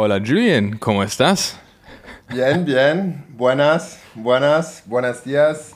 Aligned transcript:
Hola 0.00 0.20
Julian, 0.24 0.78
¿cómo 0.78 1.02
estás? 1.02 1.56
Bien, 2.28 2.64
bien. 2.64 3.24
Buenas, 3.30 3.98
buenas, 4.14 4.84
buenos 4.86 5.24
días. 5.24 5.74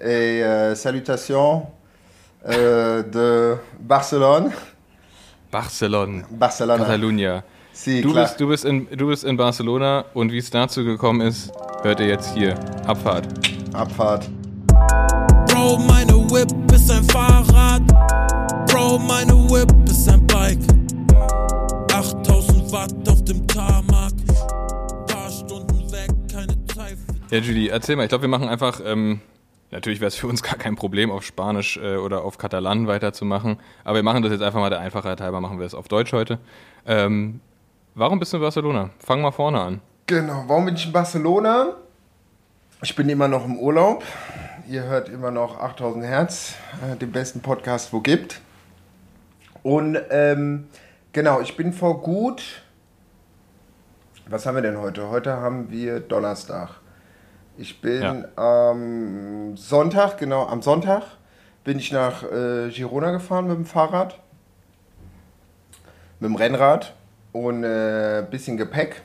Et 0.00 0.42
euh, 0.42 0.74
salutations 0.74 1.64
euh, 2.48 3.02
de 3.02 3.58
Barcelone. 3.78 4.50
Barcelona. 5.52 6.22
Barcelona. 6.30 6.84
Catalunya. 6.86 7.44
Sí, 7.74 8.00
Du 8.00 8.12
klar. 8.12 8.24
bist, 8.24 8.40
du, 8.40 8.48
bist 8.48 8.64
in, 8.64 8.88
du 8.96 9.08
bist 9.08 9.24
in 9.24 9.36
Barcelona 9.36 10.06
und 10.14 10.32
wie 10.32 10.38
es 10.38 10.48
dazu 10.48 10.82
gekommen 10.82 11.20
ist, 11.20 11.52
hört 11.82 12.00
ihr 12.00 12.06
jetzt 12.06 12.32
hier. 12.34 12.54
Abfahrt. 12.86 13.26
Abfahrt. 13.74 14.26
Bro, 15.48 15.80
meine 15.86 16.14
Whip 16.30 16.48
ist 16.72 16.90
ein 16.90 17.04
Fahrrad. 17.04 17.82
Bro, 18.68 19.00
meine 19.00 19.34
Whip 19.50 19.70
ist 19.86 20.08
ein 20.08 20.26
Bike. 20.28 20.60
8000 21.92 22.72
Watt 22.72 23.13
Ja, 27.30 27.38
Julie, 27.38 27.70
erzähl 27.70 27.96
mal. 27.96 28.02
Ich 28.04 28.10
glaube, 28.10 28.22
wir 28.22 28.28
machen 28.28 28.48
einfach. 28.48 28.80
Ähm, 28.84 29.20
natürlich 29.70 30.00
wäre 30.00 30.08
es 30.08 30.14
für 30.14 30.26
uns 30.26 30.42
gar 30.42 30.56
kein 30.56 30.76
Problem, 30.76 31.10
auf 31.10 31.24
Spanisch 31.24 31.78
äh, 31.78 31.96
oder 31.96 32.22
auf 32.22 32.38
Katalan 32.38 32.86
weiterzumachen. 32.86 33.58
Aber 33.82 33.96
wir 33.96 34.02
machen 34.02 34.22
das 34.22 34.30
jetzt 34.30 34.42
einfach 34.42 34.60
mal 34.60 34.70
der 34.70 34.80
Einfachheit 34.80 35.20
halber, 35.20 35.40
machen 35.40 35.58
wir 35.58 35.66
es 35.66 35.74
auf 35.74 35.88
Deutsch 35.88 36.12
heute. 36.12 36.38
Ähm, 36.86 37.40
warum 37.94 38.18
bist 38.18 38.32
du 38.32 38.36
in 38.36 38.42
Barcelona? 38.42 38.90
Fang 38.98 39.22
mal 39.22 39.32
vorne 39.32 39.60
an. 39.60 39.80
Genau. 40.06 40.44
Warum 40.46 40.66
bin 40.66 40.74
ich 40.74 40.86
in 40.86 40.92
Barcelona? 40.92 41.74
Ich 42.82 42.94
bin 42.94 43.08
immer 43.08 43.28
noch 43.28 43.46
im 43.46 43.58
Urlaub. 43.58 44.04
Ihr 44.68 44.82
hört 44.84 45.08
immer 45.08 45.30
noch 45.30 45.58
8000 45.58 46.04
Hertz, 46.04 46.54
äh, 46.86 46.96
den 46.96 47.10
besten 47.10 47.40
Podcast, 47.40 47.92
wo 47.92 48.00
gibt. 48.00 48.40
Und 49.62 49.98
ähm, 50.10 50.68
genau, 51.12 51.40
ich 51.40 51.56
bin 51.56 51.72
vor 51.72 52.02
gut. 52.02 52.62
Was 54.28 54.44
haben 54.44 54.56
wir 54.56 54.62
denn 54.62 54.78
heute? 54.78 55.08
Heute 55.08 55.32
haben 55.38 55.70
wir 55.70 56.00
Donnerstag. 56.00 56.83
Ich 57.56 57.80
bin 57.80 58.24
am 58.34 59.56
Sonntag, 59.56 60.18
genau, 60.18 60.46
am 60.46 60.60
Sonntag 60.60 61.04
bin 61.62 61.78
ich 61.78 61.92
nach 61.92 62.24
äh, 62.24 62.68
Girona 62.70 63.12
gefahren 63.12 63.46
mit 63.46 63.56
dem 63.56 63.64
Fahrrad, 63.64 64.18
mit 66.18 66.30
dem 66.30 66.34
Rennrad 66.34 66.94
und 67.32 67.64
ein 67.64 68.24
äh, 68.24 68.26
bisschen 68.28 68.56
Gepäck. 68.56 69.02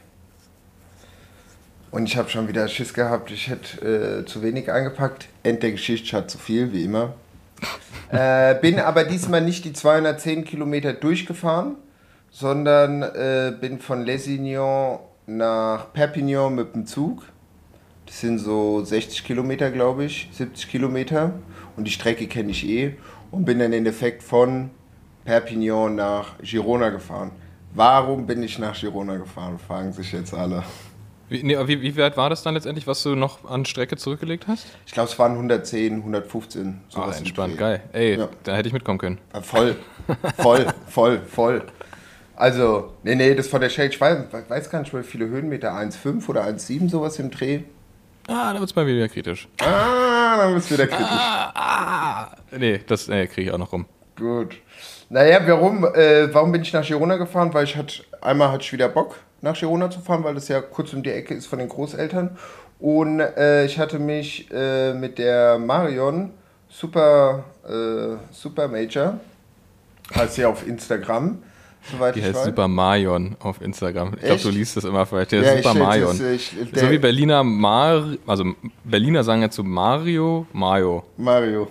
Und 1.91 2.05
ich 2.05 2.17
habe 2.17 2.29
schon 2.29 2.47
wieder 2.47 2.67
Schiss 2.67 2.95
gehabt, 2.95 3.29
ich 3.29 3.49
hätte 3.49 4.21
äh, 4.21 4.25
zu 4.25 4.41
wenig 4.41 4.71
eingepackt. 4.71 5.27
End 5.43 5.61
der 5.61 5.71
Geschichte 5.71 6.17
hat 6.17 6.31
zu 6.31 6.39
viel, 6.39 6.73
wie 6.73 6.85
immer. 6.85 7.13
äh, 8.11 8.55
bin 8.55 8.79
aber 8.79 9.03
diesmal 9.03 9.41
nicht 9.41 9.63
die 9.63 9.73
210 9.73 10.43
Kilometer 10.43 10.93
durchgefahren, 10.93 11.75
sondern 12.31 13.03
äh, 13.03 13.53
bin 13.61 13.79
von 13.79 14.03
Lesignan 14.05 14.99
nach 15.27 15.93
Perpignan 15.93 16.55
mit 16.55 16.73
dem 16.73 16.87
Zug. 16.87 17.23
Das 18.09 18.21
sind 18.21 18.39
so 18.39 18.83
60 18.83 19.23
Kilometer, 19.23 19.69
glaube 19.69 20.03
ich, 20.03 20.29
70 20.31 20.67
Kilometer. 20.67 21.33
Und 21.77 21.83
die 21.83 21.91
Strecke 21.91 22.25
kenne 22.25 22.49
ich 22.49 22.67
eh. 22.67 22.95
Und 23.29 23.45
bin 23.45 23.59
dann 23.59 23.67
im 23.71 23.77
Endeffekt 23.77 24.23
von 24.23 24.71
Perpignan 25.25 25.93
nach 25.95 26.39
Girona 26.41 26.89
gefahren. 26.89 27.29
Warum 27.75 28.25
bin 28.25 28.41
ich 28.41 28.57
nach 28.57 28.79
Girona 28.79 29.17
gefahren, 29.17 29.59
fragen 29.59 29.93
sich 29.93 30.11
jetzt 30.11 30.33
alle. 30.33 30.63
Wie, 31.29 31.43
nee, 31.43 31.55
wie, 31.67 31.83
wie 31.83 31.95
weit 31.97 32.17
war 32.17 32.31
das 32.31 32.41
dann 32.41 32.55
letztendlich, 32.55 32.87
was 32.87 33.03
du 33.03 33.13
noch 33.13 33.45
an 33.47 33.63
Strecke 33.65 33.95
zurückgelegt 33.95 34.47
hast? 34.47 34.65
Ich 34.87 34.93
glaube, 34.93 35.09
es 35.09 35.19
waren 35.19 35.33
110, 35.33 35.97
115. 35.97 36.67
Ah, 36.67 36.91
sowas 36.91 37.17
im 37.17 37.19
entspannt, 37.19 37.59
geil. 37.59 37.83
Ey, 37.93 38.17
Ja. 38.17 38.29
da 38.43 38.55
hätte 38.55 38.67
ich 38.69 38.73
mitkommen 38.73 38.97
können. 38.97 39.19
Voll, 39.43 39.75
voll, 40.37 40.65
voll, 40.87 41.21
voll. 41.27 41.61
Also, 42.35 42.93
nee, 43.03 43.13
nee, 43.13 43.35
das 43.35 43.47
von 43.47 43.61
der 43.61 43.69
Shade, 43.69 43.89
ich 43.89 44.01
weiß, 44.01 44.17
weiß 44.47 44.69
gar 44.71 44.79
nicht, 44.79 44.91
wie 44.95 45.03
viele 45.03 45.27
Höhenmeter, 45.27 45.71
1,5 45.73 46.27
oder 46.27 46.43
1,7 46.45 46.89
sowas 46.89 47.19
im 47.19 47.29
Dreh. 47.29 47.59
Ah, 48.29 48.53
da 48.53 48.59
wird 48.59 48.69
es 48.69 48.75
mal 48.75 48.85
wieder 48.85 49.09
kritisch. 49.09 49.47
Ah, 49.59 50.37
dann 50.37 50.53
wird 50.53 50.63
es 50.63 50.71
wieder 50.71 50.85
kritisch. 50.85 51.07
Ah, 51.09 52.35
nee, 52.51 52.79
das 52.85 53.07
nee, 53.07 53.25
kriege 53.25 53.49
ich 53.49 53.51
auch 53.53 53.57
noch 53.57 53.73
rum. 53.73 53.85
Gut. 54.15 54.57
Naja, 55.09 55.39
warum, 55.47 55.83
äh, 55.83 56.31
warum 56.31 56.51
bin 56.51 56.61
ich 56.61 56.71
nach 56.71 56.85
Girona 56.85 57.17
gefahren? 57.17 57.51
Weil 57.53 57.63
ich 57.63 57.75
hatte, 57.75 58.03
einmal 58.21 58.51
hatte 58.51 58.63
ich 58.63 58.71
wieder 58.71 58.87
Bock, 58.87 59.15
nach 59.41 59.57
Girona 59.59 59.89
zu 59.89 59.99
fahren, 60.01 60.23
weil 60.23 60.35
das 60.35 60.47
ja 60.47 60.61
kurz 60.61 60.93
um 60.93 61.01
die 61.01 61.11
Ecke 61.11 61.33
ist 61.33 61.47
von 61.47 61.57
den 61.57 61.69
Großeltern. 61.69 62.37
Und 62.79 63.19
äh, 63.19 63.65
ich 63.65 63.79
hatte 63.79 63.97
mich 63.97 64.49
äh, 64.51 64.93
mit 64.93 65.17
der 65.17 65.57
Marion 65.57 66.31
Super, 66.69 67.43
äh, 67.67 68.17
Super 68.31 68.67
Major, 68.67 69.19
heißt 70.15 70.35
sie 70.35 70.45
auf 70.45 70.67
Instagram, 70.67 71.41
soweit 71.91 72.15
Die 72.15 72.21
heißt 72.23 72.35
weiß. 72.35 72.45
Super 72.45 72.67
Marion 72.67 73.35
auf 73.39 73.61
Instagram. 73.61 74.13
Ich 74.15 74.25
glaube, 74.25 74.41
du 74.41 74.49
liest 74.49 74.77
das 74.77 74.83
immer 74.83 75.05
falsch. 75.05 75.29
Der 75.29 75.41
Ja, 75.43 75.57
Super 75.57 75.73
Marion. 75.79 76.15
so 76.15 76.91
wie 76.91 76.97
Berliner 76.97 77.43
Mar, 77.43 78.13
also 78.27 78.45
Berliner 78.83 79.23
sagen 79.23 79.41
ja 79.41 79.49
zu 79.49 79.63
Mario, 79.63 80.45
Mario. 80.53 81.03
Mario. 81.17 81.67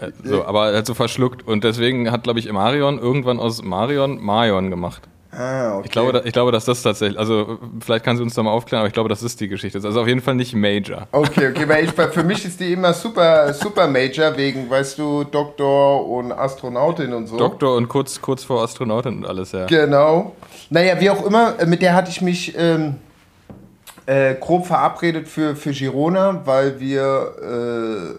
Äh, 0.00 0.10
So, 0.24 0.44
aber 0.44 0.70
er 0.72 0.78
hat 0.78 0.86
so 0.86 0.94
verschluckt. 0.94 1.46
Und 1.46 1.64
deswegen 1.64 2.10
hat, 2.10 2.22
glaube 2.24 2.38
ich, 2.38 2.50
Marion 2.52 2.98
irgendwann 2.98 3.38
aus 3.38 3.62
Marion 3.62 4.22
Marion 4.22 4.70
gemacht. 4.70 5.02
Ah, 5.32 5.76
okay. 5.76 5.86
Ich 5.86 5.92
glaube, 5.92 6.22
ich 6.24 6.32
glaube, 6.32 6.50
dass 6.50 6.64
das 6.64 6.82
tatsächlich, 6.82 7.18
also 7.18 7.58
vielleicht 7.80 8.04
kannst 8.04 8.18
du 8.18 8.24
uns 8.24 8.34
da 8.34 8.42
mal 8.42 8.50
aufklären, 8.50 8.80
aber 8.80 8.88
ich 8.88 8.92
glaube, 8.92 9.08
das 9.08 9.22
ist 9.22 9.40
die 9.40 9.46
Geschichte. 9.46 9.78
Also 9.82 10.00
auf 10.00 10.08
jeden 10.08 10.20
Fall 10.20 10.34
nicht 10.34 10.54
Major. 10.54 11.06
Okay, 11.12 11.50
okay, 11.50 11.68
weil 11.68 11.84
ich, 11.84 11.92
für 11.92 12.24
mich 12.24 12.44
ist 12.44 12.58
die 12.58 12.72
immer 12.72 12.92
super, 12.92 13.54
super 13.54 13.86
Major 13.86 14.36
wegen, 14.36 14.68
weißt 14.68 14.98
du, 14.98 15.22
Doktor 15.24 16.08
und 16.08 16.32
Astronautin 16.32 17.12
und 17.12 17.28
so. 17.28 17.36
Doktor 17.36 17.76
und 17.76 17.88
kurz, 17.88 18.20
kurz 18.20 18.42
vor 18.42 18.62
Astronautin 18.62 19.18
und 19.18 19.26
alles, 19.26 19.52
ja. 19.52 19.66
Genau. 19.66 20.34
Naja, 20.68 20.98
wie 21.00 21.10
auch 21.10 21.24
immer, 21.24 21.60
äh, 21.60 21.66
mit 21.66 21.80
der 21.80 21.94
hatte 21.94 22.10
ich 22.10 22.20
mich 22.20 22.56
ähm, 22.58 22.96
äh, 24.06 24.34
grob 24.34 24.66
verabredet 24.66 25.28
für, 25.28 25.54
für 25.54 25.70
Girona, 25.70 26.42
weil 26.44 26.80
wir 26.80 28.16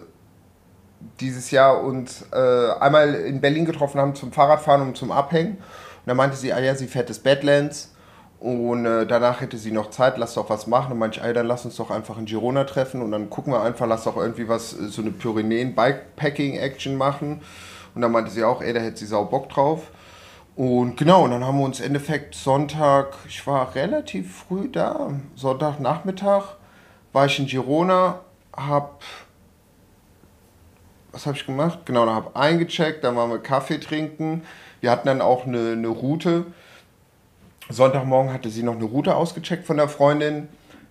dieses 1.20 1.50
Jahr 1.50 1.82
uns 1.82 2.24
äh, 2.32 2.70
einmal 2.80 3.14
in 3.14 3.42
Berlin 3.42 3.66
getroffen 3.66 4.00
haben 4.00 4.14
zum 4.14 4.32
Fahrradfahren 4.32 4.80
und 4.80 4.96
zum 4.96 5.12
Abhängen. 5.12 5.58
Und 6.04 6.08
da 6.08 6.14
meinte 6.14 6.36
sie, 6.36 6.52
ah 6.52 6.60
ja, 6.60 6.74
sie 6.74 6.86
fährt 6.86 7.10
das 7.10 7.18
Badlands. 7.18 7.94
Und 8.40 8.86
äh, 8.86 9.06
danach 9.06 9.40
hätte 9.40 9.56
sie 9.56 9.70
noch 9.70 9.90
Zeit, 9.90 10.18
lass 10.18 10.34
doch 10.34 10.50
was 10.50 10.66
machen. 10.66 10.92
Und 10.92 10.98
meinte 10.98 11.18
ich, 11.18 11.22
ah 11.22 11.28
ja, 11.28 11.32
dann 11.32 11.46
lass 11.46 11.64
uns 11.64 11.76
doch 11.76 11.90
einfach 11.90 12.18
in 12.18 12.24
Girona 12.24 12.64
treffen. 12.64 13.00
Und 13.00 13.12
dann 13.12 13.30
gucken 13.30 13.52
wir 13.52 13.62
einfach, 13.62 13.86
lass 13.86 14.04
doch 14.04 14.16
irgendwie 14.16 14.48
was, 14.48 14.72
äh, 14.72 14.88
so 14.88 15.02
eine 15.02 15.12
Pyrenäen-Bikepacking-Action 15.12 16.96
machen. 16.96 17.40
Und 17.94 18.02
dann 18.02 18.10
meinte 18.10 18.30
sie 18.30 18.42
auch, 18.42 18.60
ey, 18.62 18.72
da 18.72 18.80
hätte 18.80 18.98
sie 18.98 19.06
sau 19.06 19.24
Bock 19.24 19.48
drauf. 19.48 19.90
Und 20.54 20.96
genau, 20.96 21.24
und 21.24 21.30
dann 21.30 21.44
haben 21.44 21.58
wir 21.58 21.64
uns 21.64 21.80
im 21.80 21.86
Endeffekt 21.86 22.34
Sonntag, 22.34 23.14
ich 23.26 23.46
war 23.46 23.74
relativ 23.74 24.36
früh 24.36 24.68
da, 24.68 25.10
Sonntagnachmittag 25.34 26.56
war 27.14 27.26
ich 27.26 27.38
in 27.38 27.46
Girona, 27.46 28.20
hab, 28.54 29.02
was 31.10 31.26
habe 31.26 31.36
ich 31.36 31.46
gemacht? 31.46 31.80
Genau, 31.86 32.04
da 32.04 32.14
habe 32.14 32.36
eingecheckt, 32.36 33.02
dann 33.04 33.16
waren 33.16 33.30
wir 33.30 33.38
Kaffee 33.38 33.78
trinken. 33.78 34.42
Wir 34.82 34.90
hatten 34.90 35.06
dann 35.06 35.22
auch 35.22 35.46
eine, 35.46 35.72
eine 35.72 35.88
Route. 35.88 36.44
Sonntagmorgen 37.70 38.32
hatte 38.32 38.50
sie 38.50 38.64
noch 38.64 38.74
eine 38.74 38.84
Route 38.84 39.14
ausgecheckt 39.14 39.64
von 39.64 39.76
der 39.76 39.88
Freundin. 39.88 40.48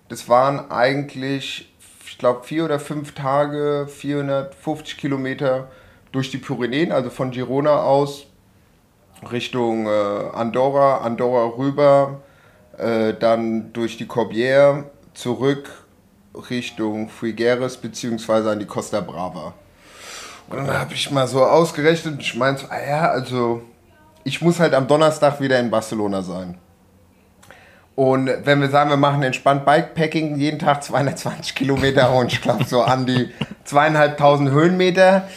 Das 0.08 0.30
waren 0.30 0.70
eigentlich, 0.70 1.70
ich 2.06 2.16
glaube, 2.16 2.42
vier 2.42 2.64
oder 2.64 2.80
fünf 2.80 3.14
Tage, 3.14 3.86
450 3.86 4.96
Kilometer 4.96 5.68
durch 6.10 6.30
die 6.30 6.38
Pyrenäen, 6.38 6.90
also 6.90 7.10
von 7.10 7.32
Girona 7.32 7.82
aus 7.82 8.26
Richtung 9.30 9.86
äh, 9.86 9.90
Andorra, 9.90 11.02
Andorra 11.02 11.54
rüber, 11.58 12.22
äh, 12.78 13.12
dann 13.12 13.74
durch 13.74 13.98
die 13.98 14.06
Corbière 14.06 14.84
zurück 15.12 15.68
Richtung 16.48 17.10
Figueres 17.10 17.76
beziehungsweise 17.76 18.50
an 18.50 18.58
die 18.58 18.66
Costa 18.66 19.02
Brava. 19.02 19.52
Und 20.48 20.56
dann 20.56 20.78
habe 20.78 20.94
ich 20.94 21.10
mal 21.10 21.28
so 21.28 21.44
ausgerechnet, 21.44 22.20
ich 22.20 22.34
meinte, 22.34 22.62
so, 22.62 22.68
ah 22.70 22.80
ja, 22.86 23.10
also 23.10 23.62
ich 24.24 24.40
muss 24.40 24.60
halt 24.60 24.74
am 24.74 24.86
Donnerstag 24.86 25.40
wieder 25.40 25.58
in 25.58 25.70
Barcelona 25.70 26.22
sein. 26.22 26.58
Und 27.94 28.30
wenn 28.44 28.60
wir 28.60 28.70
sagen, 28.70 28.88
wir 28.88 28.96
machen 28.96 29.22
entspannt 29.22 29.66
Bikepacking, 29.66 30.36
jeden 30.36 30.58
Tag 30.58 30.82
220 30.82 31.54
Kilometer 31.54 32.12
und 32.14 32.32
ich 32.32 32.40
glaube 32.40 32.64
so 32.64 32.82
an 32.82 33.04
die 33.04 33.30
zweieinhalbtausend 33.64 34.50
Höhenmeter. 34.50 35.28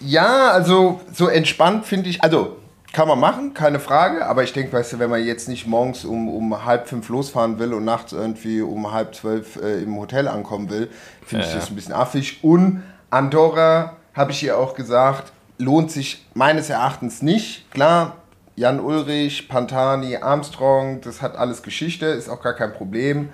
Ja, 0.00 0.50
also 0.50 1.00
so 1.12 1.28
entspannt 1.28 1.86
finde 1.86 2.10
ich, 2.10 2.22
also 2.24 2.56
kann 2.92 3.06
man 3.06 3.20
machen, 3.20 3.54
keine 3.54 3.78
Frage, 3.78 4.26
aber 4.26 4.42
ich 4.42 4.52
denke, 4.52 4.72
weißt 4.72 4.94
du, 4.94 4.98
wenn 4.98 5.10
man 5.10 5.24
jetzt 5.24 5.48
nicht 5.48 5.68
morgens 5.68 6.04
um, 6.04 6.28
um 6.28 6.64
halb 6.64 6.88
fünf 6.88 7.08
losfahren 7.08 7.60
will 7.60 7.72
und 7.72 7.84
nachts 7.84 8.12
irgendwie 8.12 8.62
um 8.62 8.90
halb 8.90 9.14
zwölf 9.14 9.56
äh, 9.62 9.82
im 9.82 9.96
Hotel 9.96 10.26
ankommen 10.26 10.68
will, 10.70 10.90
finde 11.24 11.44
ich 11.44 11.50
Ja, 11.50 11.58
das 11.58 11.66
ja. 11.66 11.72
ein 11.72 11.76
bisschen 11.76 11.94
affig. 11.94 12.42
Und 12.42 12.82
Andorra, 13.10 13.96
habe 14.14 14.32
ich 14.32 14.42
ihr 14.42 14.58
auch 14.58 14.74
gesagt, 14.74 15.32
lohnt 15.60 15.90
sich 15.90 16.26
meines 16.34 16.70
Erachtens 16.70 17.22
nicht. 17.22 17.70
Klar, 17.70 18.16
Jan 18.56 18.80
Ulrich, 18.80 19.48
Pantani, 19.48 20.16
Armstrong, 20.16 21.00
das 21.02 21.22
hat 21.22 21.36
alles 21.36 21.62
Geschichte, 21.62 22.06
ist 22.06 22.28
auch 22.28 22.42
gar 22.42 22.54
kein 22.54 22.72
Problem. 22.72 23.28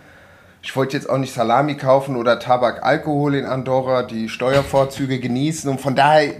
Ich 0.63 0.75
wollte 0.75 0.97
jetzt 0.97 1.09
auch 1.09 1.19
nicht 1.19 1.33
Salami 1.33 1.77
kaufen 1.77 2.17
oder 2.17 2.39
Tabak, 2.39 2.83
Alkohol 2.83 3.37
in 3.37 3.47
Andorra, 3.47 4.03
die 4.03 4.29
Steuervorzüge 4.29 5.21
genießen 5.21 5.71
und 5.71 5.81
von 5.81 5.95
daher, 5.95 6.35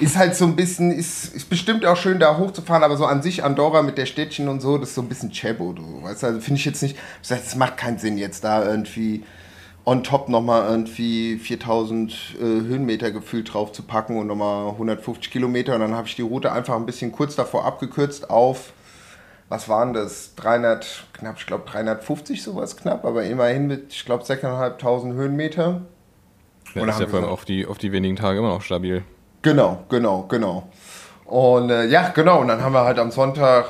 ist 0.00 0.16
halt 0.16 0.34
so 0.34 0.44
ein 0.44 0.56
bisschen, 0.56 0.90
ist, 0.90 1.34
ist 1.34 1.48
bestimmt 1.48 1.84
auch 1.86 1.96
schön 1.96 2.18
da 2.18 2.36
hochzufahren, 2.36 2.82
aber 2.82 2.96
so 2.96 3.06
an 3.06 3.22
sich 3.22 3.44
Andorra 3.44 3.82
mit 3.82 3.98
der 3.98 4.06
Städtchen 4.06 4.48
und 4.48 4.60
so, 4.60 4.78
das 4.78 4.90
ist 4.90 4.94
so 4.94 5.02
ein 5.02 5.08
bisschen 5.08 5.30
Chebo, 5.30 5.72
du 5.72 6.02
weißt 6.02 6.24
also 6.24 6.40
finde 6.40 6.58
ich 6.58 6.64
jetzt 6.64 6.82
nicht, 6.82 6.96
es 7.22 7.54
macht 7.54 7.76
keinen 7.76 7.98
Sinn 7.98 8.18
jetzt 8.18 8.44
da 8.44 8.64
irgendwie 8.64 9.24
on 9.84 10.02
top 10.02 10.28
nochmal 10.28 10.70
irgendwie 10.70 11.36
4000 11.36 12.12
äh, 12.12 12.42
Höhenmeter 12.42 13.10
gefühlt 13.10 13.52
drauf 13.52 13.72
zu 13.72 13.82
packen 13.82 14.18
und 14.18 14.26
nochmal 14.26 14.70
150 14.70 15.30
Kilometer 15.30 15.74
und 15.74 15.80
dann 15.80 15.94
habe 15.94 16.08
ich 16.08 16.16
die 16.16 16.22
Route 16.22 16.52
einfach 16.52 16.74
ein 16.74 16.86
bisschen 16.86 17.12
kurz 17.12 17.36
davor 17.36 17.64
abgekürzt 17.64 18.30
auf, 18.30 18.72
was 19.48 19.68
waren 19.68 19.92
das, 19.92 20.34
300, 20.36 21.04
knapp, 21.12 21.36
ich 21.38 21.46
glaube 21.46 21.64
350 21.68 22.42
sowas 22.42 22.76
knapp, 22.76 23.04
aber 23.04 23.24
immerhin 23.24 23.66
mit, 23.66 23.92
ich 23.92 24.04
glaube 24.04 24.24
6.500 24.24 25.12
Höhenmeter. 25.12 25.82
Ja, 26.74 26.86
ist 26.86 27.00
ja 27.00 27.06
vor 27.06 27.20
allem 27.20 27.28
auf 27.28 27.44
die, 27.44 27.66
auf 27.66 27.78
die 27.78 27.92
wenigen 27.92 28.16
Tage 28.16 28.38
immer 28.38 28.48
noch 28.48 28.62
stabil. 28.62 29.04
Genau, 29.42 29.84
genau, 29.90 30.22
genau. 30.22 30.68
Und 31.34 31.68
äh, 31.68 31.86
ja, 31.86 32.10
genau, 32.10 32.42
und 32.42 32.46
dann 32.46 32.62
haben 32.62 32.74
wir 32.74 32.84
halt 32.84 33.00
am 33.00 33.10
Sonntag, 33.10 33.66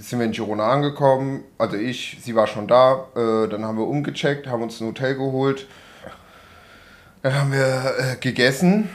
sind 0.00 0.18
wir 0.18 0.24
in 0.24 0.32
Girona 0.32 0.70
angekommen, 0.70 1.44
also 1.58 1.76
ich, 1.76 2.16
sie 2.22 2.34
war 2.34 2.46
schon 2.46 2.66
da, 2.66 3.04
äh, 3.14 3.48
dann 3.48 3.66
haben 3.66 3.76
wir 3.76 3.86
umgecheckt, 3.86 4.46
haben 4.46 4.62
uns 4.62 4.80
ein 4.80 4.86
Hotel 4.86 5.16
geholt, 5.16 5.66
dann 7.20 7.34
haben 7.34 7.52
wir 7.52 7.66
äh, 7.98 8.16
gegessen, 8.18 8.88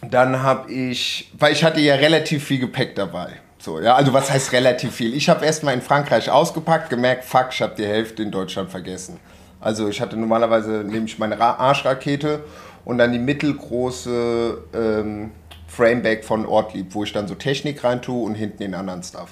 dann 0.00 0.42
habe 0.42 0.72
ich, 0.72 1.30
weil 1.38 1.52
ich 1.52 1.62
hatte 1.62 1.80
ja 1.80 1.96
relativ 1.96 2.44
viel 2.44 2.60
Gepäck 2.60 2.94
dabei. 2.94 3.32
So, 3.58 3.78
ja, 3.78 3.94
also 3.94 4.14
was 4.14 4.30
heißt 4.30 4.52
relativ 4.52 4.94
viel? 4.94 5.12
Ich 5.12 5.28
habe 5.28 5.44
erstmal 5.44 5.74
in 5.74 5.82
Frankreich 5.82 6.30
ausgepackt, 6.30 6.88
gemerkt, 6.88 7.24
fuck, 7.24 7.48
ich 7.50 7.60
habe 7.60 7.74
die 7.76 7.84
Hälfte 7.84 8.22
in 8.22 8.30
Deutschland 8.30 8.70
vergessen. 8.70 9.20
Also 9.60 9.86
ich 9.86 10.00
hatte 10.00 10.16
normalerweise, 10.16 10.82
nehme 10.82 11.04
ich 11.04 11.18
meine 11.18 11.38
Arschrakete 11.38 12.42
und 12.86 12.96
dann 12.96 13.12
die 13.12 13.18
mittelgroße 13.18 14.64
ähm, 14.72 15.30
Frameback 15.72 16.24
von 16.24 16.44
Ortlieb, 16.44 16.94
wo 16.94 17.02
ich 17.02 17.12
dann 17.12 17.26
so 17.26 17.34
Technik 17.34 17.82
rein 17.82 18.02
tue 18.02 18.22
und 18.22 18.34
hinten 18.34 18.58
den 18.58 18.74
anderen 18.74 19.02
Stuff. 19.02 19.30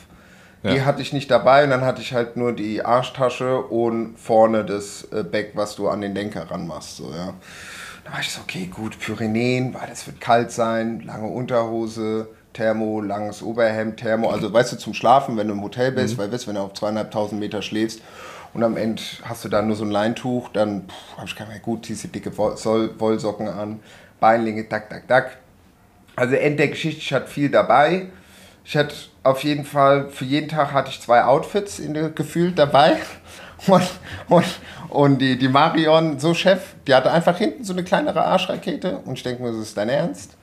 Ja. 0.63 0.73
Die 0.73 0.83
hatte 0.83 1.03
ich 1.03 1.13
nicht 1.13 1.31
dabei 1.31 1.65
und 1.65 1.71
dann 1.71 1.83
hatte 1.83 2.01
ich 2.01 2.15
halt 2.15 2.37
nur 2.37 2.53
die 2.53 2.83
Arschtasche 2.83 3.59
und 3.59 4.19
vorne 4.19 4.65
das 4.65 5.05
äh, 5.13 5.23
Back, 5.23 5.53
was 5.55 5.77
du 5.77 5.89
an 5.89 6.01
den 6.01 6.15
Lenker 6.15 6.51
ranmachst. 6.51 6.97
So, 6.97 7.11
ja. 7.11 7.35
Da 8.05 8.13
war 8.13 8.21
ich 8.21 8.31
so, 8.31 8.41
okay, 8.41 8.71
gut, 8.75 8.99
Pyrenäen, 8.99 9.75
weil 9.75 9.87
das 9.89 10.07
wird 10.07 10.21
kalt 10.21 10.51
sein, 10.51 11.01
lange 11.01 11.29
Unterhose, 11.29 12.29
Thermo, 12.55 13.03
langes 13.03 13.43
Oberhemd, 13.43 13.99
Thermo. 13.99 14.31
Also 14.31 14.51
weißt 14.51 14.73
du, 14.73 14.77
zum 14.77 14.95
Schlafen, 14.95 15.37
wenn 15.37 15.49
du 15.49 15.55
im 15.55 15.63
Hotel 15.63 15.93
bist, 15.93 16.15
mhm. 16.15 16.23
weil 16.23 16.33
weißt, 16.33 16.49
wenn 16.49 16.55
du 16.55 16.63
auf 16.63 16.73
zweieinhalbtausend 16.73 17.39
Meter 17.39 17.61
schläfst 17.61 18.01
und 18.55 18.65
am 18.65 18.79
Ende 18.79 19.03
hast 19.25 19.45
du 19.45 19.51
dann 19.51 19.67
nur 19.67 19.77
so 19.77 19.85
ein 19.85 19.91
Leintuch, 19.91 20.49
dann 20.49 20.89
habe 21.17 21.27
ich 21.27 21.37
gesagt, 21.37 21.63
gut, 21.63 21.85
ziehst 21.85 22.05
du 22.05 22.09
dicke 22.09 22.37
Wollsocken 22.37 23.49
an, 23.49 23.81
Beinlinge, 24.21 24.69
tak, 24.69 24.89
tak, 24.89 25.07
tak 25.07 25.37
also 26.17 26.35
End 26.35 26.59
der 26.59 26.69
Geschichte, 26.69 27.01
ich 27.01 27.13
hatte 27.13 27.29
viel 27.29 27.51
dabei. 27.51 28.07
Ich 28.65 28.77
hatte 28.77 28.95
auf 29.23 29.43
jeden 29.45 29.65
Fall, 29.65 30.09
für 30.11 30.25
jeden 30.25 30.49
Tag 30.49 30.73
hatte 30.73 30.91
ich 30.91 31.01
zwei 31.01 31.25
Outfits 31.25 31.79
in 31.79 31.95
der, 31.95 32.11
gefühlt 32.11 32.59
dabei. 32.59 32.97
Und, 33.67 33.83
und, 34.31 34.47
und 34.89 35.19
die, 35.19 35.37
die 35.37 35.49
Marion, 35.49 36.19
so 36.19 36.33
Chef, 36.33 36.73
die 36.87 36.95
hatte 36.95 37.11
einfach 37.11 37.37
hinten 37.37 37.63
so 37.63 37.75
eine 37.75 37.85
kleinere 37.85 38.25
Arschrakete. 38.25 39.01
Und 39.05 39.19
ich 39.19 39.23
denke 39.23 39.43
mir, 39.43 39.51
das 39.51 39.61
ist 39.61 39.77
dein 39.77 39.91
Ernst? 39.91 40.39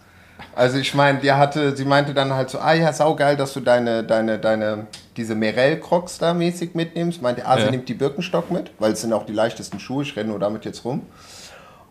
Also 0.56 0.78
ich 0.78 0.94
meine, 0.94 1.20
die 1.20 1.32
hatte, 1.32 1.76
sie 1.76 1.86
meinte 1.86 2.14
dann 2.14 2.34
halt 2.34 2.50
so, 2.50 2.60
ah 2.60 2.74
ja, 2.74 2.94
saugeil, 2.94 3.36
dass 3.36 3.54
du 3.54 3.60
deine, 3.60 4.04
deine, 4.04 4.38
deine, 4.40 4.88
diese 5.16 5.36
Merell-Crocs 5.36 6.20
da 6.20 6.34
mäßig 6.34 6.76
mitnimmst. 6.76 7.22
Meinte, 7.22 7.46
ah, 7.46 7.58
sie 7.58 7.64
ja. 7.64 7.72
nimmt 7.72 7.90
die 7.90 7.94
Birkenstock 7.94 8.52
mit, 8.52 8.72
weil 8.80 8.92
es 8.92 9.02
sind 9.02 9.14
auch 9.14 9.26
die 9.26 9.34
leichtesten 9.34 9.80
Schuhe, 9.80 10.04
ich 10.04 10.16
renne 10.16 10.30
nur 10.30 10.40
damit 10.40 10.66
jetzt 10.66 10.86
rum. 10.86 11.06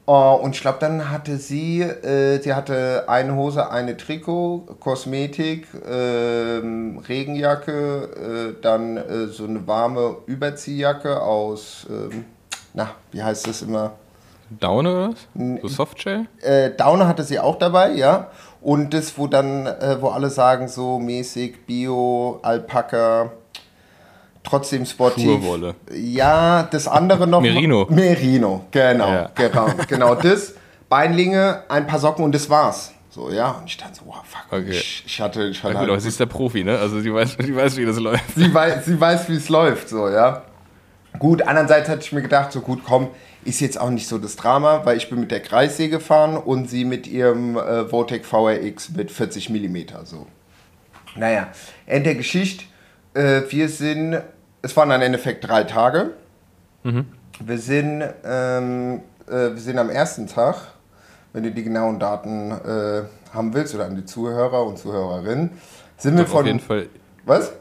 Uh, 0.08 0.38
und 0.40 0.54
ich 0.54 0.60
glaube, 0.60 0.78
dann 0.78 1.10
hatte 1.10 1.36
sie, 1.36 1.80
äh, 1.82 2.40
sie 2.40 2.54
hatte 2.54 3.04
eine 3.08 3.34
Hose, 3.34 3.72
eine 3.72 3.96
Trikot, 3.96 4.76
Kosmetik, 4.78 5.66
äh, 5.84 6.60
Regenjacke, 7.08 8.54
äh, 8.56 8.62
dann 8.62 8.98
äh, 8.98 9.26
so 9.26 9.46
eine 9.46 9.66
warme 9.66 10.18
Überziehjacke 10.26 11.20
aus, 11.20 11.88
ähm, 11.90 12.24
na, 12.72 12.90
wie 13.10 13.20
heißt 13.20 13.48
das 13.48 13.62
immer? 13.62 13.94
Daune 14.48 14.92
oder 14.92 15.10
was? 15.10 15.62
So 15.62 15.68
Softshell? 15.68 16.26
Äh, 16.40 16.70
Daune 16.76 17.08
hatte 17.08 17.24
sie 17.24 17.40
auch 17.40 17.56
dabei, 17.58 17.90
ja. 17.90 18.30
Und 18.60 18.94
das, 18.94 19.18
wo 19.18 19.26
dann, 19.26 19.66
äh, 19.66 19.96
wo 20.00 20.08
alle 20.10 20.30
sagen, 20.30 20.68
so 20.68 21.00
mäßig 21.00 21.66
Bio, 21.66 22.38
Alpaka, 22.42 23.32
trotzdem 24.46 24.86
sportiv. 24.86 25.24
Schurwolle. 25.24 25.74
Ja, 25.92 26.62
das 26.62 26.88
andere 26.88 27.26
noch. 27.26 27.40
Merino. 27.40 27.86
Merino, 27.90 28.64
genau, 28.70 29.08
ja. 29.08 29.30
genau, 29.34 29.68
genau 29.88 30.14
das. 30.14 30.54
Beinlinge, 30.88 31.64
ein 31.68 31.86
paar 31.86 31.98
Socken 31.98 32.24
und 32.24 32.34
das 32.34 32.48
war's. 32.48 32.92
So, 33.10 33.30
ja, 33.30 33.52
und 33.52 33.64
ich 33.64 33.76
dachte 33.76 33.94
so, 33.94 34.02
wow, 34.06 34.22
fuck. 34.22 34.44
Okay. 34.50 34.70
Ich, 34.70 35.02
ich 35.06 35.20
hatte, 35.20 35.44
ich 35.44 35.62
hatte 35.62 35.68
ja, 35.68 35.72
gut, 35.72 35.80
halt, 35.80 35.90
aber 35.90 36.00
sie 36.00 36.08
ist 36.08 36.20
der 36.20 36.26
Profi, 36.26 36.62
ne? 36.62 36.78
Also 36.78 37.00
sie 37.00 37.12
weiß, 37.12 37.36
sie 37.42 37.56
weiß 37.56 37.76
wie 37.78 37.86
das 37.86 37.98
läuft. 37.98 38.34
Sie 38.36 38.52
weiß, 38.52 38.84
sie 38.84 39.00
weiß, 39.00 39.28
wie 39.30 39.36
es 39.36 39.48
läuft, 39.48 39.88
so, 39.88 40.08
ja. 40.08 40.42
Gut, 41.18 41.42
andererseits 41.42 41.88
hatte 41.88 42.02
ich 42.02 42.12
mir 42.12 42.20
gedacht, 42.20 42.52
so 42.52 42.60
gut, 42.60 42.82
komm, 42.84 43.08
ist 43.46 43.60
jetzt 43.60 43.80
auch 43.80 43.90
nicht 43.90 44.06
so 44.06 44.18
das 44.18 44.36
Drama, 44.36 44.84
weil 44.84 44.98
ich 44.98 45.08
bin 45.08 45.20
mit 45.20 45.30
der 45.30 45.40
Kreissee 45.40 45.88
gefahren 45.88 46.36
und 46.36 46.68
sie 46.68 46.84
mit 46.84 47.06
ihrem 47.06 47.56
äh, 47.56 47.90
Votec 47.90 48.26
VRX 48.26 48.90
mit 48.90 49.10
40 49.10 49.48
mm, 49.48 49.76
so. 50.04 50.26
Naja, 51.14 51.48
Ende 51.86 52.10
der 52.10 52.14
Geschichte. 52.16 52.64
Äh, 53.14 53.42
wir 53.48 53.68
sind 53.68 54.20
es 54.62 54.76
waren 54.76 54.88
dann 54.88 55.00
im 55.00 55.06
Endeffekt 55.06 55.46
drei 55.46 55.64
Tage. 55.64 56.10
Mhm. 56.82 57.06
Wir, 57.40 57.58
sind, 57.58 58.04
ähm, 58.24 59.00
äh, 59.28 59.32
wir 59.32 59.58
sind 59.58 59.78
am 59.78 59.90
ersten 59.90 60.26
Tag, 60.26 60.56
wenn 61.32 61.42
du 61.42 61.50
die 61.50 61.62
genauen 61.62 61.98
Daten 61.98 62.50
äh, 62.50 63.02
haben 63.34 63.54
willst 63.54 63.74
oder 63.74 63.86
an 63.86 63.96
die 63.96 64.04
Zuhörer 64.04 64.64
und 64.64 64.78
Zuhörerinnen, 64.78 65.50
sind 65.98 66.16
wir 66.16 66.26
von. 66.26 66.40
Auf 66.40 66.46
jeden 66.46 66.60
Fall. 66.60 66.86
Was? 67.24 67.52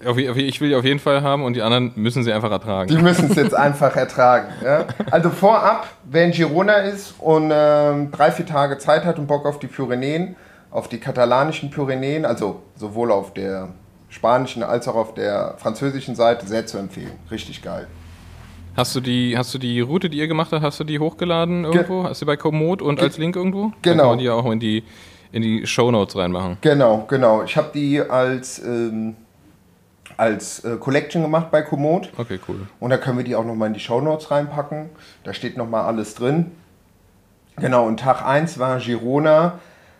Ich 0.00 0.60
will 0.60 0.68
die 0.68 0.76
auf 0.76 0.84
jeden 0.84 1.00
Fall 1.00 1.22
haben 1.22 1.42
und 1.42 1.54
die 1.54 1.62
anderen 1.62 1.90
müssen 1.96 2.22
sie 2.22 2.32
einfach 2.32 2.52
ertragen. 2.52 2.88
Die 2.88 2.98
müssen 2.98 3.30
es 3.30 3.36
jetzt 3.36 3.54
einfach 3.54 3.96
ertragen. 3.96 4.46
Ja? 4.62 4.84
Also 5.10 5.30
vorab, 5.30 5.88
wer 6.04 6.24
in 6.24 6.30
Girona 6.30 6.74
ist 6.78 7.14
und 7.18 7.50
ähm, 7.52 8.12
drei, 8.12 8.30
vier 8.30 8.46
Tage 8.46 8.78
Zeit 8.78 9.04
hat 9.04 9.18
und 9.18 9.26
Bock 9.26 9.44
auf 9.44 9.58
die 9.58 9.66
Pyrenäen, 9.66 10.36
auf 10.70 10.88
die 10.88 10.98
katalanischen 10.98 11.70
Pyrenäen, 11.70 12.24
also 12.24 12.62
sowohl 12.76 13.10
auf 13.10 13.34
der 13.34 13.70
spanischen 14.08 14.62
als 14.62 14.88
auch 14.88 14.94
auf 14.94 15.14
der 15.14 15.54
französischen 15.58 16.14
Seite 16.14 16.46
sehr 16.46 16.66
zu 16.66 16.78
empfehlen. 16.78 17.12
Richtig 17.30 17.62
geil. 17.62 17.86
Hast 18.76 18.94
du 18.94 19.00
die, 19.00 19.36
hast 19.36 19.52
du 19.52 19.58
die 19.58 19.80
Route, 19.80 20.08
die 20.08 20.18
ihr 20.18 20.28
gemacht 20.28 20.52
habt, 20.52 20.62
hast 20.62 20.78
du 20.78 20.84
die 20.84 20.98
hochgeladen 20.98 21.64
irgendwo? 21.64 22.02
Ge 22.02 22.10
hast 22.10 22.22
du 22.22 22.26
bei 22.26 22.36
Komoot 22.36 22.80
und 22.80 22.96
Ge 22.96 23.04
als 23.06 23.18
Link 23.18 23.34
irgendwo? 23.34 23.72
Genau. 23.82 24.02
Dann 24.04 24.10
kann 24.10 24.18
die 24.18 24.30
auch 24.30 24.50
in 24.50 24.60
die, 24.60 24.84
in 25.32 25.42
die 25.42 25.66
Shownotes 25.66 26.16
reinmachen. 26.16 26.58
Genau, 26.60 27.04
genau. 27.08 27.42
Ich 27.42 27.56
habe 27.56 27.70
die 27.74 28.00
als, 28.00 28.60
ähm, 28.64 29.16
als 30.16 30.64
äh, 30.64 30.76
Collection 30.76 31.22
gemacht 31.22 31.50
bei 31.50 31.62
Komoot. 31.62 32.10
Okay, 32.16 32.38
cool. 32.48 32.68
Und 32.78 32.90
da 32.90 32.98
können 32.98 33.18
wir 33.18 33.24
die 33.24 33.34
auch 33.34 33.44
nochmal 33.44 33.66
in 33.66 33.74
die 33.74 33.80
Shownotes 33.80 34.30
reinpacken. 34.30 34.90
Da 35.24 35.34
steht 35.34 35.56
nochmal 35.56 35.84
alles 35.84 36.14
drin. 36.14 36.52
Genau, 37.56 37.84
und 37.84 37.98
Tag 37.98 38.24
1 38.24 38.60
war 38.60 38.78
Girona 38.78 39.58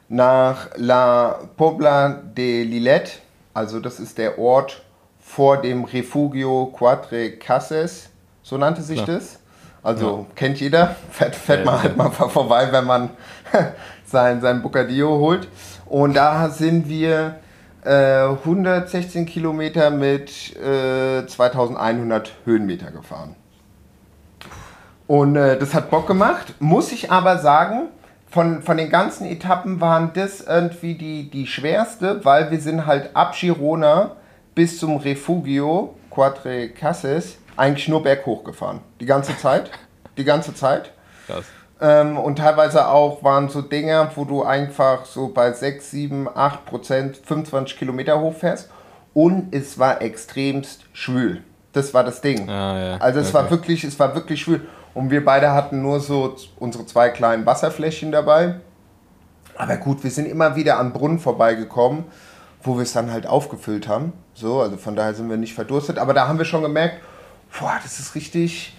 nach 0.09 0.69
La 0.77 1.41
Pobla 1.57 2.11
de 2.11 2.63
Lillet 2.63 3.21
also 3.59 3.81
das 3.81 3.99
ist 3.99 4.19
der 4.19 4.39
Ort 4.39 4.83
vor 5.19 5.61
dem 5.61 5.83
Refugio 5.85 6.73
Quatre 6.73 7.33
Cases, 7.39 8.09
so 8.43 8.57
nannte 8.57 8.83
sich 8.83 9.03
Klar. 9.03 9.19
das. 9.19 9.41
Also 9.83 10.27
ja. 10.29 10.35
kennt 10.37 10.61
jeder, 10.61 10.95
fährt, 11.11 11.35
fährt 11.35 11.61
ja, 11.61 11.65
man 11.65 11.83
halt 11.83 11.97
mal 11.97 12.11
vorbei, 12.11 12.69
wenn 12.71 12.85
man 12.85 13.11
sein, 14.05 14.41
sein 14.41 14.63
Bocadillo 14.63 15.19
holt. 15.19 15.49
Und 15.87 16.15
da 16.15 16.49
sind 16.51 16.89
wir 16.89 17.41
äh, 17.85 18.29
116 18.29 19.27
Kilometer 19.27 19.91
mit 19.91 20.57
äh, 20.57 21.27
2100 21.27 22.33
Höhenmeter 22.45 22.93
gefahren. 22.93 23.35
Und 25.09 25.35
äh, 25.35 25.59
das 25.59 25.75
hat 25.75 25.91
Bock 25.91 26.07
gemacht. 26.07 26.55
Muss 26.61 26.93
ich 26.93 27.11
aber 27.11 27.39
sagen, 27.39 27.89
von, 28.31 28.63
von 28.63 28.77
den 28.77 28.91
ganzen 28.91 29.27
Etappen 29.27 29.81
waren 29.81 30.13
das 30.15 30.41
irgendwie 30.43 30.95
die, 30.95 31.31
die 31.31 31.47
schwerste, 31.47 32.25
weil 32.25 32.51
wir 32.51 32.61
sind 32.61 32.87
halt 32.87 33.17
ab 33.17 33.35
Girona 33.39 34.17
bis 34.55 34.79
zum 34.79 34.97
Refugio 34.97 35.95
Quatre 36.11 36.69
Cases 36.71 37.39
eigentlich 37.57 37.89
nur 37.89 38.03
berghoch 38.03 38.45
gefahren. 38.45 38.81
Die 39.01 39.07
ganze 39.07 39.37
Zeit. 39.37 39.71
Die 40.17 40.25
ganze 40.25 40.55
Zeit. 40.55 40.93
Krass. 41.27 41.45
Ähm, 41.81 42.19
und 42.19 42.37
teilweise 42.37 42.89
auch 42.89 43.23
waren 43.23 43.49
so 43.49 43.63
Dinge, 43.63 44.11
wo 44.17 44.25
du 44.25 44.43
einfach 44.43 45.05
so 45.05 45.29
bei 45.29 45.53
6, 45.53 45.91
7, 45.91 46.29
8 46.35 46.67
Prozent 46.67 47.17
25 47.25 47.79
Kilometer 47.79 48.21
hochfährst. 48.21 48.71
Und 49.15 49.55
es 49.55 49.79
war 49.79 50.03
extremst 50.03 50.85
schwül. 50.93 51.43
Das 51.73 51.95
war 51.95 52.05
das 52.05 52.21
Ding. 52.21 52.49
Ah, 52.49 52.79
ja. 52.79 52.97
Also 52.99 53.21
es 53.21 53.29
okay. 53.29 53.35
war 53.35 53.51
wirklich, 53.51 53.85
es 53.85 53.99
war 53.99 54.15
wirklich 54.15 54.41
schwül. 54.41 54.67
Und 54.99 55.11
wir 55.13 55.25
beide 55.25 55.53
hatten 55.53 55.81
nur 55.81 56.01
so 56.01 56.35
unsere 56.59 56.85
zwei 56.85 57.09
kleinen 57.11 57.47
Wasserfläschchen 57.47 58.11
dabei. 58.11 58.57
Aber 59.57 59.77
gut, 59.77 60.03
wir 60.03 60.11
sind 60.11 60.27
immer 60.27 60.57
wieder 60.57 60.81
an 60.81 60.93
Brunnen 60.93 61.21
vorbeigekommen, 61.21 62.03
wo 62.65 62.75
wir 62.75 62.83
es 62.83 62.95
dann 62.95 63.13
halt 63.13 63.25
aufgefüllt 63.25 63.87
haben. 63.87 64.13
So, 64.35 64.61
also 64.61 64.77
von 64.77 64.97
daher 64.97 65.15
sind 65.15 65.31
wir 65.31 65.37
nicht 65.37 65.55
verdurstet. 65.55 65.99
Aber 65.99 66.15
da 66.15 66.27
haben 66.27 66.39
wir 66.39 66.45
schon 66.45 66.63
gemerkt, 66.63 67.01
boah, 67.61 67.79
das 67.81 68.01
ist 68.01 68.17
richtig, 68.17 68.75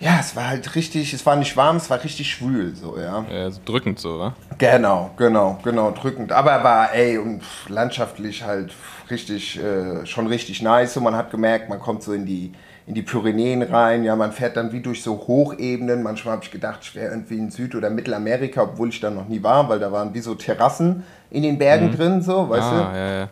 Ja, 0.00 0.18
es 0.20 0.34
war 0.36 0.48
halt 0.48 0.74
richtig, 0.74 1.14
es 1.14 1.24
war 1.24 1.36
nicht 1.36 1.56
warm, 1.56 1.76
es 1.76 1.88
war 1.88 2.02
richtig 2.02 2.30
schwül, 2.30 2.74
so, 2.74 2.98
ja. 2.98 3.24
Äh, 3.30 3.50
so 3.50 3.60
drückend 3.64 3.98
so, 3.98 4.18
wa? 4.18 4.34
Genau, 4.58 5.10
genau, 5.16 5.58
genau, 5.62 5.92
drückend. 5.92 6.32
Aber 6.32 6.62
war, 6.64 6.92
ey, 6.94 7.16
und 7.18 7.42
landschaftlich 7.68 8.44
halt 8.44 8.72
richtig, 9.10 9.58
äh, 9.62 10.04
schon 10.04 10.26
richtig 10.26 10.62
nice. 10.62 10.96
Und 10.96 11.04
man 11.04 11.16
hat 11.16 11.30
gemerkt, 11.30 11.68
man 11.68 11.78
kommt 11.80 12.02
so 12.02 12.12
in 12.12 12.26
die, 12.26 12.52
in 12.86 12.94
die 12.94 13.02
Pyrenäen 13.02 13.62
rein. 13.62 14.04
Ja, 14.04 14.14
man 14.16 14.32
fährt 14.32 14.56
dann 14.56 14.72
wie 14.72 14.80
durch 14.80 15.02
so 15.02 15.26
Hochebenen. 15.26 16.02
Manchmal 16.02 16.34
habe 16.34 16.44
ich 16.44 16.50
gedacht, 16.50 16.80
ich 16.82 16.94
wäre 16.94 17.10
irgendwie 17.10 17.38
in 17.38 17.50
Süd- 17.50 17.74
oder 17.74 17.90
Mittelamerika, 17.90 18.62
obwohl 18.62 18.90
ich 18.90 19.00
da 19.00 19.10
noch 19.10 19.28
nie 19.28 19.42
war, 19.42 19.68
weil 19.68 19.78
da 19.78 19.90
waren 19.90 20.12
wie 20.14 20.20
so 20.20 20.34
Terrassen 20.34 21.04
in 21.30 21.42
den 21.42 21.58
Bergen 21.58 21.92
drin, 21.92 22.22
so, 22.22 22.48
weißt 22.48 22.72
du? 22.72 22.76
ah, 22.76 22.96
ja, 22.96 23.18
ja. 23.20 23.28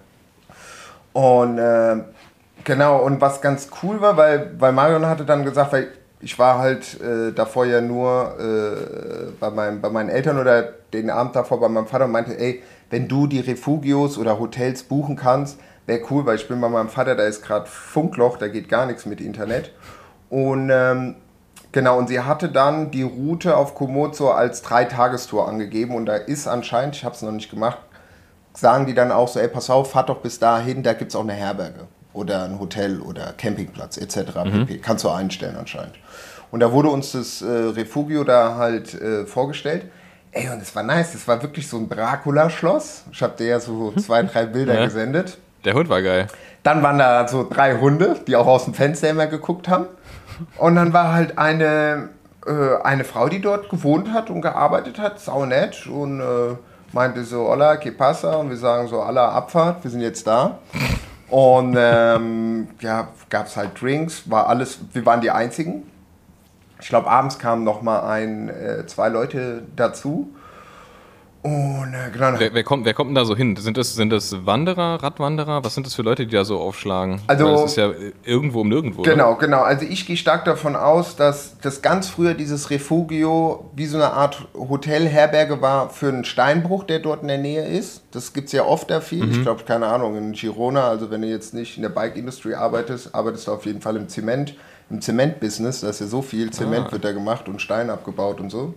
Und 1.12 1.59
äh, 1.59 1.97
genau, 2.64 3.02
und 3.02 3.21
was 3.21 3.42
ganz 3.42 3.68
cool 3.82 4.00
war, 4.00 4.16
weil, 4.16 4.52
weil 4.59 4.73
Marion 4.73 5.06
hatte 5.06 5.25
dann 5.25 5.44
gesagt, 5.44 5.73
weil 5.73 5.88
ich 6.21 6.38
war 6.38 6.59
halt 6.59 7.00
äh, 7.00 7.32
davor 7.32 7.66
ja 7.66 7.80
nur 7.80 8.37
äh, 8.38 9.32
bei, 9.38 9.50
meinem, 9.50 9.80
bei 9.80 9.90
meinen 9.90 10.09
Eltern 10.09 10.38
oder 10.38 10.62
den 10.92 11.11
Abend 11.11 11.37
davor 11.37 11.61
bei 11.61 11.68
meinem 11.68 11.87
Vater 11.87 12.06
und 12.06 12.12
meinte, 12.12 12.38
ey, 12.38 12.62
wenn 12.90 13.09
du 13.09 13.26
die 13.26 13.40
Refugios 13.40 14.16
oder 14.18 14.38
Hotels 14.38 14.85
buchen 14.85 15.16
kannst, 15.16 15.59
wäre 15.87 16.01
cool, 16.11 16.27
weil 16.27 16.37
ich 16.37 16.49
bin 16.49 16.61
bei 16.61 16.69
meinem 16.69 16.89
Vater, 16.89 17.15
da 17.15 17.25
ist 17.25 17.43
gerade 17.43 17.67
Funkloch, 17.67 18.37
da 18.37 18.49
geht 18.49 18.69
gar 18.69 18.87
nichts 18.87 19.07
mit 19.07 19.21
Internet. 19.21 19.73
Und 20.31 20.71
ähm, 20.73 21.17
genau, 21.73 21.99
und 21.99 22.09
sie 22.09 22.21
hatte 22.21 22.49
dann 22.49 22.91
die 22.91 23.03
Route 23.03 23.57
auf 23.57 23.75
Komodo 23.75 24.31
als 24.31 24.62
Dreitagestour 24.62 25.49
angegeben 25.49 25.95
und 25.95 26.07
da 26.07 26.17
ist 26.17 26.47
anscheinend, 26.47 26.97
ich 26.97 27.05
habe 27.05 27.15
es 27.15 27.23
noch 27.23 27.33
nicht 27.33 27.51
gemacht, 27.51 27.79
sagen 28.55 28.87
die 28.87 28.95
dann 28.95 29.11
auch 29.12 29.29
so, 29.29 29.41
ey, 29.41 29.49
pass 29.49 29.71
auf, 29.71 29.91
fahrt 29.93 30.09
doch 30.09 30.19
bis 30.21 30.39
dahin, 30.39 30.83
da 30.83 30.93
gibt 30.93 31.11
es 31.11 31.17
auch 31.17 31.23
eine 31.23 31.33
Herberge 31.33 31.87
oder 32.12 32.45
ein 32.45 32.59
Hotel 32.61 33.01
oder 33.01 33.33
Campingplatz 33.37 33.97
etc. 33.97 34.33
pp. 34.45 34.79
Kannst 34.79 35.05
du 35.05 35.09
einstellen 35.11 35.57
anscheinend. 35.57 35.95
Und 36.51 36.61
da 36.61 36.71
wurde 36.71 36.91
uns 36.91 37.12
das 37.12 37.41
äh, 37.41 37.47
Refugio 37.47 38.25
da 38.25 38.57
halt 38.57 38.93
äh, 38.95 39.25
vorgestellt. 39.25 39.87
Ey, 40.33 40.51
und 40.51 40.61
es 40.62 40.75
war 40.77 40.83
nice, 40.83 41.12
das 41.12 41.27
war 41.27 41.43
wirklich 41.43 41.67
so 41.67 41.79
ein 41.79 41.89
Dracula-Schloss. 41.89 43.05
Ich 43.12 43.23
habe 43.23 43.35
dir 43.37 43.47
ja 43.47 43.61
so 43.61 43.93
zwei, 43.97 44.23
drei 44.23 44.47
Bilder 44.47 44.75
Ja. 44.75 44.85
gesendet. 44.85 45.39
Der 45.64 45.75
Hund 45.75 45.88
war 45.88 46.02
geil. 46.02 46.26
Dann 46.62 46.83
waren 46.83 46.99
da 46.99 47.26
so 47.28 47.49
drei 47.49 47.78
Hunde, 47.78 48.16
die 48.26 48.37
auch 48.37 48.47
aus 48.47 48.64
dem 48.64 48.75
Fenster 48.75 49.11
immer 49.11 49.26
geguckt 49.26 49.69
haben. 49.69 49.87
Und 50.59 50.76
dann 50.76 50.92
war 50.92 51.12
halt 51.12 51.38
eine, 51.38 52.09
äh, 52.47 52.83
eine 52.83 53.04
Frau, 53.04 53.28
die 53.28 53.40
dort 53.40 53.69
gewohnt 53.69 54.12
hat 54.12 54.31
und 54.31 54.42
gearbeitet 54.42 54.99
hat, 54.99 55.21
sau 55.21 55.45
nett 55.45 55.87
und 55.87 56.21
äh, 56.21 56.57
meinte 56.92 57.25
so, 57.25 57.49
hola, 57.49 57.76
que 57.76 57.92
pasa? 57.92 58.37
Und 58.37 58.50
wir 58.50 58.57
sagen 58.57 58.88
so, 58.88 59.00
alla 59.00 59.31
Abfahrt, 59.31 59.85
wir 59.85 59.90
sind 59.90 60.00
jetzt 60.00 60.26
da. 60.26 60.59
Und 61.28 61.76
ähm, 61.78 62.69
ja, 62.81 63.09
gab 63.31 63.47
es 63.47 63.57
halt 63.57 63.81
Drinks, 63.81 64.28
war 64.31 64.49
alles, 64.49 64.81
wir 64.92 65.07
waren 65.07 65.21
die 65.21 65.31
Einzigen. 65.31 65.85
Ich 66.81 66.88
glaube, 66.88 67.09
abends 67.09 67.38
kamen 67.38 67.64
noch 67.64 67.81
mal 67.83 68.00
ein, 68.00 68.49
äh, 68.49 68.87
zwei 68.87 69.09
Leute 69.09 69.62
dazu. 69.76 70.28
Und 71.43 71.93
äh, 71.93 72.11
genau, 72.13 72.39
Wer, 72.39 72.55
wer, 72.55 72.63
kommt, 72.63 72.85
wer 72.85 72.95
kommt 72.95 73.09
denn 73.09 73.15
da 73.17 73.25
so 73.25 73.35
hin? 73.37 73.57
Sind 73.57 73.77
das, 73.77 73.95
sind 73.97 74.11
das 74.11 74.47
Wanderer, 74.47 75.03
Radwanderer? 75.03 75.65
Was 75.65 75.75
sind 75.75 75.85
das 75.87 75.95
für 75.95 76.03
Leute, 76.03 76.25
die 76.25 76.33
da 76.37 76.45
so 76.45 76.61
aufschlagen? 76.61 77.21
Also- 77.27 77.45
Weil 77.47 77.53
das 77.55 77.65
ist 77.65 77.77
ja 77.77 77.91
irgendwo 78.25 78.61
um 78.61 78.69
nirgendwo. 78.69 79.01
oder? 79.01 79.11
Genau, 79.11 79.35
genau. 79.35 79.63
Also 79.63 79.85
ich 79.85 80.07
gehe 80.07 80.17
stark 80.17 80.45
davon 80.45 80.77
aus, 80.77 81.17
dass 81.17 81.57
das 81.61 81.83
ganz 81.83 82.09
früher 82.09 82.35
dieses 82.35 82.71
Refugio 82.71 83.69
wie 83.75 83.87
so 83.87 83.97
eine 83.97 84.13
Art 84.13 84.47
Hotelherberge 84.55 85.61
war 85.61 85.91
für 85.91 86.09
einen 86.09 86.25
Steinbruch, 86.25 86.85
der 86.85 87.01
dort 87.01 87.23
in 87.23 87.29
der 87.29 87.39
Nähe 87.39 87.67
ist. 87.67 88.03
Das 88.13 88.33
gibt 88.33 88.47
es 88.47 88.53
ja 88.53 88.65
oft 88.65 88.89
da 88.91 89.01
viel. 89.01 89.29
Ich 89.29 89.43
glaube, 89.43 89.65
keine 89.65 89.87
Ahnung, 89.87 90.17
in 90.17 90.33
Girona, 90.35 90.87
also 90.89 91.11
wenn 91.11 91.23
du 91.23 91.29
jetzt 91.29 91.55
nicht 91.55 91.77
in 91.77 91.83
der 91.83 91.89
Bike-Industrie 91.91 92.55
arbeitest, 92.55 93.15
arbeitest 93.17 93.49
du 93.49 93.53
auf 93.53 93.67
jeden 93.67 93.81
Fall 93.81 93.97
im 93.97 94.09
Zement, 94.09 94.55
im 94.91 95.01
Zement-Business. 95.01 95.81
Da 95.81 95.89
ist 95.89 96.01
ja 96.01 96.07
so 96.07 96.23
viel 96.23 96.51
Zement 96.51 96.93
wird 96.93 97.05
da 97.05 97.11
gemacht 97.11 97.49
und 97.49 97.61
Stein 97.61 97.91
abgebaut 97.91 98.41
und 98.41 98.51
so. 98.51 98.75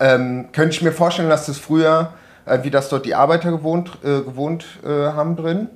Ähm, 0.00 0.48
könnte 0.52 0.74
ich 0.74 0.82
mir 0.82 0.92
vorstellen, 0.92 1.28
dass 1.28 1.46
das 1.46 1.58
früher, 1.58 2.12
äh, 2.46 2.62
wie 2.62 2.70
das 2.70 2.88
dort 2.88 3.04
die 3.04 3.14
Arbeiter 3.14 3.50
gewohnt, 3.50 3.98
äh, 4.02 4.20
gewohnt 4.22 4.64
äh, 4.84 4.88
haben 4.88 5.36
drin. 5.36 5.68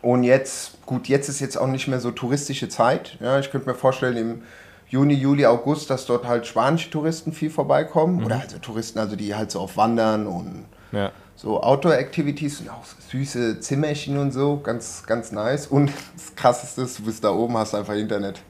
Und 0.00 0.24
jetzt, 0.24 0.84
gut, 0.84 1.08
jetzt 1.08 1.28
ist 1.28 1.40
jetzt 1.40 1.56
auch 1.56 1.68
nicht 1.68 1.86
mehr 1.88 2.00
so 2.00 2.10
touristische 2.10 2.68
Zeit. 2.68 3.16
Ja, 3.20 3.38
ich 3.38 3.50
könnte 3.50 3.68
mir 3.68 3.74
vorstellen, 3.74 4.16
im 4.16 4.42
Juni, 4.88 5.14
Juli, 5.14 5.46
August, 5.46 5.88
dass 5.90 6.06
dort 6.06 6.26
halt 6.26 6.46
spanische 6.46 6.90
Touristen 6.90 7.32
viel 7.32 7.50
vorbeikommen. 7.50 8.24
Oder 8.24 8.40
also 8.40 8.58
Touristen, 8.58 8.98
also 8.98 9.16
die 9.16 9.34
halt 9.34 9.50
so 9.50 9.60
auf 9.60 9.76
Wandern 9.76 10.26
und 10.26 10.66
Ja. 10.90 11.12
so 11.34 11.62
Outdoor-Activities 11.62 12.60
und 12.60 12.68
auch 12.68 12.84
süße 13.10 13.60
Zimmerchen 13.60 14.18
und 14.18 14.32
so. 14.32 14.58
Ganz, 14.58 15.04
ganz 15.06 15.32
nice. 15.32 15.66
Und 15.66 15.90
das 16.14 16.34
Krasseste 16.36 16.82
ist, 16.82 16.98
du 16.98 17.04
bist 17.04 17.24
da 17.24 17.30
oben, 17.30 17.56
hast 17.56 17.74
einfach 17.74 17.94
Internet. 17.94 18.42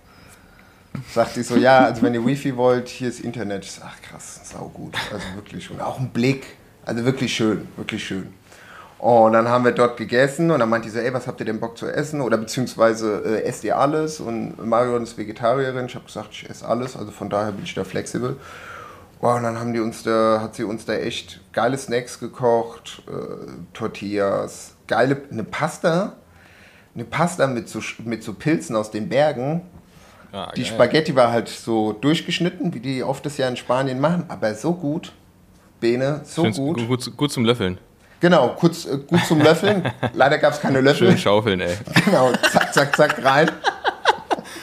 Sagt 1.12 1.36
die 1.36 1.42
so, 1.42 1.56
ja, 1.56 1.84
also 1.84 2.02
wenn 2.02 2.14
ihr 2.14 2.24
Wifi 2.24 2.56
wollt, 2.56 2.88
hier 2.88 3.08
ist 3.08 3.20
Internet. 3.20 3.64
Sag, 3.64 3.84
ach 3.86 4.02
krass, 4.02 4.40
sau 4.44 4.70
gut. 4.72 4.94
Also 5.12 5.24
wirklich. 5.34 5.70
Und 5.70 5.80
auch 5.80 5.98
ein 5.98 6.10
Blick. 6.10 6.56
Also 6.84 7.04
wirklich 7.04 7.34
schön, 7.34 7.68
wirklich 7.76 8.04
schön. 8.04 8.32
Und 8.98 9.32
dann 9.32 9.48
haben 9.48 9.64
wir 9.64 9.72
dort 9.72 9.96
gegessen 9.96 10.52
und 10.52 10.60
dann 10.60 10.68
meinte 10.68 10.86
die 10.86 10.94
so, 10.94 11.00
ey, 11.00 11.12
was 11.12 11.26
habt 11.26 11.40
ihr 11.40 11.46
denn 11.46 11.58
Bock 11.58 11.76
zu 11.76 11.88
essen? 11.88 12.20
Oder 12.20 12.36
beziehungsweise 12.36 13.22
äh, 13.24 13.42
esst 13.42 13.64
ihr 13.64 13.76
alles? 13.76 14.20
Und 14.20 14.64
Marion 14.64 15.02
ist 15.02 15.18
Vegetarierin. 15.18 15.86
Ich 15.86 15.96
habe 15.96 16.04
gesagt, 16.04 16.28
ich 16.32 16.48
esse 16.48 16.68
alles. 16.68 16.96
Also 16.96 17.10
von 17.10 17.28
daher 17.28 17.50
bin 17.52 17.64
ich 17.64 17.74
da 17.74 17.82
flexibel. 17.82 18.36
Wow, 19.20 19.36
und 19.36 19.44
dann 19.44 19.58
haben 19.58 19.72
die 19.72 19.80
uns 19.80 20.02
da, 20.02 20.40
hat 20.40 20.54
sie 20.54 20.64
uns 20.64 20.84
da 20.84 20.94
echt 20.94 21.40
geile 21.52 21.78
Snacks 21.78 22.18
gekocht, 22.18 23.02
äh, 23.08 23.50
Tortillas, 23.72 24.74
geile, 24.88 25.22
eine 25.30 25.44
Pasta, 25.44 26.14
eine 26.94 27.04
Pasta 27.04 27.46
mit 27.46 27.68
so, 27.68 27.80
mit 28.04 28.22
so 28.22 28.34
Pilzen 28.34 28.76
aus 28.76 28.90
den 28.90 29.08
Bergen. 29.08 29.62
Ja, 30.32 30.50
Die 30.52 30.62
geil. 30.62 30.72
Spaghetti 30.72 31.14
war 31.14 31.30
halt 31.30 31.48
so 31.48 31.92
durchgeschnitten, 31.92 32.72
wie 32.72 32.80
die 32.80 33.02
oft 33.02 33.24
das 33.26 33.36
ja 33.36 33.48
in 33.48 33.56
Spanien 33.56 34.00
machen, 34.00 34.24
aber 34.28 34.54
so 34.54 34.72
gut. 34.72 35.12
Bene, 35.80 36.22
so 36.24 36.44
gut. 36.44 36.86
gut. 36.86 37.16
Gut 37.16 37.32
zum 37.32 37.44
Löffeln. 37.44 37.78
Genau, 38.20 38.50
kurz, 38.50 38.86
äh, 38.86 38.98
gut 38.98 39.24
zum 39.26 39.40
Löffeln. 39.40 39.82
Leider 40.14 40.38
gab 40.38 40.52
es 40.52 40.60
keine 40.60 40.80
Löffel. 40.80 41.08
Schön 41.08 41.18
schaufeln, 41.18 41.60
ey. 41.60 41.76
Genau, 42.04 42.32
zack, 42.52 42.72
zack, 42.72 42.96
zack, 42.96 43.24
rein. 43.24 43.50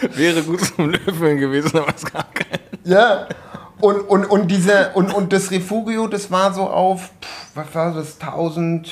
Wäre 0.15 0.41
gut 0.43 0.61
zum 0.61 0.91
Löffeln 0.91 1.37
gewesen, 1.37 1.77
aber 1.77 1.93
es 1.93 2.05
gab 2.05 2.33
keinen. 2.33 2.59
Ja. 2.85 3.27
Und, 3.81 3.99
und, 4.09 4.25
und, 4.25 4.47
diese, 4.49 4.91
und, 4.93 5.13
und 5.13 5.31
das 5.33 5.51
Refugio, 5.51 6.07
das 6.07 6.31
war 6.31 6.53
so 6.53 6.69
auf, 6.69 7.11
was 7.53 7.75
war 7.75 7.93
das, 7.93 8.19
1000, 8.19 8.91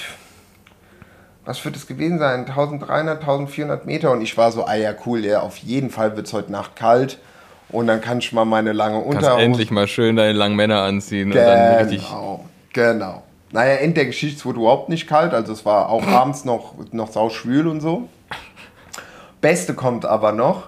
was 1.48 1.64
wird 1.64 1.78
es 1.78 1.88
gewesen 1.88 2.20
sein? 2.20 2.42
1300, 2.42 3.22
1400 3.22 3.86
Meter. 3.86 4.12
Und 4.12 4.22
ich 4.22 4.38
war 4.38 4.52
so, 4.52 4.66
ah 4.66 4.76
ja, 4.76 4.94
cool, 5.06 5.24
ja, 5.24 5.40
auf 5.40 5.58
jeden 5.58 5.90
Fall 5.90 6.16
wird 6.18 6.28
es 6.28 6.34
heute 6.34 6.52
Nacht 6.52 6.76
kalt. 6.76 7.20
Und 7.70 7.88
dann 7.88 8.02
kann 8.02 8.20
ich 8.20 8.34
mal 8.34 8.44
meine 8.44 8.74
lange 8.74 9.02
Kannst 9.02 9.18
Unterhose. 9.18 9.42
endlich 9.42 9.72
mal 9.72 9.88
schön 9.88 10.18
deine 10.18 10.34
langen 10.34 10.58
Männer 10.58 10.82
anziehen 10.82 11.32
und 11.32 11.38
dann 11.38 11.76
richtig. 11.78 12.06
Genau, 12.06 12.46
genau. 12.74 13.24
Naja, 13.52 13.76
Ende 13.76 13.96
der 13.96 14.06
Geschichte 14.08 14.38
es 14.38 14.46
wurde 14.46 14.60
überhaupt 14.60 14.90
nicht 14.90 15.08
kalt, 15.08 15.34
also 15.34 15.54
es 15.54 15.66
war 15.66 15.90
auch 15.90 16.06
abends 16.08 16.44
noch, 16.44 16.76
noch 16.92 17.10
sauschwül 17.10 17.68
und 17.68 17.80
so. 17.80 18.10
Beste 19.40 19.74
kommt 19.74 20.06
aber 20.06 20.34
noch. 20.34 20.68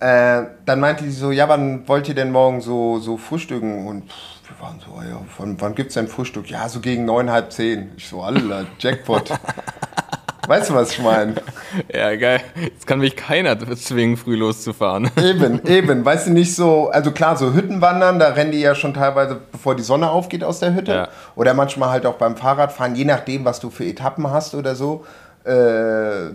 Äh, 0.00 0.42
dann 0.66 0.80
meinte 0.80 1.04
sie 1.04 1.10
so, 1.12 1.30
ja, 1.30 1.48
wann 1.48 1.88
wollt 1.88 2.08
ihr 2.08 2.14
denn 2.14 2.30
morgen 2.30 2.60
so, 2.60 2.98
so 2.98 3.16
frühstücken? 3.16 3.86
Und 3.86 4.10
pff, 4.10 4.39
wir 4.50 4.66
waren 4.66 4.80
so, 4.80 5.00
ja, 5.02 5.20
wann, 5.38 5.60
wann 5.60 5.74
gibt 5.74 5.88
es 5.88 5.94
denn 5.94 6.08
Frühstück? 6.08 6.50
Ja, 6.50 6.68
so 6.68 6.80
gegen 6.80 7.04
neun, 7.04 7.30
halb 7.30 7.52
zehn. 7.52 7.92
Ich 7.96 8.08
so, 8.08 8.22
alle, 8.22 8.66
Jackpot. 8.78 9.30
weißt 10.48 10.70
du, 10.70 10.74
was 10.74 10.92
ich 10.92 11.00
meine? 11.00 11.34
Ja, 11.92 12.16
geil. 12.16 12.40
Jetzt 12.60 12.86
kann 12.86 12.98
mich 12.98 13.14
keiner 13.14 13.56
zwingen, 13.76 14.16
früh 14.16 14.34
loszufahren. 14.34 15.08
Eben, 15.16 15.64
eben. 15.66 16.04
Weißt 16.04 16.26
du, 16.26 16.32
nicht 16.32 16.54
so, 16.56 16.88
also 16.90 17.12
klar, 17.12 17.36
so 17.36 17.54
Hüttenwandern, 17.54 18.18
da 18.18 18.30
rennen 18.30 18.50
die 18.50 18.60
ja 18.60 18.74
schon 18.74 18.92
teilweise, 18.92 19.40
bevor 19.52 19.76
die 19.76 19.84
Sonne 19.84 20.10
aufgeht 20.10 20.42
aus 20.42 20.58
der 20.58 20.74
Hütte. 20.74 20.92
Ja. 20.92 21.08
Oder 21.36 21.54
manchmal 21.54 21.90
halt 21.90 22.04
auch 22.04 22.16
beim 22.16 22.36
Fahrradfahren, 22.36 22.96
je 22.96 23.04
nachdem, 23.04 23.44
was 23.44 23.60
du 23.60 23.70
für 23.70 23.84
Etappen 23.84 24.30
hast 24.30 24.54
oder 24.54 24.74
so. 24.74 25.04
Äh, 25.44 25.50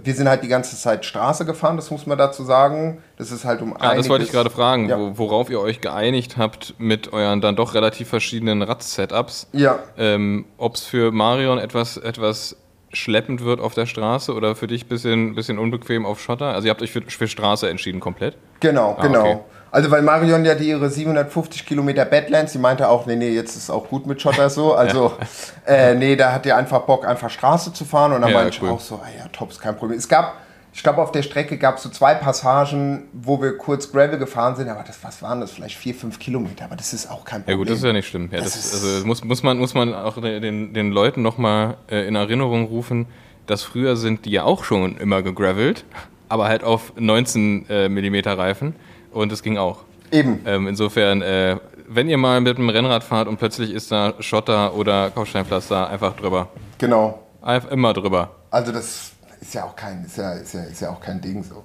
wir 0.04 0.14
sind 0.14 0.28
halt 0.28 0.44
die 0.44 0.48
ganze 0.48 0.76
Zeit 0.78 1.06
Straße 1.06 1.46
gefahren, 1.46 1.76
das 1.76 1.92
muss 1.92 2.06
man 2.08 2.18
dazu 2.18 2.44
sagen. 2.44 3.02
Das 3.18 3.32
ist 3.32 3.46
halt 3.46 3.62
um 3.62 3.76
Ah, 3.78 3.96
das 3.96 4.10
wollte 4.10 4.24
ich 4.24 4.30
einiges- 4.30 4.32
gerade 4.32 4.50
fragen, 4.50 4.90
Ja. 4.90 4.98
wo, 5.00 5.18
worauf 5.18 5.50
ihr 5.50 5.60
euch 5.60 5.80
geeinigt 5.82 6.38
habt 6.38 6.74
mit 6.80 7.14
euren 7.14 7.40
dann 7.42 7.56
doch 7.56 7.74
relativ 7.76 8.10
verschiedenen 8.10 8.62
Rad-Setups. 8.64 9.48
Ja, 9.54 9.80
Ähm, 9.98 10.46
Ob 10.58 10.76
es 10.76 10.84
für 10.86 11.12
Marion 11.12 11.60
etwas, 11.60 11.98
etwas 11.98 12.58
schleppend 12.92 13.44
wird 13.44 13.60
auf 13.60 13.74
der 13.74 13.86
Straße 13.86 14.34
oder 14.34 14.56
für 14.56 14.68
dich 14.68 14.86
ein 14.86 14.88
bisschen, 14.88 15.36
bisschen 15.36 15.60
unbequem 15.60 16.06
auf 16.06 16.20
Schotter? 16.22 16.48
Also 16.54 16.68
ihr 16.68 16.72
habt 16.72 16.82
euch 16.82 16.92
für, 16.92 17.02
für 17.02 17.28
Straße 17.28 17.70
entschieden 17.70 18.00
komplett? 18.00 18.38
genau, 18.60 18.96
Ah, 18.98 19.02
genau. 19.06 19.20
okay. 19.22 19.40
Also 19.76 19.92
weil 19.92 20.04
Marion 20.04 20.46
ja 20.46 20.56
die 20.56 20.70
ihre 20.70 20.90
750 20.90 21.66
Kilometer 21.66 22.06
Badlands, 22.06 22.54
die 22.54 22.60
meinte 22.60 22.88
auch, 22.88 23.06
nee, 23.08 23.18
nee, 23.18 23.32
jetzt 23.32 23.58
ist 23.58 23.70
auch 23.70 23.90
gut 23.90 24.08
mit 24.08 24.22
Schotter 24.22 24.50
so. 24.50 24.74
Also, 24.74 25.12
äh, 25.68 25.96
nee, 25.96 26.16
da 26.16 26.32
hat 26.32 26.46
die 26.46 26.54
einfach 26.54 26.84
Bock, 26.84 27.06
einfach 27.06 27.30
Straße 27.30 27.74
zu 27.74 27.84
fahren. 27.84 28.14
Und 28.14 28.22
dann 28.22 28.32
Ja, 28.32 28.38
meinte 28.38 28.58
cool. 28.62 28.70
ich 28.70 28.74
auch 28.74 28.80
so, 28.80 28.96
ah 28.96 29.08
ja, 29.20 29.26
top, 29.34 29.52
ist 29.52 29.60
kein 29.60 29.76
Problem. 29.76 29.98
Es 30.00 30.08
gab, 30.08 30.36
ich 30.74 30.82
glaube, 30.82 31.02
auf 31.02 31.12
der 31.12 31.24
Strecke 31.24 31.58
gab 31.58 31.76
es 31.76 31.84
so 31.84 31.90
zwei 31.90 32.14
Passagen, 32.16 33.10
wo 33.12 33.42
wir 33.42 33.58
kurz 33.58 33.92
Gravel 33.92 34.18
gefahren 34.18 34.56
sind, 34.56 34.70
aber 34.70 34.84
das, 34.88 34.98
was 35.04 35.22
waren 35.22 35.42
das? 35.42 35.52
Vielleicht 35.52 35.76
vier, 35.76 35.94
fünf 35.94 36.20
Kilometer, 36.20 36.64
aber 36.64 36.78
das 36.78 36.94
ist 36.94 37.12
auch 37.12 37.26
kein 37.26 37.42
Ja 37.42 37.44
Problem. 37.44 37.58
gut, 37.58 37.70
das 37.70 37.80
ist 37.80 37.84
ja 37.84 37.92
nicht 37.92 38.08
schlimm. 38.08 38.30
Ja, 38.32 38.40
Das 38.40 38.54
das 38.54 38.82
also 38.82 39.06
muss, 39.06 39.26
muss, 39.26 39.44
man, 39.44 39.58
muss 39.58 39.74
man 39.74 39.94
auch 39.94 40.22
den, 40.22 40.74
den 40.74 40.92
Leuten 40.92 41.22
nochmal 41.22 41.76
äh, 41.92 42.08
in 42.08 42.16
Erinnerung 42.16 42.68
rufen, 42.68 43.08
dass 43.46 43.64
früher 43.64 43.98
sind 43.98 44.24
die 44.24 44.32
ja 44.32 44.44
auch 44.44 44.64
schon 44.64 44.96
immer 45.00 45.22
gegravelt, 45.22 45.84
aber 46.30 46.48
halt 46.48 46.64
auf 46.64 46.94
19 46.98 47.66
äh, 47.70 47.90
mm 47.90 48.16
Reifen 48.30 48.74
und 49.16 49.32
es 49.32 49.42
ging 49.42 49.58
auch. 49.58 49.80
Eben. 50.12 50.42
Ähm, 50.46 50.68
insofern, 50.68 51.22
äh, 51.22 51.58
wenn 51.88 52.08
ihr 52.10 52.18
mal 52.18 52.42
mit 52.42 52.58
dem 52.58 52.70
Rennrad 52.70 53.04
fahrt 53.04 53.28
und 53.28 53.38
plötzlich 53.38 53.72
ist 53.72 53.92
da 53.92 54.14
Schotter 54.20 54.76
oder 54.76 55.10
Kopfsteinpflaster, 55.10 55.90
einfach 55.90 56.16
drüber. 56.16 56.50
Genau. 56.78 57.20
Einfach 57.42 57.72
immer 57.72 57.94
drüber. 57.94 58.32
Also 58.52 58.72
das 58.72 59.12
ist 59.42 59.54
ja 59.54 59.66
auch 59.66 59.76
kein, 59.76 60.06
ist 60.06 60.18
ja, 60.18 60.34
ist 60.34 60.54
ja, 60.54 60.64
ist 60.64 60.82
ja 60.82 60.90
auch 60.92 61.00
kein 61.00 61.22
Ding 61.22 61.44
so. 61.44 61.64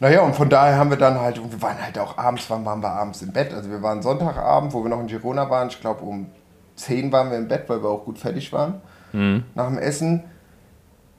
Naja, 0.00 0.22
und 0.22 0.34
von 0.34 0.48
daher 0.48 0.76
haben 0.76 0.90
wir 0.90 0.96
dann 0.96 1.18
halt, 1.20 1.38
und 1.38 1.52
wir 1.52 1.62
waren 1.62 1.82
halt 1.82 1.98
auch 1.98 2.18
abends, 2.18 2.44
wann 2.48 2.64
waren 2.64 2.82
wir 2.82 2.90
abends 2.90 3.22
im 3.22 3.32
Bett? 3.32 3.54
Also 3.54 3.70
wir 3.70 3.82
waren 3.82 4.02
Sonntagabend, 4.02 4.72
wo 4.72 4.82
wir 4.82 4.90
noch 4.90 5.00
in 5.00 5.06
Girona 5.06 5.48
waren, 5.48 5.68
ich 5.68 5.80
glaube 5.80 6.02
um 6.02 6.26
10 6.76 7.12
waren 7.12 7.30
wir 7.30 7.38
im 7.38 7.48
Bett, 7.48 7.64
weil 7.68 7.82
wir 7.82 7.88
auch 7.88 8.04
gut 8.04 8.18
fertig 8.18 8.52
waren 8.52 8.80
nach 9.12 9.68
dem 9.68 9.78
Essen. 9.78 10.24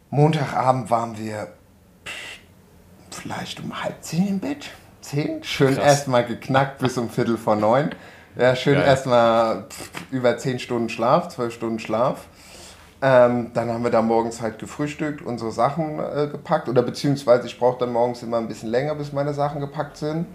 Montagabend 0.09 0.89
waren 0.89 1.17
wir 1.17 1.47
vielleicht 3.09 3.59
um 3.59 3.83
halb 3.83 4.03
zehn 4.03 4.27
im 4.27 4.39
Bett. 4.39 4.69
Zehn? 5.03 5.43
Schön 5.43 5.75
erstmal 5.75 6.25
geknackt 6.25 6.79
bis 6.79 6.97
um 6.97 7.09
Viertel 7.09 7.37
vor 7.37 7.57
neun. 7.57 7.89
Ja, 8.37 8.55
schön 8.55 8.75
Geil. 8.75 8.85
erstmal 8.85 9.65
über 10.11 10.37
zehn 10.37 10.59
Stunden 10.59 10.87
Schlaf, 10.87 11.27
zwölf 11.27 11.53
Stunden 11.53 11.77
Schlaf. 11.77 12.25
Ähm, 13.01 13.51
dann 13.53 13.69
haben 13.69 13.83
wir 13.83 13.91
da 13.91 14.01
morgens 14.01 14.41
halt 14.41 14.59
gefrühstückt, 14.59 15.21
unsere 15.21 15.51
Sachen 15.51 15.99
äh, 15.99 16.27
gepackt. 16.31 16.69
Oder 16.69 16.81
beziehungsweise 16.83 17.47
ich 17.47 17.59
brauche 17.59 17.79
dann 17.79 17.91
morgens 17.91 18.23
immer 18.23 18.37
ein 18.37 18.47
bisschen 18.47 18.69
länger, 18.69 18.95
bis 18.95 19.11
meine 19.11 19.33
Sachen 19.33 19.59
gepackt 19.59 19.97
sind. 19.97 20.25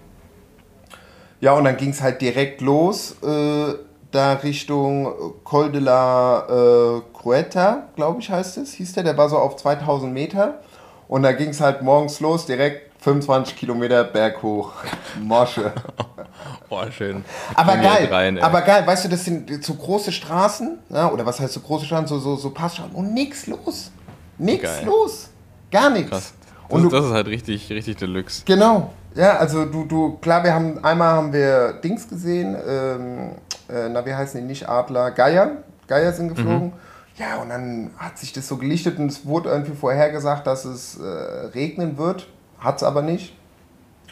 Ja, 1.41 1.55
und 1.55 1.65
dann 1.65 1.79
ging 1.79 1.91
es 1.91 2.03
halt 2.03 2.21
direkt 2.21 2.61
los, 2.61 3.17
äh, 3.23 3.75
da 4.11 4.35
Richtung 4.35 5.35
Col 5.45 5.73
de 5.73 5.81
la 5.81 6.47
äh, 6.47 7.01
Crueta, 7.19 7.89
glaube 7.97 8.21
ich 8.21 8.31
heißt 8.31 8.59
es, 8.59 8.75
hieß 8.75 8.93
der. 8.93 9.05
Der 9.05 9.17
war 9.17 9.31
so 9.31 9.39
auf 9.39 9.57
2000 9.57 10.13
Meter. 10.13 10.61
Und 11.09 11.23
da 11.23 11.33
ging 11.33 11.49
es 11.49 11.63
halt 11.63 11.81
morgens 11.81 12.21
los, 12.21 12.45
direkt 12.45 12.88
25 13.09 13.57
Kilometer 13.57 14.05
berghoch. 14.05 14.73
Mosche. 15.21 15.73
Boah, 16.69 16.91
schön. 16.91 17.25
Aber 17.55 17.77
geil, 17.77 18.09
rein, 18.11 18.38
aber 18.38 18.61
geil, 18.62 18.87
weißt 18.87 19.07
du, 19.07 19.09
das 19.09 19.25
sind 19.25 19.65
so 19.65 19.75
große 19.75 20.12
Straßen, 20.12 20.79
ja, 20.91 21.11
oder 21.11 21.25
was 21.25 21.41
heißt 21.41 21.55
so 21.55 21.61
große 21.61 21.87
Straßen, 21.87 22.07
so, 22.07 22.19
so, 22.19 22.37
so 22.37 22.50
Passstraßen 22.50 22.95
und 22.95 23.15
nix 23.15 23.47
los. 23.47 23.91
Nix 24.37 24.62
Geil. 24.62 24.85
los. 24.87 25.31
Gar 25.71 25.91
nichts. 25.91 26.11
Krass. 26.11 26.35
Das, 26.69 26.77
Und 26.77 26.83
du, 26.85 26.88
das 26.91 27.07
ist 27.07 27.12
halt 27.12 27.27
richtig, 27.29 27.71
richtig 27.71 27.97
Deluxe. 27.97 28.43
genau. 28.45 28.91
Ja, 29.15 29.38
also 29.38 29.65
du, 29.65 29.85
du, 29.85 30.19
klar, 30.19 30.45
wir 30.45 30.53
haben, 30.53 30.85
einmal 30.85 31.09
haben 31.09 31.33
wir 31.33 31.73
Dings 31.83 32.07
gesehen, 32.09 32.55
ähm, 32.69 33.31
äh, 33.69 33.88
na, 33.88 34.05
wie 34.05 34.15
heißen 34.15 34.41
die 34.41 34.47
nicht, 34.47 34.69
Adler, 34.69 35.11
Geier, 35.11 35.62
Geier 35.88 36.12
sind 36.12 36.29
geflogen. 36.29 36.73
Ja, 37.17 37.38
und 37.43 37.49
dann 37.49 37.91
hat 37.97 38.17
sich 38.19 38.33
das 38.33 38.47
so 38.47 38.59
gelichtet 38.59 38.99
und 38.99 39.07
es 39.11 39.27
wurde 39.27 39.49
irgendwie 39.49 39.75
vorhergesagt, 39.75 40.47
dass 40.47 40.65
es 40.65 40.99
äh, 41.00 41.03
regnen 41.03 41.99
wird. 41.99 42.29
Hat 42.59 42.77
es 42.77 42.83
aber 42.83 43.03
nicht. 43.03 43.37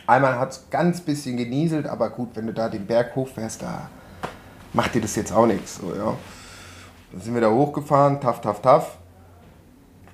Einmal 0.07 0.38
hat 0.38 0.53
es 0.53 0.71
ganz 0.71 1.00
bisschen 1.00 1.37
genieselt, 1.37 1.87
aber 1.87 2.11
gut, 2.11 2.31
wenn 2.35 2.47
du 2.47 2.53
da 2.53 2.69
den 2.69 2.87
Berg 2.87 3.17
hochfährst, 3.17 3.62
da 3.62 3.91
macht 4.73 4.95
dir 4.95 5.00
das 5.00 5.17
jetzt 5.17 5.33
auch 5.33 5.47
nichts. 5.47 5.76
So, 5.76 5.95
ja. 5.95 6.15
Dann 7.12 7.21
sind 7.21 7.35
wir 7.35 7.41
da 7.41 7.50
hochgefahren, 7.50 8.21
taff, 8.21 8.41
taff, 8.41 8.62
taff. 8.62 8.99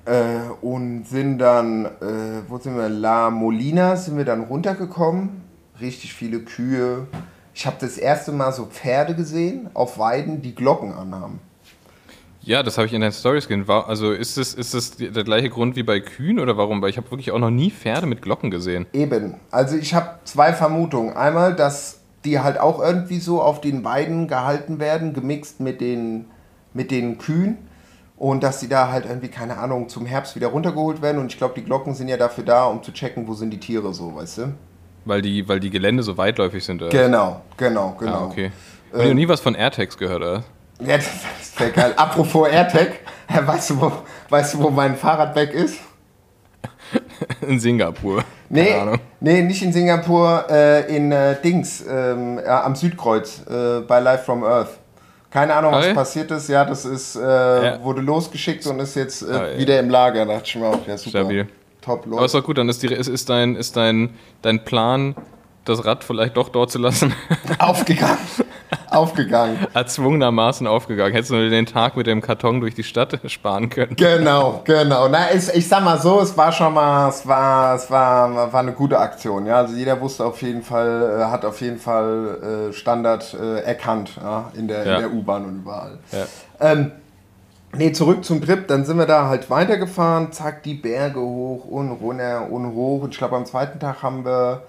Äh, 0.04 0.50
und 0.62 1.04
sind 1.04 1.38
dann, 1.38 1.84
äh, 1.84 2.42
wo 2.48 2.58
sind 2.58 2.76
wir? 2.76 2.88
La 2.88 3.30
Molina 3.30 3.96
sind 3.96 4.16
wir 4.16 4.24
dann 4.24 4.44
runtergekommen. 4.44 5.42
Richtig 5.80 6.14
viele 6.14 6.40
Kühe. 6.40 7.06
Ich 7.54 7.66
habe 7.66 7.76
das 7.78 7.98
erste 7.98 8.32
Mal 8.32 8.52
so 8.52 8.66
Pferde 8.66 9.14
gesehen 9.14 9.68
auf 9.74 9.98
Weiden, 9.98 10.40
die 10.40 10.54
Glocken 10.54 10.92
anhaben. 10.94 11.40
Ja, 12.44 12.62
das 12.62 12.76
habe 12.76 12.86
ich 12.86 12.92
in 12.92 13.00
deinen 13.00 13.12
Stories 13.12 13.46
gesehen. 13.46 13.68
Also 13.68 14.12
ist 14.12 14.36
das, 14.36 14.54
ist 14.54 14.98
die- 14.98 15.10
der 15.10 15.22
gleiche 15.24 15.48
Grund 15.48 15.76
wie 15.76 15.82
bei 15.84 16.00
Kühen 16.00 16.40
oder 16.40 16.56
warum? 16.56 16.82
Weil 16.82 16.90
ich 16.90 16.96
habe 16.96 17.10
wirklich 17.10 17.30
auch 17.30 17.38
noch 17.38 17.50
nie 17.50 17.70
Pferde 17.70 18.06
mit 18.06 18.20
Glocken 18.22 18.50
gesehen. 18.50 18.86
Eben. 18.92 19.34
Also 19.50 19.76
ich 19.76 19.94
habe 19.94 20.18
zwei 20.24 20.52
Vermutungen. 20.52 21.16
Einmal, 21.16 21.54
dass 21.54 22.00
die 22.24 22.40
halt 22.40 22.58
auch 22.58 22.80
irgendwie 22.80 23.18
so 23.18 23.40
auf 23.40 23.60
den 23.60 23.84
Weiden 23.84 24.26
gehalten 24.28 24.78
werden, 24.80 25.12
gemixt 25.14 25.60
mit 25.60 25.80
den, 25.80 26.24
mit 26.74 26.90
den 26.90 27.18
Kühen. 27.18 27.58
Und 28.16 28.42
dass 28.44 28.60
die 28.60 28.68
da 28.68 28.90
halt 28.90 29.04
irgendwie, 29.06 29.28
keine 29.28 29.58
Ahnung, 29.58 29.88
zum 29.88 30.06
Herbst 30.06 30.36
wieder 30.36 30.48
runtergeholt 30.48 31.02
werden. 31.02 31.18
Und 31.18 31.32
ich 31.32 31.38
glaube, 31.38 31.54
die 31.56 31.64
Glocken 31.64 31.94
sind 31.94 32.08
ja 32.08 32.16
dafür 32.16 32.44
da, 32.44 32.64
um 32.66 32.82
zu 32.82 32.92
checken, 32.92 33.26
wo 33.26 33.34
sind 33.34 33.50
die 33.50 33.58
Tiere 33.58 33.92
so, 33.94 34.14
weißt 34.14 34.38
du? 34.38 34.42
Weil 35.04 35.22
die, 35.22 35.48
weil 35.48 35.58
die 35.58 35.70
Gelände 35.70 36.02
so 36.04 36.16
weitläufig 36.16 36.64
sind. 36.64 36.80
Oder? 36.82 36.90
Genau, 36.90 37.40
genau, 37.56 37.96
genau. 37.98 38.12
Ah, 38.12 38.24
okay. 38.26 38.52
Und 38.92 39.00
du 39.02 39.08
noch 39.08 39.14
nie 39.14 39.26
was 39.28 39.40
von 39.40 39.54
AirTags 39.56 39.96
gehört, 39.98 40.20
oder? 40.22 40.44
Ja, 40.84 40.96
das 40.96 41.06
ist 41.40 41.58
sehr 41.58 41.70
geil. 41.70 41.92
Apropos 41.96 42.48
AirTag, 42.48 42.92
weißt 43.46 43.70
du, 43.70 43.80
wo, 43.80 43.92
weißt 44.28 44.54
du, 44.54 44.58
wo 44.62 44.70
mein 44.70 44.96
Fahrrad 44.96 45.34
weg 45.36 45.52
ist? 45.52 45.76
In 47.46 47.58
Singapur. 47.60 48.24
Nee, 48.48 48.74
nee, 49.20 49.40
nicht 49.42 49.62
in 49.62 49.72
Singapur, 49.72 50.44
äh, 50.50 50.94
in 50.94 51.10
äh, 51.10 51.40
Dings, 51.40 51.82
ähm, 51.88 52.38
ja, 52.44 52.64
am 52.64 52.74
Südkreuz, 52.76 53.40
äh, 53.48 53.80
bei 53.80 53.98
Live 54.00 54.26
from 54.26 54.44
Earth. 54.44 54.68
Keine 55.30 55.54
Ahnung, 55.54 55.72
was 55.72 55.86
Okay. 55.86 55.94
passiert 55.94 56.30
ist. 56.32 56.48
Ja, 56.50 56.64
das 56.66 56.84
ist, 56.84 57.16
äh, 57.16 57.20
Ja. 57.20 57.82
wurde 57.82 58.02
losgeschickt 58.02 58.66
und 58.66 58.78
ist 58.80 58.94
jetzt 58.96 59.22
äh, 59.22 59.32
Ah, 59.32 59.48
ja. 59.52 59.58
wieder 59.58 59.80
im 59.80 59.88
Lager. 59.88 60.26
Da 60.26 60.34
dachte 60.34 60.44
ich 60.48 60.56
mir 60.56 60.66
auch, 60.66 60.86
ja, 60.86 60.98
super. 60.98 61.20
Stabil. 61.20 61.48
Top, 61.80 62.00
Aber 62.06 62.16
ist 62.16 62.20
los. 62.20 62.32
doch 62.32 62.44
gut, 62.44 62.58
dann 62.58 62.68
ist, 62.68 62.82
die, 62.82 62.88
ist, 62.88 63.08
ist, 63.08 63.30
dein, 63.30 63.56
ist 63.56 63.74
dein, 63.76 64.10
dein 64.42 64.62
Plan, 64.64 65.14
das 65.64 65.84
Rad 65.84 66.04
vielleicht 66.04 66.36
doch 66.36 66.48
dort 66.48 66.70
zu 66.70 66.78
lassen, 66.78 67.12
Aufgegangen. 67.58 68.18
Aufgegangen. 68.88 69.58
erzwungenermaßen 69.74 70.66
aufgegangen. 70.66 71.12
Hättest 71.12 71.30
du 71.30 71.48
den 71.50 71.66
Tag 71.66 71.96
mit 71.96 72.06
dem 72.06 72.20
Karton 72.20 72.60
durch 72.60 72.74
die 72.74 72.82
Stadt 72.84 73.18
sparen 73.30 73.68
können. 73.70 73.96
Genau, 73.96 74.60
genau. 74.64 75.08
Na, 75.08 75.32
ich, 75.32 75.48
ich 75.54 75.66
sag 75.68 75.82
mal 75.84 75.98
so, 75.98 76.20
es 76.20 76.36
war 76.36 76.52
schon 76.52 76.74
mal, 76.74 77.08
es 77.08 77.26
war, 77.26 77.74
es 77.74 77.90
war, 77.90 78.52
war 78.52 78.60
eine 78.60 78.72
gute 78.72 78.98
Aktion. 78.98 79.46
Ja, 79.46 79.56
also 79.56 79.74
jeder 79.74 80.00
wusste 80.00 80.24
auf 80.24 80.40
jeden 80.42 80.62
Fall, 80.62 81.20
äh, 81.20 81.24
hat 81.30 81.44
auf 81.44 81.60
jeden 81.60 81.78
Fall 81.78 82.68
äh, 82.70 82.72
Standard 82.72 83.34
äh, 83.34 83.60
erkannt, 83.60 84.12
ja, 84.22 84.50
in 84.54 84.68
der, 84.68 84.86
Ja. 84.86 84.94
in 84.96 85.00
der 85.02 85.12
U-Bahn 85.12 85.44
und 85.46 85.56
überall. 85.62 85.98
Ja. 86.10 86.24
Ähm, 86.60 86.92
nee, 87.74 87.92
zurück 87.92 88.24
zum 88.24 88.42
Trip. 88.44 88.68
Dann 88.68 88.84
sind 88.84 88.98
wir 88.98 89.06
da 89.06 89.28
halt 89.28 89.48
weitergefahren, 89.50 90.32
zack, 90.32 90.62
die 90.64 90.74
Berge 90.74 91.20
hoch 91.20 91.64
und 91.66 91.92
runter 91.92 92.50
und 92.50 92.74
hoch. 92.74 93.02
Und 93.02 93.10
ich 93.12 93.18
glaube, 93.18 93.36
am 93.36 93.46
zweiten 93.46 93.80
Tag 93.80 94.02
haben 94.02 94.24
wir, 94.24 94.62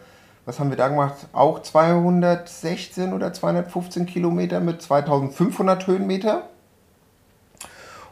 was 0.45 0.59
haben 0.59 0.69
wir 0.69 0.77
da 0.77 0.89
gemacht? 0.89 1.15
Auch 1.31 1.61
216 1.61 3.13
oder 3.13 3.33
215 3.33 4.05
Kilometer 4.05 4.59
mit 4.59 4.81
2500 4.81 5.87
Höhenmeter. 5.87 6.49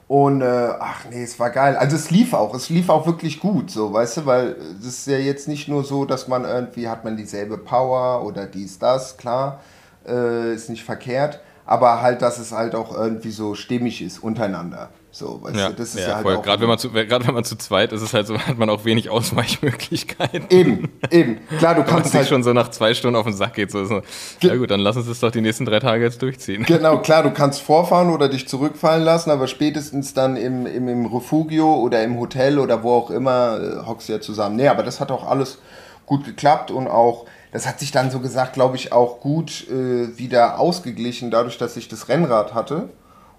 Und 0.08 0.42
äh, 0.42 0.74
ach 0.80 1.06
nee, 1.10 1.24
es 1.24 1.40
war 1.40 1.52
geil. 1.52 1.78
Also 1.78 1.96
es 1.96 2.12
lief 2.12 2.34
auch, 2.34 2.54
es 2.54 2.70
lief 2.70 2.90
auch 2.90 3.08
wirklich 3.08 3.40
gut, 3.40 3.72
so, 3.72 3.94
weißt 3.94 4.18
du, 4.18 4.26
weil 4.26 4.58
es 4.80 4.86
ist 4.86 5.08
ja 5.08 5.18
jetzt 5.18 5.48
nicht 5.48 5.70
nur 5.70 5.86
so, 5.86 6.04
dass 6.04 6.28
man 6.28 6.44
irgendwie 6.44 6.90
hat 6.90 7.06
man 7.06 7.16
dieselbe 7.16 7.58
Power 7.58 8.26
oder 8.26 8.46
dies, 8.46 8.78
das, 8.78 9.16
klar, 9.16 9.62
äh, 10.06 10.54
ist 10.54 10.70
nicht 10.70 10.84
verkehrt, 10.84 11.40
aber 11.66 12.02
halt, 12.02 12.22
dass 12.22 12.40
es 12.40 12.52
halt 12.52 12.76
auch 12.76 12.94
irgendwie 12.94 13.32
so 13.32 13.56
stimmig 13.56 14.02
ist 14.02 14.20
untereinander. 14.20 14.90
So, 15.14 15.42
weißt 15.42 15.56
Ja, 15.58 15.68
du, 15.70 15.76
das 15.76 15.90
ist 15.90 16.00
ja, 16.02 16.08
ja, 16.08 16.16
halt 16.16 16.24
voll. 16.24 16.38
auch. 16.38 16.42
Gerade 16.42 16.62
wenn, 16.62 16.70
man 16.70 16.78
zu- 16.80 16.90
gerade 16.92 17.28
wenn 17.28 17.34
man 17.34 17.44
zu 17.44 17.58
zweit 17.58 17.92
ist, 17.92 18.02
ist 18.02 18.08
es 18.10 18.14
halt 18.14 18.28
so, 18.28 18.38
hat 18.48 18.58
man 18.58 18.70
auch 18.70 18.86
wenig 18.86 19.10
Ausweichmöglichkeiten. 19.10 20.46
Eben, 20.50 20.90
eben. 21.10 21.40
Klar, 21.60 21.76
du 21.76 21.82
Wenn 21.82 21.86
man 21.88 21.96
kannst 22.02 22.14
halt. 22.14 22.28
schon 22.28 22.44
so 22.44 22.54
nach 22.54 22.70
zwei 22.72 22.94
Stunden 22.94 23.16
auf 23.18 23.26
den 23.26 23.34
Sack 23.36 23.56
geht. 23.56 23.72
So, 23.72 23.84
so. 23.84 24.02
Ja 24.42 24.56
gut, 24.56 24.72
dann 24.72 24.80
lass 24.80 24.96
uns 24.96 25.08
das 25.08 25.20
doch 25.20 25.32
die 25.32 25.42
nächsten 25.42 25.66
drei 25.66 25.80
Tage 25.80 26.04
jetzt 26.04 26.22
durchziehen. 26.22 26.64
Genau, 26.64 27.00
klar, 27.00 27.24
du 27.24 27.32
kannst 27.32 27.62
vorfahren 27.62 28.10
oder 28.10 28.30
dich 28.30 28.48
zurückfallen 28.48 29.04
lassen, 29.04 29.32
aber 29.32 29.48
spätestens 29.48 30.14
dann 30.14 30.38
im, 30.38 30.66
im, 30.66 30.88
im 30.88 31.06
Refugio 31.06 31.76
oder 31.76 32.04
im 32.04 32.18
Hotel 32.18 32.58
oder 32.58 32.82
wo 32.84 32.94
auch 32.94 33.12
immer 33.12 33.60
äh, 33.60 33.86
hockst 33.86 34.08
du 34.10 34.14
ja 34.14 34.22
zusammen. 34.22 34.56
Nee, 34.56 34.70
aber 34.70 34.84
das 34.84 35.00
hat 35.02 35.12
auch 35.12 35.28
alles 35.30 35.58
gut 36.06 36.24
geklappt 36.26 36.72
und 36.72 36.88
auch, 36.88 37.26
das 37.52 37.68
hat 37.68 37.80
sich 37.80 37.92
dann 37.92 38.12
so 38.12 38.20
gesagt, 38.20 38.54
glaube 38.54 38.78
ich, 38.78 38.94
auch 38.94 39.20
gut 39.20 39.68
äh, 39.70 40.18
wieder 40.18 40.58
ausgeglichen, 40.60 41.32
dadurch, 41.32 41.58
dass 41.58 41.76
ich 41.78 41.88
das 41.90 42.08
Rennrad 42.10 42.54
hatte 42.54 42.90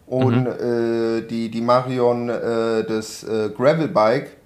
und 0.06 0.46
äh, 0.46 1.26
die, 1.26 1.50
die 1.50 1.60
Marion 1.60 2.28
äh, 2.28 2.84
das 2.84 3.24
äh, 3.24 3.50
Gravelbike 3.56 4.36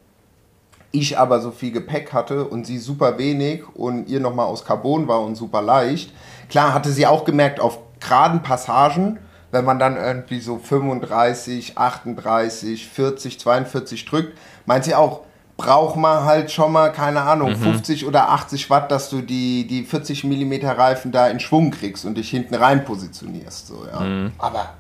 ich 0.93 1.19
aber 1.19 1.41
so 1.41 1.51
viel 1.51 1.73
Gepäck 1.73 2.13
hatte 2.13 2.45
und 2.45 2.67
sie 2.67 2.79
super 2.79 3.19
wenig 3.19 3.63
und 3.75 4.09
ihr 4.09 4.21
nochmal 4.21 4.47
aus 4.47 4.65
Carbon 4.65 5.07
war 5.09 5.21
und 5.21 5.35
super 5.35 5.63
leicht. 5.63 6.13
Klar 6.49 6.73
hatte 6.73 6.91
sie 6.91 7.07
auch 7.07 7.25
gemerkt, 7.25 7.61
auf 7.61 7.79
geraden 8.01 8.43
Passagen, 8.43 9.19
wenn 9.51 9.65
man 9.65 9.79
dann 9.79 9.97
irgendwie 9.97 10.41
so 10.41 10.59
35, 10.59 11.77
38, 11.79 12.89
40, 12.89 13.41
42 13.41 14.05
drückt, 14.05 14.39
meint 14.65 14.85
sie 14.85 14.95
auch, 14.95 15.23
braucht 15.57 15.97
man 15.97 16.25
halt 16.25 16.51
schon 16.51 16.73
mal, 16.73 16.93
keine 16.93 17.23
Ahnung, 17.23 17.57
50 17.57 18.07
oder 18.07 18.31
80 18.31 18.69
Watt, 18.69 18.91
dass 18.91 19.09
du 19.09 19.23
die, 19.23 19.67
die 19.67 19.85
40 19.85 20.25
mm 20.25 20.67
Reifen 20.67 21.13
da 21.13 21.29
in 21.29 21.41
Schwung 21.41 21.71
kriegst 21.71 22.05
und 22.05 22.17
dich 22.17 22.29
hinten 22.29 22.55
rein 22.55 22.85
positionierst. 22.85 23.69
So, 23.69 23.87
ja. 23.91 24.31
Aber 24.39 24.75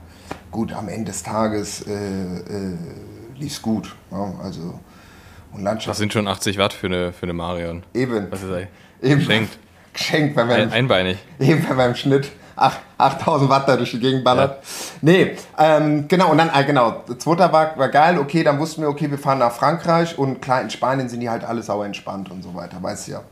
gut, 0.50 0.72
am 0.72 0.88
Ende 0.88 1.06
des 1.12 1.22
Tages 1.22 1.82
äh, 1.86 1.92
äh, 1.92 2.74
lief's 3.36 3.60
gut. 3.62 3.94
Ja, 4.10 4.32
also, 4.42 4.60
und 5.52 5.58
Das 5.58 5.62
Landschaft 5.62 5.98
sind 5.98 6.12
schon 6.12 6.26
80 6.28 6.58
Watt 6.58 6.72
für 6.72 6.86
eine, 6.86 7.12
für 7.12 7.24
eine 7.24 7.32
Marion. 7.32 7.82
eben. 7.94 8.26
Was 8.30 8.42
ist 8.42 8.50
das? 8.50 8.62
eben. 9.02 9.18
Geschenkt. 9.20 9.58
Geschenkt, 9.92 10.36
man, 10.36 10.50
Ein, 10.50 10.72
einbeinig. 10.72 11.18
eben, 11.38 11.66
man 11.74 11.90
im 11.90 11.94
Schnitt 11.96 12.30
ach- 12.54 12.78
8000 12.98 13.48
Watt 13.50 13.66
da 13.68 13.76
durch 13.76 13.90
die 13.92 13.98
Gegend 14.00 14.24
ballert. 14.24 14.62
Nee, 15.00 15.36
ähm, 15.58 16.06
genau, 16.08 16.30
und 16.30 16.38
dann, 16.38 16.50
äh, 16.54 16.64
genau, 16.64 17.02
der 17.08 17.18
zweite 17.18 17.50
war, 17.52 17.78
war 17.78 17.88
geil, 17.88 18.18
okay, 18.18 18.42
dann 18.42 18.58
wussten 18.58 18.82
wir, 18.82 18.88
okay, 18.88 19.10
wir 19.10 19.18
fahren 19.18 19.38
nach 19.38 19.52
Frankreich 19.52 20.18
und 20.18 20.40
klar, 20.42 20.60
in 20.62 20.68
Spanien 20.70 21.08
sind 21.08 21.20
die 21.20 21.30
halt 21.30 21.44
alle 21.44 21.62
sauer 21.62 21.86
entspannt 21.86 22.30
und 22.30 22.42
so 22.42 22.54
weiter, 22.54 22.76
weißt 22.82 23.08
du 23.08 23.12
ja. 23.12 23.22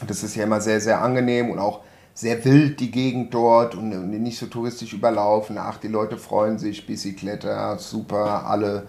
Und 0.00 0.08
das 0.10 0.22
ist 0.22 0.34
ja 0.34 0.44
immer 0.44 0.60
sehr, 0.60 0.80
sehr 0.80 1.00
angenehm 1.02 1.50
und 1.50 1.58
auch 1.58 1.80
sehr 2.14 2.44
wild 2.44 2.80
die 2.80 2.90
Gegend 2.90 3.32
dort 3.32 3.74
und, 3.74 4.10
nicht 4.10 4.38
so 4.38 4.46
touristisch 4.46 4.92
überlaufen. 4.92 5.56
Ach, 5.58 5.78
die 5.78 5.88
Leute 5.88 6.16
freuen 6.16 6.58
sich, 6.58 6.86
Bicycletta, 6.86 7.78
super, 7.78 8.46
alle 8.46 8.86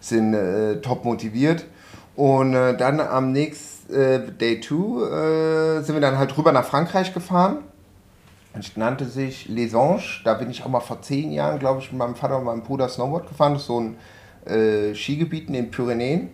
sind 0.00 0.34
äh, 0.34 0.80
top 0.80 1.04
motiviert. 1.04 1.66
Und 2.16 2.54
äh, 2.54 2.76
dann 2.76 3.00
am 3.00 3.32
nächsten 3.32 3.94
äh, 3.94 4.20
Day 4.32 4.60
2 4.60 5.78
äh, 5.78 5.82
sind 5.82 5.94
wir 5.94 6.00
dann 6.00 6.18
halt 6.18 6.36
rüber 6.36 6.52
nach 6.52 6.64
Frankreich 6.64 7.12
gefahren. 7.12 7.58
Es 8.58 8.76
nannte 8.76 9.04
sich 9.04 9.48
Les 9.48 9.74
Anges. 9.74 10.20
Da 10.24 10.34
bin 10.34 10.50
ich 10.50 10.64
auch 10.64 10.68
mal 10.68 10.80
vor 10.80 11.02
zehn 11.02 11.30
Jahren, 11.30 11.58
glaube 11.58 11.80
ich, 11.80 11.92
mit 11.92 11.98
meinem 11.98 12.14
Vater 12.14 12.38
und 12.38 12.44
meinem 12.44 12.62
Bruder 12.62 12.88
Snowboard 12.88 13.28
gefahren. 13.28 13.52
Das 13.52 13.62
ist 13.62 13.68
so 13.68 13.80
ein 13.80 13.96
äh, 14.46 14.94
Skigebiet 14.94 15.48
in 15.48 15.54
den 15.54 15.70
Pyrenäen. 15.70 16.30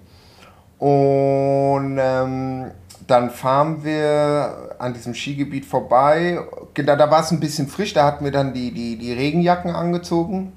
Und 0.78 1.98
ähm, 2.00 2.70
dann 3.12 3.28
fahren 3.30 3.84
wir 3.84 4.74
an 4.78 4.94
diesem 4.94 5.14
Skigebiet 5.14 5.66
vorbei. 5.66 6.40
Da, 6.74 6.96
da 6.96 7.10
war 7.10 7.20
es 7.20 7.30
ein 7.30 7.40
bisschen 7.40 7.68
frisch, 7.68 7.92
da 7.92 8.06
hatten 8.06 8.24
wir 8.24 8.32
dann 8.32 8.54
die, 8.54 8.72
die, 8.72 8.96
die 8.96 9.12
Regenjacken 9.12 9.70
angezogen, 9.70 10.54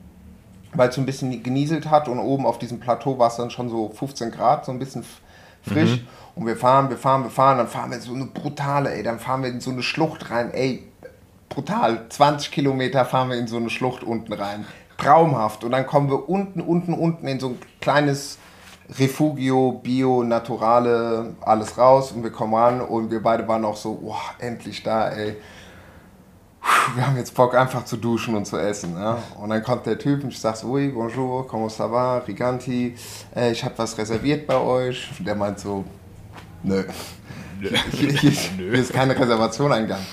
weil 0.73 0.87
es 0.87 0.95
so 0.95 1.01
ein 1.01 1.05
bisschen 1.05 1.43
genieselt 1.43 1.89
hat. 1.89 2.07
Und 2.07 2.17
oben 2.17 2.45
auf 2.45 2.57
diesem 2.57 2.79
Plateau 2.79 3.19
war 3.19 3.27
es 3.27 3.35
dann 3.35 3.51
schon 3.51 3.67
so 3.67 3.89
15 3.89 4.31
Grad, 4.31 4.63
so 4.63 4.71
ein 4.71 4.79
bisschen 4.79 5.03
frisch. 5.63 6.01
Mhm. 6.01 6.07
Und 6.35 6.47
wir 6.47 6.55
fahren, 6.55 6.89
wir 6.89 6.97
fahren, 6.97 7.23
wir 7.23 7.29
fahren, 7.29 7.57
dann 7.57 7.67
fahren 7.67 7.91
wir 7.91 7.99
so 7.99 8.13
eine 8.13 8.25
brutale, 8.25 8.93
ey, 8.93 9.03
dann 9.03 9.19
fahren 9.19 9.43
wir 9.43 9.49
in 9.49 9.59
so 9.59 9.71
eine 9.71 9.83
Schlucht 9.83 10.31
rein, 10.31 10.53
ey, 10.53 10.83
brutal. 11.49 12.05
20 12.07 12.51
Kilometer 12.51 13.03
fahren 13.03 13.29
wir 13.29 13.37
in 13.37 13.47
so 13.47 13.57
eine 13.57 13.69
Schlucht 13.69 14.01
unten 14.01 14.31
rein. 14.31 14.65
Traumhaft. 14.97 15.65
Und 15.65 15.71
dann 15.71 15.85
kommen 15.85 16.09
wir 16.09 16.29
unten, 16.29 16.61
unten, 16.61 16.93
unten 16.93 17.27
in 17.27 17.41
so 17.41 17.49
ein 17.49 17.59
kleines 17.81 18.37
Refugio, 18.89 19.79
Bio, 19.83 20.23
Naturale, 20.23 21.35
alles 21.41 21.77
raus 21.77 22.11
und 22.11 22.23
wir 22.23 22.31
kommen 22.31 22.53
ran 22.53 22.81
und 22.81 23.09
wir 23.09 23.21
beide 23.21 23.47
waren 23.47 23.65
auch 23.65 23.75
so, 23.75 23.99
oh, 24.03 24.15
endlich 24.39 24.83
da, 24.83 25.09
ey. 25.09 25.35
Wir 26.95 27.05
haben 27.05 27.17
jetzt 27.17 27.33
Bock 27.33 27.55
einfach 27.55 27.85
zu 27.85 27.97
duschen 27.97 28.35
und 28.35 28.45
zu 28.45 28.57
essen. 28.57 28.93
Ne? 28.93 29.17
Und 29.39 29.49
dann 29.49 29.63
kommt 29.63 29.85
der 29.85 29.97
Typ 29.97 30.23
und 30.23 30.29
ich 30.29 30.39
sag 30.39 30.55
so, 30.55 30.67
oui, 30.67 30.89
bonjour, 30.89 31.47
comment 31.47 31.71
ça 31.71 31.91
va, 31.91 32.19
Riganti, 32.19 32.95
äh, 33.35 33.51
ich 33.51 33.63
habe 33.63 33.75
was 33.77 33.97
reserviert 33.97 34.47
bei 34.47 34.57
euch. 34.57 35.09
Und 35.17 35.25
der 35.25 35.35
meint 35.35 35.59
so, 35.59 35.83
nö, 36.63 36.83
hier, 37.59 37.77
hier, 37.91 38.11
hier, 38.11 38.31
hier 38.31 38.73
ist 38.73 38.93
keine 38.93 39.17
Reservation 39.17 39.71
eingegangen. 39.71 40.05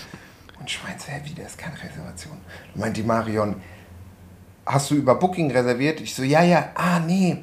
Und 0.59 0.71
ich 0.71 0.83
meinte, 0.83 1.05
hä, 1.09 1.21
wie, 1.25 1.35
da 1.35 1.43
ist 1.43 1.59
keine 1.59 1.75
Reservation. 1.75 2.39
Und 2.75 2.81
meint 2.81 2.97
die 2.97 3.03
Marion, 3.03 3.57
hast 4.65 4.91
du 4.91 4.95
über 4.95 5.15
Booking 5.15 5.51
reserviert? 5.51 6.01
Ich 6.01 6.15
so, 6.15 6.23
ja, 6.23 6.43
ja, 6.43 6.71
ah, 6.75 7.01
nee, 7.01 7.43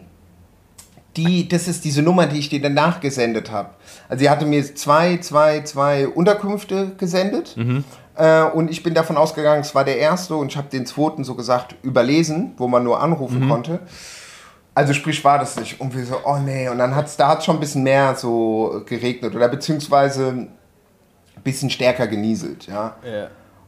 die, 1.17 1.47
das 1.47 1.67
ist 1.67 1.85
diese 1.85 2.01
Nummer, 2.01 2.27
die 2.27 2.39
ich 2.39 2.49
dir 2.49 2.61
danach 2.61 2.99
gesendet 2.99 3.51
habe. 3.51 3.69
Also 4.07 4.21
sie 4.23 4.29
hatte 4.29 4.45
mir 4.45 4.63
zwei, 4.75 5.17
zwei, 5.17 5.61
zwei 5.61 6.07
Unterkünfte 6.07 6.91
gesendet. 6.97 7.57
Mhm. 7.57 7.83
Äh, 8.15 8.43
und 8.43 8.69
ich 8.69 8.83
bin 8.83 8.93
davon 8.93 9.17
ausgegangen, 9.17 9.61
es 9.61 9.73
war 9.73 9.83
der 9.83 9.97
erste 9.97 10.35
und 10.35 10.47
ich 10.51 10.57
habe 10.57 10.69
den 10.69 10.85
zweiten 10.85 11.23
so 11.23 11.35
gesagt 11.35 11.75
überlesen, 11.83 12.53
wo 12.57 12.67
man 12.67 12.83
nur 12.83 13.01
anrufen 13.01 13.45
mhm. 13.45 13.49
konnte. 13.49 13.79
Also 14.75 14.93
sprich 14.93 15.23
war 15.23 15.39
das 15.39 15.59
nicht. 15.59 15.81
Und 15.81 15.95
wir 15.95 16.05
so, 16.05 16.17
oh 16.23 16.37
nee. 16.37 16.69
Und 16.69 16.77
dann 16.77 16.95
hat 16.95 17.07
es 17.07 17.17
da 17.17 17.29
hat's 17.29 17.45
schon 17.45 17.57
ein 17.57 17.59
bisschen 17.59 17.83
mehr 17.83 18.15
so 18.15 18.83
geregnet 18.85 19.35
oder 19.35 19.49
beziehungsweise 19.49 20.27
ein 20.29 21.43
bisschen 21.43 21.69
stärker 21.69 22.07
genieselt, 22.07 22.67
ja. 22.67 22.95
ja. 23.03 23.27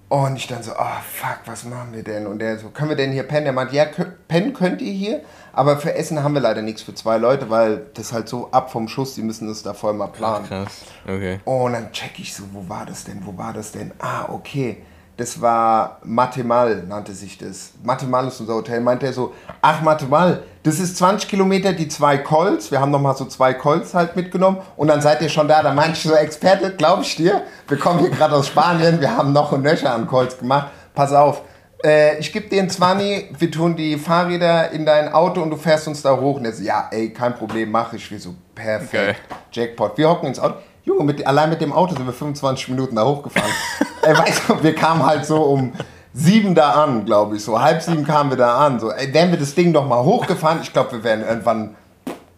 Und 0.10 0.36
ich 0.36 0.48
dann 0.48 0.62
so, 0.62 0.72
oh 0.72 1.00
fuck, 1.14 1.40
was 1.46 1.64
machen 1.64 1.94
wir 1.94 2.04
denn? 2.04 2.28
Und 2.28 2.40
der 2.40 2.60
so, 2.60 2.68
können 2.70 2.90
wir 2.90 2.98
denn 2.98 3.14
hier 3.14 3.24
pennen? 3.24 3.46
Der 3.46 3.54
meint, 3.54 3.72
ja, 3.72 3.86
pennen 4.28 4.54
könnt 4.54 4.82
ihr 4.82 4.92
hier, 4.92 5.22
aber 5.54 5.78
für 5.78 5.94
Essen 5.96 6.24
haben 6.24 6.34
wir 6.34 6.42
leider 6.42 6.62
nichts 6.62 6.82
für 6.82 6.94
zwei 6.94 7.18
Leute, 7.18 7.50
weil 7.50 7.88
das 7.94 8.14
halt 8.14 8.30
so 8.30 8.50
ab 8.52 8.72
vom 8.72 8.88
Schuss, 8.88 9.16
die 9.16 9.22
müssen 9.22 9.48
das 9.48 9.64
da 9.64 9.74
voll 9.74 9.94
mal 9.94 10.08
planen. 10.08 10.46
Krass, 10.46 10.84
okay. 11.06 11.40
Und 11.46 11.74
dann 11.74 11.92
check 11.92 12.20
ich 12.20 12.34
so, 12.34 12.44
wo 12.54 12.68
war 12.68 12.86
das 12.86 13.04
denn? 13.04 13.22
Wo 13.26 13.38
war 13.38 13.54
das 13.54 13.72
denn? 13.72 13.92
Ah, 14.00 14.26
okay. 14.30 14.84
Das 15.18 15.40
war 15.40 16.00
Matemal, 16.04 16.84
nannte 16.88 17.14
sich 17.14 17.38
das. 17.38 17.74
Matemal 17.84 18.28
ist 18.28 18.40
unser 18.40 18.56
Hotel. 18.56 18.80
Meinte 18.80 19.06
er 19.06 19.14
so, 19.14 19.34
ach 19.62 19.82
Matemal, 19.82 20.42
das 20.64 20.80
ist 20.80 20.98
20 20.98 21.30
Kilometer 21.30 21.74
die 21.74 21.88
zwei 21.88 22.18
Colts. 22.18 22.72
Wir 22.72 22.80
haben 22.80 22.90
nochmal 22.92 23.16
so 23.16 23.26
zwei 23.26 23.54
Colts 23.54 23.94
halt 23.94 24.16
mitgenommen. 24.16 24.58
Und 24.78 24.88
dann 24.88 25.00
seid 25.02 25.22
ihr 25.22 25.30
schon 25.30 25.48
da. 25.48 25.62
Da 25.62 25.74
meinte 25.74 25.92
ich 25.92 26.02
so, 26.02 26.16
Experte, 26.16 26.76
glaube 26.76 27.04
ich 27.04 27.16
dir. 27.18 27.44
Wir 27.68 27.78
kommen 27.78 28.00
hier 28.00 28.10
gerade 28.10 28.36
aus 28.36 28.48
Spanien. 28.48 29.00
Wir 29.00 29.16
haben 29.16 29.32
noch 29.32 29.54
ein 29.54 29.62
Nöcher 29.62 29.94
an 29.94 30.08
Colts 30.08 30.40
gemacht. 30.40 30.72
Pass 30.96 31.14
auf, 31.14 31.44
äh, 31.84 32.20
ich 32.20 32.32
gebe 32.32 32.48
dir 32.48 32.60
einen 32.60 32.70
20, 32.70 33.40
wir 33.40 33.52
tun 33.52 33.76
die 33.76 33.98
Fahrräder 33.98 34.72
in 34.72 34.86
dein 34.86 35.12
Auto 35.14 35.42
und 35.42 35.50
du 35.50 35.58
fährst 35.58 35.88
uns 35.88 36.02
da 36.02 36.16
hoch. 36.16 36.38
Und 36.38 36.46
er 36.46 36.54
so, 36.54 36.64
ja, 36.64 36.88
ey, 36.92 37.10
kein 37.12 37.36
Problem, 37.36 37.72
mache 37.72 37.96
ich. 37.96 38.12
Wir 38.12 38.20
so, 38.20 38.36
perfekt, 38.56 39.22
okay. 39.30 39.40
Jackpot. 39.52 39.98
Wir 39.98 40.10
hocken 40.10 40.28
ins 40.28 40.40
Auto. 40.40 40.56
Junge, 40.84 41.04
mit, 41.04 41.26
allein 41.28 41.50
mit 41.50 41.62
dem 41.62 41.74
Auto 41.74 41.96
sind 41.96 42.06
wir 42.06 42.14
25 42.14 42.70
Minuten 42.70 42.96
da 42.96 43.06
hochgefahren. 43.06 43.52
ey, 44.02 44.18
weißt 44.18 44.42
du, 44.48 44.64
wir 44.64 44.76
kamen 44.76 45.06
halt 45.06 45.26
so 45.26 45.42
um 45.44 45.74
sieben 46.14 46.56
da 46.56 46.84
an, 46.84 47.06
glaube 47.06 47.36
ich. 47.36 47.44
So 47.44 47.62
halb 47.62 47.82
sieben 47.82 48.06
kamen 48.06 48.32
wir 48.32 48.38
da 48.38 48.58
an. 48.58 48.80
So, 48.80 48.92
ey, 48.92 49.14
wären 49.14 49.32
wir 49.32 49.38
das 49.38 49.56
Ding 49.56 49.74
doch 49.74 49.88
mal 49.88 50.04
hochgefahren, 50.04 50.60
ich 50.62 50.74
glaube, 50.74 50.94
wir 50.94 51.04
wären 51.04 51.22
irgendwann, 51.22 51.76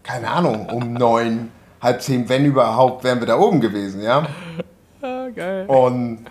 keine 0.03 0.29
Ahnung, 0.29 0.67
um 0.69 0.93
neun, 0.93 1.51
halb 1.81 2.01
zehn, 2.01 2.27
wenn 2.29 2.45
überhaupt, 2.45 3.03
wären 3.03 3.19
wir 3.19 3.27
da 3.27 3.37
oben 3.37 3.61
gewesen, 3.61 4.01
ja. 4.01 4.25
Ah, 5.01 5.27
geil. 5.35 5.65
Und 5.67 6.25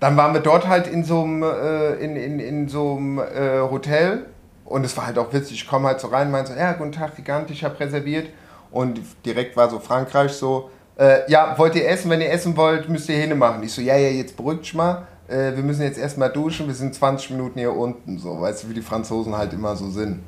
dann 0.00 0.16
waren 0.16 0.32
wir 0.32 0.40
dort 0.40 0.68
halt 0.68 0.86
in 0.86 1.04
so 1.04 1.22
einem, 1.22 1.42
äh, 1.42 1.94
in, 1.94 2.16
in, 2.16 2.40
in 2.40 2.68
so 2.68 2.96
einem 2.96 3.18
äh, 3.18 3.60
Hotel 3.70 4.26
und 4.64 4.84
es 4.84 4.96
war 4.96 5.06
halt 5.06 5.18
auch 5.18 5.32
witzig. 5.32 5.62
Ich 5.62 5.66
komme 5.66 5.88
halt 5.88 6.00
so 6.00 6.08
rein 6.08 6.26
und 6.26 6.32
meinte 6.32 6.52
so, 6.52 6.58
ja, 6.58 6.72
guten 6.72 6.92
Tag, 6.92 7.16
Gigant, 7.16 7.50
ich 7.50 7.64
habe 7.64 7.78
reserviert. 7.80 8.28
Und 8.70 9.00
direkt 9.24 9.56
war 9.56 9.70
so 9.70 9.78
Frankreich 9.78 10.32
so, 10.32 10.70
äh, 10.98 11.30
ja, 11.30 11.56
wollt 11.56 11.74
ihr 11.74 11.88
essen? 11.88 12.10
Wenn 12.10 12.20
ihr 12.20 12.30
essen 12.30 12.56
wollt, 12.56 12.88
müsst 12.88 13.08
ihr 13.08 13.16
hin 13.16 13.36
machen. 13.38 13.62
Ich 13.62 13.72
so, 13.72 13.80
ja, 13.80 13.96
ja, 13.96 14.08
jetzt 14.08 14.36
beruhigt 14.36 14.74
mal. 14.74 15.06
Äh, 15.26 15.56
wir 15.56 15.62
müssen 15.62 15.82
jetzt 15.82 15.98
erstmal 15.98 16.30
duschen, 16.30 16.66
wir 16.66 16.74
sind 16.74 16.94
20 16.94 17.30
Minuten 17.30 17.58
hier 17.58 17.74
unten. 17.74 18.18
So, 18.18 18.40
weißt 18.40 18.64
du, 18.64 18.70
wie 18.70 18.74
die 18.74 18.82
Franzosen 18.82 19.36
halt 19.36 19.52
immer 19.52 19.74
so 19.74 19.88
sind. 19.88 20.20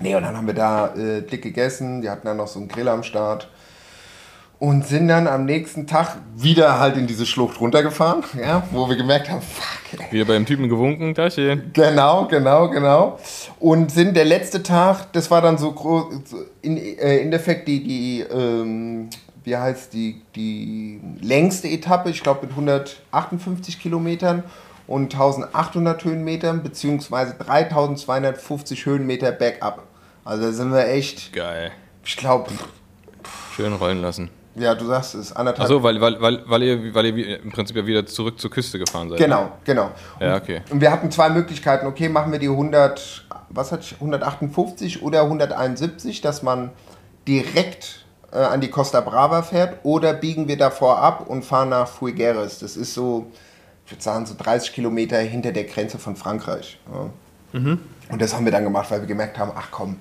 Nee, 0.00 0.14
und 0.14 0.22
dann 0.22 0.36
haben 0.36 0.46
wir 0.46 0.54
da 0.54 0.94
äh, 0.94 1.22
dick 1.22 1.42
gegessen. 1.42 2.00
Die 2.00 2.08
hatten 2.08 2.26
dann 2.26 2.36
noch 2.36 2.48
so 2.48 2.58
einen 2.58 2.68
Grill 2.68 2.88
am 2.88 3.02
Start 3.02 3.48
und 4.58 4.86
sind 4.86 5.08
dann 5.08 5.26
am 5.26 5.44
nächsten 5.44 5.86
Tag 5.86 6.16
wieder 6.34 6.80
halt 6.80 6.96
in 6.96 7.06
diese 7.06 7.26
Schlucht 7.26 7.60
runtergefahren, 7.60 8.24
ja, 8.40 8.64
wo 8.72 8.88
wir 8.88 8.96
gemerkt 8.96 9.30
haben, 9.30 9.40
fuck. 9.40 10.00
Ey. 10.00 10.12
Wieder 10.12 10.24
beim 10.24 10.46
Typen 10.46 10.68
gewunken, 10.68 11.14
Taschen. 11.14 11.70
Genau, 11.72 12.26
genau, 12.26 12.68
genau. 12.68 13.18
Und 13.60 13.90
sind 13.90 14.16
der 14.16 14.24
letzte 14.24 14.62
Tag, 14.62 15.12
das 15.12 15.30
war 15.30 15.40
dann 15.40 15.58
so 15.58 15.72
groß, 15.72 16.06
in, 16.62 16.76
äh, 16.76 17.18
in 17.18 17.32
Effekt 17.32 17.68
die, 17.68 17.82
die 17.82 18.20
ähm, 18.20 19.08
wie 19.44 19.56
heißt 19.56 19.94
die, 19.94 20.20
die 20.34 21.00
längste 21.22 21.68
Etappe, 21.68 22.10
ich 22.10 22.22
glaube 22.22 22.42
mit 22.42 22.50
158 22.50 23.80
Kilometern 23.80 24.42
und 24.86 25.14
1800 25.14 26.04
Höhenmetern, 26.04 26.62
beziehungsweise 26.62 27.34
3250 27.34 28.86
Höhenmeter 28.86 29.32
Backup. 29.32 29.84
Also 30.24 30.44
da 30.44 30.52
sind 30.52 30.72
wir 30.72 30.86
echt. 30.88 31.32
Geil. 31.32 31.70
Ich 32.04 32.16
glaube. 32.16 32.50
Schön 33.54 33.72
rollen 33.72 34.02
lassen. 34.02 34.30
Ja, 34.58 34.74
du 34.74 34.86
sagst 34.86 35.14
es, 35.14 35.32
anderthalb. 35.32 35.68
Achso, 35.68 35.82
weil, 35.82 36.00
weil, 36.00 36.20
weil, 36.20 36.42
weil, 36.46 36.62
ihr, 36.62 36.94
weil 36.94 37.06
ihr 37.06 37.42
im 37.42 37.50
Prinzip 37.50 37.76
ja 37.76 37.86
wieder 37.86 38.06
zurück 38.06 38.40
zur 38.40 38.50
Küste 38.50 38.78
gefahren 38.78 39.10
seid. 39.10 39.18
Genau, 39.18 39.44
ne? 39.44 39.52
genau. 39.64 39.90
Ja, 40.20 40.36
okay. 40.36 40.62
Und 40.70 40.80
wir 40.80 40.90
hatten 40.90 41.10
zwei 41.10 41.30
Möglichkeiten. 41.30 41.86
Okay, 41.86 42.08
machen 42.08 42.32
wir 42.32 42.38
die 42.38 42.48
100, 42.48 43.26
was 43.50 43.72
hat 43.72 43.84
158 43.94 45.02
oder 45.02 45.22
171, 45.22 46.20
dass 46.20 46.42
man 46.42 46.70
direkt 47.26 48.04
äh, 48.32 48.38
an 48.38 48.60
die 48.60 48.68
Costa 48.68 49.00
Brava 49.00 49.42
fährt, 49.42 49.78
oder 49.84 50.12
biegen 50.12 50.48
wir 50.48 50.56
davor 50.56 50.98
ab 50.98 51.26
und 51.28 51.44
fahren 51.44 51.70
nach 51.70 51.88
Fuigueres. 51.88 52.58
Das 52.58 52.76
ist 52.76 52.94
so, 52.94 53.30
ich 53.86 53.92
würde 53.92 54.02
sagen, 54.02 54.26
so 54.26 54.34
30 54.36 54.72
Kilometer 54.72 55.18
hinter 55.18 55.52
der 55.52 55.64
Grenze 55.64 55.98
von 55.98 56.16
Frankreich. 56.16 56.78
Ja. 56.92 57.58
Mhm. 57.58 57.80
Und 58.10 58.22
das 58.22 58.34
haben 58.34 58.44
wir 58.44 58.52
dann 58.52 58.64
gemacht, 58.64 58.90
weil 58.90 59.00
wir 59.00 59.06
gemerkt 59.06 59.38
haben, 59.38 59.52
ach 59.54 59.68
komm, 59.70 59.96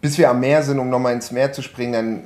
bis 0.00 0.18
wir 0.18 0.30
am 0.30 0.40
Meer 0.40 0.62
sind, 0.62 0.78
um 0.78 0.90
nochmal 0.90 1.14
ins 1.14 1.30
Meer 1.30 1.52
zu 1.52 1.62
springen, 1.62 1.92
dann 1.92 2.22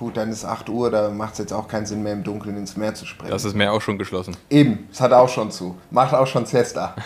gut, 0.00 0.16
dann 0.16 0.30
ist 0.30 0.46
8 0.46 0.70
Uhr, 0.70 0.90
da 0.90 1.10
macht 1.10 1.34
es 1.34 1.40
jetzt 1.40 1.52
auch 1.52 1.68
keinen 1.68 1.84
Sinn 1.84 2.02
mehr 2.02 2.14
im 2.14 2.24
Dunkeln 2.24 2.56
ins 2.56 2.74
Meer 2.74 2.94
zu 2.94 3.04
springen. 3.04 3.30
Das 3.30 3.44
ist 3.44 3.54
Meer 3.54 3.70
auch 3.70 3.82
schon 3.82 3.98
geschlossen. 3.98 4.34
Eben, 4.48 4.88
es 4.90 4.98
hat 4.98 5.12
auch 5.12 5.28
schon 5.28 5.50
zu. 5.50 5.76
Macht 5.90 6.14
auch 6.14 6.26
schon 6.26 6.46
Cesta. 6.46 6.96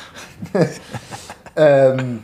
ähm, 1.56 2.22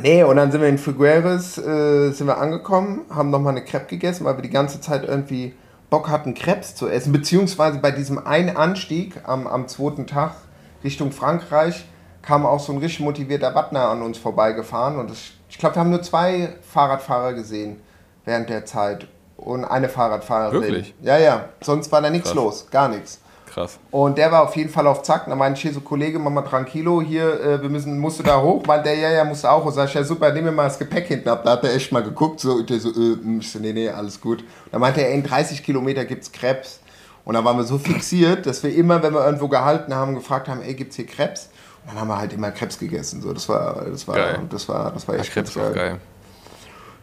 nee, 0.00 0.24
und 0.24 0.36
dann 0.36 0.50
sind 0.50 0.62
wir 0.62 0.68
in 0.68 0.78
Figueres, 0.78 1.58
äh, 1.58 2.10
sind 2.10 2.26
wir 2.26 2.38
angekommen, 2.38 3.02
haben 3.10 3.28
nochmal 3.28 3.52
eine 3.52 3.64
Crepe 3.64 3.86
gegessen, 3.86 4.24
weil 4.24 4.36
wir 4.36 4.42
die 4.42 4.50
ganze 4.50 4.80
Zeit 4.80 5.04
irgendwie 5.04 5.54
Bock 5.90 6.08
hatten, 6.08 6.32
Crepes 6.32 6.74
zu 6.74 6.88
essen. 6.88 7.12
Beziehungsweise 7.12 7.78
bei 7.78 7.90
diesem 7.90 8.26
einen 8.26 8.56
Anstieg 8.56 9.20
am, 9.24 9.46
am 9.46 9.68
zweiten 9.68 10.06
Tag 10.06 10.36
Richtung 10.84 11.12
Frankreich 11.12 11.84
kam 12.22 12.46
auch 12.46 12.60
so 12.60 12.72
ein 12.72 12.78
richtig 12.78 13.00
motivierter 13.00 13.54
Wattner 13.54 13.90
an 13.90 14.00
uns 14.00 14.16
vorbeigefahren. 14.16 14.98
Und 14.98 15.10
das, 15.10 15.18
ich 15.50 15.58
glaube, 15.58 15.74
wir 15.74 15.80
haben 15.80 15.90
nur 15.90 16.02
zwei 16.02 16.54
Fahrradfahrer 16.62 17.34
gesehen 17.34 17.76
während 18.24 18.48
der 18.48 18.64
Zeit 18.64 19.06
und 19.46 19.64
eine 19.64 19.88
Fahrradfahrerin. 19.88 20.60
Wirklich? 20.60 20.94
Ja, 21.02 21.18
ja. 21.18 21.48
Sonst 21.62 21.90
war 21.92 22.02
da 22.02 22.10
nichts 22.10 22.34
los, 22.34 22.66
gar 22.70 22.88
nichts. 22.88 23.20
Krass. 23.46 23.78
Und 23.90 24.18
der 24.18 24.30
war 24.32 24.42
auf 24.42 24.56
jeden 24.56 24.68
Fall 24.68 24.86
auf 24.86 25.02
Zack. 25.02 25.26
Da 25.26 25.34
meinte 25.36 25.56
ich 25.56 25.62
hier 25.62 25.72
so, 25.72 25.80
Kollege, 25.80 26.18
mach 26.18 26.30
mal 26.30 26.42
tranquilo, 26.42 27.00
hier, 27.00 27.40
äh, 27.40 27.62
wir 27.62 27.70
müssen, 27.70 27.98
musst 27.98 28.18
du 28.18 28.22
da 28.24 28.42
hoch? 28.42 28.64
Weil 28.66 28.82
der, 28.82 28.94
ja, 28.96 29.10
ja, 29.10 29.24
musste 29.24 29.50
auch. 29.50 29.64
Und 29.64 29.72
sag 29.72 29.88
ich, 29.88 29.94
ja 29.94 30.02
super, 30.02 30.32
nimm 30.32 30.44
mir 30.44 30.52
mal 30.52 30.64
das 30.64 30.78
Gepäck 30.78 31.06
hinten 31.06 31.28
ab. 31.28 31.42
Da 31.44 31.52
hat 31.52 31.64
er 31.64 31.74
echt 31.74 31.90
mal 31.92 32.02
geguckt, 32.02 32.40
so, 32.40 32.54
und 32.54 32.68
der 32.68 32.80
so, 32.80 32.90
äh, 32.90 33.16
so, 33.40 33.58
nee, 33.60 33.72
nee, 33.72 33.88
alles 33.88 34.20
gut. 34.20 34.44
Da 34.72 34.78
meinte 34.78 35.00
er, 35.00 35.12
in 35.12 35.22
30 35.22 35.62
Kilometer 35.62 36.04
gibt's 36.04 36.32
Krebs. 36.32 36.80
Und 37.24 37.34
da 37.34 37.44
waren 37.44 37.56
wir 37.56 37.64
so 37.64 37.78
fixiert, 37.78 38.46
dass 38.46 38.62
wir 38.62 38.74
immer, 38.74 39.02
wenn 39.02 39.14
wir 39.14 39.24
irgendwo 39.24 39.48
gehalten 39.48 39.94
haben, 39.94 40.14
gefragt 40.16 40.48
haben, 40.48 40.60
ey, 40.62 40.74
gibt's 40.74 40.96
hier 40.96 41.06
Krebs? 41.06 41.48
Und 41.84 41.92
dann 41.92 42.00
haben 42.00 42.08
wir 42.08 42.18
halt 42.18 42.32
immer 42.32 42.50
Krebs 42.50 42.78
gegessen. 42.78 43.22
So, 43.22 43.32
das 43.32 43.48
war, 43.48 43.86
das 43.90 44.06
war, 44.06 44.16
Geil. 44.16 44.40
das 44.50 44.68
war, 44.68 44.90
das 44.90 45.06
war 45.08 45.14
Ja, 45.14 45.20
echt 45.22 45.32
Krebs 45.32 45.54
ganz 45.54 45.66
ist 45.66 45.70
auch 45.70 45.74
geil. 45.74 46.00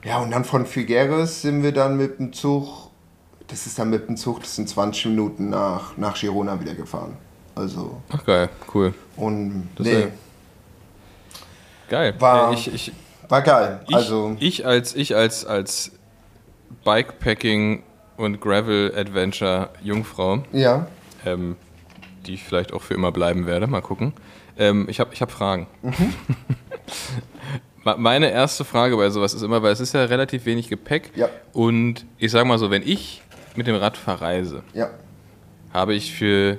Ja, 0.04 0.18
und 0.20 0.32
dann 0.32 0.44
von 0.44 0.66
Figueres 0.66 1.42
sind 1.42 1.64
wir 1.64 1.72
dann 1.72 1.96
mit 1.98 2.20
dem 2.20 2.34
Zug, 2.34 2.90
das 3.48 3.66
ist 3.68 3.80
dann 3.80 3.90
mit 3.90 4.08
dem 4.10 4.18
Zug, 4.18 4.42
das 4.42 4.56
sind 4.56 4.68
20 4.68 5.06
Minuten 5.08 5.50
nach, 5.50 5.96
nach 5.98 6.20
Girona 6.20 6.60
wieder 6.60 6.76
gefahren. 6.76 7.16
Also, 7.56 8.02
Ach 8.10 8.26
geil, 8.26 8.50
cool. 8.74 8.94
und 9.16 9.70
Das 9.76 9.86
nee, 9.88 10.08
Geil. 11.90 12.16
War- 12.20 12.52
ich, 12.54 12.74
ich, 12.74 12.92
war 13.30 13.42
geil. 13.42 13.82
ich, 13.88 13.96
also, 13.96 14.36
ich 14.40 14.66
als 14.66 14.96
ich 14.96 15.16
als 15.16 15.46
als 15.46 15.92
Bikepacking 16.84 17.84
und 18.18 18.42
Gravel 18.42 18.94
Adventure 18.98 19.70
Jungfrau, 19.84 20.44
ja, 20.52 20.88
ähm, 21.26 21.56
die 22.26 22.34
ich 22.34 22.44
vielleicht 22.44 22.74
auch 22.74 22.82
für 22.82 22.96
immer 22.96 23.12
bleiben 23.12 23.46
werde, 23.46 23.68
mal 23.68 23.82
gucken. 23.82 24.14
Ähm, 24.58 24.88
ich 24.90 25.00
habe 25.00 25.14
ich 25.14 25.22
hab 25.22 25.30
Fragen. 25.32 25.68
Mhm. 25.84 25.94
Meine 27.84 28.32
erste 28.32 28.64
Frage 28.64 28.96
bei 28.96 29.10
sowas 29.10 29.34
ist 29.34 29.42
immer, 29.42 29.62
weil 29.62 29.72
es 29.74 29.80
ist 29.80 29.94
ja 29.94 30.06
relativ 30.06 30.46
wenig 30.46 30.70
Gepäck 30.70 31.12
Ja. 31.16 31.30
und 31.52 32.06
ich 32.18 32.32
sage 32.32 32.46
mal 32.48 32.58
so, 32.58 32.72
wenn 32.72 32.82
ich 32.88 33.22
mit 33.56 33.68
dem 33.68 33.76
Rad 33.76 33.98
verreise, 33.98 34.64
ja. 34.74 34.90
habe 35.74 35.94
ich 35.94 36.14
für 36.14 36.58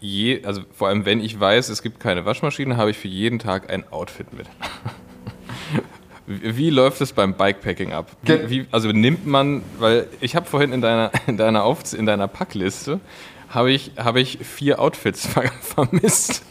je, 0.00 0.44
also 0.44 0.62
vor 0.72 0.88
allem 0.88 1.04
wenn 1.06 1.20
ich 1.20 1.38
weiß, 1.38 1.68
es 1.70 1.82
gibt 1.82 2.00
keine 2.00 2.24
Waschmaschine, 2.24 2.76
habe 2.76 2.90
ich 2.90 2.98
für 2.98 3.08
jeden 3.08 3.38
Tag 3.38 3.70
ein 3.72 3.84
Outfit 3.90 4.32
mit. 4.32 4.46
Wie, 6.26 6.70
läuft 6.70 7.00
es 7.00 7.12
beim 7.12 7.34
Bikepacking 7.34 7.92
ab? 7.92 8.08
Wie, 8.22 8.50
wie, 8.50 8.66
also 8.70 8.92
nimmt 8.92 9.26
man, 9.26 9.62
weil 9.80 10.06
ich 10.20 10.36
habe 10.36 10.46
vorhin 10.46 10.72
in 10.72 10.80
deiner 10.80 11.10
in 11.26 11.36
deiner 11.36 11.64
Aufz 11.64 11.92
in 11.92 12.06
deiner 12.06 12.28
Packliste 12.28 13.00
habe 13.48 13.72
ich 13.72 13.92
habe 13.96 14.20
ich 14.20 14.38
vier 14.38 14.78
Outfits 14.78 15.26
ver 15.32 15.50
vermisst. 15.60 16.44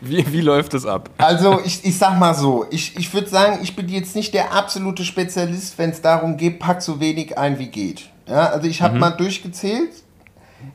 Wie, 0.00 0.32
wie 0.32 0.40
läuft 0.40 0.74
es 0.74 0.86
ab? 0.86 1.10
Also 1.18 1.60
ich, 1.64 1.84
ich 1.84 1.96
sag 1.98 2.18
mal 2.18 2.34
so, 2.34 2.66
ich, 2.70 2.96
ich 2.96 3.12
würde 3.12 3.28
sagen, 3.28 3.60
ich 3.62 3.76
bin 3.76 3.88
jetzt 3.88 4.14
nicht 4.16 4.32
der 4.34 4.52
absolute 4.52 5.04
Spezialist, 5.04 5.78
wenn 5.78 5.90
es 5.90 6.00
darum 6.00 6.36
geht, 6.36 6.58
pack 6.58 6.82
so 6.82 7.00
wenig 7.00 7.36
ein 7.38 7.58
wie 7.58 7.68
geht. 7.68 8.08
Ja, 8.26 8.46
also 8.50 8.66
ich 8.68 8.80
habe 8.82 8.98
mal 8.98 9.10
durchgezählt, 9.10 9.90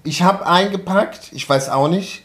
ich 0.04 0.21
habe 0.23 0.45
eingepackt, 0.45 1.32
ich 1.32 1.47
weiß 1.47 1.69
auch 1.69 1.88
nicht, 1.88 2.23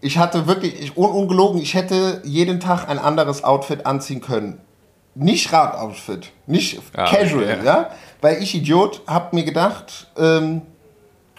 ich 0.00 0.18
hatte 0.18 0.46
wirklich, 0.46 0.80
ich, 0.80 0.96
un, 0.96 1.10
ungelogen, 1.10 1.60
ich 1.60 1.74
hätte 1.74 2.20
jeden 2.24 2.60
Tag 2.60 2.88
ein 2.88 2.98
anderes 2.98 3.42
Outfit 3.44 3.86
anziehen 3.86 4.20
können. 4.20 4.60
Nicht 5.14 5.52
Radoutfit, 5.52 6.30
nicht 6.46 6.80
Ah, 6.94 7.06
casual, 7.10 7.42
okay. 7.44 7.64
ja, 7.64 7.90
weil 8.20 8.40
ich 8.42 8.54
Idiot 8.54 9.02
habe 9.06 9.34
mir 9.34 9.44
gedacht, 9.44 10.06
ähm, 10.16 10.62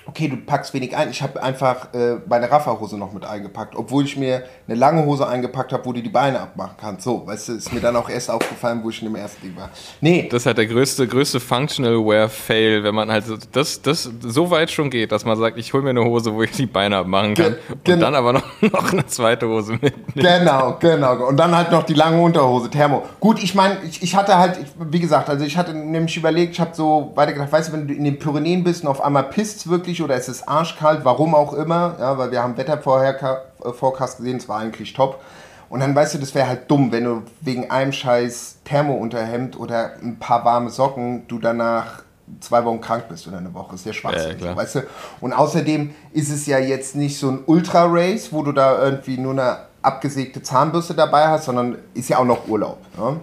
okay, 0.10 0.28
du 0.28 0.38
packst 0.38 0.74
wenig 0.74 0.95
ein. 0.98 1.10
Ich 1.12 1.22
habe 1.22 1.41
einfach 1.41 1.93
äh, 1.93 2.15
meine 2.28 2.50
Rafferhose 2.52 2.98
noch 2.98 3.13
mit 3.13 3.24
eingepackt, 3.26 3.76
obwohl 3.76 4.04
ich 4.06 4.17
mir 4.17 4.43
eine 4.67 4.76
lange 4.78 5.06
Hose 5.06 5.28
eingepackt 5.28 5.72
habe, 5.72 5.86
wo 5.86 5.93
du 5.93 6.02
die 6.02 6.10
Beine 6.10 6.39
abmachen 6.39 6.76
kannst. 6.82 7.04
So, 7.04 7.26
weißt 7.28 7.50
du, 7.50 7.54
ist 7.54 7.72
mir 7.72 7.80
dann 7.80 7.95
auch 7.95 8.10
erst 8.10 8.32
aufgefallen, 8.32 8.82
wo 8.84 8.89
ich 8.89 9.02
in 9.02 9.08
dem 9.08 9.15
ersten 9.15 9.41
Ding 9.45 9.56
war. 9.56 9.69
Nee, 10.02 10.28
Das 10.32 10.41
ist 10.41 10.45
halt 10.48 10.58
der 10.58 10.65
größte, 10.65 11.08
größte 11.08 11.39
Functional 11.39 12.04
Wear 12.06 12.28
Fail, 12.28 12.84
wenn 12.84 12.95
man 12.95 13.12
halt 13.12 13.26
so- 13.26 13.38
das, 13.52 13.82
das 13.82 14.10
so 14.22 14.50
weit 14.50 14.72
schon 14.72 14.89
geht, 14.89 15.12
dass 15.12 15.26
man 15.26 15.38
sagt, 15.38 15.58
ich 15.60 15.72
hole 15.74 15.84
mir 15.84 15.91
eine 15.91 16.04
Hose, 16.04 16.34
wo 16.34 16.41
ich 16.41 16.52
die 16.52 16.65
Beine 16.65 16.98
abmachen 16.98 17.36
kann 17.36 17.56
Ge- 17.84 17.93
und 17.93 18.00
dann 18.02 18.15
aber 18.15 18.34
noch, 18.34 18.43
noch 18.62 18.91
eine 18.91 19.06
zweite 19.06 19.48
Hose 19.48 19.78
mit. 19.82 19.93
Genau, 20.15 20.76
genau. 20.80 21.28
Und 21.28 21.38
dann 21.38 21.56
halt 21.56 21.72
noch 21.72 21.84
die 21.84 21.93
lange 21.93 22.19
Unterhose, 22.22 22.69
Thermo. 22.69 23.04
Gut, 23.19 23.41
ich 23.43 23.54
meine, 23.54 23.78
ich, 23.88 24.02
ich 24.02 24.15
hatte 24.15 24.38
halt, 24.38 24.58
wie 24.80 25.00
gesagt, 25.00 25.30
also 25.30 25.45
ich 25.45 25.56
hatte 25.58 25.74
nämlich 25.74 26.17
überlegt, 26.17 26.54
ich 26.54 26.60
habe 26.60 26.72
so 26.74 27.12
weitergedacht, 27.15 27.52
weißt 27.52 27.69
du, 27.69 27.74
wenn 27.74 27.88
du 27.88 27.93
in 27.93 28.04
den 28.04 28.17
Pyrenäen 28.17 28.63
bist 28.63 28.82
und 28.84 28.89
auf 28.89 29.02
einmal 29.02 29.24
pisst 29.24 29.69
wirklich 29.69 29.98
oder 30.01 30.15
es 30.15 30.29
ist 30.29 30.47
arschkalt, 30.47 31.01
warum 31.03 31.35
auch 31.35 31.53
immer, 31.53 31.95
ja, 31.99 32.17
weil 32.17 32.31
wir 32.31 32.41
haben 32.43 32.57
Wetterforecast 32.57 34.17
gesehen, 34.17 34.38
es 34.38 34.47
war 34.49 34.59
eigentlich 34.59 34.93
top. 34.93 35.21
Und 35.69 35.81
dann 35.81 35.93
weißt 35.95 36.15
du, 36.15 36.17
das 36.17 36.33
wäre 36.33 36.47
halt 36.47 36.69
dumm, 36.69 36.91
wenn 36.91 37.03
du 37.03 37.23
wegen 37.41 37.69
einem 37.69 37.91
scheiß 37.91 38.59
Thermounterhemd 38.65 39.59
oder 39.59 39.91
ein 40.01 40.17
paar 40.17 40.43
warme 40.43 40.69
Socken 40.71 41.27
du 41.27 41.38
danach 41.38 42.03
zwei 42.39 42.63
Wochen 42.65 42.81
krank 42.81 43.05
bist 43.09 43.27
oder 43.27 43.38
eine 43.38 43.53
Woche. 43.53 43.75
Ist 43.75 43.85
ja 43.85 43.93
Schwachsinn. 43.93 44.38
Ja, 44.39 44.55
weißt 44.55 44.75
du? 44.75 44.79
Und 45.21 45.33
außerdem 45.33 45.93
ist 46.13 46.31
es 46.31 46.45
ja 46.45 46.59
jetzt 46.59 46.95
nicht 46.95 47.19
so 47.19 47.29
ein 47.29 47.39
Ultra-Race, 47.45 48.31
wo 48.31 48.43
du 48.43 48.51
da 48.51 48.81
irgendwie 48.83 49.17
nur 49.17 49.33
eine 49.33 49.57
abgesägte 49.81 50.41
Zahnbürste 50.41 50.93
dabei 50.93 51.27
hast, 51.27 51.45
sondern 51.45 51.77
ist 51.93 52.09
ja 52.09 52.17
auch 52.17 52.25
noch 52.25 52.47
Urlaub. 52.47 52.79
Ja? 52.97 53.17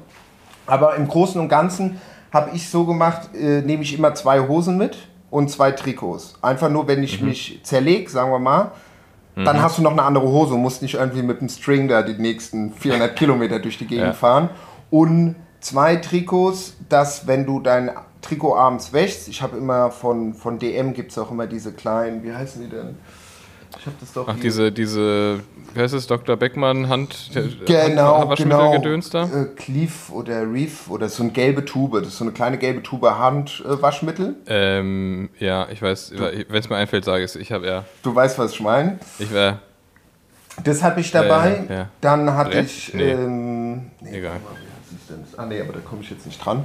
Aber 0.67 0.97
im 0.97 1.07
Großen 1.09 1.41
und 1.41 1.49
Ganzen 1.49 2.01
habe 2.33 2.51
ich 2.55 2.69
so 2.69 2.85
gemacht, 2.85 3.35
äh, 3.35 3.63
nehme 3.63 3.83
ich 3.83 3.97
immer 3.97 4.15
zwei 4.15 4.41
Hosen 4.41 4.77
mit 4.77 4.97
und 5.31 5.51
zwei 5.51 5.73
Trikots. 5.73 6.35
Einfach 6.43 6.71
nur, 6.71 6.87
wenn 6.89 7.03
ich 7.03 7.21
mich 7.21 7.61
zerleg, 7.63 8.09
sagen 8.11 8.31
wir 8.31 8.39
mal, 8.39 8.73
dann 9.35 9.61
hast 9.61 9.77
du 9.77 9.83
noch 9.83 9.91
eine 9.93 10.03
andere 10.03 10.27
Hose 10.27 10.55
und 10.55 10.63
musst 10.63 10.81
nicht 10.81 10.95
irgendwie 10.95 11.23
mit 11.23 11.43
dem 11.43 11.51
String 11.51 11.89
da 11.89 12.01
die 12.03 12.15
nächsten 12.15 12.73
400 12.73 13.15
Kilometer 13.19 13.59
durch 13.59 13.77
die 13.77 13.87
Gegend 13.87 14.07
Ja. 14.07 14.13
fahren. 14.15 14.49
Und 14.91 15.35
zwei 15.61 15.97
Trikots, 15.97 16.75
dass 16.89 17.27
wenn 17.27 17.45
du 17.45 17.61
dein 17.61 17.91
Trikot 18.23 18.55
abends 18.57 18.93
wäschst, 18.95 19.29
ich 19.29 19.43
habe 19.43 19.59
immer 19.59 19.91
von, 19.91 20.33
von 20.33 20.59
DM 20.59 20.95
gibt 20.95 21.11
es 21.13 21.19
auch 21.19 21.31
immer 21.31 21.47
diese 21.47 21.73
kleinen, 21.73 22.23
wie 22.25 22.33
heißen 22.33 22.63
die 22.63 22.69
denn? 22.69 22.97
Ich 23.79 23.87
habe 23.87 23.97
das 24.01 24.13
doch 24.13 24.29
Ach, 24.29 24.37
diese, 24.41 24.73
diese, 24.73 25.41
wie 25.75 25.81
heißt 25.81 25.95
es, 25.95 26.07
Dr. 26.07 26.37
Beckmann 26.37 26.89
Hand, 26.89 27.31
Genau, 27.67 28.29
Hand, 28.29 28.37
genau. 28.39 28.73
Gedöns 28.73 29.11
da? 29.11 29.25
Äh, 29.25 29.47
Cleave 29.57 30.13
oder 30.13 30.43
Reef 30.51 30.89
oder 30.91 31.09
so 31.09 31.23
eine 31.23 31.33
gelbe 31.33 31.65
Tube. 31.65 31.99
Das 32.01 32.09
ist 32.09 32.19
so 32.19 32.25
eine 32.25 32.33
kleine 32.33 32.59
gelbe 32.59 32.83
Tube 32.83 33.05
Handwaschmittel. 33.05 34.37
Ähm, 34.47 35.31
ja, 35.39 35.69
ich 35.71 35.83
weiß, 35.83 36.13
wenn 36.17 36.57
es 36.59 36.69
mir 36.69 36.77
einfällt, 36.77 37.05
sage 37.05 37.25
ich 37.25 37.31
es. 37.31 37.37
Ich 37.37 37.53
habe 37.53 37.67
ja, 37.67 37.85
Du 38.03 38.15
weißt, 38.15 38.39
was 38.39 38.53
ich 38.53 38.61
meine. 38.61 38.99
ich 39.19 39.31
wäre, 39.33 39.59
Das 40.65 40.83
habe 40.83 41.01
ich 41.01 41.11
dabei. 41.11 41.67
Äh, 41.69 41.75
ja. 41.75 41.89
Dann 42.01 42.35
hatte 42.35 42.51
Brett? 42.51 42.67
ich. 42.67 42.95
Nee. 42.95 43.11
Ähm, 43.11 43.91
nee, 44.01 44.19
Egal. 44.19 44.33
warte 44.33 44.45
mal, 44.45 44.51
wie 44.53 44.67
heißt 44.67 45.03
es 45.03 45.07
denn? 45.09 45.39
Ah, 45.39 45.47
nee, 45.47 45.61
aber 45.61 45.73
da 45.75 45.81
komme 45.81 46.03
ich 46.03 46.11
jetzt 46.11 46.25
nicht 46.27 46.45
dran. 46.45 46.65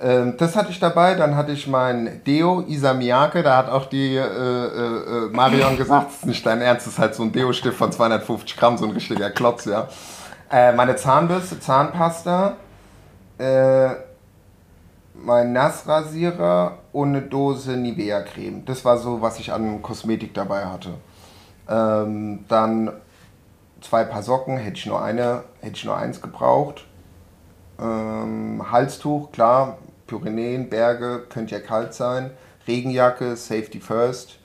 Ähm, 0.00 0.34
das 0.38 0.56
hatte 0.56 0.70
ich 0.70 0.78
dabei. 0.78 1.14
Dann 1.14 1.36
hatte 1.36 1.52
ich 1.52 1.66
mein 1.66 2.22
Deo 2.24 2.62
Isa 2.66 2.92
Miyake. 2.94 3.42
Da 3.42 3.56
hat 3.56 3.68
auch 3.68 3.86
die 3.86 4.16
äh, 4.16 4.20
äh, 4.20 5.26
äh, 5.26 5.30
Marion 5.30 5.76
gesagt, 5.76 6.08
das 6.08 6.16
ist 6.16 6.26
nicht 6.26 6.46
dein 6.46 6.60
Ernst, 6.60 6.86
das 6.86 6.94
ist 6.94 6.98
halt 6.98 7.14
so 7.14 7.22
ein 7.22 7.32
Deo-Stift 7.32 7.76
von 7.76 7.92
250 7.92 8.56
Gramm, 8.56 8.78
so 8.78 8.84
ein 8.84 8.92
richtiger 8.92 9.30
Klotz, 9.30 9.64
ja. 9.64 9.88
Äh, 10.50 10.72
meine 10.72 10.96
Zahnbürste, 10.96 11.60
Zahnpasta. 11.60 12.56
Äh, 13.38 13.90
mein 15.20 15.52
Nassrasierer 15.52 16.78
und 16.92 17.08
eine 17.08 17.22
Dose 17.22 17.76
Nivea-Creme. 17.76 18.64
Das 18.64 18.84
war 18.84 18.98
so, 18.98 19.20
was 19.20 19.38
ich 19.40 19.52
an 19.52 19.82
Kosmetik 19.82 20.32
dabei 20.34 20.66
hatte. 20.66 20.94
Ähm, 21.68 22.44
dann 22.48 22.92
zwei 23.80 24.04
Paar 24.04 24.22
Socken, 24.22 24.56
hätte 24.56 24.76
ich 24.76 24.86
nur 24.86 25.02
eine, 25.02 25.44
hätte 25.60 25.76
ich 25.76 25.84
nur 25.84 25.96
eins 25.96 26.22
gebraucht. 26.22 26.86
Ähm, 27.80 28.64
Halstuch, 28.70 29.30
klar, 29.32 29.78
Pyrenäen, 30.08 30.68
Berge, 30.68 31.22
könnte 31.28 31.54
ja 31.54 31.60
kalt 31.60 31.94
sein. 31.94 32.30
Regenjacke, 32.66 33.36
Safety 33.36 33.78
First. 33.80 34.38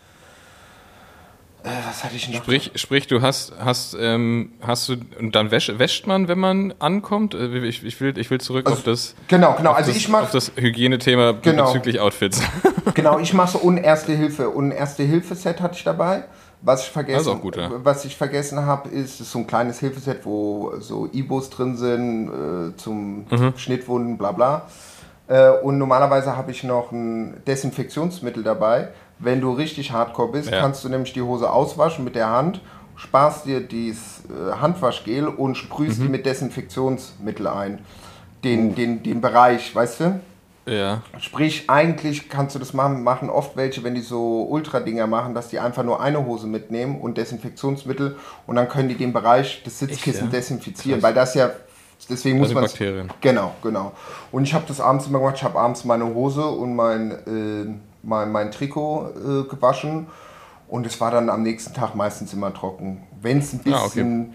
Äh, 1.64 1.70
was 1.88 2.04
hatte 2.04 2.16
ich 2.16 2.28
noch? 2.30 2.36
Sprich, 2.44 2.72
sprich, 2.76 3.08
du 3.08 3.22
hast, 3.22 3.54
hast, 3.58 3.96
ähm, 4.00 4.52
hast 4.62 4.90
du, 4.90 4.96
und 5.20 5.34
dann 5.34 5.50
wäscht, 5.50 5.80
wäscht 5.80 6.06
man, 6.08 6.28
wenn 6.28 6.38
man 6.40 6.74
ankommt? 6.80 7.34
Äh, 7.34 7.66
Ich, 7.68 7.84
ich, 7.86 8.02
will, 8.02 8.18
ich 8.18 8.30
will 8.30 8.42
zurück 8.42 8.70
auf 8.70 8.84
das, 8.84 9.16
Genau, 9.30 9.54
genau. 9.54 9.72
auf 9.72 9.78
Also 9.78 9.90
das, 9.92 9.98
ich 9.98 10.06
auf 10.08 10.12
mache 10.12 10.32
das 10.34 10.52
Hygienethema 10.58 11.32
Genau. 11.42 11.66
bezüglich 11.68 12.02
Outfits. 12.02 12.42
genau, 12.94 13.18
ich 13.20 13.34
mache 13.34 13.54
so 13.54 13.64
un 13.64 13.78
Erste 13.78 14.12
Hilfe 14.12 14.50
und 14.50 14.72
Erste 14.72 15.04
Hilfe 15.04 15.36
Set 15.36 15.62
hatte 15.62 15.76
ich 15.78 15.84
dabei. 15.84 16.26
Was 16.66 16.84
ich 16.86 16.92
vergessen, 16.92 17.30
auch 17.30 17.42
gut, 17.42 17.58
ja. 17.58 17.70
was 17.84 18.06
ich 18.06 18.16
vergessen 18.16 18.66
habe, 18.66 18.88
ist, 18.88 19.20
ist 19.20 19.32
so 19.32 19.40
ein 19.40 19.48
kleines 19.48 19.80
Hilfeset, 19.80 20.26
wo 20.26 20.74
so 20.80 21.10
Ibos 21.12 21.50
drin 21.50 21.76
sind 21.76 22.30
äh, 22.30 22.78
zum 22.78 23.26
Mhm. 23.30 23.54
Schnittwunden, 23.58 24.18
bla 24.18 24.32
bla. 24.32 24.68
Äh, 25.28 25.50
und 25.50 25.78
normalerweise 25.78 26.36
habe 26.36 26.52
ich 26.52 26.64
noch 26.64 26.92
ein 26.92 27.42
Desinfektionsmittel 27.48 28.44
dabei. 28.44 28.90
Wenn 29.20 29.40
du 29.42 29.52
richtig 29.54 29.92
Hardcore 29.92 30.32
bist, 30.32 30.50
Ja. 30.52 30.60
kannst 30.60 30.84
du 30.84 30.90
nämlich 30.90 31.14
die 31.14 31.22
Hose 31.22 31.50
auswaschen 31.50 32.04
mit 32.04 32.16
der 32.16 32.30
Hand, 32.30 32.62
sparst 32.96 33.46
dir 33.46 33.62
dieses 33.62 34.24
äh, 34.26 34.54
Handwaschgel 34.60 35.28
und 35.28 35.56
sprühst 35.56 36.00
Mhm. 36.00 36.04
die 36.04 36.10
mit 36.10 36.26
Desinfektionsmittel 36.26 37.48
ein. 37.48 37.80
Den, 38.44 38.76
den, 38.76 39.02
den 39.04 39.22
Bereich, 39.22 39.74
weißt 39.74 40.00
du? 40.02 40.20
ja. 40.66 41.02
Sprich, 41.20 41.70
eigentlich 41.70 42.30
kannst 42.30 42.56
du 42.56 42.60
das 42.60 42.74
machen, 42.74 43.04
machen 43.04 43.30
oft 43.30 43.56
welche, 43.58 43.84
wenn 43.84 43.96
die 43.96 44.02
so 44.02 44.44
Ultra-Dinger 44.50 45.08
machen, 45.08 45.34
dass 45.34 45.48
die 45.50 45.60
einfach 45.60 45.84
nur 45.84 46.02
eine 46.02 46.26
Hose 46.26 46.48
mitnehmen 46.48 47.00
und 47.02 47.18
Desinfektionsmittel 47.18 48.18
und 48.48 48.56
dann 48.56 48.68
können 48.70 48.88
die 48.90 48.96
den 48.96 49.12
Bereich 49.14 49.64
des 49.64 49.80
Sitzkissen 49.80 50.26
ja? 50.26 50.32
desinfizieren, 50.32 51.02
weil 51.02 51.14
das 51.14 51.36
ja, 51.36 51.52
deswegen 52.10 52.40
muss 52.40 52.54
man 52.54 52.64
Bakterien. 52.64 53.10
Genau, 53.22 53.54
genau. 53.62 53.92
Und 54.32 54.44
ich 54.44 54.54
habe 54.54 54.66
das 54.68 54.80
abends 54.80 55.08
immer 55.08 55.20
gemacht, 55.20 55.36
ich 55.38 55.44
habe 55.44 55.60
abends 55.60 55.86
meine 55.86 56.06
Hose 56.06 56.46
und 56.46 56.76
mein, 56.76 57.12
äh, 57.12 57.76
mein, 58.02 58.32
mein 58.32 58.52
Trikot 58.52 59.10
äh, 59.16 59.50
gewaschen 59.50 60.08
und 60.68 60.86
es 60.86 61.00
war 61.00 61.12
dann 61.12 61.30
am 61.30 61.44
nächsten 61.44 61.74
Tag 61.74 61.96
meistens 61.96 62.34
immer 62.34 62.54
trocken. 62.54 63.04
Wenn 63.22 63.40
es 63.40 63.54
ein 63.54 63.62
Ah, 63.74 63.86
okay. 63.86 64.28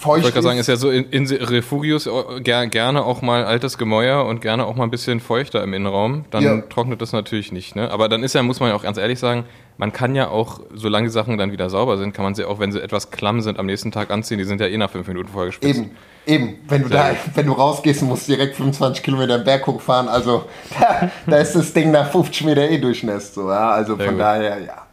Feucht 0.00 0.18
Ich 0.18 0.24
wollte 0.24 0.34
gerade 0.34 0.42
sagen, 0.44 0.58
ist 0.58 0.66
ja 0.66 0.76
so 0.76 0.90
in, 0.90 1.04
in 1.10 1.26
Refugius 1.26 2.06
äh, 2.06 2.40
ger, 2.40 2.66
gerne 2.66 3.04
auch 3.04 3.20
mal 3.20 3.44
altes 3.44 3.76
Gemäuer 3.76 4.24
und 4.24 4.40
gerne 4.40 4.64
auch 4.64 4.74
mal 4.74 4.84
ein 4.84 4.90
bisschen 4.90 5.20
feuchter 5.20 5.62
im 5.62 5.74
Innenraum. 5.74 6.24
Dann 6.30 6.42
Ja. 6.42 6.60
trocknet 6.62 7.02
das 7.02 7.12
natürlich 7.12 7.52
nicht. 7.52 7.76
Ne? 7.76 7.90
Aber 7.90 8.08
dann 8.08 8.22
ist 8.22 8.34
ja, 8.34 8.42
muss 8.42 8.60
man 8.60 8.70
ja 8.70 8.74
auch 8.76 8.82
ganz 8.82 8.96
ehrlich 8.96 9.18
sagen, 9.18 9.44
man 9.76 9.92
kann 9.92 10.14
ja 10.14 10.28
auch, 10.28 10.60
solange 10.74 11.08
die 11.08 11.12
Sachen 11.12 11.36
dann 11.38 11.52
wieder 11.52 11.68
sauber 11.70 11.98
sind, 11.98 12.14
kann 12.14 12.24
man 12.24 12.34
sie 12.34 12.44
auch, 12.44 12.58
wenn 12.58 12.72
sie 12.72 12.82
etwas 12.82 13.10
klamm 13.10 13.40
sind, 13.42 13.58
am 13.58 13.66
nächsten 13.66 13.92
Tag 13.92 14.10
anziehen. 14.10 14.38
Die 14.38 14.44
sind 14.44 14.60
ja 14.60 14.66
eh 14.66 14.76
nach 14.78 14.90
fünf 14.90 15.06
Minuten 15.06 15.28
vorher 15.28 15.48
gespitzt. 15.48 15.80
Eben, 15.80 15.90
eben. 16.26 16.58
Wenn 16.68 16.82
du, 16.82 16.88
da, 16.88 17.10
wenn 17.34 17.46
du 17.46 17.52
rausgehst, 17.52 18.02
musst 18.02 18.28
du 18.28 18.32
direkt 18.32 18.56
25 18.56 19.02
Kilometer 19.02 19.38
den 19.38 19.44
Berg 19.44 19.66
hochfahren. 19.66 20.08
Also 20.08 20.44
da, 20.80 21.10
da 21.26 21.36
ist 21.36 21.54
das 21.54 21.72
Ding 21.72 21.90
nach 21.90 22.10
50 22.10 22.44
Meter 22.44 22.68
eh 22.68 22.78
durchnässt. 22.78 23.34
So, 23.34 23.50
ja? 23.50 23.70
Also 23.70 23.96
Sehr 23.96 24.06
von 24.06 24.14
gut. 24.14 24.22
daher, 24.22 24.60
ja. 24.60 24.86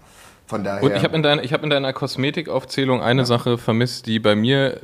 Von 0.47 0.63
daher. 0.63 0.83
Und 0.83 0.95
ich 0.95 1.03
habe 1.03 1.15
in, 1.17 1.39
ich 1.43 1.51
hab 1.53 1.63
in 1.63 1.69
deiner 1.69 1.91
Kosmetikaufzählung 1.91 3.01
eine 3.01 3.25
Sache 3.25 3.57
vermisst, 3.57 4.05
die 4.05 4.19
bei 4.19 4.35
mir 4.35 4.79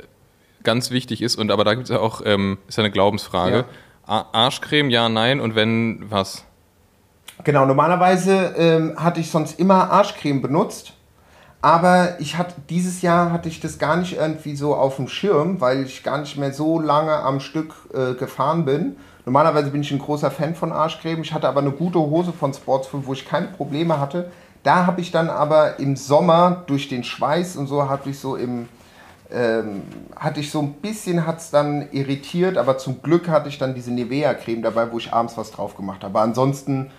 ganz 0.64 0.90
wichtig 0.90 1.22
ist. 1.22 1.36
Und 1.36 1.50
aber 1.50 1.64
da 1.64 1.74
gibt 1.74 1.84
es 1.84 1.94
ja 1.94 2.00
auch, 2.00 2.22
ähm, 2.24 2.58
ist 2.68 2.76
ja 2.76 2.82
eine 2.82 2.90
Glaubensfrage. 2.90 3.64
A- 4.06 4.24
Arschcreme, 4.32 4.90
ja, 4.90 5.08
nein. 5.08 5.40
Und 5.40 5.54
wenn, 5.54 6.04
was? 6.10 6.44
Genau, 7.42 7.66
normalerweise 7.66 8.54
ähm, 8.56 8.94
hatte 8.96 9.20
ich 9.20 9.30
sonst 9.30 9.58
immer 9.58 9.90
Arschcreme 9.90 10.42
benutzt. 10.42 10.92
Aber 11.62 12.20
ich 12.20 12.36
hatte, 12.36 12.54
dieses 12.68 13.00
Jahr 13.00 13.32
hatte 13.32 13.48
ich 13.48 13.58
das 13.58 13.78
gar 13.78 13.96
nicht 13.96 14.16
irgendwie 14.16 14.54
so 14.54 14.74
auf 14.74 14.96
dem 14.96 15.08
Schirm, 15.08 15.62
weil 15.62 15.84
ich 15.84 16.02
gar 16.02 16.18
nicht 16.18 16.36
mehr 16.36 16.52
so 16.52 16.78
lange 16.78 17.14
am 17.14 17.40
Stück 17.40 17.72
äh, 17.94 18.12
gefahren 18.12 18.66
bin. 18.66 18.96
Normalerweise 19.24 19.70
bin 19.70 19.80
ich 19.80 19.90
ein 19.90 19.98
großer 19.98 20.30
Fan 20.30 20.54
von 20.54 20.72
Arschcreme. 20.72 21.22
Ich 21.22 21.32
hatte 21.32 21.48
aber 21.48 21.60
eine 21.60 21.70
gute 21.70 21.98
Hose 21.98 22.34
von 22.34 22.52
Sportsful, 22.52 23.06
wo 23.06 23.14
ich 23.14 23.24
keine 23.24 23.46
Probleme 23.46 23.98
hatte. 23.98 24.30
Da 24.62 24.84
habe 24.84 25.00
ich 25.00 25.10
dann 25.10 25.30
aber 25.30 25.78
im 25.78 25.96
Sommer 25.96 26.64
durch 26.66 26.88
den 26.88 27.02
Schweiß 27.02 27.56
und 27.56 27.66
so 27.66 27.88
hatte 27.88 28.10
ich 28.10 28.18
so 28.18 28.36
im 28.36 28.68
ähm, 29.34 29.82
hatte 30.16 30.40
ich 30.40 30.50
so 30.50 30.60
ein 30.60 30.74
bisschen 30.74 31.26
hat's 31.26 31.50
dann 31.50 31.88
irritiert, 31.92 32.56
aber 32.56 32.78
zum 32.78 33.02
Glück 33.02 33.28
hatte 33.28 33.48
ich 33.48 33.58
dann 33.58 33.74
diese 33.74 33.92
Nivea-Creme 33.92 34.62
dabei, 34.62 34.90
wo 34.92 34.98
ich 34.98 35.12
abends 35.12 35.36
was 35.36 35.50
drauf 35.50 35.76
gemacht 35.76 36.02
habe. 36.04 36.16
Aber 36.18 36.22
ansonsten 36.22 36.90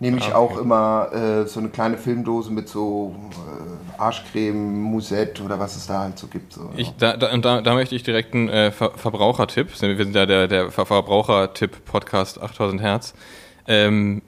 nehme 0.00 0.18
ich 0.18 0.24
Okay. 0.26 0.34
auch 0.34 0.58
immer 0.58 1.08
äh, 1.12 1.46
so 1.46 1.60
eine 1.60 1.68
kleine 1.68 1.96
Filmdose 1.96 2.52
mit 2.52 2.68
so 2.68 3.14
äh, 3.30 4.00
Arschcreme, 4.00 4.82
Musette 4.82 5.42
oder 5.42 5.58
was 5.60 5.76
es 5.76 5.86
da 5.86 6.00
halt 6.00 6.18
so 6.18 6.26
gibt. 6.26 6.52
So, 6.52 6.68
Ich, 6.76 6.92
da, 6.98 7.16
da, 7.16 7.60
da 7.60 7.74
möchte 7.74 7.94
ich 7.94 8.02
direkt 8.02 8.34
einen 8.34 8.48
äh, 8.48 8.72
Ver 8.72 8.90
Verbrauchertipp. 8.96 9.68
Wir 9.80 9.96
sind 9.96 10.14
ja 10.16 10.26
der, 10.26 10.48
der 10.48 10.70
Ver 10.72 10.84
Verbrauchertipp-Podcast 10.84 12.42
8000 12.42 12.82
Hertz. 12.82 13.14
Ähm, 13.68 14.22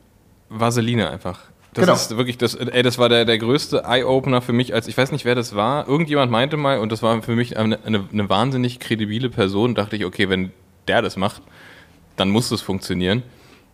Vaseline 0.49 1.11
einfach. 1.11 1.41
Das 1.77 1.85
Genau. 1.85 1.95
ist 1.95 2.17
wirklich, 2.17 2.39
das, 2.39 2.55
ey, 2.55 2.83
das 2.83 2.97
war 2.99 3.09
der, 3.09 3.25
der 3.25 3.39
größte 3.39 3.85
Eye-Opener 3.87 4.41
für 4.43 4.53
mich, 4.53 4.73
als 4.75 4.89
ich 4.89 4.97
weiß 4.97 5.13
nicht, 5.13 5.25
wer 5.25 5.35
das 5.35 5.55
war. 5.55 5.87
Irgendjemand 5.87 6.33
meinte 6.33 6.57
mal, 6.57 6.79
und 6.79 6.91
das 6.91 7.03
war 7.03 7.23
für 7.23 7.37
mich 7.37 7.57
eine, 7.59 7.79
eine, 7.85 8.05
eine 8.13 8.29
wahnsinnig 8.29 8.81
kredibile 8.81 9.29
Person, 9.31 9.75
dachte 9.75 9.95
ich, 9.97 10.05
okay, 10.05 10.29
wenn 10.29 10.53
der 10.89 11.03
das 11.03 11.17
macht, 11.17 11.43
dann 12.17 12.31
muss 12.31 12.49
das 12.49 12.63
funktionieren. 12.63 13.23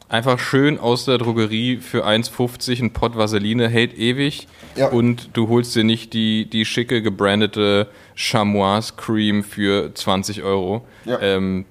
Einfach 0.09 0.38
schön 0.38 0.79
aus 0.79 1.07
der 1.07 1.17
Drogerie 1.17 1.79
für 1.79 2.07
1,50 2.07 2.83
ein 2.83 2.93
Pott 2.93 3.17
Vaseline, 3.17 3.69
hält 3.69 3.97
ewig. 3.97 4.47
Ja. 4.77 4.88
Und 4.88 5.31
du 5.35 5.49
holst 5.49 5.75
dir 5.75 5.85
nicht 5.85 6.12
die, 6.12 6.45
die 6.51 6.65
schicke 6.67 7.01
gebrandete 7.03 7.87
Chamois 8.15 8.83
Cream 8.97 9.43
für 9.43 9.95
20 9.95 10.43
Euro. 10.43 10.85
Ja. 11.07 11.19
Ähm, 11.21 11.65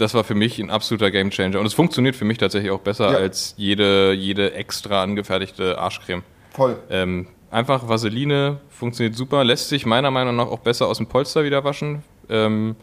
das 0.00 0.14
war 0.14 0.24
für 0.24 0.34
mich 0.34 0.58
ein 0.58 0.70
absoluter 0.70 1.10
Gamechanger. 1.10 1.58
Und 1.60 1.66
es 1.66 1.74
funktioniert 1.74 2.16
für 2.16 2.24
mich 2.24 2.38
tatsächlich 2.38 2.70
auch 2.70 2.80
besser 2.80 3.12
Ja. 3.12 3.18
als 3.18 3.54
jede, 3.56 4.12
jede 4.12 4.54
extra 4.54 5.02
angefertigte 5.02 5.78
Arschcreme. 5.78 6.22
Voll. 6.52 6.76
Ähm, 6.90 7.26
einfach 7.50 7.88
Vaseline 7.88 8.60
funktioniert 8.70 9.14
super, 9.16 9.44
lässt 9.44 9.68
sich 9.68 9.86
meiner 9.86 10.10
Meinung 10.10 10.36
nach 10.36 10.46
auch 10.48 10.60
besser 10.60 10.86
aus 10.86 10.96
dem 10.98 11.06
Polster 11.06 11.44
wieder 11.44 11.64
waschen. 11.64 12.02
Ähm, 12.28 12.76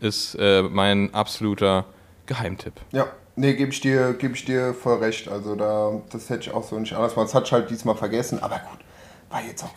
ist 0.00 0.34
äh, 0.40 0.62
mein 0.62 1.12
absoluter 1.14 1.84
Geheimtipp. 2.26 2.74
Ja, 2.92 3.06
nee, 3.36 3.52
gebe 3.54 3.70
ich, 3.72 3.80
dir- 3.80 4.14
geb 4.14 4.34
ich 4.34 4.44
dir 4.44 4.74
voll 4.74 4.98
recht. 4.98 5.28
Also 5.28 5.54
da, 5.54 5.92
das 6.10 6.28
hätte 6.30 6.40
ich 6.48 6.50
auch 6.54 6.64
so 6.64 6.78
nicht 6.78 6.92
anders 6.94 7.14
gemacht. 7.14 7.28
Das 7.28 7.34
hatte 7.34 7.46
ich 7.46 7.52
halt 7.52 7.70
diesmal 7.70 7.94
vergessen, 7.96 8.42
aber 8.42 8.56
gut, 8.70 8.78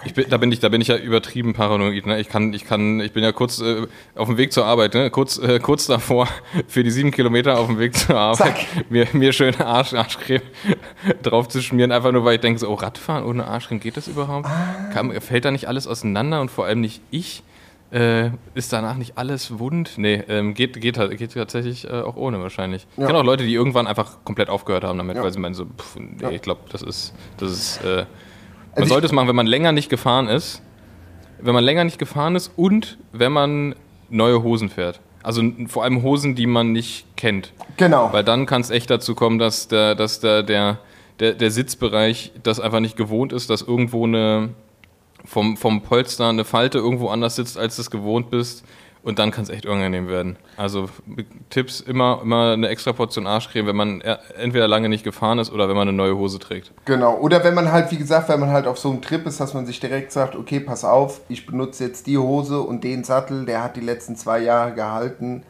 Ich 0.05 0.13
bin, 0.13 0.25
da 0.29 0.37
bin 0.37 0.51
ich, 0.51 0.59
da 0.59 0.69
bin 0.69 0.81
ich 0.81 0.87
ja 0.89 0.97
übertrieben 0.97 1.53
paranoid. 1.53 2.05
Ne? 2.05 2.19
Ich 2.19 2.27
kann, 2.29 2.53
ich 2.53 2.65
kann, 2.65 2.99
ich 2.99 3.11
bin 3.13 3.23
ja 3.23 3.31
kurz 3.31 3.59
äh, 3.61 3.87
auf 4.15 4.27
dem 4.27 4.37
Weg 4.37 4.51
zur 4.51 4.65
Arbeit, 4.65 4.93
ne? 4.93 5.09
kurz, 5.09 5.37
äh, 5.37 5.59
kurz 5.59 5.85
davor 5.87 6.27
für 6.67 6.83
die 6.83 6.91
sieben 6.91 7.11
Kilometer 7.11 7.57
auf 7.59 7.67
dem 7.67 7.79
Weg 7.79 7.95
zur 7.95 8.17
Arbeit, 8.17 8.37
Zack. 8.57 8.89
mir, 8.89 9.07
mir 9.13 9.31
schön 9.33 9.55
Arsch, 9.61 9.93
Arschcreme 9.93 10.41
drauf 11.23 11.47
zu 11.47 11.61
schmieren, 11.61 11.91
einfach 11.91 12.11
nur 12.11 12.25
weil 12.25 12.35
ich 12.35 12.41
denke, 12.41 12.59
so, 12.59 12.69
oh, 12.69 12.73
Radfahren 12.75 13.23
ohne 13.25 13.45
Arschcreme, 13.47 13.79
geht 13.79 13.97
das 13.97 14.07
überhaupt? 14.07 14.45
Ah. 14.47 14.89
Kann, 14.93 15.11
fällt 15.21 15.45
da 15.45 15.51
nicht 15.51 15.67
alles 15.67 15.87
auseinander 15.87 16.41
und 16.41 16.51
vor 16.51 16.65
allem 16.65 16.81
nicht 16.81 17.01
ich? 17.11 17.43
Äh, 17.91 18.31
ist 18.55 18.73
danach 18.73 18.95
nicht 18.97 19.17
alles 19.17 19.59
wund? 19.59 19.93
Nee, 19.97 20.21
ähm, 20.27 20.53
geht, 20.55 20.81
geht, 20.81 20.97
geht 21.17 21.33
tatsächlich 21.33 21.85
äh, 21.87 22.01
auch 22.01 22.15
ohne 22.17 22.41
wahrscheinlich. 22.41 22.87
Ich 22.93 22.97
Ja. 22.97 23.05
kenne 23.05 23.19
auch 23.19 23.23
Leute, 23.23 23.43
die 23.45 23.53
irgendwann 23.53 23.85
einfach 23.87 24.17
komplett 24.25 24.49
aufgehört 24.49 24.83
haben 24.83 24.97
damit, 24.97 25.15
Ja. 25.17 25.23
weil 25.23 25.31
sie 25.31 25.39
meinen 25.39 25.53
so, 25.53 25.65
pff, 25.65 25.95
nee, 25.97 26.17
Ja. 26.19 26.29
ich 26.31 26.41
glaube, 26.41 26.61
das 26.71 26.81
ist, 26.81 27.13
das 27.37 27.51
ist, 27.51 27.83
äh, 27.85 28.05
Also 28.75 28.83
ich- 28.85 28.89
sollte 28.89 29.07
es 29.07 29.11
machen, 29.11 29.27
wenn 29.27 29.35
man 29.35 29.47
länger 29.47 29.71
nicht 29.71 29.89
gefahren 29.89 30.27
ist. 30.27 30.61
Wenn 31.39 31.53
man 31.53 31.63
länger 31.63 31.83
nicht 31.83 31.99
gefahren 31.99 32.35
ist 32.35 32.51
und 32.55 32.97
wenn 33.11 33.31
man 33.31 33.75
neue 34.09 34.41
Hosen 34.43 34.69
fährt. 34.69 34.99
Also 35.23 35.41
vor 35.67 35.83
allem 35.83 36.03
Hosen, 36.03 36.35
die 36.35 36.45
man 36.47 36.71
nicht 36.71 37.05
kennt. 37.17 37.51
Genau. 37.77 38.11
Weil 38.13 38.23
dann 38.23 38.45
kann 38.45 38.61
es 38.61 38.69
echt 38.69 38.89
dazu 38.89 39.15
kommen, 39.15 39.39
dass 39.39 39.67
der, 39.67 39.95
dass 39.95 40.19
der, 40.19 40.43
der, 40.43 40.77
der, 41.19 41.33
der 41.33 41.51
Sitzbereich 41.51 42.31
das 42.43 42.59
einfach 42.59 42.79
nicht 42.79 42.95
gewohnt 42.95 43.33
ist, 43.33 43.49
dass 43.49 43.61
irgendwo 43.63 44.05
eine 44.05 44.49
vom, 45.25 45.57
vom 45.57 45.81
Polster 45.81 46.29
eine 46.29 46.45
Falte 46.45 46.77
irgendwo 46.77 47.07
anders 47.09 47.35
sitzt, 47.35 47.57
als 47.57 47.75
du 47.77 47.81
es 47.81 47.89
gewohnt 47.89 48.29
bist. 48.29 48.63
Und 49.05 49.19
dann 49.19 49.29
kann 49.29 49.43
es 49.43 49.51
echt 49.51 49.67
unangenehm 49.67 50.07
werden. 50.07 50.35
Also 50.57 50.89
Tipps, 51.51 51.79
immer, 51.79 52.21
immer 52.23 52.53
eine 52.53 52.69
extra 52.69 52.91
Portion 52.91 53.27
Arschcreme, 53.27 53.67
wenn 53.67 53.75
man 53.75 54.01
e- 54.01 54.17
entweder 54.35 54.67
lange 54.67 54.89
nicht 54.89 55.03
gefahren 55.03 55.37
ist 55.37 55.51
oder 55.51 55.69
wenn 55.69 55.75
man 55.75 55.87
eine 55.87 55.95
neue 55.95 56.17
Hose 56.17 56.39
trägt. 56.39 56.71
Genau. 56.85 57.15
Oder 57.17 57.43
wenn 57.43 57.53
man 57.53 57.71
halt, 57.71 57.91
wie 57.91 57.97
gesagt, 57.97 58.29
wenn 58.29 58.39
man 58.39 58.49
halt 58.49 58.65
auf 58.65 58.79
so 58.79 58.89
einem 58.89 59.03
Trip 59.03 59.23
ist, 59.27 59.39
dass 59.39 59.53
man 59.53 59.67
sich 59.67 59.79
direkt 59.79 60.11
sagt, 60.11 60.35
okay, 60.35 60.59
pass 60.59 60.83
auf, 60.83 61.21
ich 61.29 61.45
benutze 61.45 61.83
jetzt 61.83 62.07
die 62.07 62.17
Hose 62.17 62.61
und 62.61 62.83
den 62.83 63.03
Sattel, 63.03 63.45
der 63.45 63.63
hat 63.63 63.75
die 63.75 63.81
letzten 63.81 64.15
zwei 64.15 64.39
Jahre 64.39 64.73
gehalten. 64.73 65.43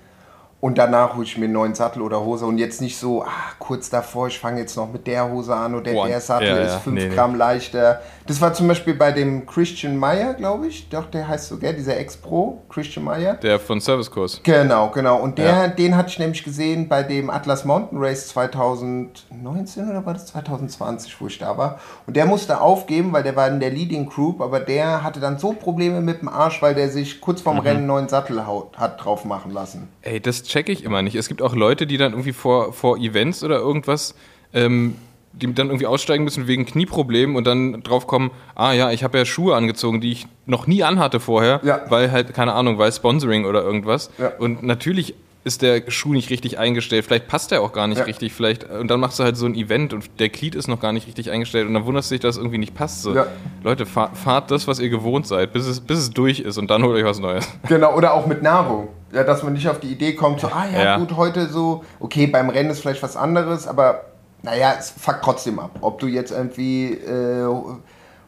Und 0.60 0.78
danach 0.78 1.16
hole 1.16 1.24
ich 1.24 1.38
mir 1.38 1.46
einen 1.46 1.54
neuen 1.54 1.76
Sattel 1.76 2.02
oder 2.02 2.26
Hose 2.26 2.46
und 2.46 2.58
jetzt 2.58 2.82
nicht 2.82 2.98
so, 2.98 3.24
ah, 3.24 3.30
kurz 3.60 3.90
davor, 3.90 4.28
ich 4.28 4.40
fange 4.40 4.60
jetzt 4.60 4.76
noch 4.76 4.92
mit 4.92 5.06
der 5.06 5.30
Hose 5.30 5.56
an 5.56 5.76
oder 5.76 5.94
Boah, 5.94 6.08
der 6.08 6.20
Sattel 6.20 6.48
ja, 6.48 6.58
ist 6.58 6.74
ja, 6.74 6.80
5 6.80 6.96
nee, 6.96 7.08
nee. 7.08 7.16
Gramm 7.16 7.36
leichter. 7.36 8.02
Das 8.28 8.42
war 8.42 8.54
zum 8.56 8.68
Beispiel 8.68 8.96
bei 8.96 9.12
dem 9.12 9.46
Christian 9.46 9.98
Meyer, 9.98 10.34
glaube 10.34 10.66
ich. 10.68 10.90
Doch, 10.90 11.06
der 11.12 11.28
heißt 11.28 11.48
so, 11.48 11.58
gell, 11.58 11.76
dieser 11.76 11.98
Ex-Pro, 11.98 12.64
Christian 12.70 13.06
Meyer. 13.06 13.36
Der 13.36 13.60
von 13.60 13.80
Servicekurs. 13.80 14.42
Genau, 14.44 14.90
genau. 14.90 15.18
Und 15.22 15.38
der, 15.38 15.46
Ja. 15.46 15.68
den 15.68 15.96
hatte 15.96 16.10
ich 16.10 16.18
nämlich 16.18 16.44
gesehen 16.44 16.88
bei 16.88 17.04
dem 17.04 17.30
Atlas 17.30 17.66
Mountain 17.66 18.00
Race 18.00 18.28
2019 18.30 19.90
oder 19.90 20.06
war 20.06 20.14
das 20.14 20.26
2020, 20.28 21.20
wo 21.22 21.28
ich 21.28 21.38
da 21.38 21.58
war. 21.58 21.80
Und 22.08 22.16
der 22.16 22.26
musste 22.26 22.62
aufgeben, 22.62 23.14
weil 23.14 23.24
der 23.24 23.36
war 23.36 23.48
in 23.48 23.60
der 23.60 23.70
Leading 23.70 24.08
Group, 24.08 24.42
aber 24.42 24.60
der 24.60 25.04
hatte 25.04 25.20
dann 25.20 25.38
so 25.38 25.54
Probleme 25.54 26.02
mit 26.02 26.22
dem 26.22 26.30
Arsch, 26.30 26.62
weil 26.62 26.74
der 26.76 26.90
sich 26.90 27.22
kurz 27.22 27.42
vorm 27.42 27.60
Rennen 27.60 27.78
einen 27.80 27.88
neuen 27.88 28.08
Sattel 28.10 28.46
haut- 28.48 28.78
hat 28.78 29.04
drauf 29.04 29.26
machen 29.26 29.52
lassen. 29.52 29.88
Ey, 30.02 30.20
das 30.20 30.44
checke 30.44 30.72
ich 30.72 30.84
immer 30.84 31.02
nicht. 31.02 31.16
Es 31.16 31.28
gibt 31.28 31.42
auch 31.42 31.56
Leute, 31.56 31.86
die 31.88 31.98
dann 31.98 32.14
irgendwie 32.14 32.34
vor, 32.34 32.74
vor 32.74 32.98
Events 32.98 33.44
oder 33.44 33.58
irgendwas, 33.58 34.16
ähm, 34.54 34.96
die 35.42 35.54
dann 35.54 35.68
irgendwie 35.68 35.86
aussteigen 35.88 36.24
müssen 36.24 36.48
wegen 36.48 36.66
Knieproblemen 36.66 37.36
und 37.36 37.46
dann 37.46 37.82
drauf 37.84 38.08
kommen, 38.08 38.32
ah 38.56 38.72
ja, 38.74 38.92
ich 38.92 39.04
habe 39.04 39.18
ja 39.18 39.26
Schuhe 39.26 39.56
angezogen, 39.56 40.02
die 40.02 40.12
ich 40.12 40.28
noch 40.46 40.68
nie 40.68 40.84
anhatte 40.84 41.20
vorher, 41.20 41.60
Ja. 41.64 41.82
weil 41.90 42.12
halt, 42.12 42.34
keine 42.34 42.54
Ahnung, 42.54 42.78
weil 42.78 42.92
Sponsoring 42.92 43.46
oder 43.46 43.62
irgendwas. 43.64 44.10
Ja. 44.18 44.32
Und 44.40 44.64
natürlich 44.64 45.16
ist 45.44 45.62
der 45.62 45.84
Schuh 45.92 46.14
nicht 46.14 46.32
richtig 46.32 46.58
eingestellt, 46.58 47.06
vielleicht 47.06 47.28
passt 47.28 47.52
der 47.52 47.62
auch 47.62 47.72
gar 47.72 47.86
nicht 47.86 48.00
Ja. 48.00 48.06
richtig, 48.06 48.34
vielleicht, 48.34 48.64
und 48.64 48.90
dann 48.90 49.00
machst 49.00 49.20
du 49.20 49.24
halt 49.24 49.38
so 49.38 49.46
ein 49.46 49.54
Event 49.54 49.94
und 49.94 50.06
der 50.20 50.30
Glied 50.30 50.56
ist 50.56 50.68
noch 50.68 50.80
gar 50.80 50.92
nicht 50.92 51.06
richtig 51.06 51.30
eingestellt 51.30 51.68
und 51.68 51.76
dann 51.76 51.86
wunderst 51.86 52.10
du 52.10 52.16
dich, 52.16 52.22
dass 52.22 52.36
es 52.36 52.40
irgendwie 52.40 52.58
nicht 52.58 52.74
passt. 52.74 53.04
So. 53.04 53.14
Ja. 53.14 53.28
Leute, 53.64 53.86
fahr, 53.86 54.16
fahrt 54.16 54.50
das, 54.50 54.68
was 54.68 54.80
ihr 54.80 54.90
gewohnt 54.90 55.28
seid, 55.28 55.54
bis 55.54 55.68
es, 55.68 55.82
bis 55.82 56.00
es 56.00 56.10
durch 56.10 56.40
ist 56.40 56.58
und 56.58 56.72
dann 56.72 56.82
holt 56.82 56.96
euch 56.98 57.06
was 57.06 57.20
Neues. 57.20 57.48
Genau, 57.68 57.96
oder 57.96 58.14
auch 58.16 58.26
mit 58.26 58.42
Nahrung. 58.42 58.88
Ja, 59.14 59.24
dass 59.24 59.44
man 59.44 59.54
nicht 59.54 59.70
auf 59.70 59.80
die 59.80 59.88
Idee 59.92 60.14
kommt, 60.14 60.40
so, 60.42 60.48
ah 60.48 60.66
ja, 60.74 60.84
Ja. 60.84 60.98
gut, 60.98 61.16
heute 61.16 61.48
so, 61.48 61.84
okay, 62.00 62.26
beim 62.26 62.50
Rennen 62.50 62.72
ist 62.72 62.80
vielleicht 62.80 63.04
was 63.04 63.16
anderes, 63.16 63.68
aber 63.68 64.02
naja, 64.44 64.76
es 64.78 64.92
fuckt 64.92 65.24
trotzdem 65.24 65.60
ab. 65.60 65.72
Ob 65.82 66.00
du 66.00 66.08
jetzt 66.08 66.32
irgendwie 66.32 66.94
äh, 66.94 67.48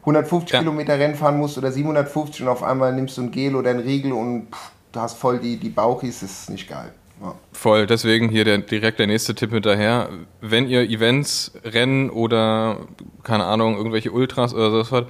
150 0.00 0.52
Ja. 0.52 0.60
Kilometer 0.60 0.98
Rennen 0.98 1.14
fahren 1.14 1.38
musst 1.38 1.58
oder 1.58 1.70
750 1.70 2.42
und 2.42 2.48
auf 2.48 2.62
einmal 2.62 2.92
nimmst 2.92 3.16
du 3.18 3.22
ein 3.22 3.30
Gel 3.30 3.54
oder 3.54 3.70
ein 3.70 3.80
Riegel 3.80 4.12
und 4.12 4.48
pff, 4.54 4.70
du 4.92 5.00
hast 5.00 5.18
voll 5.18 5.38
die, 5.38 5.56
die 5.56 5.68
Bauchis, 5.68 6.20
das 6.20 6.30
ist 6.30 6.50
nicht 6.50 6.68
geil. 6.68 6.92
Ja. 7.20 7.34
Voll, 7.52 7.86
deswegen 7.86 8.28
hier 8.28 8.44
der, 8.44 8.58
direkt 8.58 9.00
der 9.00 9.08
nächste 9.08 9.34
Tipp 9.34 9.50
hinterher. 9.52 10.08
Wenn 10.40 10.68
ihr 10.68 10.82
Events, 10.82 11.52
Rennen 11.64 12.10
oder, 12.10 12.78
keine 13.24 13.44
Ahnung, 13.44 13.76
irgendwelche 13.76 14.12
Ultras 14.12 14.54
oder 14.54 14.70
sowas 14.70 14.88
fahrt, 14.88 15.08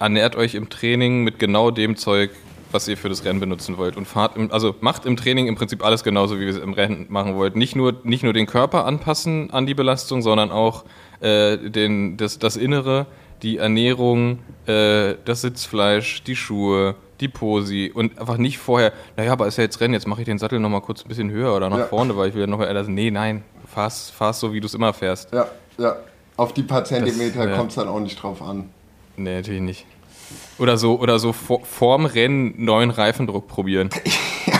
ernährt 0.00 0.34
euch 0.36 0.54
im 0.54 0.68
Training 0.68 1.22
mit 1.22 1.38
genau 1.38 1.70
dem 1.70 1.96
Zeug, 1.96 2.30
was 2.76 2.86
ihr 2.88 2.96
für 2.96 3.08
das 3.08 3.24
Rennen 3.24 3.40
benutzen 3.40 3.78
wollt. 3.78 3.96
Und 3.96 4.06
fahrt 4.06 4.36
im, 4.36 4.52
also 4.52 4.74
macht 4.80 5.06
im 5.06 5.16
Training 5.16 5.46
im 5.46 5.54
Prinzip 5.56 5.84
alles 5.84 6.04
genauso, 6.04 6.38
wie 6.38 6.44
ihr 6.44 6.50
es 6.50 6.58
im 6.58 6.74
Rennen 6.74 7.06
machen 7.08 7.34
wollt. 7.34 7.56
Nicht 7.56 7.74
nur, 7.74 7.94
nicht 8.04 8.22
nur 8.22 8.34
den 8.34 8.46
Körper 8.46 8.84
anpassen 8.84 9.50
an 9.50 9.66
die 9.66 9.74
Belastung, 9.74 10.20
sondern 10.20 10.50
auch 10.50 10.84
äh, 11.20 11.56
den, 11.56 12.16
das, 12.18 12.38
das 12.38 12.56
Innere, 12.56 13.06
die 13.42 13.56
Ernährung, 13.56 14.40
äh, 14.66 15.14
das 15.24 15.40
Sitzfleisch, 15.40 16.22
die 16.22 16.36
Schuhe, 16.36 16.94
die 17.20 17.28
Posi 17.28 17.90
und 17.94 18.18
einfach 18.18 18.36
nicht 18.36 18.58
vorher, 18.58 18.92
naja, 19.16 19.32
aber 19.32 19.46
ist 19.46 19.56
ja 19.56 19.64
jetzt 19.64 19.80
Rennen, 19.80 19.94
jetzt 19.94 20.06
mache 20.06 20.20
ich 20.20 20.26
den 20.26 20.38
Sattel 20.38 20.60
nochmal 20.60 20.82
kurz 20.82 21.02
ein 21.02 21.08
bisschen 21.08 21.30
höher 21.30 21.56
oder 21.56 21.70
nach 21.70 21.78
Ja. 21.78 21.86
vorne, 21.86 22.14
weil 22.16 22.28
ich 22.28 22.34
will 22.34 22.46
noch 22.46 22.58
mal, 22.58 22.68
also, 22.68 22.90
nee, 22.90 23.10
nein, 23.10 23.42
fahrst, 23.66 24.12
fahrst 24.12 24.40
so, 24.40 24.52
wie 24.52 24.60
du 24.60 24.66
es 24.66 24.74
immer 24.74 24.92
fährst. 24.92 25.32
Ja, 25.32 25.48
ja. 25.78 25.96
Auf 26.36 26.52
die 26.52 26.62
paar 26.62 26.84
Zentimeter 26.84 27.48
ja. 27.48 27.56
kommt 27.56 27.70
es 27.70 27.76
dann 27.76 27.88
auch 27.88 28.00
nicht 28.00 28.22
drauf 28.22 28.42
an. 28.42 28.68
Nee, 29.16 29.36
natürlich 29.36 29.62
nicht. 29.62 29.86
Oder 30.58 30.76
so, 30.78 30.98
oder 30.98 31.18
so 31.18 31.32
vor, 31.32 31.60
vorm 31.64 32.06
Rennen 32.06 32.54
neuen 32.64 32.90
Reifendruck 32.90 33.48
probieren. 33.48 33.90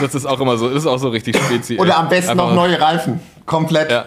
Das 0.00 0.16
ist 0.16 0.26
auch 0.26 0.40
immer 0.40 0.58
so, 0.58 0.68
das 0.68 0.78
ist 0.78 0.86
auch 0.88 0.98
so 0.98 1.10
richtig 1.10 1.36
speziell. 1.38 1.78
Oder 1.78 1.96
am 1.96 2.08
besten 2.08 2.36
noch 2.36 2.52
neue 2.52 2.78
Reifen. 2.78 3.20
Komplett. 3.46 3.88
Ja, 3.90 4.04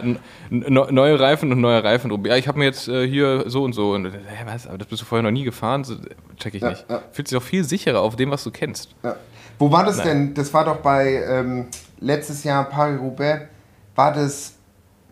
neue 0.50 1.18
Reifen 1.18 1.52
und 1.54 1.62
neuer 1.62 1.82
Reifendruck. 1.84 2.28
Ja, 2.28 2.36
ich 2.36 2.50
habe 2.50 2.60
mir 2.60 2.66
jetzt 2.66 2.90
äh, 2.90 3.08
hier 3.08 3.46
so 3.48 3.64
und 3.64 3.72
so. 3.74 3.94
Und, 3.94 4.08
hä, 4.08 4.12
was? 4.46 4.68
Aber 4.68 4.78
das 4.78 4.88
bist 4.88 5.02
du 5.02 5.06
vorher 5.06 5.24
noch 5.24 5.32
nie 5.32 5.46
gefahren? 5.46 5.86
So, 5.86 5.96
check 6.38 6.54
ich 6.54 6.62
Ja, 6.62 6.72
nicht. 6.72 6.86
ja. 6.90 7.02
Fühlt 7.14 7.30
sich 7.30 7.38
auch 7.38 7.42
viel 7.42 7.64
sicherer 7.64 8.02
auf 8.02 8.18
dem, 8.18 8.30
was 8.30 8.44
du 8.44 8.52
kennst. 8.52 8.90
Ja. 9.04 9.16
Wo 9.58 9.72
war 9.72 9.86
das 9.86 9.98
Nein. 9.98 10.08
denn? 10.08 10.34
Das 10.34 10.54
war 10.54 10.66
doch 10.66 10.76
bei 10.78 11.24
ähm, 11.28 11.68
letztes 12.02 12.44
Jahr 12.44 12.66
Paris-Roubaix. 12.66 13.44
War 13.96 14.12
das 14.14 14.56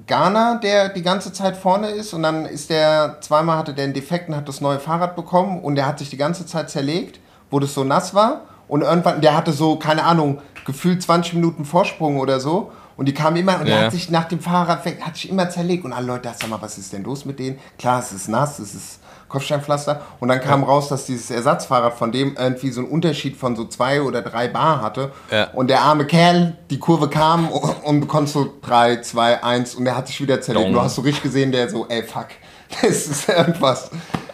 Ghana, 0.06 0.56
der 0.56 0.90
die 0.90 1.02
ganze 1.02 1.34
Zeit 1.34 1.58
vorne 1.58 1.90
ist. 1.90 2.14
Und 2.14 2.24
dann 2.24 2.46
ist 2.46 2.70
der, 2.70 3.18
zweimal 3.22 3.58
hatte 3.58 3.74
der 3.74 3.86
einen 3.86 3.94
Defekt 3.94 4.30
und 4.30 4.36
hat 4.36 4.48
das 4.48 4.62
neue 4.62 4.80
Fahrrad 4.80 5.16
bekommen. 5.16 5.60
Und 5.62 5.76
der 5.76 5.86
hat 5.88 6.00
sich 6.00 6.10
die 6.10 6.18
ganze 6.18 6.46
Zeit 6.46 6.70
zerlegt, 6.70 7.20
wo 7.50 7.60
das 7.60 7.74
so 7.74 7.84
nass 7.84 8.14
war. 8.14 8.42
Und 8.68 8.82
irgendwann, 8.82 9.22
der 9.22 9.36
hatte 9.36 9.54
so, 9.54 9.78
keine 9.78 10.04
Ahnung, 10.04 10.40
gefühlt 10.66 11.02
20 11.02 11.34
Minuten 11.34 11.66
Vorsprung 11.66 12.20
oder 12.20 12.40
so. 12.40 12.72
Und 12.96 13.06
die 13.08 13.14
kamen 13.14 13.38
immer 13.38 13.60
und 13.60 13.68
der 13.68 13.78
Ja. 13.78 13.84
hat 13.86 13.92
sich 13.92 14.10
nach 14.10 14.26
dem 14.26 14.40
Fahrrad 14.40 14.84
weg, 14.86 15.02
hat 15.02 15.16
sich 15.16 15.30
immer 15.30 15.50
zerlegt. 15.50 15.86
Und 15.86 15.94
alle 15.94 16.08
Leute, 16.08 16.30
sag 16.40 16.50
mal, 16.50 16.62
was 16.62 16.78
ist 16.78 16.94
denn 16.94 17.04
los 17.04 17.26
mit 17.26 17.40
denen? 17.40 17.60
Klar, 17.80 18.00
es 18.00 18.12
ist 18.12 18.28
nass, 18.28 18.60
es 18.60 18.74
ist 18.74 19.00
Kopfsteinpflaster 19.30 20.02
und 20.20 20.30
dann 20.30 20.40
kam 20.42 20.64
raus, 20.64 20.88
dass 20.90 21.06
dieses 21.06 21.30
Ersatzfahrrad 21.32 21.94
von 21.94 22.12
dem 22.12 22.36
irgendwie 22.38 22.70
so 22.72 22.82
einen 22.82 22.90
Unterschied 22.90 23.36
von 23.38 23.56
so 23.56 23.66
zwei 23.66 24.02
oder 24.02 24.22
drei 24.22 24.48
Bar 24.48 24.82
hatte 24.82 25.12
Ja. 25.32 25.50
und 25.52 25.70
der 25.70 25.82
arme 25.82 26.06
Kerl, 26.06 26.58
die 26.70 26.80
Kurve 26.80 27.10
kam 27.10 27.50
und 27.50 28.02
du 28.02 28.08
konntest 28.08 28.34
so 28.36 28.54
3, 28.62 29.02
2, 29.02 29.44
1 29.44 29.76
und 29.76 29.86
der 29.86 29.98
hat 29.98 30.08
sich 30.08 30.22
wieder 30.22 30.40
zerlegt. 30.42 30.74
Du 30.74 30.82
hast 30.82 30.96
so 30.96 31.02
richtig 31.02 31.24
gesehen, 31.24 31.52
der 31.52 31.70
so, 31.70 31.86
ey, 31.90 32.04
fuck, 32.04 32.28
das 32.82 33.08
ist 33.08 33.30
irgendwas. 33.30 33.90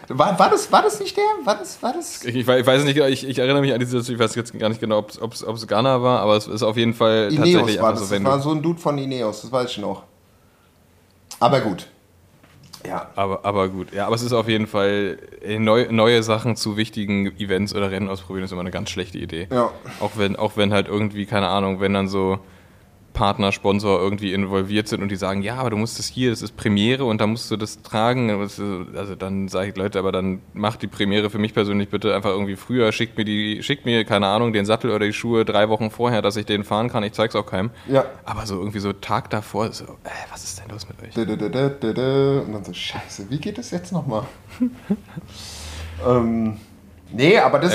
War, 0.10 0.38
war, 0.38 0.50
das, 0.50 0.70
war 0.72 0.82
das 0.84 1.00
nicht 1.00 1.16
der? 1.16 1.24
War 1.46 1.56
das, 1.58 1.82
war 1.82 1.94
das? 1.94 2.24
Ich, 2.26 2.36
ich, 2.36 2.46
wei- 2.48 2.60
ich 2.60 2.68
weiß 2.68 2.84
nicht, 2.84 2.98
ich, 2.98 3.28
ich 3.28 3.40
erinnere 3.40 3.62
mich 3.62 3.74
an 3.74 3.80
diese, 3.80 3.98
ich 4.00 4.20
weiß 4.20 4.36
jetzt 4.36 4.58
gar 4.60 4.68
nicht 4.70 4.82
genau, 4.82 5.00
ob 5.00 5.34
es 5.34 5.68
Ghana 5.68 6.02
war, 6.04 6.20
aber 6.20 6.36
es 6.36 6.46
ist 6.46 6.62
auf 6.62 6.76
jeden 6.78 6.94
Fall 6.94 7.30
Ineos 7.32 7.38
tatsächlich 7.54 7.82
war 7.82 7.92
das. 7.94 8.02
so, 8.02 8.10
wenn 8.12 8.24
das 8.24 8.34
war 8.34 8.40
so 8.42 8.52
ein 8.52 8.62
Dude 8.62 8.80
von 8.80 8.98
Ineos, 8.98 9.42
das 9.42 9.52
weiß 9.52 9.72
ich 9.72 9.78
noch. 9.78 10.04
Aber 11.40 11.62
gut. 11.62 11.88
Ja. 12.86 13.10
aber, 13.16 13.46
aber 13.46 13.70
gut, 13.70 13.94
ja, 13.94 14.08
aber 14.08 14.16
es 14.16 14.22
ist 14.22 14.34
auf 14.34 14.48
jeden 14.50 14.68
Fall, 14.68 15.18
äh, 15.42 15.58
neu, 15.58 15.88
neue 15.90 16.22
Sachen 16.24 16.56
zu 16.56 16.76
wichtigen 16.76 17.28
Events 17.40 17.74
oder 17.74 17.92
Rennen 17.92 18.10
ausprobieren, 18.10 18.44
ist 18.44 18.52
immer 18.52 18.62
eine 18.62 18.72
ganz 18.72 18.90
schlechte 18.90 19.18
Idee. 19.18 19.48
Ja. 19.52 19.72
Auch 20.00 20.12
wenn, 20.18 20.36
auch 20.36 20.58
wenn 20.58 20.74
halt 20.74 20.88
irgendwie, 20.88 21.26
keine 21.26 21.48
Ahnung, 21.48 21.80
wenn 21.80 21.94
dann 21.94 22.08
so 22.08 22.40
Partner, 23.14 23.52
Sponsor 23.52 24.00
irgendwie 24.00 24.34
involviert 24.34 24.88
sind 24.88 25.02
und 25.02 25.10
die 25.10 25.16
sagen, 25.16 25.42
ja, 25.42 25.56
aber 25.56 25.70
du 25.70 25.78
musst 25.78 26.00
das 26.00 26.08
hier, 26.08 26.32
das 26.32 26.42
ist 26.42 26.58
Premiere 26.58 27.06
und 27.06 27.22
da 27.22 27.28
musst 27.28 27.50
du 27.52 27.58
das 27.58 27.82
tragen. 27.82 28.32
Also 28.32 29.16
dann 29.16 29.48
sage 29.48 29.70
ich, 29.70 29.76
Leute, 29.76 30.00
aber 30.00 30.12
dann 30.12 30.42
macht 30.54 30.82
die 30.82 30.88
Premiere 30.88 31.30
für 31.30 31.38
mich 31.38 31.54
persönlich 31.54 31.90
bitte 31.90 32.16
einfach 32.16 32.32
irgendwie 32.32 32.56
früher, 32.56 32.92
schickt 32.92 33.18
mir 33.18 33.26
die, 33.26 33.62
schickt 33.64 33.86
mir, 33.86 34.04
keine 34.04 34.28
Ahnung, 34.28 34.52
den 34.52 34.66
Sattel 34.66 34.92
oder 34.92 35.06
die 35.06 35.14
Schuhe 35.14 35.46
drei 35.46 35.70
Wochen 35.70 35.92
vorher, 35.92 36.22
dass 36.22 36.36
ich 36.36 36.46
den 36.46 36.64
fahren 36.64 36.90
kann. 36.90 37.04
Ich 37.04 37.14
zeig's 37.14 37.36
auch 37.36 37.46
keinem. 37.46 37.70
Ja. 37.88 38.06
Aber 38.26 38.46
so 38.46 38.58
irgendwie 38.58 38.80
so 38.80 38.94
Tag 38.94 39.30
davor, 39.30 39.72
so, 39.72 39.86
äh, 39.86 40.10
was 40.32 40.44
ist 40.44 40.60
denn 40.60 40.70
los 40.70 40.88
mit 40.88 41.02
euch? 41.02 41.16
Und 41.16 42.54
dann 42.54 42.64
so, 42.64 42.74
scheiße, 42.74 43.30
wie 43.30 43.38
geht 43.38 43.58
das 43.58 43.72
jetzt 43.72 43.92
nochmal? 43.92 44.26
ähm, 46.08 46.58
nee, 47.14 47.38
aber 47.38 47.60
das, 47.60 47.74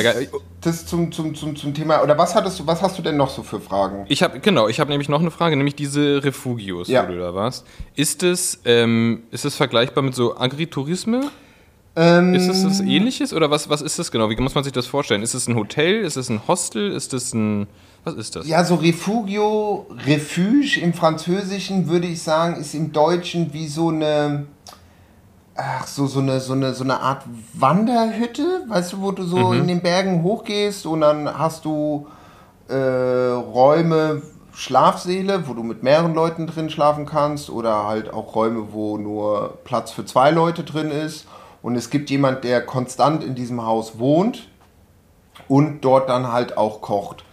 das 0.61 0.87
zum, 0.87 1.11
zum, 1.13 1.35
zum, 1.35 1.57
zum 1.57 1.75
Thema, 1.75 2.03
oder 2.03 2.19
was 2.19 2.35
hattest 2.35 2.59
du, 2.61 2.67
was 2.67 2.83
hast 2.83 2.99
du 2.99 3.03
denn 3.03 3.17
noch 3.17 3.31
so 3.31 3.43
für 3.43 3.61
Fragen? 3.61 4.05
Ich 4.09 4.23
habe 4.23 4.41
genau, 4.41 4.69
ich 4.69 4.81
habe 4.81 4.91
nämlich 4.91 5.09
noch 5.09 5.21
eine 5.21 5.31
Frage, 5.31 5.57
nämlich 5.57 5.77
diese 5.77 6.23
Refugios, 6.25 6.89
Ja. 6.89 7.09
wo 7.09 7.13
du 7.13 7.19
da 7.19 7.35
warst. 7.35 7.65
Ist 7.95 8.23
es, 8.23 8.61
ähm, 8.65 9.23
ist 9.31 9.45
es 9.45 9.55
vergleichbar 9.57 10.03
mit 10.05 10.15
so 10.15 10.37
Agritourisme? 10.37 11.23
Ähm, 11.97 12.33
Ist 12.35 12.47
es 12.49 12.63
das 12.63 12.81
ähnliches 12.81 13.33
oder 13.33 13.51
was, 13.51 13.69
was 13.69 13.83
ist 13.83 13.99
das 13.99 14.13
genau? 14.13 14.31
Wie 14.31 14.37
muss 14.37 14.55
man 14.55 14.63
sich 14.63 14.73
das 14.73 14.87
vorstellen? 14.87 15.23
Ist 15.23 15.35
es 15.35 15.49
ein 15.49 15.57
Hotel? 15.57 16.03
Ist 16.05 16.17
es 16.17 16.29
ein 16.29 16.43
Hostel? 16.47 16.93
Ist 16.93 17.13
es 17.13 17.35
ein. 17.35 17.67
Was 18.05 18.15
ist 18.15 18.37
das? 18.37 18.47
Ja, 18.47 18.63
so 18.63 18.77
Refugio, 18.77 19.87
Refuge 20.07 20.79
im 20.81 20.95
Französischen 20.95 21.89
würde 21.89 22.07
ich 22.07 22.23
sagen, 22.23 22.61
ist 22.61 22.75
im 22.75 22.93
Deutschen 22.93 23.53
wie 23.53 23.67
so 23.67 23.89
eine, 23.89 24.47
ach, 25.59 25.87
so, 25.87 26.07
so 26.07 26.21
eine, 26.21 26.41
so 26.41 26.53
eine, 26.53 26.73
so 26.73 26.85
eine 26.85 27.01
Art 27.01 27.25
Wanderhütte, 27.53 28.65
weißt 28.69 28.93
du, 28.93 29.03
wo 29.03 29.11
du 29.11 29.25
so 29.25 29.53
in 29.53 29.67
den 29.67 29.83
Bergen 29.83 30.23
hochgehst 30.23 30.87
und 30.87 31.01
dann 31.01 31.39
hast 31.39 31.65
du 31.65 32.07
äh, 32.69 32.75
Räume, 32.75 34.23
Schlafsäle, 34.53 35.49
wo 35.49 35.55
du 35.55 35.63
mit 35.63 35.83
mehreren 35.83 36.15
Leuten 36.15 36.47
drin 36.47 36.71
schlafen 36.71 37.07
kannst 37.07 37.51
oder 37.51 37.87
halt 37.87 38.13
auch 38.13 38.35
Räume, 38.35 38.73
wo 38.73 38.99
nur 38.99 39.59
Platz 39.65 39.91
für 39.91 40.05
zwei 40.05 40.31
Leute 40.31 40.63
drin 40.63 40.91
ist 40.91 41.27
und 41.61 41.77
es 41.77 41.91
gibt 41.91 42.09
jemand, 42.11 42.45
der 42.45 42.65
konstant 42.65 43.25
in 43.25 43.35
diesem 43.35 43.65
Haus 43.65 43.99
wohnt 43.99 44.49
und 45.49 45.81
dort 45.81 46.09
dann 46.09 46.33
halt 46.33 46.57
auch 46.57 46.81
kocht. 46.81 47.25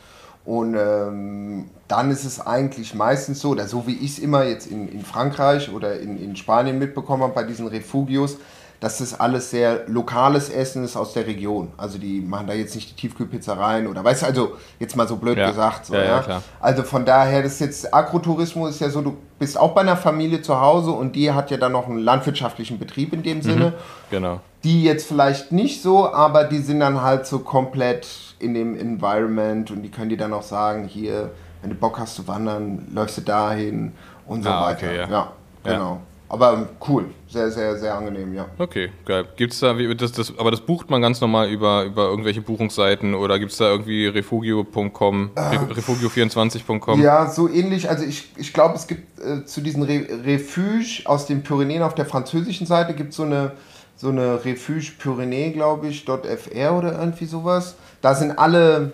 Und 0.45 0.75
ähm, 0.75 1.65
dann 1.87 2.11
ist 2.11 2.23
es 2.23 2.45
eigentlich 2.45 2.93
meistens 2.93 3.41
so, 3.41 3.49
oder 3.49 3.67
so 3.67 3.87
wie 3.87 3.95
ich 3.95 4.11
es 4.11 4.19
immer 4.19 4.43
jetzt 4.43 4.67
in, 4.67 4.87
in 4.87 5.03
Frankreich 5.03 5.71
oder 5.73 5.99
in, 5.99 6.21
in 6.21 6.35
Spanien 6.35 6.77
mitbekommen 6.77 7.23
habe 7.23 7.33
bei 7.33 7.43
diesen 7.43 7.67
Refugios, 7.67 8.37
dass 8.79 8.99
das 8.99 9.19
alles 9.19 9.49
sehr 9.49 9.87
lokales 9.87 10.49
Essen 10.49 10.83
ist 10.83 10.95
aus 10.95 11.13
der 11.13 11.25
Region. 11.25 11.71
Also 11.77 11.97
die 11.97 12.21
machen 12.21 12.45
da 12.45 12.53
jetzt 12.53 12.75
nicht 12.75 12.91
die 12.91 12.95
Tiefkühlpizza 12.95 13.53
rein 13.53 13.87
oder 13.87 14.03
weißt 14.03 14.21
du, 14.23 14.25
also 14.27 14.51
jetzt 14.79 14.95
mal 14.95 15.07
so 15.07 15.15
blöd 15.15 15.37
Ja. 15.37 15.47
gesagt. 15.49 15.87
So, 15.87 15.95
Ja, 15.95 16.23
ja. 16.27 16.41
Also 16.59 16.83
von 16.83 17.05
daher, 17.05 17.41
das 17.41 17.53
ist 17.53 17.61
jetzt 17.61 17.93
Agrotourismus 17.93 18.71
ist 18.71 18.81
ja 18.81 18.89
so, 18.89 19.01
du 19.01 19.17
bist 19.39 19.57
auch 19.57 19.71
bei 19.73 19.81
einer 19.81 19.97
Familie 19.97 20.41
zu 20.41 20.59
Hause 20.59 20.91
und 20.91 21.15
die 21.15 21.31
hat 21.31 21.49
ja 21.49 21.57
dann 21.57 21.71
noch 21.71 21.87
einen 21.87 21.99
landwirtschaftlichen 21.99 22.77
Betrieb 22.77 23.13
in 23.13 23.23
dem 23.23 23.41
Sinne 23.41 23.73
Genau. 24.11 24.41
Die 24.66 24.84
jetzt 24.84 25.07
vielleicht 25.07 25.51
nicht 25.53 25.82
so, 25.82 26.11
aber 26.11 26.43
die 26.43 26.57
sind 26.59 26.82
dann 26.82 27.01
halt 27.01 27.26
so 27.26 27.39
komplett 27.39 28.07
in 28.39 28.53
dem 28.53 28.76
Environment 28.78 29.72
und 29.72 29.82
die 29.84 29.89
können 29.89 30.09
dir 30.09 30.18
dann 30.18 30.34
auch 30.34 30.43
sagen, 30.43 30.86
hier, 30.88 31.32
wenn 31.61 31.70
du 31.70 31.76
Bock 31.78 31.97
hast 31.99 32.16
zu 32.16 32.28
wandern, 32.28 32.88
läufst 32.93 33.18
du 33.18 33.22
dahin 33.22 33.93
und 34.28 34.43
so 34.43 34.49
Ah, 34.49 34.66
weiter. 34.68 34.88
okay, 34.88 34.97
ja. 34.97 35.09
ja, 35.09 35.32
genau. 35.63 36.01
Aber 36.28 36.68
cool, 36.89 37.05
sehr, 37.28 37.51
sehr, 37.51 37.78
sehr 37.78 37.93
angenehm, 37.95 38.34
ja. 38.34 38.47
Okay, 38.57 38.89
geil. 39.05 39.26
Gibt's 39.38 39.59
da, 39.59 39.78
wie, 39.78 39.95
das, 39.95 40.11
das, 40.11 40.34
aber 40.39 40.49
das 40.49 40.59
bucht 40.61 40.89
man 40.89 40.99
ganz 40.99 41.22
normal 41.22 41.49
über, 41.49 41.84
über 41.86 42.05
irgendwelche 42.09 42.41
Buchungsseiten 42.41 43.13
oder 43.13 43.38
gibt 43.38 43.51
es 43.51 43.59
da 43.59 43.66
irgendwie 43.70 44.07
refugio.com, 44.07 45.30
Re- 45.38 45.74
refugio24.com? 45.76 46.99
Äh. 46.99 47.03
Ja, 47.03 47.30
so 47.30 47.47
ähnlich. 47.47 47.89
Also 47.89 48.03
ich, 48.03 48.30
ich 48.38 48.53
glaube, 48.53 48.76
es 48.76 48.88
gibt 48.88 49.20
äh, 49.20 49.45
zu 49.45 49.61
diesen 49.61 49.84
Re 49.84 50.07
Refuge 50.26 51.03
aus 51.05 51.28
den 51.28 51.43
Pyrenäen 51.43 51.84
auf 51.84 51.93
der 51.93 52.05
französischen 52.07 52.66
Seite 52.66 52.95
gibt 52.95 53.13
so 53.13 53.22
eine 53.24 53.51
so 53.95 54.09
eine 54.09 54.43
Refuge 54.43 54.91
Pyrenäe, 54.97 55.51
glaube 55.51 55.87
ich, 55.87 56.05
.fr 56.05 56.73
oder 56.77 56.99
irgendwie 56.99 57.25
sowas. 57.25 57.75
Da 58.01 58.13
sind 58.13 58.37
alle 58.37 58.93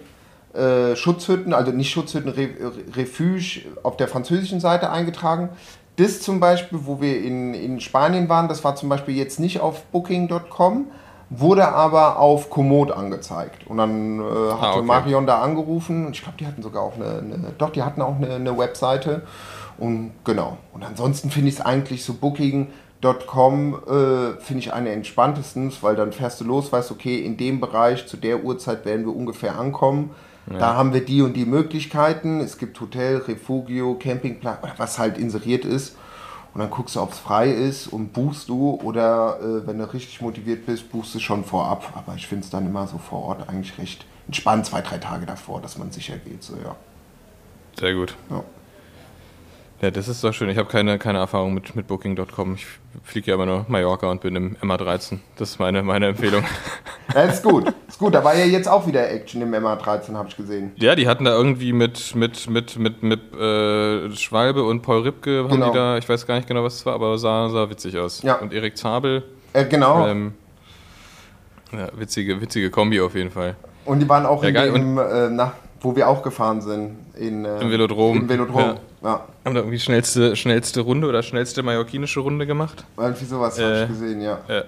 äh, 0.54 0.96
Schutzhütten, 0.96 1.54
also 1.54 1.72
nicht 1.72 1.92
Schutzhütten, 1.92 2.32
Re 2.32 2.50
Refuge 2.96 3.62
auf 3.84 3.98
der 3.98 4.08
französischen 4.08 4.60
Seite 4.60 4.92
eingetragen. 4.92 5.50
Das 5.98 6.22
zum 6.22 6.40
Beispiel, 6.40 6.80
wo 6.84 7.02
wir 7.02 7.22
in, 7.24 7.54
in 7.54 7.80
Spanien 7.80 8.30
waren, 8.30 8.48
das 8.48 8.64
war 8.64 8.76
zum 8.76 8.90
Beispiel 8.90 9.16
jetzt 9.16 9.40
nicht 9.40 9.60
auf 9.60 9.84
booking.com, 9.86 10.88
wurde 11.30 11.68
aber 11.68 12.20
auf 12.20 12.50
Komoot 12.50 12.92
angezeigt. 12.92 13.68
Und 13.68 13.78
dann 13.78 14.20
äh, 14.20 14.24
hatte 14.24 14.62
Ah, 14.62 14.74
okay. 14.76 14.82
Marion 14.84 15.26
da 15.26 15.42
angerufen 15.42 16.06
und 16.08 16.16
ich 16.16 16.22
glaube, 16.22 16.38
die 16.38 16.48
hatten 16.48 16.62
sogar 16.62 16.84
auch 16.84 16.96
eine, 16.96 17.20
eine 17.20 17.54
doch, 17.58 17.70
die 17.70 17.84
hatten 17.84 18.02
auch 18.02 18.16
eine, 18.18 18.36
eine 18.36 18.58
Webseite. 18.58 19.24
Und 19.78 20.12
genau. 20.24 20.58
Und 20.74 20.84
ansonsten 20.84 21.32
finde 21.32 21.50
ich 21.50 21.56
es 21.56 21.62
eigentlich 21.62 22.04
so 22.04 22.14
Booking.com 23.02 23.74
äh, 23.88 24.42
finde 24.42 24.60
ich 24.60 24.74
eine 24.74 24.92
entspanntesten, 24.92 25.72
weil 25.82 25.96
dann 25.96 26.14
fährst 26.14 26.40
du 26.40 26.46
los, 26.46 26.72
weißt, 26.72 26.92
okay, 26.92 27.20
in 27.20 27.38
dem 27.38 27.60
Bereich 27.60 28.08
zu 28.08 28.18
der 28.18 28.44
Uhrzeit 28.44 28.86
werden 28.86 29.06
wir 29.06 29.16
ungefähr 29.16 29.58
ankommen. 29.58 30.12
Da 30.48 30.74
haben 30.76 30.92
wir 30.92 31.06
die 31.06 31.22
und 31.22 31.34
die 31.34 31.46
Möglichkeiten. 31.46 32.42
Es 32.42 32.58
gibt 32.58 32.80
Hotel, 32.82 33.18
Refugio, 33.18 33.96
Campingplatz, 33.96 34.64
oder 34.64 34.74
was 34.78 34.98
halt 34.98 35.18
inseriert 35.18 35.66
ist. 35.66 35.96
Und 36.54 36.60
dann 36.60 36.70
guckst 36.70 36.96
du, 36.96 37.02
ob 37.02 37.12
es 37.14 37.20
frei 37.20 37.52
ist 37.52 37.88
und 37.88 38.12
buchst 38.12 38.50
du. 38.50 38.80
Oder 38.84 39.40
äh, 39.40 39.68
wenn 39.68 39.78
du 39.78 39.94
richtig 39.94 40.20
motiviert 40.20 40.66
bist, 40.66 40.92
buchst 40.92 41.16
du 41.16 41.20
schon 41.20 41.46
vorab. 41.46 41.94
Aber 41.96 42.16
ich 42.16 42.28
finde 42.28 42.44
es 42.44 42.50
dann 42.50 42.66
immer 42.66 42.88
so 42.88 42.98
vor 42.98 43.24
Ort 43.24 43.48
eigentlich 43.48 43.78
recht 43.78 44.06
entspannt, 44.28 44.66
zwei, 44.66 44.82
drei 44.82 44.98
Tage 44.98 45.26
davor, 45.26 45.62
dass 45.62 45.78
man 45.78 45.92
sicher 45.92 46.18
geht. 46.18 46.44
So, 46.44 46.56
ja. 46.56 46.76
Sehr 47.80 47.94
gut. 47.94 48.16
Ja. 48.30 48.44
Ja, 49.82 49.90
das 49.90 50.08
ist 50.08 50.24
doch 50.24 50.32
schön. 50.32 50.48
Ich 50.50 50.58
habe 50.60 50.70
keine, 50.70 51.00
keine 51.00 51.18
Erfahrung 51.18 51.56
mit, 51.56 51.76
mit 51.76 51.88
Booking.com. 51.88 52.54
Ich 52.54 52.68
fliege 53.04 53.32
ja 53.32 53.36
immer 53.36 53.48
nur 53.48 53.66
Mallorca 53.68 54.12
und 54.12 54.22
bin 54.22 54.36
im 54.36 54.56
MA13. 54.58 55.18
Das 55.38 55.50
ist 55.52 55.60
meine, 55.60 55.82
meine 55.82 56.08
Empfehlung. 56.10 56.44
ja, 57.16 57.22
ist 57.24 57.42
gut. 57.44 57.74
Ist 57.88 57.98
gut. 57.98 58.14
Da 58.14 58.24
war 58.24 58.36
ja 58.36 58.46
jetzt 58.46 58.68
auch 58.68 58.86
wieder 58.86 59.10
Action 59.10 59.42
im 59.42 59.56
MA13, 59.56 60.14
habe 60.14 60.30
ich 60.30 60.38
gesehen. 60.38 60.72
Ja, 60.76 60.94
die 60.94 61.08
hatten 61.08 61.26
da 61.26 61.32
irgendwie 61.32 61.74
mit, 61.74 62.14
mit, 62.16 62.48
mit, 62.48 62.78
mit, 62.78 63.02
mit 63.02 63.34
äh, 63.34 64.12
Schwalbe 64.16 64.64
und 64.64 64.84
Paul 64.84 65.02
Ripke, 65.02 65.40
haben 65.46 65.50
Genau. 65.50 65.72
die 65.72 65.76
da, 65.78 65.98
ich 65.98 66.08
weiß 66.08 66.28
gar 66.28 66.36
nicht 66.36 66.48
genau, 66.48 66.64
was 66.64 66.76
es 66.76 66.86
war, 66.86 66.94
aber 66.94 67.18
sah, 67.18 67.50
sah 67.50 67.68
witzig 67.68 67.98
aus. 67.98 68.22
Ja. 68.22 68.36
Und 68.36 68.54
Erik 68.54 68.78
Zabel, 68.78 69.24
Äh, 69.54 69.66
genau. 69.66 70.06
ähm, 70.08 70.34
ja, 71.72 71.88
witzige, 71.98 72.40
witzige 72.40 72.70
Kombi 72.70 73.02
auf 73.02 73.16
jeden 73.16 73.32
Fall. 73.32 73.56
Und 73.86 74.00
die 74.00 74.08
waren 74.08 74.28
auch 74.28 74.44
Ja, 74.44 74.64
in 74.64 74.74
dem, 74.76 74.98
äh, 75.00 75.30
na, 75.32 75.54
wo 75.82 75.96
wir 75.96 76.08
auch 76.08 76.22
gefahren 76.24 76.62
sind. 76.62 76.98
In, 77.18 77.44
äh, 77.46 77.60
Im 77.60 77.70
Velodrom. 77.72 78.18
Im 78.18 78.30
Velodrom, 78.30 78.60
Ja. 78.62 78.76
ja. 79.04 79.26
Haben 79.46 79.56
da 79.56 79.62
irgendwie 79.62 79.80
schnellste, 79.80 80.36
schnellste 80.36 80.82
Runde 80.82 81.08
oder 81.08 81.24
schnellste 81.24 81.64
mallorquinische 81.64 82.20
Runde 82.20 82.46
gemacht. 82.46 82.84
Irgendwie 82.98 83.26
sowas 83.26 83.60
habe 83.60 83.72
Äh, 83.74 83.82
ich 83.84 83.90
gesehen, 83.90 84.22
ja. 84.22 84.40
Ja, 84.48 84.64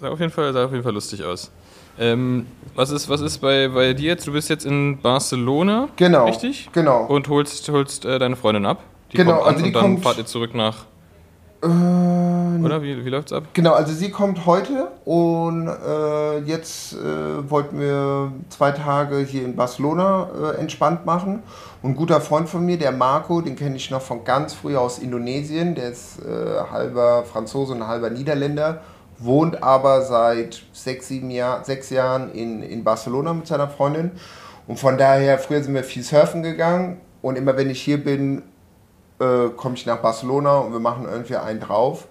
sah 0.00 0.08
auf 0.10 0.20
jeden 0.20 0.32
Fall, 0.32 0.52
sah 0.52 0.64
auf 0.66 0.70
jeden 0.72 0.84
Fall 0.84 0.92
lustig 0.94 1.24
aus. 1.24 1.50
Ähm, 2.00 2.46
was 2.76 2.90
ist, 2.90 3.08
was 3.08 3.20
ist 3.22 3.38
bei, 3.38 3.66
bei 3.68 3.92
dir 3.92 4.08
jetzt? 4.10 4.26
Du 4.26 4.32
bist 4.32 4.48
jetzt 4.50 4.64
in 4.64 4.98
Barcelona, 5.00 5.88
Genau. 5.96 6.26
richtig? 6.26 6.68
Genau. 6.72 7.06
Und 7.06 7.28
holst, 7.28 7.68
holst 7.70 8.04
äh, 8.04 8.18
deine 8.20 8.36
Freundin 8.36 8.66
ab. 8.66 8.84
Die 9.10 9.16
Genau, 9.16 9.32
kommt 9.32 9.42
an 9.42 9.48
also 9.54 9.62
die 9.64 9.68
und 9.70 9.74
dann 9.74 9.82
kommt- 9.82 10.02
fahrt 10.04 10.18
ihr 10.18 10.26
zurück 10.26 10.54
nach. 10.54 10.84
Äh, 11.60 11.66
Oder? 11.66 12.82
Wie, 12.82 13.04
wie 13.04 13.08
läuft's 13.08 13.32
ab? 13.32 13.44
Genau, 13.52 13.72
also 13.72 13.92
sie 13.92 14.10
kommt 14.10 14.46
heute 14.46 14.88
und 15.04 15.68
äh, 15.68 16.38
jetzt 16.40 16.94
äh, 16.94 17.50
wollten 17.50 17.80
wir 17.80 18.32
zwei 18.48 18.70
Tage 18.70 19.18
hier 19.18 19.44
in 19.44 19.56
Barcelona 19.56 20.28
äh, 20.54 20.60
entspannt 20.60 21.04
machen. 21.04 21.42
Und 21.82 21.90
ein 21.90 21.96
guter 21.96 22.20
Freund 22.20 22.48
von 22.48 22.64
mir, 22.64 22.78
der 22.78 22.92
Marco, 22.92 23.40
den 23.40 23.56
kenne 23.56 23.76
ich 23.76 23.90
noch 23.90 24.02
von 24.02 24.24
ganz 24.24 24.54
früh 24.54 24.76
aus 24.76 24.98
Indonesien, 24.98 25.74
der 25.74 25.90
ist 25.90 26.20
äh, 26.20 26.70
halber 26.70 27.24
Franzose 27.24 27.72
und 27.72 27.86
halber 27.86 28.10
Niederländer, 28.10 28.82
wohnt 29.18 29.62
aber 29.62 30.02
seit 30.02 30.62
sechs, 30.72 31.08
sieben 31.08 31.30
Jahr, 31.30 31.64
sechs 31.64 31.90
Jahren 31.90 32.30
in, 32.32 32.62
in 32.62 32.84
Barcelona 32.84 33.32
mit 33.32 33.48
seiner 33.48 33.68
Freundin. 33.68 34.12
Und 34.68 34.78
von 34.78 34.96
daher, 34.96 35.38
früher 35.38 35.62
sind 35.62 35.74
wir 35.74 35.82
viel 35.82 36.04
surfen 36.04 36.42
gegangen 36.44 37.00
und 37.20 37.36
immer 37.36 37.56
wenn 37.56 37.70
ich 37.70 37.80
hier 37.80 38.02
bin, 38.02 38.42
äh, 39.20 39.48
komme 39.56 39.74
ich 39.74 39.86
nach 39.86 39.98
Barcelona 39.98 40.58
und 40.58 40.72
wir 40.72 40.80
machen 40.80 41.06
irgendwie 41.10 41.36
einen 41.36 41.60
drauf. 41.60 42.06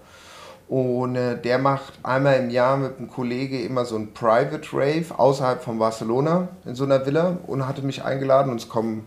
Und 0.68 1.16
äh, 1.16 1.40
der 1.40 1.58
macht 1.58 1.94
einmal 2.02 2.38
im 2.38 2.50
Jahr 2.50 2.76
mit 2.76 2.98
einem 2.98 3.08
Kollege 3.08 3.62
immer 3.62 3.86
so 3.86 3.96
ein 3.96 4.12
Private 4.12 4.68
Rave 4.72 5.06
außerhalb 5.16 5.62
von 5.62 5.78
Barcelona 5.78 6.48
in 6.66 6.74
so 6.74 6.84
einer 6.84 7.06
Villa 7.06 7.38
und 7.46 7.66
hatte 7.66 7.82
mich 7.82 8.04
eingeladen 8.04 8.52
und 8.52 8.60
es 8.60 8.68
kommen 8.68 9.06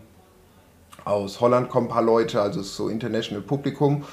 aus 1.04 1.40
Holland 1.40 1.68
kommen 1.68 1.86
ein 1.86 1.90
paar 1.90 2.02
Leute, 2.02 2.40
also 2.40 2.60
es 2.60 2.66
ist 2.66 2.76
so 2.76 2.88
international 2.88 3.42
Publikum 3.42 4.04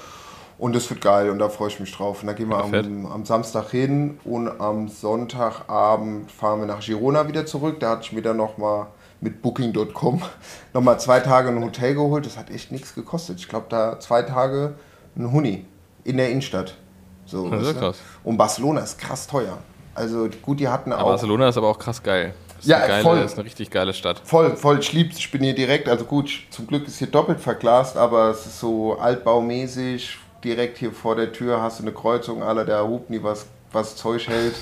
und 0.58 0.76
das 0.76 0.90
wird 0.90 1.02
geil 1.02 1.30
und 1.30 1.40
da 1.40 1.50
freue 1.50 1.70
ich 1.70 1.80
mich 1.80 1.96
drauf. 1.96 2.22
Und 2.22 2.28
da 2.28 2.34
gehen 2.34 2.50
wir 2.50 2.58
am, 2.58 3.06
am 3.06 3.26
Samstag 3.26 3.70
hin 3.70 4.20
und 4.26 4.60
am 4.60 4.90
Sonntagabend 4.90 6.32
fahren 6.32 6.60
wir 6.60 6.68
nach 6.68 6.82
Girona 6.82 7.28
wieder 7.28 7.46
zurück. 7.46 7.80
Da 7.80 7.92
hatte 7.92 8.02
ich 8.04 8.12
mir 8.12 8.22
dann 8.22 8.38
nochmal 8.38 8.88
mit 9.22 9.42
Booking.com 9.42 10.22
nochmal 10.74 11.00
zwei 11.00 11.20
Tage 11.20 11.50
ein 11.50 11.64
Hotel 11.64 11.94
geholt. 11.96 12.26
Das 12.26 12.38
hat 12.38 12.50
echt 12.50 12.72
nichts 12.72 12.96
gekostet. 12.96 13.40
Ich 13.40 13.48
glaube, 13.50 13.66
da 13.70 14.00
zwei 14.00 14.22
Tage 14.24 14.76
ein 15.16 15.32
Huni 15.32 15.66
in 16.04 16.18
der 16.18 16.30
Innenstadt. 16.30 16.76
So, 17.26 17.50
Das 17.50 17.62
ist 17.62 17.68
weißt 17.68 17.76
du? 17.78 17.80
krass. 17.82 17.98
Und 18.24 18.38
Barcelona 18.38 18.82
ist 18.82 18.98
krass 18.98 19.28
teuer. 19.28 19.58
Also 19.94 20.30
gut, 20.42 20.60
die 20.60 20.68
hatten 20.68 20.94
auch... 20.94 21.04
Barcelona 21.04 21.50
ist 21.50 21.58
aber 21.58 21.68
auch 21.68 21.78
krass 21.80 22.02
geil. 22.02 22.34
Ist 22.60 22.68
Ja, 22.68 22.80
geile, 22.88 23.04
voll. 23.04 23.18
ist 23.20 23.36
eine 23.36 23.46
richtig 23.46 23.70
geile 23.70 23.94
Stadt. 23.94 24.22
Voll, 24.24 24.56
voll, 24.56 24.80
ich 24.80 24.94
lieb's. 24.94 25.18
Ich 25.18 25.30
bin 25.32 25.44
hier 25.44 25.54
direkt, 25.56 25.88
also 25.90 26.06
gut, 26.06 26.30
zum 26.50 26.68
Glück 26.68 26.88
ist 26.88 26.98
hier 27.00 27.08
doppelt 27.08 27.40
verglast, 27.40 27.98
aber 27.98 28.30
es 28.30 28.46
ist 28.46 28.60
so 28.60 28.98
altbaumäßig. 28.98 30.18
Direkt 30.44 30.78
hier 30.78 30.94
vor 30.94 31.16
der 31.18 31.34
Tür 31.34 31.62
hast 31.62 31.80
du 31.80 31.84
eine 31.84 31.92
Kreuzung, 31.92 32.42
aller 32.44 32.64
der 32.66 32.88
Hupni, 32.88 33.22
was, 33.22 33.46
was 33.74 33.96
Zeug 33.98 34.28
hält. 34.28 34.56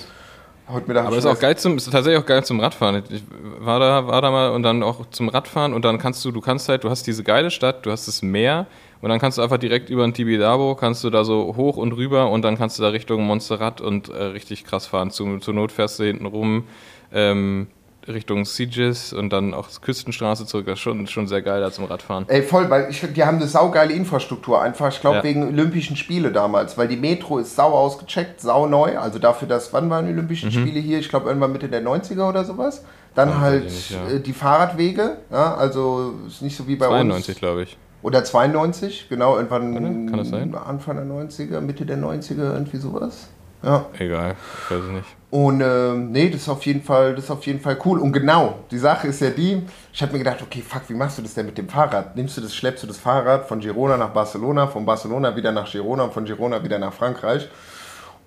Heute 0.69 0.87
Mittag 0.87 1.05
Aber 1.05 1.17
ist 1.17 1.25
auch 1.25 1.39
geil 1.39 1.57
zum, 1.57 1.77
ist 1.77 1.89
tatsächlich 1.89 2.21
auch 2.21 2.25
geil 2.25 2.43
zum 2.43 2.59
Radfahren. 2.59 3.01
Ich 3.09 3.23
war 3.59 3.79
da, 3.79 4.05
war 4.07 4.21
da 4.21 4.31
mal 4.31 4.49
und 4.51 4.63
dann 4.63 4.83
auch 4.83 5.09
zum 5.11 5.29
Radfahren 5.29 5.73
und 5.73 5.85
dann 5.85 5.97
kannst 5.97 6.25
du, 6.25 6.31
du 6.31 6.41
kannst 6.41 6.67
halt, 6.67 6.83
du 6.83 6.89
hast 6.89 7.07
diese 7.07 7.23
geile 7.23 7.51
Stadt, 7.51 7.85
du 7.85 7.91
hast 7.91 8.07
das 8.07 8.21
Meer 8.21 8.67
und 9.01 9.09
dann 9.09 9.19
kannst 9.19 9.37
du 9.37 9.41
einfach 9.41 9.57
direkt 9.57 9.89
über 9.89 10.03
den 10.03 10.13
Tibidabo, 10.13 10.75
kannst 10.75 11.05
du 11.05 11.09
da 11.09 11.23
so 11.23 11.55
hoch 11.55 11.77
und 11.77 11.93
rüber 11.93 12.29
und 12.31 12.41
dann 12.41 12.57
kannst 12.57 12.77
du 12.77 12.83
da 12.83 12.89
Richtung 12.89 13.23
Montserrat 13.23 13.79
und 13.79 14.09
äh, 14.09 14.23
richtig 14.23 14.65
krass 14.65 14.87
fahren. 14.87 15.09
Zu, 15.09 15.37
zur 15.37 15.53
Not 15.53 15.71
fährst 15.71 15.99
du 15.99 16.03
hinten 16.03 16.25
rum 16.25 16.65
ähm, 17.13 17.67
Richtung 18.07 18.45
Sitges 18.45 19.13
und 19.13 19.31
dann 19.31 19.53
auch 19.53 19.67
Küstenstraße 19.81 20.45
zurück. 20.45 20.65
Das 20.65 20.75
ist 20.75 20.79
schon, 20.81 21.07
schon 21.07 21.27
sehr 21.27 21.41
geil 21.41 21.61
da 21.61 21.71
zum 21.71 21.85
Radfahren. 21.85 22.25
Ey, 22.27 22.41
voll, 22.41 22.69
weil 22.69 22.89
ich, 22.89 23.05
die 23.13 23.23
haben 23.23 23.37
eine 23.37 23.47
saugeile 23.47 23.93
Infrastruktur. 23.93 24.61
Einfach, 24.61 24.91
ich 24.91 25.01
glaube, 25.01 25.17
Ja. 25.17 25.23
wegen 25.23 25.47
Olympischen 25.47 25.95
Spiele 25.97 26.31
damals. 26.31 26.77
Weil 26.77 26.87
die 26.87 26.97
Metro 26.97 27.37
ist 27.39 27.55
sau 27.55 27.71
ausgecheckt, 27.73 28.41
sau 28.41 28.67
neu. 28.67 28.97
Also 28.97 29.19
dafür, 29.19 29.47
dass, 29.47 29.73
wann 29.73 29.89
waren 29.89 30.05
die 30.07 30.13
Olympischen 30.13 30.51
Spiele 30.51 30.79
hier? 30.79 30.99
Ich 30.99 31.09
glaube, 31.09 31.27
irgendwann 31.27 31.51
Mitte 31.51 31.69
der 31.69 31.81
90er 31.83 32.27
oder 32.29 32.43
sowas. 32.45 32.83
Dann 33.15 33.29
Mhm. 33.29 33.33
Ja, 33.35 33.39
halt 33.41 33.63
nicht, 33.65 33.91
ja. 33.91 34.07
äh, 34.09 34.19
die 34.19 34.33
Fahrradwege. 34.33 35.17
Ja, 35.31 35.55
also 35.55 36.13
ist 36.27 36.41
nicht 36.41 36.55
so 36.55 36.67
wie 36.67 36.75
bei 36.75 36.87
92, 36.87 37.29
uns. 37.35 37.39
glaube 37.39 37.63
ich. 37.63 37.77
Oder 38.03 38.23
92, 38.23 39.07
genau, 39.09 39.35
irgendwann 39.37 40.07
Kann 40.07 40.17
das 40.19 40.29
sein? 40.29 40.53
Anfang 40.55 40.95
der 40.97 41.05
90er, 41.05 41.59
Mitte 41.61 41.85
der 41.85 41.97
90er, 41.97 42.53
irgendwie 42.53 42.77
sowas. 42.77 43.27
Ja. 43.63 43.85
Egal, 43.97 44.35
ich 44.63 44.71
weiß 44.71 44.83
nicht. 44.91 45.17
Und 45.29 45.61
ähm, 45.61 46.11
nee, 46.11 46.29
das 46.29 46.41
ist 46.41 46.49
auf 46.49 46.65
jeden 46.65 46.81
Fall, 46.81 47.13
das 47.13 47.25
ist 47.25 47.31
auf 47.31 47.45
jeden 47.45 47.59
Fall 47.59 47.77
cool. 47.83 47.99
Und 47.99 48.13
genau, 48.13 48.59
die 48.71 48.77
Sache 48.77 49.07
ist 49.07 49.19
ja 49.19 49.29
die, 49.29 49.61
ich 49.91 50.01
habe 50.01 50.13
mir 50.13 50.19
gedacht, 50.19 50.41
okay, 50.41 50.61
fuck, 50.61 50.83
wie 50.87 50.93
machst 50.93 51.17
du 51.17 51.21
das 51.21 51.33
denn 51.33 51.47
mit 51.47 51.57
dem 51.57 51.67
Fahrrad? 51.67 52.15
Nimmst 52.15 52.37
du 52.37 52.41
das, 52.41 52.55
schleppst 52.55 52.83
du 52.83 52.87
das 52.87 52.97
Fahrrad 52.97 53.45
von 53.45 53.59
Girona 53.59 53.97
nach 53.97 54.11
Barcelona, 54.11 54.67
von 54.67 54.85
Barcelona 54.85 55.35
wieder 55.35 55.51
nach 55.51 55.69
Girona 55.69 56.03
und 56.03 56.13
von 56.13 56.23
Girona 56.23 56.63
wieder 56.63 56.79
nach 56.79 56.93
Frankreich? 56.93 57.49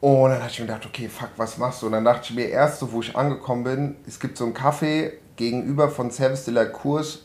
Und 0.00 0.30
dann 0.30 0.40
habe 0.40 0.50
ich 0.50 0.58
mir 0.60 0.66
gedacht, 0.66 0.84
okay, 0.86 1.08
fuck, 1.08 1.30
was 1.36 1.56
machst 1.56 1.80
du? 1.80 1.86
Und 1.86 1.92
dann 1.92 2.04
dachte 2.04 2.22
ich 2.24 2.34
mir 2.34 2.48
erst 2.48 2.80
so, 2.80 2.92
wo 2.92 3.00
ich 3.00 3.16
angekommen 3.16 3.64
bin, 3.64 3.96
es 4.06 4.20
gibt 4.20 4.36
so 4.36 4.44
einen 4.44 4.54
Café 4.54 5.12
gegenüber 5.36 5.88
von 5.88 6.10
Service 6.10 6.44
de 6.44 6.54
la 6.54 6.66
Course 6.66 7.20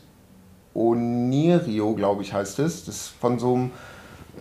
Onirio, 0.74 1.94
glaube 1.94 2.22
ich, 2.22 2.32
heißt 2.32 2.58
es. 2.60 2.84
Das 2.84 2.96
ist 2.96 3.08
von 3.20 3.38
so 3.38 3.54
einem 3.54 3.70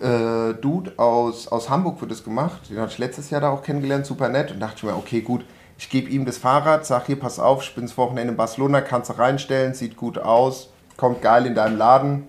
äh, 0.02 0.54
Dude 0.54 0.94
aus, 0.98 1.48
aus 1.48 1.70
Hamburg 1.70 2.02
wird 2.02 2.12
das 2.12 2.24
gemacht. 2.24 2.70
Den 2.70 2.80
hatte 2.80 2.94
ich 2.94 2.98
letztes 2.98 3.30
Jahr 3.30 3.42
da 3.42 3.50
auch 3.50 3.64
kennengelernt, 3.64 4.06
super 4.06 4.30
nett. 4.30 4.52
Und 4.52 4.60
dachte 4.60 4.78
ich 4.78 4.84
mir, 4.84 4.96
okay, 4.96 5.22
gut, 5.22 5.46
ich 5.78 5.90
gebe 5.90 6.10
ihm 6.10 6.26
das 6.26 6.38
Fahrrad, 6.38 6.86
sag 6.86 7.08
hier, 7.08 7.20
pass 7.20 7.40
auf, 7.40 7.64
ich 7.64 7.76
bin 7.76 7.86
das 7.86 7.98
Wochenende 7.98 8.32
in 8.32 8.38
Barcelona, 8.38 8.82
kannst 8.82 9.10
du 9.10 9.18
reinstellen, 9.18 9.74
sieht 9.74 9.98
gut 9.98 10.18
aus, 10.18 10.70
kommt 10.98 11.22
geil 11.22 11.46
in 11.46 11.56
deinem 11.56 11.78
Laden. 11.78 12.24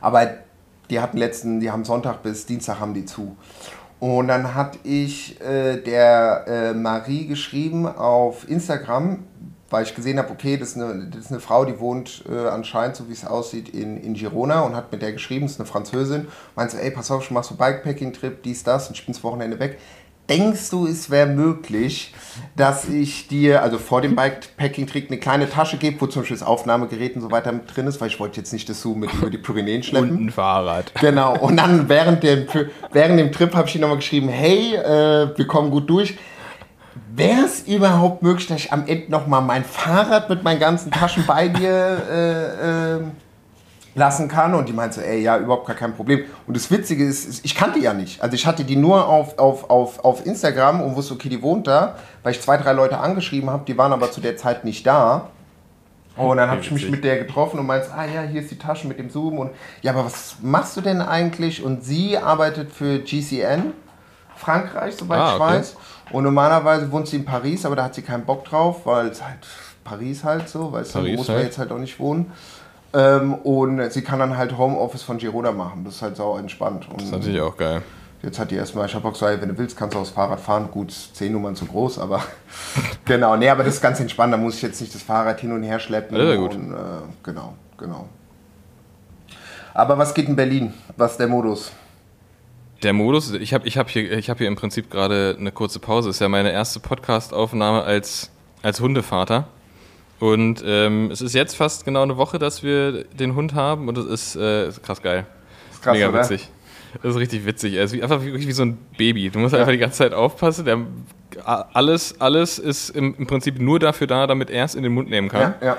Aber 0.00 0.28
die 0.90 1.00
hatten 1.00 1.16
letzten, 1.16 1.60
die 1.60 1.70
haben 1.70 1.84
Sonntag 1.84 2.22
bis 2.22 2.44
Dienstag 2.46 2.80
haben 2.80 2.92
die 2.92 3.06
zu. 3.06 3.36
Und 4.00 4.28
dann 4.28 4.54
hatte 4.54 4.78
ich 4.82 5.40
äh, 5.40 5.78
der 5.78 6.44
äh, 6.46 6.74
Marie 6.74 7.26
geschrieben 7.26 7.86
auf 7.86 8.48
Instagram, 8.48 9.24
weil 9.70 9.84
ich 9.84 9.94
gesehen 9.94 10.18
habe, 10.18 10.30
okay, 10.30 10.56
das 10.56 10.70
ist, 10.70 10.76
eine, 10.76 11.06
das 11.06 11.26
ist 11.26 11.30
eine 11.30 11.40
Frau, 11.40 11.64
die 11.64 11.78
wohnt 11.80 12.24
äh, 12.30 12.48
anscheinend, 12.48 12.96
so 12.96 13.08
wie 13.08 13.12
es 13.12 13.26
aussieht, 13.26 13.68
in, 13.68 13.96
in 13.96 14.14
Girona 14.14 14.60
und 14.60 14.76
hat 14.76 14.92
mit 14.92 15.02
der 15.02 15.12
geschrieben, 15.12 15.46
das 15.46 15.52
ist 15.52 15.60
eine 15.60 15.68
Französin. 15.68 16.28
Meint 16.54 16.70
so, 16.70 16.78
ey, 16.78 16.90
pass 16.90 17.10
auf, 17.10 17.24
ich 17.24 17.30
mach 17.30 17.44
so 17.44 17.54
Bikepacking-Trip, 17.54 18.42
dies, 18.42 18.62
das 18.62 18.88
und 18.88 18.96
ich 18.96 19.04
bin 19.04 19.14
das 19.14 19.24
Wochenende 19.24 19.58
weg. 19.58 19.78
Denkst 20.28 20.70
du, 20.70 20.86
es 20.86 21.10
wäre 21.10 21.26
möglich, 21.26 22.14
dass 22.56 22.88
ich 22.88 23.28
dir, 23.28 23.62
also 23.62 23.76
vor 23.76 24.00
dem 24.00 24.16
Bikepacking-Trip, 24.16 25.10
eine 25.10 25.18
kleine 25.18 25.50
Tasche 25.50 25.76
gebe, 25.76 26.00
wo 26.00 26.06
zum 26.06 26.22
Beispiel 26.22 26.38
das 26.38 26.46
Aufnahmegerät 26.46 27.14
und 27.16 27.20
so 27.20 27.30
weiter 27.30 27.52
mit 27.52 27.64
drin 27.74 27.86
ist, 27.86 28.00
weil 28.00 28.08
ich 28.08 28.18
wollte 28.18 28.38
jetzt 28.38 28.50
nicht 28.52 28.66
das 28.70 28.80
so 28.80 28.94
mit 28.94 29.12
über 29.12 29.28
die 29.28 29.36
Pyrenäen 29.36 29.82
schleppen. 29.82 30.12
Und 30.12 30.26
ein 30.26 30.30
Fahrrad. 30.30 30.94
Genau, 30.98 31.36
und 31.36 31.58
dann 31.58 31.90
während 31.90 32.22
dem, 32.22 32.46
während 32.92 33.18
dem 33.18 33.32
Trip 33.32 33.54
habe 33.54 33.68
ich 33.68 33.74
ihm 33.74 33.82
nochmal 33.82 33.98
geschrieben, 33.98 34.28
hey, 34.28 34.76
äh, 34.76 35.36
wir 35.36 35.46
kommen 35.46 35.70
gut 35.70 35.90
durch. 35.90 36.16
Wäre 37.14 37.42
es 37.44 37.62
überhaupt 37.62 38.22
möglich, 38.22 38.46
dass 38.46 38.58
ich 38.58 38.72
am 38.72 38.86
Ende 38.86 39.10
nochmal 39.10 39.42
mein 39.42 39.64
Fahrrad 39.64 40.28
mit 40.28 40.42
meinen 40.42 40.60
ganzen 40.60 40.90
Taschen 40.90 41.24
bei 41.26 41.48
dir 41.48 42.02
äh, 42.10 42.96
äh, 42.96 43.00
lassen 43.94 44.28
kann? 44.28 44.54
Und 44.54 44.68
die 44.68 44.72
meinte 44.72 44.96
so, 44.96 45.00
ey, 45.00 45.20
ja, 45.22 45.38
überhaupt 45.38 45.66
gar 45.66 45.76
kein 45.76 45.94
Problem. 45.94 46.24
Und 46.46 46.56
das 46.56 46.70
Witzige 46.70 47.04
ist, 47.04 47.44
ich 47.44 47.54
kannte 47.54 47.78
die 47.78 47.84
ja 47.84 47.94
nicht. 47.94 48.22
Also 48.22 48.34
ich 48.34 48.46
hatte 48.46 48.64
die 48.64 48.76
nur 48.76 49.08
auf, 49.08 49.38
auf, 49.38 49.70
auf, 49.70 50.04
auf 50.04 50.26
Instagram 50.26 50.80
und 50.80 50.96
wusste, 50.96 51.14
okay, 51.14 51.28
die 51.28 51.42
wohnt 51.42 51.66
da, 51.66 51.96
weil 52.22 52.32
ich 52.32 52.40
zwei, 52.40 52.56
drei 52.56 52.72
Leute 52.72 52.98
angeschrieben 52.98 53.50
habe, 53.50 53.64
die 53.66 53.76
waren 53.76 53.92
aber 53.92 54.10
zu 54.10 54.20
der 54.20 54.36
Zeit 54.36 54.64
nicht 54.64 54.86
da. 54.86 55.28
Und 56.16 56.36
dann 56.36 56.48
habe 56.48 56.60
ich 56.60 56.70
mich 56.70 56.88
mit 56.88 57.02
der 57.02 57.18
getroffen 57.18 57.58
und 57.58 57.66
meinte, 57.66 57.88
ah 57.92 58.04
ja, 58.04 58.22
hier 58.22 58.40
ist 58.40 58.50
die 58.50 58.58
Tasche 58.58 58.86
mit 58.86 59.00
dem 59.00 59.10
Zoom 59.10 59.38
und 59.38 59.50
ja, 59.82 59.90
aber 59.90 60.04
was 60.04 60.36
machst 60.42 60.76
du 60.76 60.80
denn 60.80 61.02
eigentlich? 61.02 61.64
Und 61.64 61.84
sie 61.84 62.16
arbeitet 62.16 62.70
für 62.72 63.00
GCN 63.00 63.72
Frankreich, 64.36 64.94
soweit 64.94 65.18
Ah, 65.18 65.28
ich 65.28 65.40
okay. 65.40 65.54
weiß. 65.54 65.76
Und 66.10 66.24
normalerweise 66.24 66.90
wohnt 66.92 67.08
sie 67.08 67.16
in 67.16 67.24
Paris, 67.24 67.64
aber 67.64 67.76
da 67.76 67.84
hat 67.84 67.94
sie 67.94 68.02
keinen 68.02 68.24
Bock 68.24 68.44
drauf, 68.44 68.84
weil 68.84 69.08
es 69.08 69.22
halt 69.22 69.38
Paris 69.84 70.24
halt 70.24 70.48
so, 70.48 70.72
weil 70.72 70.82
es 70.82 70.94
muss 70.94 71.28
man 71.28 71.36
halt. 71.36 71.46
jetzt 71.46 71.58
halt 71.58 71.72
auch 71.72 71.78
nicht 71.78 71.98
wohnen. 71.98 72.32
Ähm, 72.92 73.34
und 73.34 73.90
sie 73.90 74.02
kann 74.02 74.20
dann 74.20 74.36
halt 74.36 74.56
Homeoffice 74.56 75.02
von 75.02 75.18
Girona 75.18 75.52
machen. 75.52 75.84
Das 75.84 75.96
ist 75.96 76.02
halt 76.02 76.16
sau 76.16 76.38
entspannt. 76.38 76.88
Und 76.88 77.00
Das 77.00 77.06
ist 77.06 77.12
natürlich 77.12 77.40
auch 77.40 77.56
geil. 77.56 77.82
Jetzt 78.22 78.38
hat 78.38 78.50
die 78.50 78.54
erstmal, 78.54 78.86
ich 78.86 78.94
habe 78.94 79.06
auch 79.06 79.12
gesagt, 79.12 79.42
wenn 79.42 79.50
du 79.50 79.58
willst, 79.58 79.76
kannst 79.76 79.94
du 79.94 79.98
aufs 79.98 80.10
Fahrrad 80.10 80.40
fahren. 80.40 80.68
Gut, 80.70 80.92
zehn 81.12 81.32
Nummern 81.32 81.56
zu 81.56 81.66
groß, 81.66 81.98
aber 81.98 82.22
genau. 83.04 83.36
Nee, 83.36 83.50
aber 83.50 83.64
das 83.64 83.74
ist 83.74 83.80
ganz 83.82 84.00
entspannt. 84.00 84.32
Da 84.32 84.38
muss 84.38 84.54
ich 84.56 84.62
jetzt 84.62 84.80
nicht 84.80 84.94
das 84.94 85.02
Fahrrad 85.02 85.40
hin 85.40 85.52
und 85.52 85.62
her 85.62 85.78
schleppen. 85.78 86.16
Ja, 86.16 86.24
sehr 86.24 86.36
gut. 86.38 86.54
Und, 86.54 86.72
äh, 86.72 86.76
genau, 87.22 87.54
genau. 87.76 88.08
Aber 89.74 89.98
was 89.98 90.14
geht 90.14 90.28
in 90.28 90.36
Berlin? 90.36 90.72
Was 90.96 91.12
ist 91.12 91.20
der 91.20 91.26
Modus? 91.26 91.72
Der 92.84 92.92
Modus, 92.92 93.32
ich 93.32 93.54
habe 93.54 93.66
ich 93.66 93.78
hab 93.78 93.88
hier, 93.88 94.12
ich 94.12 94.28
hab 94.28 94.36
hier 94.36 94.46
im 94.46 94.56
Prinzip 94.56 94.90
gerade 94.90 95.36
eine 95.38 95.52
kurze 95.52 95.78
Pause. 95.78 96.10
ist 96.10 96.20
ja 96.20 96.28
meine 96.28 96.52
erste 96.52 96.80
Podcast-Aufnahme 96.80 97.82
als, 97.82 98.30
als 98.62 98.78
Hundevater. 98.78 99.48
Und 100.20 100.62
ähm, 100.66 101.10
es 101.10 101.22
ist 101.22 101.34
jetzt 101.34 101.56
fast 101.56 101.86
genau 101.86 102.02
eine 102.02 102.18
Woche, 102.18 102.38
dass 102.38 102.62
wir 102.62 103.04
den 103.04 103.34
Hund 103.36 103.54
haben 103.54 103.88
und 103.88 103.96
es 103.96 104.04
ist, 104.04 104.36
äh, 104.36 104.68
ist 104.68 104.82
krass 104.82 105.00
geil. 105.00 105.24
Ist 105.72 105.82
krass, 105.82 105.94
Mega 105.94 106.10
oder? 106.10 106.20
witzig. 106.20 106.50
Das 107.02 107.14
ist 107.14 107.20
richtig 107.20 107.46
witzig. 107.46 107.72
Er 107.72 107.84
ist 107.84 107.94
wie, 107.94 108.02
einfach 108.02 108.22
wie, 108.22 108.34
wie 108.34 108.52
so 108.52 108.64
ein 108.64 108.76
Baby. 108.98 109.30
Du 109.30 109.38
musst 109.38 109.54
einfach 109.54 109.72
die 109.72 109.78
ganze 109.78 109.96
Zeit 109.96 110.12
aufpassen. 110.12 110.66
Der, 110.66 110.78
alles, 111.46 112.20
alles 112.20 112.58
ist 112.58 112.90
im, 112.90 113.14
im 113.18 113.26
Prinzip 113.26 113.58
nur 113.58 113.78
dafür 113.78 114.06
da, 114.06 114.26
damit 114.26 114.50
er 114.50 114.66
es 114.66 114.74
in 114.74 114.82
den 114.82 114.92
Mund 114.92 115.08
nehmen 115.08 115.30
kann. 115.30 115.54
Ja, 115.62 115.78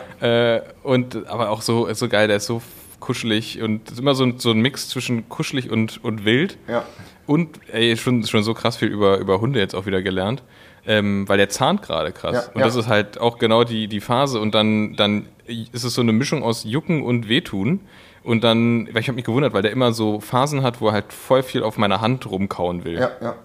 Äh, 0.56 0.62
und 0.82 1.28
aber 1.28 1.52
auch 1.52 1.62
so, 1.62 1.94
so 1.94 2.10
geil, 2.10 2.28
der 2.28 2.38
ist 2.38 2.48
so 2.48 2.64
kuschelig 3.06 3.62
und 3.62 3.92
ist 3.92 4.00
immer 4.00 4.16
so 4.16 4.24
ein, 4.24 4.40
so 4.40 4.50
ein 4.50 4.60
Mix 4.60 4.90
zwischen 4.90 5.30
kuschelig 5.30 5.70
und, 5.70 6.04
und 6.04 6.26
wild. 6.26 6.58
Ja. 6.68 6.84
Und 7.28 7.60
ey, 7.72 7.96
schon, 7.98 8.26
schon 8.26 8.44
so 8.44 8.54
krass 8.54 8.78
viel 8.78 8.88
über, 8.88 9.20
über 9.20 9.40
Hunde 9.40 9.60
jetzt 9.60 9.76
auch 9.76 9.86
wieder 9.86 10.02
gelernt. 10.02 10.42
Ähm, 10.88 11.28
weil 11.28 11.38
der 11.38 11.50
zahnt 11.50 11.82
gerade 11.82 12.12
krass. 12.12 12.48
Ja, 12.48 12.54
und 12.54 12.60
ja. 12.60 12.66
das 12.66 12.76
ist 12.76 12.88
halt 12.88 13.20
auch 13.20 13.40
genau 13.40 13.64
die, 13.64 13.88
die 13.88 14.02
Phase. 14.02 14.40
Und 14.40 14.54
dann, 14.54 14.96
dann 14.96 15.28
ist 15.48 15.84
es 15.84 15.94
so 15.94 16.02
eine 16.02 16.14
Mischung 16.14 16.44
aus 16.44 16.64
Jucken 16.64 17.04
und 17.04 17.30
Wehtun. 17.30 17.82
Und 18.24 18.44
dann, 18.44 18.88
weil 18.92 19.02
ich 19.02 19.08
habe 19.08 19.16
mich 19.16 19.26
gewundert, 19.26 19.54
weil 19.54 19.62
der 19.62 19.72
immer 19.72 19.94
so 19.94 20.20
Phasen 20.20 20.64
hat, 20.64 20.82
wo 20.82 20.88
er 20.88 20.94
halt 20.94 21.14
voll 21.14 21.44
viel 21.44 21.64
auf 21.64 21.78
meiner 21.78 22.02
Hand 22.02 22.30
rumkauen 22.30 22.84
will. 22.86 23.00
Ja, 23.00 23.12
ja. 23.22 23.36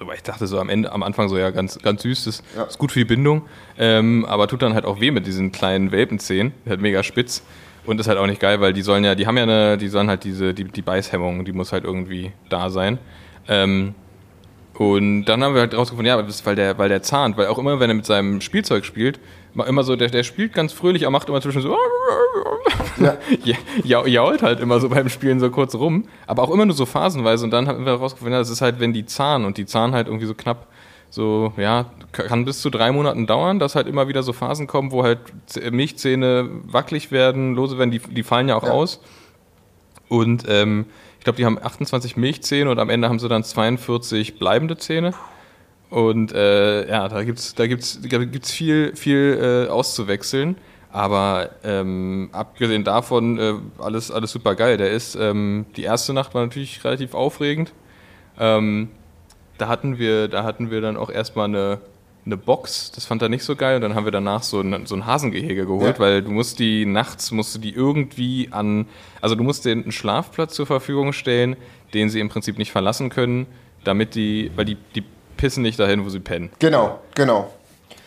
Aber 0.00 0.14
ich 0.14 0.22
dachte 0.22 0.46
so 0.46 0.60
am 0.60 0.68
Ende, 0.68 0.92
am 0.92 1.02
Anfang 1.02 1.28
so, 1.28 1.38
ja, 1.38 1.50
ganz, 1.50 1.78
ganz 1.78 2.02
süß, 2.02 2.24
das 2.24 2.42
Ja. 2.56 2.64
ist 2.64 2.78
gut 2.78 2.92
für 2.92 2.98
die 3.00 3.04
Bindung. 3.04 3.42
Ähm, 3.78 4.24
aber 4.24 4.46
tut 4.46 4.62
dann 4.62 4.74
halt 4.74 4.84
auch 4.84 5.00
weh 5.00 5.10
mit 5.10 5.26
diesen 5.26 5.52
kleinen 5.52 5.90
Welpenzähnen. 5.90 6.52
Halt 6.68 6.80
mega 6.80 7.02
spitz. 7.02 7.42
Und 7.86 8.00
ist 8.00 8.08
halt 8.08 8.18
auch 8.18 8.26
nicht 8.26 8.40
geil, 8.40 8.60
weil 8.60 8.72
die 8.72 8.82
sollen 8.82 9.04
ja, 9.04 9.14
die 9.14 9.26
haben 9.26 9.36
ja 9.36 9.44
eine, 9.44 9.78
die 9.78 9.88
sollen 9.88 10.08
halt 10.08 10.24
diese, 10.24 10.52
die, 10.52 10.64
die 10.64 10.82
Beißhemmung, 10.82 11.44
die 11.44 11.52
muss 11.52 11.72
halt 11.72 11.84
irgendwie 11.84 12.32
da 12.48 12.68
sein. 12.68 12.98
Ähm, 13.48 13.94
und 14.74 15.24
dann 15.24 15.42
haben 15.42 15.54
wir 15.54 15.62
halt 15.62 15.74
rausgefunden, 15.74 16.06
ja, 16.06 16.22
weil 16.44 16.56
der, 16.56 16.76
weil 16.76 16.88
der 16.88 17.02
zahnt, 17.02 17.36
weil 17.38 17.46
auch 17.46 17.58
immer, 17.58 17.80
wenn 17.80 17.88
er 17.88 17.94
mit 17.94 18.04
seinem 18.04 18.40
Spielzeug 18.40 18.84
spielt, 18.84 19.18
immer 19.66 19.84
so, 19.84 19.96
der, 19.96 20.08
der 20.08 20.22
spielt 20.22 20.52
ganz 20.52 20.72
fröhlich, 20.72 21.04
er 21.04 21.10
macht 21.10 21.28
immer 21.28 21.40
zwischen 21.40 21.62
so, 21.62 21.78
ja. 22.98 23.16
ja, 23.84 24.06
jault 24.06 24.42
halt 24.42 24.60
immer 24.60 24.78
so 24.80 24.90
beim 24.90 25.08
Spielen 25.08 25.40
so 25.40 25.50
kurz 25.50 25.74
rum, 25.74 26.04
aber 26.26 26.42
auch 26.42 26.50
immer 26.50 26.66
nur 26.66 26.74
so 26.74 26.84
phasenweise 26.84 27.44
und 27.44 27.52
dann 27.52 27.68
haben 27.68 27.86
wir 27.86 27.92
herausgefunden, 27.92 28.34
ja, 28.34 28.38
das 28.38 28.50
ist 28.50 28.60
halt, 28.60 28.78
wenn 28.78 28.92
die 28.92 29.06
zahnen 29.06 29.46
und 29.46 29.56
die 29.56 29.64
zahnen 29.64 29.94
halt 29.94 30.08
irgendwie 30.08 30.26
so 30.26 30.34
knapp 30.34 30.66
so, 31.10 31.52
ja, 31.56 31.86
kann 32.12 32.44
bis 32.44 32.60
zu 32.60 32.70
drei 32.70 32.92
Monaten 32.92 33.26
dauern, 33.26 33.58
dass 33.58 33.74
halt 33.74 33.86
immer 33.86 34.08
wieder 34.08 34.22
so 34.22 34.32
Phasen 34.32 34.66
kommen, 34.66 34.90
wo 34.92 35.02
halt 35.02 35.20
Milchzähne 35.70 36.48
wackelig 36.64 37.10
werden, 37.10 37.54
lose 37.54 37.78
werden, 37.78 37.90
die, 37.90 38.00
die 38.00 38.22
fallen 38.22 38.48
ja 38.48 38.56
auch 38.56 38.64
Ja. 38.64 38.70
aus. 38.72 39.00
Und 40.08 40.44
ähm, 40.48 40.86
ich 41.18 41.24
glaube, 41.24 41.36
die 41.36 41.44
haben 41.44 41.58
28 41.60 42.16
Milchzähne 42.16 42.70
und 42.70 42.78
am 42.78 42.90
Ende 42.90 43.08
haben 43.08 43.18
sie 43.18 43.28
dann 43.28 43.42
42 43.44 44.38
bleibende 44.38 44.76
Zähne. 44.76 45.14
Und 45.90 46.32
äh, 46.32 46.88
ja, 46.88 47.08
da 47.08 47.22
gibt's 47.24 47.54
da 47.54 47.66
gibt's, 47.66 48.00
da 48.02 48.18
gibt's 48.18 48.50
viel, 48.52 48.94
viel 48.96 49.66
äh, 49.68 49.70
auszuwechseln. 49.70 50.56
Aber 50.92 51.50
ähm, 51.64 52.30
abgesehen 52.32 52.84
davon, 52.84 53.38
äh, 53.38 53.54
alles, 53.78 54.10
alles 54.10 54.32
super 54.32 54.54
geil. 54.54 54.76
Der 54.78 54.90
ist, 54.90 55.14
ähm, 55.14 55.66
die 55.76 55.82
erste 55.82 56.12
Nacht 56.12 56.34
war 56.34 56.42
natürlich 56.42 56.82
relativ 56.84 57.14
aufregend. 57.14 57.72
Ähm, 58.38 58.88
da 59.58 59.68
hatten 59.68 59.98
wir, 59.98 60.28
da 60.28 60.42
hatten 60.44 60.70
wir 60.70 60.80
dann 60.80 60.96
auch 60.96 61.10
erstmal 61.10 61.46
eine, 61.46 61.78
eine 62.24 62.36
Box, 62.36 62.90
das 62.92 63.04
fand 63.06 63.22
er 63.22 63.28
nicht 63.28 63.44
so 63.44 63.56
geil. 63.56 63.76
Und 63.76 63.82
dann 63.82 63.94
haben 63.94 64.04
wir 64.04 64.12
danach 64.12 64.42
so 64.42 64.60
ein, 64.60 64.86
so 64.86 64.94
ein 64.94 65.06
Hasengehege 65.06 65.66
geholt, 65.66 65.96
Ja. 65.96 65.98
weil 65.98 66.22
du 66.22 66.30
musst 66.30 66.58
die 66.58 66.84
nachts, 66.86 67.30
musst 67.30 67.54
du 67.54 67.58
die 67.58 67.72
irgendwie 67.74 68.48
an, 68.50 68.86
also 69.20 69.34
du 69.34 69.42
musst 69.44 69.64
denen 69.64 69.82
einen 69.84 69.92
Schlafplatz 69.92 70.54
zur 70.54 70.66
Verfügung 70.66 71.12
stellen, 71.12 71.56
den 71.94 72.10
sie 72.10 72.20
im 72.20 72.28
Prinzip 72.28 72.58
nicht 72.58 72.72
verlassen 72.72 73.10
können, 73.10 73.46
damit 73.84 74.14
die, 74.14 74.50
weil 74.56 74.64
die, 74.64 74.76
die 74.94 75.04
pissen 75.36 75.62
nicht 75.62 75.78
dahin, 75.78 76.04
wo 76.04 76.08
sie 76.08 76.20
pennen. 76.20 76.50
Genau, 76.58 76.98
genau. 77.14 77.52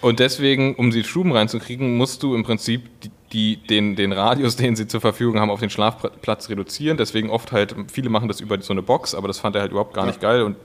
Und 0.01 0.19
deswegen, 0.19 0.75
um 0.75 0.91
sie 0.91 1.03
Stuben 1.03 1.31
reinzukriegen, 1.33 1.97
musst 1.97 2.23
du 2.23 2.33
im 2.33 2.43
Prinzip 2.43 2.83
die, 3.01 3.11
die, 3.33 3.57
den, 3.57 3.95
den 3.95 4.11
Radius, 4.13 4.55
den 4.55 4.75
sie 4.75 4.87
zur 4.87 5.01
Verfügung 5.01 5.39
haben, 5.39 5.49
auf 5.51 5.59
den 5.59 5.69
Schlafplatz 5.69 6.49
reduzieren. 6.49 6.97
Deswegen 6.97 7.29
oft 7.29 7.51
halt, 7.51 7.75
viele 7.91 8.09
machen 8.09 8.27
das 8.29 8.39
über 8.39 8.59
so 8.61 8.73
eine 8.73 8.81
Box, 8.81 9.13
aber 9.13 9.27
das 9.27 9.39
fand 9.39 9.55
er 9.55 9.61
halt 9.61 9.71
überhaupt 9.71 9.93
gar 9.93 10.05
nicht 10.05 10.21
geil. 10.21 10.41
Und 10.43 10.55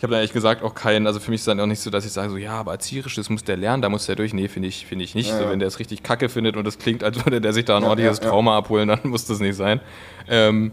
ich 0.00 0.02
habe 0.02 0.12
da 0.12 0.16
ehrlich 0.16 0.32
gesagt 0.32 0.62
auch 0.62 0.74
keinen, 0.74 1.06
also 1.06 1.20
für 1.20 1.30
mich 1.30 1.40
ist 1.40 1.46
dann 1.46 1.60
auch 1.60 1.66
nicht 1.66 1.80
so, 1.80 1.90
dass 1.90 2.06
ich 2.06 2.12
sage, 2.12 2.30
so 2.30 2.38
ja, 2.38 2.52
aber 2.52 2.72
erzieherisch, 2.72 3.16
das 3.16 3.28
muss 3.28 3.44
der 3.44 3.58
lernen, 3.58 3.82
da 3.82 3.90
muss 3.90 4.06
der 4.06 4.16
durch. 4.16 4.32
Nee, 4.32 4.48
finde 4.48 4.68
ich, 4.68 4.86
finde 4.86 5.04
ich 5.04 5.14
nicht. 5.14 5.28
Ja, 5.28 5.38
so, 5.38 5.50
wenn 5.50 5.58
der 5.58 5.68
es 5.68 5.78
richtig 5.78 6.02
kacke 6.02 6.30
findet 6.30 6.56
und 6.56 6.66
es 6.66 6.78
klingt, 6.78 7.04
als 7.04 7.22
würde 7.22 7.42
der 7.42 7.52
sich 7.52 7.66
da 7.66 7.76
ein 7.76 7.84
ordentliches. 7.84 8.18
Trauma 8.18 8.56
abholen, 8.56 8.88
dann 8.88 9.00
muss 9.04 9.26
das 9.26 9.40
nicht 9.40 9.56
sein. 9.56 9.82
Ähm, 10.26 10.72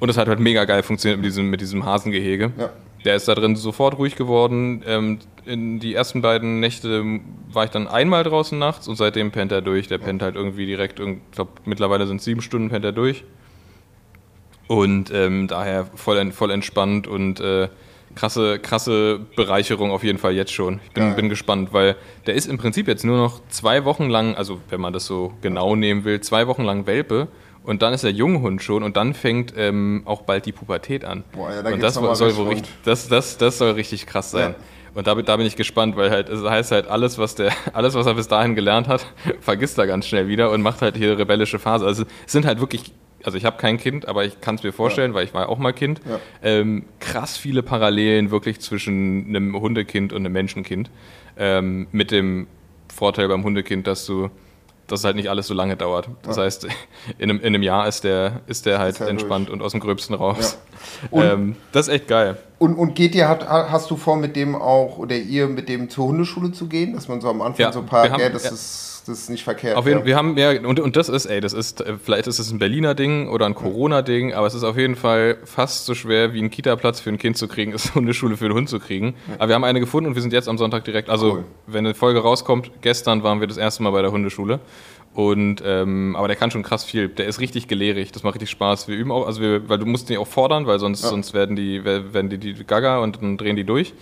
und 0.00 0.08
es 0.08 0.16
hat 0.16 0.28
halt 0.28 0.40
mega 0.40 0.64
geil 0.64 0.82
funktioniert 0.82 1.20
mit 1.20 1.26
diesem, 1.26 1.50
mit 1.50 1.60
diesem 1.60 1.84
Hasengehege. 1.84 2.52
Ja. 2.56 2.70
Der 3.04 3.16
ist 3.16 3.28
da 3.28 3.34
drin 3.34 3.54
sofort 3.54 3.98
ruhig 3.98 4.16
geworden. 4.16 4.82
Ähm, 4.86 5.18
in 5.44 5.78
die 5.78 5.92
ersten 5.92 6.22
beiden 6.22 6.60
Nächte 6.60 7.04
war 7.52 7.64
ich 7.64 7.70
dann 7.70 7.86
einmal 7.86 8.24
draußen 8.24 8.58
nachts 8.58 8.88
und 8.88 8.96
seitdem 8.96 9.30
pennt 9.30 9.52
er 9.52 9.60
durch. 9.60 9.88
Der 9.88 9.98
pennt 9.98 10.22
halt 10.22 10.36
irgendwie 10.36 10.64
direkt, 10.64 11.00
ich 11.00 11.18
glaube 11.32 11.50
mittlerweile 11.66 12.06
sind 12.06 12.16
es 12.16 12.24
sieben 12.24 12.40
Stunden, 12.40 12.70
pennt 12.70 12.86
er 12.86 12.92
durch. 12.92 13.24
Und 14.68 15.12
ähm, 15.12 15.48
daher 15.48 15.84
voll, 15.96 16.32
voll 16.32 16.50
entspannt 16.50 17.06
und 17.06 17.40
äh, 17.40 17.68
krasse, 18.14 18.58
krasse 18.58 19.20
Bereicherung 19.36 19.90
auf 19.90 20.02
jeden 20.04 20.18
Fall 20.18 20.32
jetzt 20.34 20.52
schon. 20.52 20.80
Ich 20.84 20.90
bin, 20.92 21.14
bin 21.16 21.28
gespannt, 21.28 21.72
weil 21.72 21.96
der 22.26 22.34
ist 22.34 22.46
im 22.46 22.58
Prinzip 22.58 22.88
jetzt 22.88 23.04
nur 23.04 23.16
noch 23.16 23.40
zwei 23.48 23.84
Wochen 23.84 24.08
lang, 24.08 24.34
also 24.36 24.60
wenn 24.70 24.80
man 24.80 24.92
das 24.92 25.06
so 25.06 25.32
genau 25.40 25.76
nehmen 25.76 26.04
will, 26.04 26.20
zwei 26.20 26.46
Wochen 26.46 26.62
lang 26.64 26.86
Welpe. 26.86 27.28
Und 27.62 27.80
dann 27.80 27.94
ist 27.94 28.04
er 28.04 28.10
Junghund 28.10 28.62
schon 28.62 28.82
und 28.82 28.96
dann 28.98 29.14
fängt 29.14 29.54
ähm, 29.56 30.02
auch 30.04 30.22
bald 30.22 30.44
die 30.44 30.52
Pubertät 30.52 31.02
an. 31.04 31.24
Boah, 31.32 31.50
ja, 31.50 31.62
da 31.62 31.70
und 31.72 31.82
das 31.82 31.94
soll 31.94 32.08
richtig 32.08 32.36
wohl 32.36 32.48
richtig, 32.48 32.70
das, 32.84 33.08
das, 33.08 33.38
das 33.38 33.56
soll 33.56 33.70
richtig 33.72 34.06
krass 34.06 34.30
sein. 34.30 34.50
Ja. 34.58 34.64
Und 34.94 35.06
da, 35.06 35.14
bin- 35.14 35.24
da 35.24 35.36
bin 35.38 35.46
ich 35.46 35.56
gespannt, 35.56 35.96
weil 35.96 36.10
halt, 36.10 36.28
es 36.28 36.44
heißt 36.44 36.72
halt, 36.72 36.88
alles, 36.88 37.16
was 37.18 37.34
der, 37.36 37.52
alles, 37.72 37.94
was 37.94 38.04
er 38.06 38.14
bis 38.14 38.28
dahin 38.28 38.54
gelernt 38.54 38.86
hat, 38.86 39.06
vergisst 39.40 39.78
er 39.78 39.86
ganz 39.86 40.06
schnell 40.06 40.28
wieder 40.28 40.50
und 40.50 40.60
macht 40.60 40.82
halt 40.82 40.96
hier 40.98 41.18
rebellische 41.18 41.58
Phase. 41.58 41.86
Also 41.86 42.04
es 42.26 42.32
sind 42.32 42.44
halt 42.44 42.60
wirklich, 42.60 42.92
also 43.24 43.36
ich 43.38 43.44
habe 43.44 43.56
kein 43.56 43.78
Kind, 43.78 44.06
aber 44.06 44.24
ich 44.24 44.40
kann 44.40 44.54
es 44.56 44.62
mir 44.62 44.72
vorstellen, 44.72 45.14
weil 45.14 45.24
ich 45.24 45.34
war 45.34 45.48
auch 45.48 45.58
mal 45.58 45.72
Kind. 45.72 46.00
Ja. 46.08 46.18
Ähm, 46.42 46.84
krass 47.00 47.36
viele 47.36 47.62
Parallelen 47.62 48.30
wirklich 48.30 48.60
zwischen 48.60 49.26
einem 49.28 49.58
Hundekind 49.58 50.12
und 50.12 50.20
einem 50.20 50.32
Menschenkind. 50.32 50.90
Ähm, 51.36 51.86
mit 51.92 52.10
dem 52.10 52.46
Vorteil 52.94 53.28
beim 53.28 53.42
Hundekind, 53.44 53.86
dass 53.86 54.06
du 54.06 54.30
dass 54.86 55.02
halt 55.02 55.16
nicht 55.16 55.30
alles 55.30 55.46
so 55.46 55.54
lange 55.54 55.76
dauert. 55.78 56.10
Das 56.24 56.36
heißt, 56.36 56.66
in 57.18 57.30
einem, 57.30 57.40
in 57.40 57.46
einem 57.46 57.62
Jahr 57.62 57.88
ist 57.88 58.04
der, 58.04 58.42
ist 58.46 58.66
der 58.66 58.78
halt 58.78 59.00
er 59.00 59.08
entspannt 59.08 59.48
und 59.48 59.62
aus 59.62 59.70
dem 59.70 59.80
Gröbsten 59.80 60.14
raus. 60.14 60.58
Und- 61.10 61.22
Ähm, 61.24 61.56
das 61.72 61.88
ist 61.88 61.94
echt 61.94 62.06
geil. 62.08 62.36
Und, 62.58 62.74
und 62.74 62.94
geht 62.94 63.14
ihr, 63.14 63.26
hat, 63.26 63.48
hast 63.48 63.90
du 63.90 63.96
vor, 63.96 64.16
mit 64.16 64.36
dem 64.36 64.54
auch, 64.54 64.98
oder 64.98 65.16
ihr 65.16 65.48
mit 65.48 65.70
dem 65.70 65.88
zur 65.88 66.08
Hundeschule 66.08 66.52
zu 66.52 66.66
gehen? 66.66 66.92
Dass 66.92 67.08
man 67.08 67.22
so 67.22 67.30
am 67.30 67.40
Anfang 67.40 67.62
Ja, 67.64 67.72
so 67.72 67.78
ein 67.80 67.86
paar, 67.86 68.10
haben- 68.10 68.20
ja, 68.20 68.28
das, 68.28 68.44
ja. 68.44 68.50
Ist, 69.04 69.08
das 69.08 69.18
ist 69.24 69.30
nicht 69.30 69.44
verkehrt. 69.44 69.76
Auf 69.76 69.86
jeden, 69.86 70.00
ja. 70.00 70.06
Wir 70.06 70.16
haben 70.16 70.36
ja, 70.36 70.50
und, 70.50 70.80
und 70.80 70.96
das 70.96 71.08
ist, 71.08 71.26
ey, 71.26 71.40
das 71.40 71.52
ist, 71.52 71.84
vielleicht 72.02 72.26
ist 72.26 72.38
es 72.38 72.50
ein 72.50 72.58
Berliner 72.58 72.94
Ding 72.94 73.28
oder 73.28 73.46
ein 73.46 73.54
Corona-Ding, 73.54 74.32
aber 74.32 74.46
es 74.46 74.54
ist 74.54 74.64
auf 74.64 74.76
jeden 74.76 74.96
Fall 74.96 75.38
fast 75.44 75.86
so 75.86 75.94
schwer, 75.94 76.32
wie 76.32 76.38
einen 76.38 76.50
Kita-Platz 76.50 77.00
für 77.00 77.10
ein 77.10 77.18
Kind 77.18 77.36
zu 77.36 77.48
kriegen, 77.48 77.72
ist 77.74 77.86
eine 77.86 77.94
Hundeschule 77.96 78.36
für 78.36 78.46
einen 78.46 78.54
Hund 78.54 78.68
zu 78.68 78.80
kriegen. 78.80 79.14
Aber 79.38 79.48
wir 79.48 79.54
haben 79.54 79.64
eine 79.64 79.80
gefunden 79.80 80.08
und 80.08 80.14
wir 80.14 80.22
sind 80.22 80.32
jetzt 80.32 80.48
am 80.48 80.58
Sonntag 80.58 80.84
direkt, 80.84 81.10
also 81.10 81.32
Cool. 81.34 81.44
wenn 81.66 81.86
eine 81.86 81.94
Folge 81.94 82.20
rauskommt, 82.20 82.70
gestern 82.80 83.22
waren 83.22 83.40
wir 83.40 83.46
das 83.46 83.56
erste 83.56 83.82
Mal 83.82 83.90
bei 83.90 84.02
der 84.02 84.12
Hundeschule. 84.12 84.60
Und, 85.14 85.62
ähm, 85.64 86.16
aber 86.16 86.26
der 86.26 86.36
kann 86.36 86.50
schon 86.50 86.64
krass 86.64 86.82
viel. 86.82 87.08
Der 87.08 87.26
ist 87.26 87.38
richtig 87.38 87.68
gelehrig. 87.68 88.10
Das 88.10 88.24
macht 88.24 88.34
richtig 88.34 88.50
Spaß. 88.50 88.88
Wir 88.88 88.96
üben 88.96 89.12
auch, 89.12 89.28
also 89.28 89.40
wir, 89.40 89.68
weil 89.68 89.78
du 89.78 89.86
musst 89.86 90.08
die 90.08 90.18
auch 90.18 90.26
fordern, 90.26 90.66
weil 90.66 90.80
sonst, 90.80 91.02
sonst 91.02 91.34
werden 91.34 91.54
die, 91.54 91.84
werden 91.84 92.30
die, 92.30 92.38
die 92.38 92.64
Gaga 92.64 92.98
und 92.98 93.22
dann 93.22 93.36
drehen 93.36 93.54
die 93.54 93.62
durch. 93.62 93.94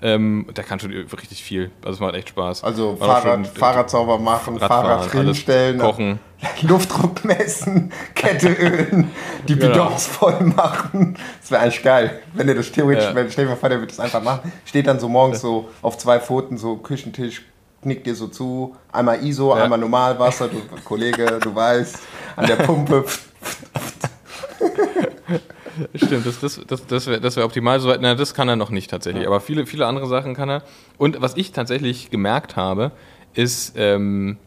Ähm, 0.00 0.46
der 0.56 0.62
kann 0.62 0.78
schon 0.78 0.92
richtig 0.92 1.42
viel. 1.42 1.72
Also 1.82 1.94
es 1.94 2.00
macht 2.00 2.14
echt 2.14 2.28
Spaß. 2.28 2.62
Also 2.62 2.94
Fahrrad, 2.96 3.22
schon- 3.24 3.44
Fahrrad 3.46 3.90
sauber 3.90 4.18
machen, 4.18 4.58
Fahrrad 4.60 5.12
drin 5.12 5.20
alles 5.22 5.38
stellen, 5.38 5.78
kochen. 5.78 6.20
Luftdruck 6.62 7.24
messen, 7.24 7.92
Kette 8.14 8.48
ölen, 8.48 9.10
die 9.48 9.56
Genau. 9.56 9.72
Bidons 9.86 10.06
voll 10.06 10.38
machen. 10.40 11.16
Das 11.40 11.50
wäre 11.50 11.62
eigentlich 11.62 11.82
geil, 11.82 12.20
wenn 12.34 12.46
der 12.46 12.54
das 12.54 12.70
theoretisch, 12.70 13.06
Ja. 13.06 13.14
wenn, 13.16 13.28
stell 13.28 13.46
dir 13.46 13.50
mal 13.50 13.56
vor, 13.56 13.68
der 13.70 13.78
würde 13.78 13.88
das 13.88 13.98
einfach 13.98 14.22
machen. 14.22 14.52
Steht 14.64 14.86
dann 14.86 15.00
so 15.00 15.08
morgens 15.08 15.40
so 15.40 15.68
auf 15.82 15.98
zwei 15.98 16.20
Pfoten, 16.20 16.58
so 16.58 16.76
Küchentisch, 16.76 17.42
knickt 17.82 18.06
dir 18.06 18.14
so 18.14 18.28
zu, 18.28 18.76
einmal 18.92 19.24
ISO, 19.24 19.56
Ja. 19.56 19.64
einmal 19.64 19.80
Normalwasser, 19.80 20.46
du 20.46 20.60
Kollege, 20.84 21.40
du 21.42 21.52
weißt, 21.52 21.98
an 22.36 22.46
der 22.46 22.54
Pumpe. 22.56 23.04
Stimmt, 25.94 26.26
das, 26.26 26.40
das, 26.40 26.60
das, 26.66 26.86
das 26.86 27.06
wäre 27.06 27.20
das 27.20 27.36
wär 27.36 27.44
optimal. 27.44 27.80
Soweit, 27.80 28.00
na, 28.00 28.14
das 28.14 28.34
kann 28.34 28.48
er 28.48 28.56
noch 28.56 28.70
nicht 28.70 28.90
tatsächlich. 28.90 29.26
Aber 29.26 29.40
viele, 29.40 29.66
viele 29.66 29.86
andere 29.86 30.06
Sachen 30.06 30.34
kann 30.34 30.48
er. 30.48 30.62
Und 30.96 31.20
was 31.20 31.36
ich 31.36 31.52
tatsächlich 31.52 32.10
gemerkt 32.10 32.56
habe, 32.56 32.92
ist 33.34 33.74
ähm, 33.76 34.38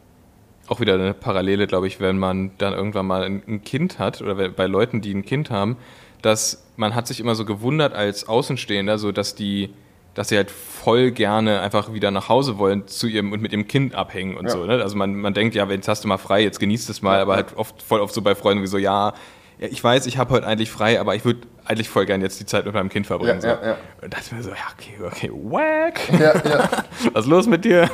auch 0.67 0.79
wieder 0.79 0.95
eine 0.95 1.13
Parallele, 1.13 1.67
glaube 1.67 1.87
ich, 1.87 1.99
wenn 1.99 2.17
man 2.17 2.51
dann 2.57 2.73
irgendwann 2.73 3.05
mal 3.05 3.23
ein, 3.23 3.43
ein 3.47 3.63
Kind 3.63 3.99
hat 3.99 4.21
oder 4.21 4.49
bei 4.49 4.65
Leuten, 4.67 5.01
die 5.01 5.13
ein 5.13 5.25
Kind 5.25 5.49
haben, 5.49 5.77
dass 6.21 6.63
man 6.77 6.95
hat 6.95 7.07
sich 7.07 7.19
immer 7.19 7.35
so 7.35 7.45
gewundert 7.45 7.93
als 7.93 8.27
Außenstehender, 8.27 8.97
so 8.97 9.11
dass 9.11 9.35
die 9.35 9.73
dass 10.13 10.27
sie 10.27 10.35
halt 10.35 10.51
voll 10.51 11.11
gerne 11.11 11.61
einfach 11.61 11.93
wieder 11.93 12.11
nach 12.11 12.27
Hause 12.27 12.57
wollen 12.57 12.87
zu 12.87 13.07
ihrem 13.07 13.31
und 13.31 13.41
mit 13.41 13.53
ihrem 13.53 13.67
Kind 13.67 13.95
abhängen 13.95 14.35
und 14.35 14.45
Ja. 14.45 14.51
so. 14.51 14.65
Ne? 14.65 14.73
Also 14.81 14.97
man, 14.97 15.15
man 15.15 15.33
denkt, 15.33 15.55
ja, 15.55 15.65
jetzt 15.69 15.87
hast 15.87 16.03
du 16.03 16.09
mal 16.09 16.17
frei, 16.17 16.41
jetzt 16.43 16.59
genießt 16.59 16.89
es 16.89 17.01
mal, 17.01 17.19
aber 17.21 17.35
halt 17.35 17.55
oft 17.55 17.81
voll 17.81 18.01
oft 18.01 18.13
so 18.13 18.21
bei 18.21 18.35
Freunden 18.35 18.61
wie 18.61 18.67
so, 18.67 18.77
ja, 18.77 19.09
ja 19.09 19.13
ich 19.57 19.83
weiß, 19.83 20.05
ich 20.07 20.17
habe 20.17 20.31
heute 20.33 20.47
eigentlich 20.47 20.71
frei, 20.71 20.99
aber 20.99 21.15
ich 21.15 21.23
würde 21.23 21.41
eigentlich 21.65 21.89
voll 21.89 22.05
gern 22.05 22.21
jetzt 22.21 22.39
die 22.39 22.45
Zeit 22.45 22.65
mit 22.65 22.73
meinem 22.73 22.89
Kind 22.89 23.05
verbringen. 23.05 23.41
Ja, 23.41 23.41
so. 23.41 23.47
ja, 23.47 23.67
ja. 23.71 23.77
Und 24.01 24.13
dachte 24.13 24.33
mir 24.33 24.43
so, 24.43 24.49
ja, 24.49 24.55
okay, 24.73 24.93
okay, 25.05 25.31
wack. 25.31 25.99
Ja, 26.19 26.49
ja. 26.49 26.69
Was 27.13 27.25
ist 27.25 27.29
los 27.29 27.47
mit 27.47 27.63
dir? 27.63 27.89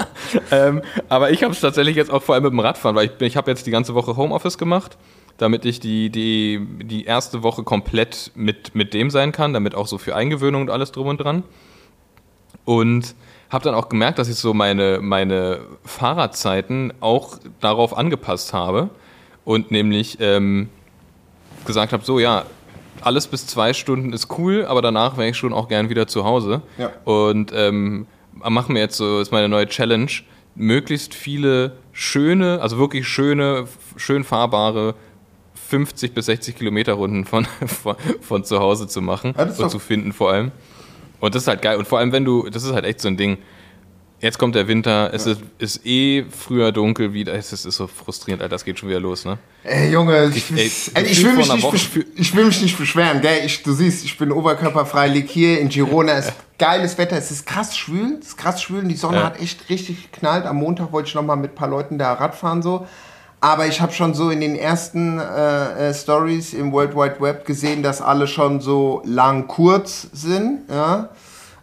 ähm, 0.50 0.82
aber 1.08 1.30
ich 1.30 1.42
habe 1.44 1.52
es 1.52 1.60
tatsächlich 1.60 1.96
jetzt 1.96 2.10
auch 2.10 2.22
vor 2.22 2.34
allem 2.34 2.44
mit 2.44 2.52
dem 2.52 2.60
Radfahren, 2.60 2.96
weil 2.96 3.06
ich, 3.06 3.20
ich 3.20 3.36
habe 3.36 3.50
jetzt 3.50 3.66
die 3.66 3.70
ganze 3.70 3.94
Woche 3.94 4.16
Homeoffice 4.16 4.58
gemacht. 4.58 4.98
damit 5.38 5.64
ich 5.64 5.80
die, 5.80 6.10
die, 6.10 6.66
die 6.82 7.04
erste 7.04 7.42
Woche 7.42 7.62
komplett 7.62 8.32
mit, 8.34 8.74
mit 8.74 8.92
dem 8.94 9.10
sein 9.10 9.32
kann, 9.32 9.52
damit 9.52 9.74
auch 9.74 9.86
so 9.86 9.98
für 9.98 10.14
Eingewöhnung 10.14 10.62
und 10.62 10.70
alles 10.70 10.92
drum 10.92 11.06
und 11.06 11.18
dran. 11.18 11.44
Und 12.64 13.14
habe 13.50 13.64
dann 13.64 13.74
auch 13.74 13.88
gemerkt, 13.88 14.18
dass 14.18 14.28
ich 14.28 14.36
so 14.36 14.54
meine, 14.54 15.00
meine 15.00 15.60
Fahrradzeiten 15.84 16.92
auch 17.00 17.38
darauf 17.60 17.96
angepasst 17.96 18.52
habe 18.52 18.90
und 19.44 19.70
nämlich 19.70 20.18
ähm, 20.20 20.68
gesagt 21.64 21.92
habe, 21.92 22.04
so 22.04 22.18
ja, 22.18 22.44
alles 23.00 23.26
bis 23.26 23.46
zwei 23.46 23.72
Stunden 23.72 24.12
ist 24.12 24.28
cool, 24.38 24.64
aber 24.66 24.82
danach 24.82 25.16
wäre 25.16 25.28
ich 25.28 25.36
schon 25.36 25.52
auch 25.52 25.68
gern 25.68 25.88
wieder 25.88 26.06
zu 26.06 26.24
Hause. 26.24 26.62
Ja. 26.78 26.90
Und 27.04 27.52
ähm, 27.54 28.06
machen 28.32 28.74
wir 28.74 28.82
jetzt 28.82 28.96
so, 28.96 29.20
ist 29.20 29.32
meine 29.32 29.48
neue 29.48 29.66
Challenge, 29.66 30.10
möglichst 30.54 31.14
viele 31.14 31.72
schöne, 31.92 32.60
also 32.60 32.78
wirklich 32.78 33.08
schöne, 33.08 33.66
schön 33.96 34.24
fahrbare 34.24 34.94
50 35.54 36.12
bis 36.12 36.26
60 36.26 36.56
Kilometer 36.56 36.94
Runden 36.94 37.24
von, 37.24 37.46
von, 37.66 37.96
von 38.20 38.44
zu 38.44 38.60
Hause 38.60 38.86
zu 38.86 39.00
machen 39.00 39.34
Ja, 39.36 39.44
und 39.44 39.70
zu 39.70 39.78
finden 39.78 40.12
vor 40.12 40.32
allem. 40.32 40.52
Und 41.20 41.34
das 41.34 41.42
ist 41.42 41.48
halt 41.48 41.62
geil. 41.62 41.76
Und 41.76 41.86
vor 41.86 41.98
allem, 41.98 42.12
wenn 42.12 42.24
du, 42.24 42.48
das 42.50 42.64
ist 42.64 42.72
halt 42.72 42.84
echt 42.84 43.00
so 43.00 43.08
ein 43.08 43.16
Ding. 43.16 43.38
Jetzt 44.22 44.38
kommt 44.38 44.54
der 44.54 44.68
Winter, 44.68 45.10
es 45.12 45.26
ist, 45.26 45.40
ist 45.58 45.84
eh 45.84 46.24
früher 46.30 46.70
dunkel 46.70 47.12
wieder. 47.12 47.34
Es 47.34 47.52
ist, 47.52 47.64
ist 47.66 47.74
so 47.76 47.88
frustrierend, 47.88 48.40
Alter, 48.40 48.54
das 48.54 48.64
geht 48.64 48.78
schon 48.78 48.88
wieder 48.88 49.00
los, 49.00 49.24
ne? 49.24 49.36
Ey, 49.64 49.90
Junge, 49.90 50.30
ich, 50.32 50.48
ey, 50.52 50.58
ey, 50.58 50.66
ich, 50.66 50.92
gefühlt 50.94 51.24
will 51.24 51.32
mich 51.38 51.52
nicht 51.52 51.62
Woche 51.64 51.76
besch- 51.76 51.88
für- 51.88 52.04
ich 52.14 52.36
will 52.36 52.44
mich 52.44 52.62
nicht 52.62 52.78
beschweren, 52.78 53.20
gell? 53.20 53.40
Ich, 53.44 53.64
du 53.64 53.72
siehst, 53.72 54.04
ich 54.04 54.16
bin 54.16 54.30
oberkörperfrei, 54.30 55.08
lieg 55.08 55.28
hier 55.28 55.58
in 55.58 55.68
Girona, 55.68 56.12
es 56.12 56.26
ist 56.26 56.34
geiles 56.56 56.96
Wetter, 56.98 57.16
es 57.16 57.32
ist 57.32 57.46
krass 57.46 57.76
schwül, 57.76 58.18
es 58.20 58.28
ist 58.28 58.36
krass 58.36 58.62
schwül 58.62 58.82
und 58.84 58.88
die 58.90 58.94
Sonne 58.94 59.16
Ja. 59.16 59.24
hat 59.24 59.40
echt 59.40 59.68
richtig 59.68 60.12
geknallt. 60.12 60.46
Am 60.46 60.54
Montag 60.56 60.92
wollte 60.92 61.08
ich 61.08 61.14
noch 61.16 61.24
mal 61.24 61.34
mit 61.34 61.50
ein 61.52 61.54
paar 61.56 61.68
Leuten 61.68 61.98
da 61.98 62.12
Rad 62.12 62.36
fahren 62.36 62.62
so. 62.62 62.86
Aber 63.40 63.66
ich 63.66 63.80
habe 63.80 63.92
schon 63.92 64.14
so 64.14 64.30
in 64.30 64.40
den 64.40 64.54
ersten 64.54 65.18
äh, 65.18 65.88
äh, 65.88 65.94
Stories 65.94 66.54
im 66.54 66.70
World 66.70 66.94
Wide 66.94 67.16
Web 67.18 67.44
gesehen, 67.44 67.82
dass 67.82 68.00
alle 68.00 68.28
schon 68.28 68.60
so 68.60 69.02
lang 69.04 69.48
kurz 69.48 70.06
sind, 70.12 70.60
ja. 70.70 71.08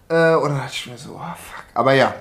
Äh, 0.09 0.35
und 0.35 0.49
dann 0.49 0.57
dachte 0.57 0.73
ich 0.73 0.87
mir 0.87 0.97
so, 0.97 1.11
oh 1.11 1.19
fuck. 1.19 1.63
Aber 1.73 1.93
ja, 1.93 2.13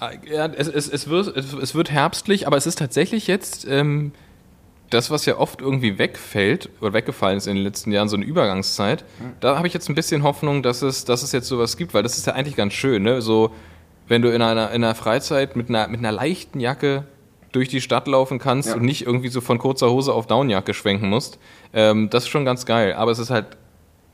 Ja, 0.00 0.46
es, 0.46 0.68
es, 0.68 0.88
es, 0.88 1.08
wird, 1.08 1.36
es, 1.36 1.74
wird 1.74 1.90
herbstlich, 1.90 2.46
aber 2.46 2.56
es 2.56 2.66
ist 2.66 2.78
tatsächlich 2.78 3.26
jetzt 3.26 3.66
ähm, 3.68 4.12
das, 4.90 5.10
was 5.10 5.26
ja 5.26 5.36
oft 5.38 5.60
irgendwie 5.60 5.98
wegfällt 5.98 6.70
oder 6.80 6.92
weggefallen 6.92 7.36
ist 7.36 7.46
in 7.46 7.56
den 7.56 7.64
letzten 7.64 7.90
Jahren, 7.92 8.08
so 8.08 8.16
eine 8.16 8.24
Übergangszeit. 8.24 9.04
Da 9.40 9.56
habe 9.56 9.66
ich 9.66 9.74
jetzt 9.74 9.88
ein 9.88 9.94
bisschen 9.94 10.22
Hoffnung, 10.22 10.62
dass 10.62 10.82
es, 10.82 11.04
dass 11.04 11.22
es 11.22 11.32
jetzt 11.32 11.48
sowas 11.48 11.76
gibt, 11.76 11.94
weil 11.94 12.02
das 12.02 12.16
ist 12.16 12.26
ja 12.26 12.34
eigentlich 12.34 12.56
ganz 12.56 12.74
schön, 12.74 13.02
ne? 13.02 13.20
So, 13.20 13.50
wenn 14.06 14.22
du 14.22 14.32
in 14.32 14.40
einer, 14.40 14.70
in 14.70 14.82
einer 14.84 14.94
Freizeit 14.94 15.56
mit 15.56 15.68
einer, 15.68 15.88
mit 15.88 15.98
einer 15.98 16.12
leichten 16.12 16.60
Jacke 16.60 17.04
durch 17.52 17.68
die 17.68 17.80
Stadt 17.80 18.06
laufen 18.06 18.38
kannst 18.38 18.68
Ja. 18.68 18.74
und 18.76 18.82
nicht 18.82 19.04
irgendwie 19.06 19.28
so 19.28 19.40
von 19.40 19.58
kurzer 19.58 19.90
Hose 19.90 20.12
auf 20.12 20.26
Downjacke 20.26 20.74
schwenken 20.74 21.08
musst. 21.08 21.38
Ähm, 21.72 22.08
das 22.10 22.24
ist 22.24 22.28
schon 22.30 22.44
ganz 22.44 22.66
geil. 22.66 22.94
Aber 22.94 23.10
es 23.10 23.18
ist 23.18 23.30
halt, 23.30 23.46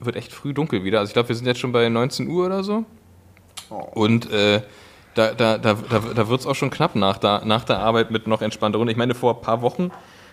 wird 0.01 0.17
echt 0.17 0.33
früh 0.33 0.55
dunkel 0.55 0.83
wieder. 0.85 1.01
Also 1.01 1.11
ich 1.11 1.15
glaube, 1.15 1.29
wir 1.29 1.37
sind 1.37 1.47
jetzt 1.47 1.61
schon 1.61 1.73
bei 1.73 1.89
19 1.89 2.29
Uhr 2.29 2.47
oder 2.47 2.65
so. 2.65 2.85
Und 3.93 4.31
äh, 4.33 4.63
da, 5.15 5.33
da, 5.33 5.59
da, 5.59 5.75
da, 5.89 6.01
da 6.15 6.29
wird 6.29 6.41
es 6.41 6.47
auch 6.47 6.55
schon 6.55 6.71
knapp 6.71 6.95
nach 6.97 7.19
der, 7.19 7.43
nach 7.45 7.65
der 7.65 7.79
Arbeit 7.79 8.11
mit 8.11 8.27
noch 8.27 8.43
entspannter 8.43 8.79
Runde. 8.79 8.93
Ich 8.93 8.99
meine, 8.99 9.15
vor 9.15 9.37
ein 9.37 9.41
paar 9.43 9.63
Wochen 9.63 9.91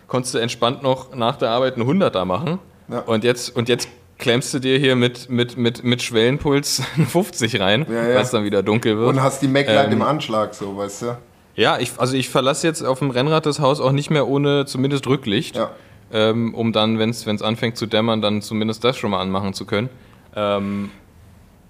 konntest 0.07 0.33
du 0.33 0.39
entspannt 0.39 0.83
noch 0.83 1.15
nach 1.15 1.35
der 1.37 1.49
Arbeit 1.49 1.75
einen 1.77 2.01
100er 2.01 2.25
machen. 2.25 2.59
Ja. 2.89 2.99
Und, 2.99 3.23
jetzt, 3.23 3.55
und 3.55 3.69
jetzt 3.69 3.87
klemmst 4.17 4.53
du 4.53 4.59
dir 4.59 4.77
hier 4.77 4.95
mit, 4.95 5.29
mit, 5.29 5.57
mit, 5.57 5.83
mit 5.83 6.01
Schwellenpuls 6.01 6.83
eine 6.95 7.05
50 7.05 7.59
rein, 7.59 7.85
Ja, 7.89 7.95
ja. 8.07 8.15
weil 8.15 8.21
es 8.21 8.31
dann 8.31 8.43
wieder 8.43 8.61
dunkel 8.63 8.97
wird. 8.97 9.09
und 9.09 9.21
hast 9.23 9.41
die 9.41 9.47
Mac-Light 9.47 9.87
Ähm, 9.87 9.93
im 9.93 10.01
Anschlag, 10.01 10.53
so, 10.53 10.75
weißt 10.77 11.01
du? 11.03 11.17
Ja, 11.55 11.77
ich, 11.79 11.91
also 11.97 12.15
ich 12.15 12.29
verlasse 12.29 12.67
jetzt 12.67 12.81
auf 12.83 12.99
dem 12.99 13.09
Rennrad 13.11 13.45
das 13.45 13.59
Haus 13.59 13.79
auch 13.81 13.91
nicht 13.91 14.09
mehr 14.09 14.27
ohne 14.27 14.65
zumindest 14.65 15.07
Rücklicht, 15.07 15.55
Ja. 15.55 15.71
ähm, 16.13 16.53
um 16.53 16.71
dann, 16.71 16.97
wenn 16.99 17.09
es 17.09 17.41
anfängt 17.41 17.77
zu 17.77 17.85
dämmern, 17.87 18.21
dann 18.21 18.41
zumindest 18.41 18.83
das 18.83 18.97
schon 18.97 19.11
mal 19.11 19.21
anmachen 19.21 19.53
zu 19.53 19.65
können. 19.65 19.89
Ähm, 20.35 20.91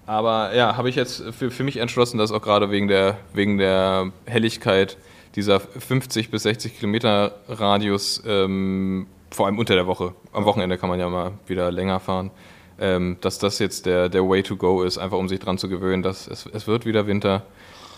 aber 0.06 0.54
ja, 0.54 0.76
habe 0.76 0.88
ich 0.88 0.96
jetzt 0.96 1.22
für, 1.32 1.50
für 1.50 1.64
mich 1.64 1.76
entschlossen, 1.76 2.18
dass 2.18 2.32
auch 2.32 2.42
gerade 2.42 2.70
wegen 2.70 2.88
der, 2.88 3.18
wegen 3.32 3.58
der 3.58 4.10
Helligkeit 4.26 4.96
dieser 5.36 5.60
50 5.60 6.30
bis 6.30 6.42
60 6.42 6.78
Kilometer 6.78 7.36
Radius, 7.48 8.22
ähm, 8.26 9.06
vor 9.30 9.46
allem 9.46 9.58
unter 9.58 9.74
der 9.74 9.86
Woche, 9.86 10.14
am 10.32 10.44
Wochenende 10.44 10.76
kann 10.76 10.88
man 10.88 11.00
ja 11.00 11.08
mal 11.08 11.32
wieder 11.46 11.70
länger 11.70 12.00
fahren, 12.00 12.30
ähm, 12.80 13.16
dass 13.20 13.38
das 13.38 13.58
jetzt 13.58 13.86
der, 13.86 14.08
der 14.08 14.28
Way 14.28 14.42
to 14.42 14.56
go 14.56 14.82
ist, 14.82 14.98
einfach 14.98 15.18
um 15.18 15.28
sich 15.28 15.38
dran 15.38 15.56
zu 15.56 15.68
gewöhnen, 15.68 16.02
dass 16.02 16.26
es, 16.26 16.46
es 16.52 16.66
wird 16.66 16.84
wieder 16.84 17.06
Winter, 17.06 17.42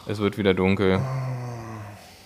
es 0.07 0.19
wird 0.19 0.37
wieder 0.39 0.55
dunkel. 0.55 1.01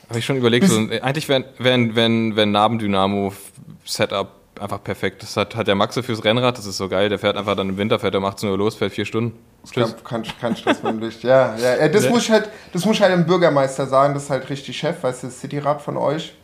Habe 0.09 0.18
ich 0.18 0.24
schon 0.24 0.37
überlegt, 0.37 0.66
so, 0.66 0.76
eigentlich 0.76 1.29
wäre 1.29 1.45
wär, 1.59 1.95
wär, 1.95 2.37
wär 2.37 2.43
ein 2.43 2.51
Nabendynamo-Setup 2.51 4.38
einfach 4.61 4.83
perfekt. 4.83 5.23
Das 5.23 5.37
hat, 5.37 5.55
hat 5.55 5.67
der 5.67 5.75
Maxe 5.75 6.03
fürs 6.03 6.25
Rennrad, 6.25 6.59
das 6.59 6.67
ist 6.67 6.77
so 6.77 6.89
geil. 6.89 7.09
Der 7.09 7.19
fährt 7.19 7.37
einfach 7.37 7.57
dann 7.57 7.69
im 7.69 7.77
Winter, 7.77 7.99
fährt 7.99 8.15
er 8.15 8.19
um 8.19 8.25
18 8.25 8.49
Uhr 8.49 8.59
los, 8.59 8.75
fährt 8.75 8.93
vier 8.93 9.05
Stunden. 9.05 9.39
Tschüss. 9.71 9.95
Kein, 10.05 10.25
kein, 10.41 10.57
Stress 10.57 10.83
mit 10.83 10.93
dem 10.93 11.01
Licht. 11.01 11.23
Ja, 11.23 11.57
ja, 11.57 11.89
das, 11.89 12.05
Ja. 12.05 12.11
muss 12.11 12.23
ich 12.25 12.31
halt, 12.31 12.49
das 12.73 12.85
muss 12.85 12.97
ich 12.97 13.03
halt 13.03 13.13
dem 13.13 13.27
Bürgermeister 13.27 13.87
sagen, 13.87 14.15
das 14.15 14.25
ist 14.25 14.31
halt 14.31 14.49
richtig 14.49 14.77
Chef, 14.79 15.03
weißt 15.03 15.23
du, 15.23 15.27
das 15.29 15.41
Cityrad 15.41 15.83
von 15.83 15.97
euch 15.97 16.35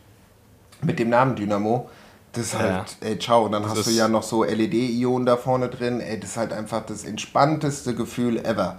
mit 0.81 0.99
dem 0.99 1.09
Namen 1.09 1.35
Dynamo. 1.35 1.89
Das 2.33 2.47
ist 2.47 2.59
halt, 2.59 2.97
ey, 2.99 3.17
ciao. 3.17 3.45
Und 3.45 3.53
dann 3.53 3.67
hast 3.67 3.87
du 3.87 3.91
ja 3.91 4.07
noch 4.09 4.23
so 4.23 4.43
LED-Ionen 4.43 5.25
da 5.25 5.37
vorne 5.37 5.69
drin. 5.69 6.01
Ey, 6.01 6.19
das 6.19 6.31
ist 6.31 6.37
halt 6.37 6.51
einfach 6.51 6.85
das 6.85 7.05
entspannteste 7.05 7.95
Gefühl 7.95 8.37
ever. 8.45 8.77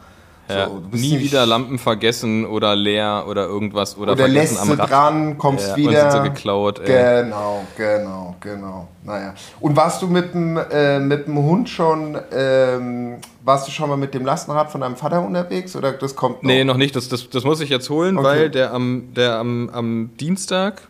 Ja, 0.48 0.68
So, 0.68 0.82
nie 0.92 1.18
wieder 1.18 1.44
Lampen 1.44 1.78
vergessen 1.78 2.46
oder 2.46 2.76
leer 2.76 3.24
oder 3.28 3.46
irgendwas 3.46 3.96
oder, 3.98 4.12
Oder 4.12 4.24
vergessen 4.26 4.54
lässt 4.56 4.62
am 4.70 4.78
Rad. 4.78 4.90
dran, 4.90 5.38
kommst 5.38 5.66
Ja, 5.66 5.74
und 5.74 5.78
wieder. 5.80 6.10
sind 6.10 6.22
sie 6.22 6.28
geklaut, 6.30 6.78
ey. 6.80 7.22
Genau, 7.24 7.64
genau, 7.76 8.36
genau. 8.40 8.88
Naja. 9.04 9.34
Und 9.60 9.76
warst 9.76 10.02
du 10.02 10.06
mit 10.06 10.34
dem, 10.34 10.56
äh, 10.56 11.00
mit 11.00 11.26
dem 11.26 11.36
Hund 11.38 11.68
schon, 11.68 12.16
ähm, 12.32 13.16
warst 13.44 13.66
du 13.66 13.72
schon 13.72 13.88
mal 13.88 13.96
mit 13.96 14.14
dem 14.14 14.24
Lastenrad 14.24 14.70
von 14.70 14.80
deinem 14.82 14.96
Vater 14.96 15.24
unterwegs 15.24 15.74
oder 15.76 15.92
das 15.92 16.14
kommt 16.14 16.42
noch? 16.42 16.48
Nee, 16.48 16.62
noch 16.64 16.76
nicht. 16.76 16.94
Das, 16.94 17.08
das, 17.08 17.28
das 17.28 17.44
muss 17.44 17.60
ich 17.60 17.68
jetzt 17.70 17.90
holen, 17.90 18.16
Okay. 18.18 18.26
weil 18.26 18.50
der 18.50 18.72
am, 18.72 19.14
der 19.14 19.36
am, 19.38 19.68
am 19.70 20.10
Dienstag, 20.20 20.82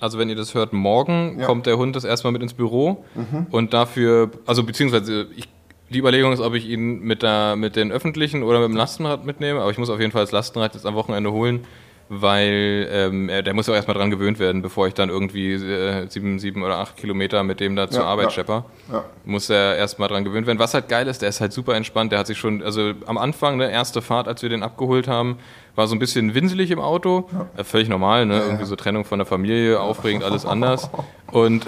also 0.00 0.18
wenn 0.18 0.28
ihr 0.28 0.36
das 0.36 0.54
hört, 0.54 0.72
morgen, 0.72 1.36
Ja. 1.38 1.44
Mhm. 1.44 1.46
kommt 1.46 1.66
der 1.66 1.76
Hund 1.78 1.94
das 1.94 2.02
erstmal 2.04 2.32
mit 2.32 2.42
ins 2.42 2.54
Büro. 2.54 3.04
Und 3.50 3.72
dafür, 3.74 4.30
also 4.46 4.64
beziehungsweise 4.64 5.26
ich, 5.36 5.48
die 5.90 5.98
Überlegung 5.98 6.32
ist, 6.32 6.40
ob 6.40 6.54
ich 6.54 6.66
ihn 6.68 7.00
mit, 7.00 7.22
der, 7.22 7.56
mit 7.56 7.76
den 7.76 7.92
öffentlichen 7.92 8.42
oder 8.42 8.60
mit 8.60 8.68
dem 8.70 8.76
Lastenrad 8.76 9.24
mitnehme. 9.24 9.60
Aber 9.60 9.70
ich 9.70 9.78
muss 9.78 9.90
auf 9.90 10.00
jeden 10.00 10.12
Fall 10.12 10.22
das 10.22 10.32
Lastenrad 10.32 10.74
jetzt 10.74 10.86
am 10.86 10.94
Wochenende 10.94 11.30
holen, 11.30 11.64
weil 12.08 12.88
ähm, 12.90 13.28
er, 13.28 13.42
der 13.42 13.54
muss 13.54 13.68
auch 13.68 13.74
erstmal 13.74 13.96
dran 13.96 14.10
gewöhnt 14.10 14.38
werden, 14.38 14.60
bevor 14.62 14.86
ich 14.86 14.94
dann 14.94 15.08
irgendwie 15.08 15.52
äh, 15.54 16.06
sieben, 16.08 16.38
sieben 16.38 16.62
oder 16.62 16.76
acht 16.78 16.96
Kilometer 16.96 17.42
mit 17.42 17.60
dem 17.60 17.76
da 17.76 17.88
zur 17.88 18.02
Ja, 18.02 18.08
Arbeit 18.08 18.26
ja. 18.26 18.30
schepper. 18.30 18.64
Ja. 18.92 19.04
Muss 19.24 19.48
er 19.50 19.76
erstmal 19.76 20.08
dran 20.08 20.24
gewöhnt 20.24 20.46
werden. 20.46 20.58
Was 20.58 20.74
halt 20.74 20.88
geil 20.88 21.06
ist, 21.08 21.22
der 21.22 21.28
ist 21.30 21.40
halt 21.40 21.52
super 21.52 21.74
entspannt. 21.74 22.12
Der 22.12 22.18
hat 22.18 22.26
sich 22.26 22.38
schon, 22.38 22.62
also 22.62 22.92
am 23.06 23.16
Anfang, 23.18 23.56
ne, 23.56 23.70
erste 23.70 24.02
Fahrt, 24.02 24.28
als 24.28 24.42
wir 24.42 24.48
den 24.50 24.62
abgeholt 24.62 25.08
haben, 25.08 25.38
war 25.76 25.86
so 25.86 25.94
ein 25.94 25.98
bisschen 25.98 26.34
winselig 26.34 26.70
im 26.70 26.78
Auto. 26.80 27.28
Äh, 27.56 27.64
völlig 27.64 27.88
normal, 27.88 28.26
ne? 28.26 28.38
Irgendwie 28.40 28.64
so 28.64 28.76
Trennung 28.76 29.04
von 29.04 29.18
der 29.18 29.26
Familie, 29.26 29.80
aufregend, 29.80 30.24
alles 30.24 30.44
anders. 30.46 30.90
Und, 31.32 31.66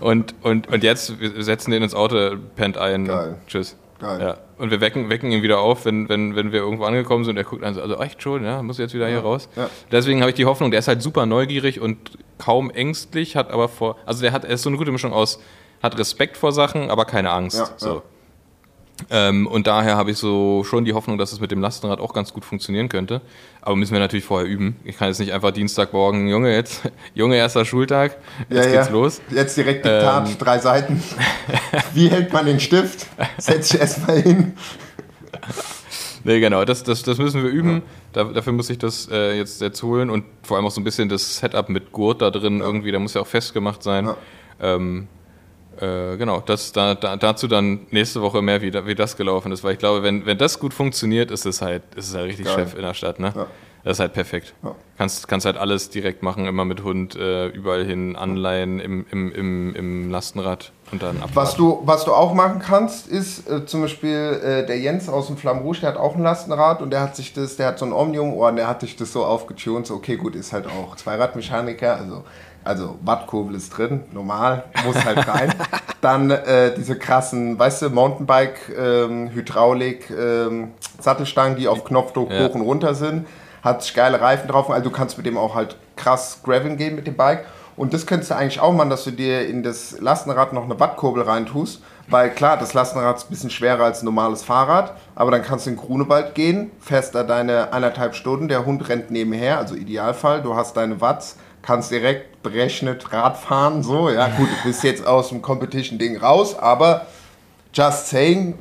und, 0.00 0.34
und, 0.42 0.68
und 0.68 0.82
jetzt, 0.82 1.20
wir 1.20 1.42
setzen 1.42 1.70
den 1.70 1.82
ins 1.82 1.94
Auto, 1.94 2.36
pennt 2.56 2.78
ein. 2.78 3.06
Geil. 3.06 3.36
Tschüss. 3.46 3.76
Geil. 3.98 4.20
Ja. 4.20 4.38
Und 4.58 4.70
wir 4.70 4.80
wecken, 4.80 5.10
wecken 5.10 5.30
ihn 5.32 5.42
wieder 5.42 5.58
auf, 5.58 5.84
wenn, 5.84 6.08
wenn, 6.08 6.36
wenn 6.36 6.52
wir 6.52 6.60
irgendwo 6.60 6.84
angekommen 6.84 7.24
sind. 7.24 7.36
Er 7.36 7.44
guckt 7.44 7.64
an, 7.64 7.74
so, 7.74 7.80
also 7.82 7.96
echt 8.00 8.22
schon, 8.22 8.44
ja, 8.44 8.62
muss 8.62 8.78
jetzt 8.78 8.94
wieder 8.94 9.08
hier 9.08 9.20
raus. 9.20 9.48
Ja. 9.56 9.68
Deswegen 9.90 10.20
habe 10.20 10.30
ich 10.30 10.36
die 10.36 10.46
Hoffnung, 10.46 10.70
der 10.70 10.80
ist 10.80 10.88
halt 10.88 11.02
super 11.02 11.26
neugierig 11.26 11.80
und 11.80 12.18
kaum 12.38 12.70
ängstlich, 12.70 13.36
hat 13.36 13.50
aber 13.50 13.68
vor, 13.68 13.96
also 14.06 14.22
der 14.22 14.32
hat, 14.32 14.44
er 14.44 14.50
ist 14.50 14.62
so 14.62 14.70
eine 14.70 14.78
gute 14.78 14.92
Mischung 14.92 15.12
aus, 15.12 15.40
hat 15.82 15.98
Respekt 15.98 16.36
vor 16.36 16.52
Sachen, 16.52 16.90
aber 16.90 17.04
keine 17.04 17.30
Angst. 17.30 17.58
Ja, 17.58 17.68
so. 17.76 18.02
Ähm, 19.10 19.46
und 19.46 19.66
daher 19.66 19.96
habe 19.96 20.10
ich 20.10 20.18
so 20.18 20.64
schon 20.64 20.84
die 20.84 20.92
Hoffnung, 20.92 21.18
dass 21.18 21.32
es 21.32 21.40
mit 21.40 21.50
dem 21.50 21.60
Lastenrad 21.60 22.00
auch 22.00 22.12
ganz 22.12 22.32
gut 22.32 22.44
funktionieren 22.44 22.88
könnte. 22.88 23.20
Aber 23.62 23.76
müssen 23.76 23.92
wir 23.92 24.00
natürlich 24.00 24.24
vorher 24.24 24.48
üben. 24.48 24.76
Ich 24.84 24.96
kann 24.98 25.08
jetzt 25.08 25.18
nicht 25.20 25.32
einfach 25.32 25.52
Dienstagmorgen, 25.52 26.28
Junge, 26.28 26.52
jetzt, 26.54 26.82
Junge, 27.14 27.36
erster 27.36 27.64
Schultag, 27.64 28.16
jetzt 28.48 28.64
Ja, 28.66 28.72
geht's 28.72 28.86
ja. 28.88 28.92
los. 28.92 29.20
Jetzt 29.30 29.56
direkt 29.56 29.84
Diktat, 29.84 30.28
Ähm. 30.28 30.36
drei 30.38 30.58
Seiten. 30.58 31.02
Wie 31.94 32.08
hält 32.10 32.32
man 32.32 32.46
den 32.46 32.58
Stift? 32.60 33.06
Setz 33.38 33.68
dich 33.70 33.80
erstmal 33.80 34.20
hin. 34.20 34.52
Nee, 36.24 36.40
genau, 36.40 36.64
das, 36.64 36.82
das, 36.82 37.02
das 37.04 37.18
müssen 37.18 37.42
wir 37.42 37.50
üben. 37.50 37.82
Da, 38.12 38.24
dafür 38.24 38.52
muss 38.52 38.68
ich 38.70 38.78
das 38.78 39.08
äh, 39.10 39.36
jetzt, 39.38 39.60
jetzt 39.60 39.82
holen 39.82 40.10
und 40.10 40.24
vor 40.42 40.56
allem 40.56 40.66
auch 40.66 40.70
so 40.70 40.80
ein 40.80 40.84
bisschen 40.84 41.08
das 41.08 41.38
Setup 41.38 41.68
mit 41.68 41.92
Gurt 41.92 42.20
da 42.20 42.30
drin 42.30 42.60
irgendwie, 42.60 42.90
da 42.90 42.98
muss 42.98 43.14
ja 43.14 43.20
auch 43.20 43.26
festgemacht 43.26 43.82
sein. 43.82 44.10
Ähm, 44.60 45.06
äh, 45.80 46.16
genau, 46.16 46.40
das, 46.40 46.72
da, 46.72 46.94
da, 46.94 47.16
dazu 47.16 47.48
dann 47.48 47.86
nächste 47.90 48.22
Woche 48.22 48.42
mehr, 48.42 48.62
wie, 48.62 48.72
wie 48.72 48.94
das 48.94 49.16
gelaufen 49.16 49.52
ist, 49.52 49.64
weil 49.64 49.74
ich 49.74 49.78
glaube, 49.78 50.02
wenn, 50.02 50.26
wenn 50.26 50.38
das 50.38 50.58
gut 50.58 50.74
funktioniert, 50.74 51.30
ist 51.30 51.46
es 51.46 51.62
halt, 51.62 51.82
ist 51.94 52.08
es 52.08 52.14
halt 52.14 52.26
richtig 52.26 52.46
Geil. 52.46 52.54
Chef 52.54 52.74
in 52.74 52.82
der 52.82 52.94
Stadt. 52.94 53.20
Ne? 53.20 53.32
Ja. 53.34 53.46
Das 53.84 53.96
ist 53.96 54.00
halt 54.00 54.12
perfekt. 54.12 54.54
Ja. 54.62 54.74
Kannst, 54.98 55.28
kannst 55.28 55.46
halt 55.46 55.56
alles 55.56 55.88
direkt 55.88 56.22
machen, 56.22 56.46
immer 56.46 56.64
mit 56.64 56.82
Hund, 56.82 57.14
äh, 57.16 57.46
überall 57.46 57.84
hin, 57.84 58.16
anleihen, 58.16 58.80
im, 58.80 59.06
im, 59.10 59.32
im, 59.32 59.74
im 59.74 60.10
Lastenrad 60.10 60.72
und 60.90 61.02
dann 61.02 61.22
ab. 61.22 61.30
Was 61.34 61.54
du, 61.54 61.80
was 61.84 62.04
du 62.04 62.12
auch 62.12 62.34
machen 62.34 62.58
kannst, 62.58 63.06
ist 63.06 63.48
äh, 63.48 63.64
zum 63.64 63.82
Beispiel 63.82 64.40
äh, 64.42 64.66
der 64.66 64.78
Jens 64.78 65.08
aus 65.08 65.28
dem 65.28 65.36
Flamme 65.36 65.62
Rouge, 65.62 65.80
der 65.80 65.90
hat 65.90 65.96
auch 65.96 66.16
ein 66.16 66.22
Lastenrad 66.22 66.82
und 66.82 66.90
der 66.90 67.00
hat 67.00 67.16
sich 67.16 67.32
das, 67.32 67.56
der 67.56 67.68
hat 67.68 67.78
so 67.78 67.86
ein 67.86 67.92
Omnium-Ohr 67.92 68.48
und 68.48 68.56
der 68.56 68.66
hat 68.66 68.80
sich 68.80 68.96
das 68.96 69.12
so 69.12 69.24
aufgetunt, 69.24 69.86
so 69.86 69.94
okay, 69.94 70.16
gut, 70.16 70.34
ist 70.34 70.52
halt 70.52 70.66
auch 70.66 70.96
Zweiradmechaniker, 70.96 71.96
also, 71.96 72.24
also 72.64 72.98
Wattkurbel 73.02 73.54
ist 73.54 73.70
drin, 73.70 74.04
normal, 74.12 74.64
muss 74.84 75.04
halt 75.04 75.26
rein. 75.26 75.52
Dann 76.00 76.30
äh, 76.30 76.74
diese 76.76 76.96
krassen, 76.96 77.58
weißt 77.58 77.82
du, 77.82 77.90
Mountainbike, 77.90 78.72
ähm, 78.78 79.30
Hydraulik, 79.30 80.10
ähm, 80.10 80.72
Sattelstangen, 81.00 81.56
die 81.56 81.66
auf 81.68 81.84
Knopfdruck 81.84 82.30
Ja. 82.30 82.46
hoch 82.46 82.54
und 82.54 82.60
runter 82.62 82.94
sind, 82.94 83.26
hat 83.62 83.92
geile 83.94 84.20
Reifen 84.20 84.48
drauf, 84.48 84.70
also 84.70 84.84
du 84.84 84.90
kannst 84.94 85.16
mit 85.16 85.26
dem 85.26 85.36
auch 85.36 85.54
halt 85.54 85.76
krass 85.96 86.40
graveln 86.44 86.76
gehen 86.76 86.94
mit 86.94 87.06
dem 87.06 87.16
Bike. 87.16 87.46
Und 87.76 87.94
das 87.94 88.06
könntest 88.06 88.32
du 88.32 88.36
eigentlich 88.36 88.60
auch 88.60 88.72
machen, 88.72 88.90
dass 88.90 89.04
du 89.04 89.12
dir 89.12 89.46
in 89.46 89.62
das 89.62 90.00
Lastenrad 90.00 90.52
noch 90.52 90.64
eine 90.64 90.80
Wattkurbel 90.80 91.22
reintust. 91.22 91.80
Weil 92.10 92.30
klar, 92.30 92.56
das 92.56 92.72
Lastenrad 92.74 93.18
ist 93.18 93.26
ein 93.26 93.30
bisschen 93.30 93.50
schwerer 93.50 93.84
als 93.84 94.02
ein 94.02 94.06
normales 94.06 94.42
Fahrrad, 94.42 94.94
aber 95.14 95.30
dann 95.30 95.42
kannst 95.42 95.66
du 95.66 95.70
in 95.70 95.76
Grunewald 95.76 96.34
gehen, 96.34 96.70
fährst 96.80 97.14
da 97.14 97.22
deine 97.22 97.72
eineinhalb 97.72 98.14
Stunden, 98.14 98.48
der 98.48 98.64
Hund 98.64 98.88
rennt 98.88 99.10
nebenher, 99.10 99.58
also 99.58 99.74
Idealfall, 99.74 100.40
du 100.40 100.56
hast 100.56 100.74
deine 100.78 101.02
Watts, 101.02 101.36
kannst 101.68 101.90
direkt 101.90 102.42
berechnet 102.42 103.12
Rad 103.12 103.36
fahren, 103.36 103.82
so, 103.82 104.08
ja 104.08 104.28
gut, 104.28 104.48
du 104.48 104.68
bist 104.68 104.82
jetzt 104.84 105.06
aus 105.06 105.28
dem 105.28 105.42
Competition-Ding 105.42 106.16
raus, 106.16 106.58
aber 106.58 107.06
just 107.74 108.06
saying, 108.08 108.54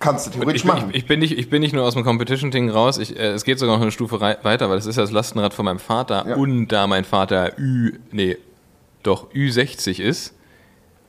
kannst 0.00 0.26
du 0.26 0.30
theoretisch 0.32 0.56
Ich 0.62 0.68
bin, 0.70 0.74
machen. 0.76 0.90
ich, 0.90 0.96
ich, 0.96 1.06
bin 1.06 1.20
nicht, 1.20 1.38
ich 1.38 1.48
bin 1.48 1.62
nicht 1.62 1.72
nur 1.72 1.82
aus 1.84 1.94
dem 1.94 2.04
Competition-Ding 2.04 2.68
raus, 2.68 2.98
ich, 2.98 3.18
äh, 3.18 3.28
es 3.32 3.44
geht 3.44 3.58
sogar 3.58 3.76
noch 3.76 3.82
eine 3.82 3.90
Stufe 3.90 4.20
weiter, 4.20 4.68
weil 4.68 4.76
das 4.76 4.84
ist 4.84 4.96
ja 4.96 5.02
das 5.02 5.12
Lastenrad 5.12 5.54
von 5.54 5.64
meinem 5.64 5.78
Vater. 5.78 6.26
Ja. 6.28 6.36
Und 6.36 6.68
da 6.68 6.86
mein 6.86 7.06
Vater 7.06 7.52
Ü, 7.58 7.94
nee, 8.12 8.36
doch 9.02 9.32
Ü60 9.32 10.02
ist, 10.02 10.34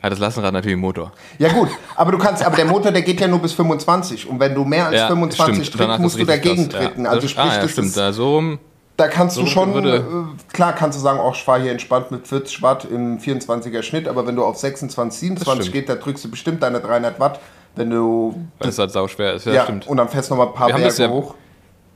hat 0.02 0.14
das 0.14 0.20
Lastenrad 0.20 0.54
natürlich 0.54 0.76
einen 0.76 0.82
Motor. 0.82 1.12
Ja 1.40 1.52
gut, 1.52 1.68
aber 1.98 2.14
du 2.14 2.20
kannst, 2.20 2.42
aber 2.42 2.56
der 2.56 2.64
Motor, 2.64 2.94
der 2.94 3.02
geht 3.02 3.20
ja 3.20 3.28
nur 3.28 3.40
bis 3.40 3.52
25 3.52 4.30
und 4.30 4.40
wenn 4.40 4.56
du 4.56 4.64
mehr 4.64 4.86
als 4.86 4.96
Ja, 4.96 5.08
25 5.08 5.66
stimmt. 5.68 5.82
Danach 5.82 5.98
trittst, 5.98 6.04
musst 6.04 6.20
du 6.22 6.26
dagegen 6.26 6.70
krass, 6.70 6.82
ja. 6.84 6.88
treten. 6.88 7.06
Also 7.06 7.20
Das- 7.24 7.32
sprich, 7.32 7.44
ah, 7.46 7.54
ja, 7.56 7.62
das 7.64 7.72
stimmt, 7.72 7.88
ist, 7.88 7.98
da 7.98 8.14
so 8.14 8.36
rum. 8.36 8.60
Da 8.98 9.08
kannst 9.08 9.38
du 9.38 9.41
so 9.41 9.48
schon, 9.48 9.74
würde- 9.74 9.98
äh, 9.98 10.54
klar 10.54 10.74
kannst 10.74 10.98
du 10.98 11.02
sagen, 11.02 11.20
auch 11.20 11.36
ich 11.36 11.43
fahre 11.43 11.62
hier 11.62 11.72
entspannt 11.72 12.12
mit 12.12 12.28
40 12.28 12.62
Watt 12.62 12.86
im 12.86 13.20
24er 13.20 13.82
Schnitt, 13.84 14.08
aber 14.08 14.26
wenn 14.28 14.36
du 14.36 14.43
auf 14.43 14.58
26, 14.58 15.20
27 15.20 15.62
stimmt. 15.66 15.74
geht, 15.74 15.89
da 15.89 15.95
drückst 15.95 16.26
du 16.26 16.30
bestimmt 16.32 16.62
deine 16.64 16.80
300 16.82 17.20
Watt, 17.20 17.39
wenn 17.76 17.89
du, 17.91 18.36
Weil 18.60 18.70
es 18.70 18.80
halt 18.80 18.91
sauschwer 18.91 19.34
ist, 19.36 19.45
ja, 19.45 19.54
ja, 19.54 19.64
stimmt. 19.64 19.88
und 19.88 19.98
dann 19.98 20.10
fährst 20.10 20.30
du 20.30 20.36
noch 20.36 20.43
mal 20.43 20.48
ein 20.52 20.54
paar 20.56 20.68
Wir 20.70 20.78
das 20.84 20.98
Berge 20.98 21.14
ja- 21.14 21.20
hoch. 21.20 21.36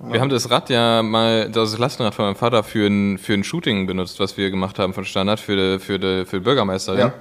Wir 0.04 0.20
haben 0.20 0.30
das 0.30 0.50
Rad 0.50 0.72
ja 0.72 1.04
mal, 1.04 1.52
das 1.52 1.78
Lastenrad 1.78 2.16
von 2.16 2.26
meinem 2.26 2.36
Vater 2.36 2.64
für 2.64 2.88
ein, 2.88 3.20
für 3.20 3.34
ein 3.36 3.44
Shooting 3.44 3.86
benutzt, 3.86 4.20
was 4.20 4.36
wir 4.36 4.50
gemacht 4.50 4.80
haben 4.80 4.94
von 4.96 5.06
Standard 5.06 5.40
für 5.40 5.56
die, 5.56 5.80
für 5.80 6.00
die, 6.00 6.26
für 6.26 6.38
die 6.38 6.44
Bürgermeisterin. 6.44 7.00
Ja. 7.00 7.14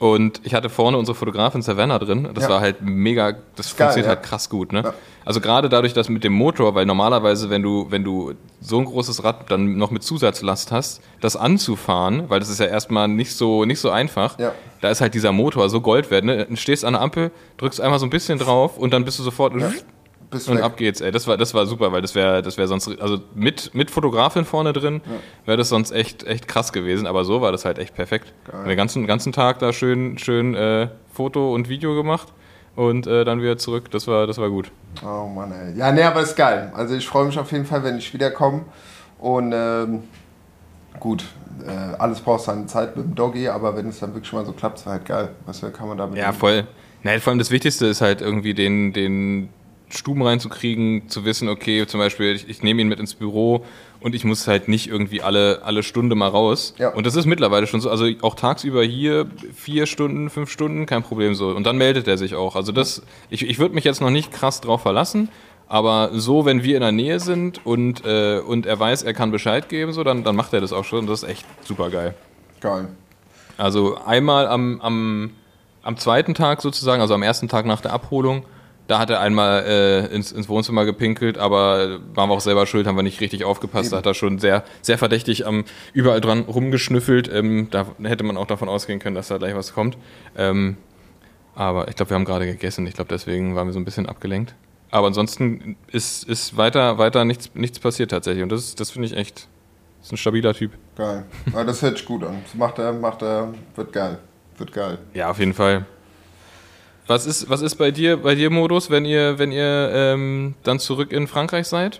Und 0.00 0.40
ich 0.44 0.54
hatte 0.54 0.70
vorne 0.70 0.96
unsere 0.96 1.14
Fotografin 1.14 1.60
Savannah 1.60 1.98
drin. 1.98 2.26
Das 2.34 2.44
Ja. 2.44 2.50
war 2.50 2.60
halt 2.62 2.80
mega, 2.80 3.34
das 3.54 3.76
geil, 3.76 3.88
funktioniert 3.88 4.06
ja. 4.06 4.16
halt 4.16 4.22
krass 4.22 4.48
gut, 4.48 4.72
ne? 4.72 4.80
Ja. 4.82 4.94
Also 5.26 5.42
gerade 5.42 5.68
dadurch, 5.68 5.92
dass 5.92 6.08
mit 6.08 6.24
dem 6.24 6.32
Motor, 6.32 6.74
weil 6.74 6.86
normalerweise, 6.86 7.50
wenn 7.50 7.62
du, 7.62 7.86
wenn 7.90 8.02
du 8.02 8.32
so 8.62 8.78
ein 8.78 8.86
großes 8.86 9.22
Rad 9.24 9.50
dann 9.50 9.76
noch 9.76 9.90
mit 9.90 10.02
Zusatzlast 10.02 10.72
hast, 10.72 11.02
das 11.20 11.36
anzufahren, 11.36 12.30
weil 12.30 12.40
das 12.40 12.48
ist 12.48 12.60
ja 12.60 12.66
erstmal 12.66 13.08
nicht 13.08 13.34
so, 13.36 13.66
nicht 13.66 13.78
so 13.78 13.90
einfach, 13.90 14.38
Ja. 14.38 14.52
da 14.80 14.88
ist 14.88 15.02
halt 15.02 15.12
dieser 15.12 15.32
Motor 15.32 15.68
so 15.68 15.82
Gold 15.82 16.10
wert, 16.10 16.24
ne? 16.24 16.46
Du 16.48 16.56
stehst 16.56 16.82
an 16.86 16.94
der 16.94 17.02
Ampel, 17.02 17.30
drückst 17.58 17.78
einmal 17.82 17.98
so 17.98 18.06
ein 18.06 18.10
bisschen 18.10 18.38
drauf 18.38 18.78
und 18.78 18.94
dann 18.94 19.04
bist 19.04 19.18
du 19.18 19.22
sofort 19.22 19.52
Bist 20.30 20.48
und 20.48 20.58
weg. 20.58 20.64
ab 20.64 20.76
geht's, 20.76 21.00
ey. 21.00 21.10
Das 21.10 21.26
war, 21.26 21.36
das 21.36 21.54
war 21.54 21.66
super, 21.66 21.90
weil 21.92 22.02
das 22.02 22.14
wäre 22.14 22.40
das 22.42 22.56
wär 22.56 22.68
sonst, 22.68 22.88
also 23.00 23.18
mit, 23.34 23.74
mit 23.74 23.90
Fotografin 23.90 24.44
vorne 24.44 24.72
drin, 24.72 25.00
wäre 25.44 25.56
das 25.56 25.68
sonst 25.68 25.90
echt, 25.90 26.22
echt 26.24 26.46
krass 26.46 26.72
gewesen. 26.72 27.06
Aber 27.06 27.24
so 27.24 27.40
war 27.40 27.52
das 27.52 27.64
halt 27.64 27.78
echt 27.78 27.94
perfekt. 27.94 28.32
Den 28.66 28.76
ganzen, 28.76 29.06
ganzen 29.06 29.32
Tag 29.32 29.58
da 29.58 29.72
schön, 29.72 30.18
schön 30.18 30.54
äh, 30.54 30.88
Foto 31.12 31.52
und 31.54 31.68
Video 31.68 31.94
gemacht 31.94 32.28
und 32.76 33.06
äh, 33.06 33.24
dann 33.24 33.40
wieder 33.42 33.58
zurück. 33.58 33.90
Das 33.90 34.06
war, 34.06 34.26
das 34.26 34.38
war 34.38 34.48
gut. 34.50 34.70
Oh 35.04 35.26
Mann, 35.26 35.52
ey. 35.52 35.76
Ja, 35.76 35.90
nee, 35.92 36.02
aber 36.02 36.20
ist 36.20 36.36
geil. 36.36 36.72
Also 36.74 36.94
ich 36.94 37.06
freue 37.06 37.26
mich 37.26 37.38
auf 37.38 37.50
jeden 37.52 37.64
Fall, 37.66 37.82
wenn 37.82 37.98
ich 37.98 38.12
wiederkomme. 38.14 38.64
Und 39.18 39.52
ähm, 39.52 40.04
gut, 40.98 41.24
äh, 41.66 41.96
alles 41.98 42.20
braucht 42.20 42.42
seine 42.42 42.66
Zeit 42.66 42.96
mit 42.96 43.04
dem 43.04 43.14
Doggy, 43.14 43.48
aber 43.48 43.76
wenn 43.76 43.88
es 43.88 43.98
dann 43.98 44.14
wirklich 44.14 44.32
mal 44.32 44.46
so 44.46 44.52
klappt, 44.52 44.78
ist 44.78 44.86
halt 44.86 45.04
geil. 45.04 45.30
Was 45.46 45.60
kann 45.60 45.88
man 45.88 45.98
damit 45.98 46.16
Ja, 46.18 46.32
voll. 46.32 46.66
Nein, 47.02 47.20
vor 47.20 47.30
allem 47.30 47.38
das 47.38 47.50
Wichtigste 47.50 47.86
ist 47.86 48.00
halt 48.00 48.20
irgendwie 48.20 48.54
den, 48.54 48.92
den 48.92 49.48
Stuben 49.90 50.22
reinzukriegen, 50.22 51.08
zu 51.08 51.24
wissen, 51.24 51.48
okay, 51.48 51.86
zum 51.86 52.00
Beispiel, 52.00 52.34
ich, 52.34 52.48
ich 52.48 52.62
nehme 52.62 52.80
ihn 52.82 52.88
mit 52.88 53.00
ins 53.00 53.14
Büro 53.14 53.64
und 54.00 54.14
ich 54.14 54.24
muss 54.24 54.46
halt 54.46 54.68
nicht 54.68 54.88
irgendwie 54.88 55.22
alle, 55.22 55.60
alle 55.62 55.82
Stunde 55.82 56.14
mal 56.14 56.28
raus. 56.28 56.74
Ja. 56.78 56.90
Und 56.90 57.06
das 57.06 57.16
ist 57.16 57.26
mittlerweile 57.26 57.66
schon 57.66 57.80
so, 57.80 57.90
also 57.90 58.06
auch 58.22 58.34
tagsüber 58.34 58.82
hier 58.82 59.26
vier 59.54 59.86
Stunden, 59.86 60.30
fünf 60.30 60.50
Stunden, 60.50 60.86
kein 60.86 61.02
Problem 61.02 61.34
so. 61.34 61.48
Und 61.48 61.64
dann 61.64 61.76
meldet 61.76 62.08
er 62.08 62.18
sich 62.18 62.34
auch. 62.34 62.56
Also 62.56 62.72
das, 62.72 63.02
ich, 63.28 63.48
ich 63.48 63.58
würde 63.58 63.74
mich 63.74 63.84
jetzt 63.84 64.00
noch 64.00 64.10
nicht 64.10 64.32
krass 64.32 64.60
drauf 64.60 64.82
verlassen, 64.82 65.28
aber 65.68 66.10
so, 66.12 66.44
wenn 66.44 66.64
wir 66.64 66.74
in 66.74 66.80
der 66.80 66.92
Nähe 66.92 67.20
sind 67.20 67.64
und, 67.64 68.04
äh, 68.04 68.40
und 68.40 68.66
er 68.66 68.80
weiß, 68.80 69.04
er 69.04 69.14
kann 69.14 69.30
Bescheid 69.30 69.68
geben, 69.68 69.92
so, 69.92 70.02
dann, 70.02 70.24
dann 70.24 70.34
macht 70.34 70.52
er 70.52 70.60
das 70.60 70.72
auch 70.72 70.84
schon. 70.84 71.00
Und 71.00 71.06
das 71.06 71.22
ist 71.22 71.28
echt 71.28 71.46
super 71.64 71.90
geil. 71.90 72.14
Geil. 72.60 72.88
Also 73.56 73.96
einmal 74.04 74.48
am, 74.48 74.80
am, 74.80 75.30
am 75.82 75.96
zweiten 75.96 76.34
Tag 76.34 76.60
sozusagen, 76.62 77.00
also 77.00 77.14
am 77.14 77.22
ersten 77.22 77.46
Tag 77.46 77.66
nach 77.66 77.80
der 77.80 77.92
Abholung, 77.92 78.44
da 78.90 78.98
hat 78.98 79.08
er 79.08 79.20
einmal 79.20 79.62
äh, 79.66 80.06
ins, 80.12 80.32
ins 80.32 80.48
Wohnzimmer 80.48 80.84
gepinkelt, 80.84 81.38
aber 81.38 82.00
waren 82.12 82.28
wir 82.28 82.34
auch 82.34 82.40
selber 82.40 82.66
schuld, 82.66 82.88
haben 82.88 82.96
wir 82.96 83.04
nicht 83.04 83.20
richtig 83.20 83.44
aufgepasst. 83.44 83.92
Da 83.92 83.98
hat 83.98 84.06
er 84.06 84.14
schon 84.14 84.40
sehr, 84.40 84.64
sehr 84.82 84.98
verdächtig 84.98 85.46
am 85.46 85.64
überall 85.92 86.20
dran 86.20 86.40
rumgeschnüffelt. 86.40 87.32
Ähm, 87.32 87.68
da 87.70 87.86
hätte 88.02 88.24
man 88.24 88.36
auch 88.36 88.48
davon 88.48 88.68
ausgehen 88.68 88.98
können, 88.98 89.14
dass 89.14 89.28
da 89.28 89.38
gleich 89.38 89.54
was 89.54 89.74
kommt. 89.74 89.96
Ähm, 90.36 90.76
aber 91.54 91.86
ich 91.86 91.94
glaube, 91.94 92.10
wir 92.10 92.16
haben 92.16 92.24
gerade 92.24 92.46
gegessen. 92.46 92.84
Ich 92.88 92.94
glaube, 92.94 93.06
deswegen 93.08 93.54
waren 93.54 93.68
wir 93.68 93.72
so 93.72 93.78
ein 93.78 93.84
bisschen 93.84 94.06
abgelenkt. 94.06 94.56
Aber 94.90 95.06
ansonsten 95.06 95.76
ist, 95.92 96.24
ist 96.24 96.56
weiter, 96.56 96.98
weiter 96.98 97.24
nichts, 97.24 97.52
nichts 97.54 97.78
passiert 97.78 98.10
tatsächlich. 98.10 98.42
Und 98.42 98.50
das, 98.50 98.74
das 98.74 98.90
finde 98.90 99.06
ich 99.06 99.16
echt, 99.16 99.46
das 99.98 100.08
ist 100.08 100.12
ein 100.14 100.16
stabiler 100.16 100.52
Typ. 100.52 100.72
Geil. 100.96 101.26
Ja, 101.54 101.62
das 101.62 101.80
hört 101.82 101.98
sich 101.98 102.06
gut 102.06 102.24
an. 102.24 102.38
Das 102.42 102.56
macht 102.56 102.80
er, 102.80 102.92
macht 102.92 103.22
er, 103.22 103.54
wird 103.76 103.92
geil. 103.92 104.18
Wird 104.58 104.72
geil. 104.72 104.98
Ja, 105.14 105.30
auf 105.30 105.38
jeden 105.38 105.54
Fall. 105.54 105.86
Was 107.10 107.26
ist, 107.26 107.50
was 107.50 107.60
ist 107.60 107.74
bei 107.74 107.90
dir, 107.90 108.22
bei 108.22 108.36
dir 108.36 108.50
Modus, 108.50 108.88
wenn 108.88 109.04
ihr, 109.04 109.36
wenn 109.36 109.50
ihr 109.50 109.90
ähm, 109.92 110.54
dann 110.62 110.78
zurück 110.78 111.10
in 111.10 111.26
Frankreich 111.26 111.66
seid? 111.66 111.98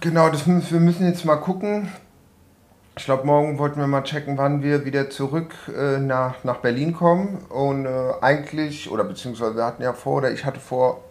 Genau, 0.00 0.28
das 0.28 0.48
müssen, 0.48 0.72
wir 0.72 0.80
müssen 0.80 1.06
jetzt 1.06 1.24
mal 1.24 1.36
gucken. 1.36 1.88
Ich 2.98 3.04
glaube, 3.04 3.24
morgen 3.28 3.60
wollten 3.60 3.78
wir 3.78 3.86
mal 3.86 4.02
checken, 4.02 4.36
wann 4.36 4.60
wir 4.60 4.84
wieder 4.84 5.08
zurück 5.08 5.54
äh, 5.68 5.98
nach, 5.98 6.42
nach 6.42 6.56
Berlin 6.56 6.94
kommen. 6.94 7.44
Und 7.48 7.86
äh, 7.86 7.90
eigentlich, 8.22 8.90
oder 8.90 9.04
beziehungsweise 9.04 9.54
wir 9.54 9.64
hatten 9.66 9.84
ja 9.84 9.92
vor, 9.92 10.16
oder 10.16 10.32
ich 10.32 10.44
hatte 10.44 10.58
vor, 10.58 11.04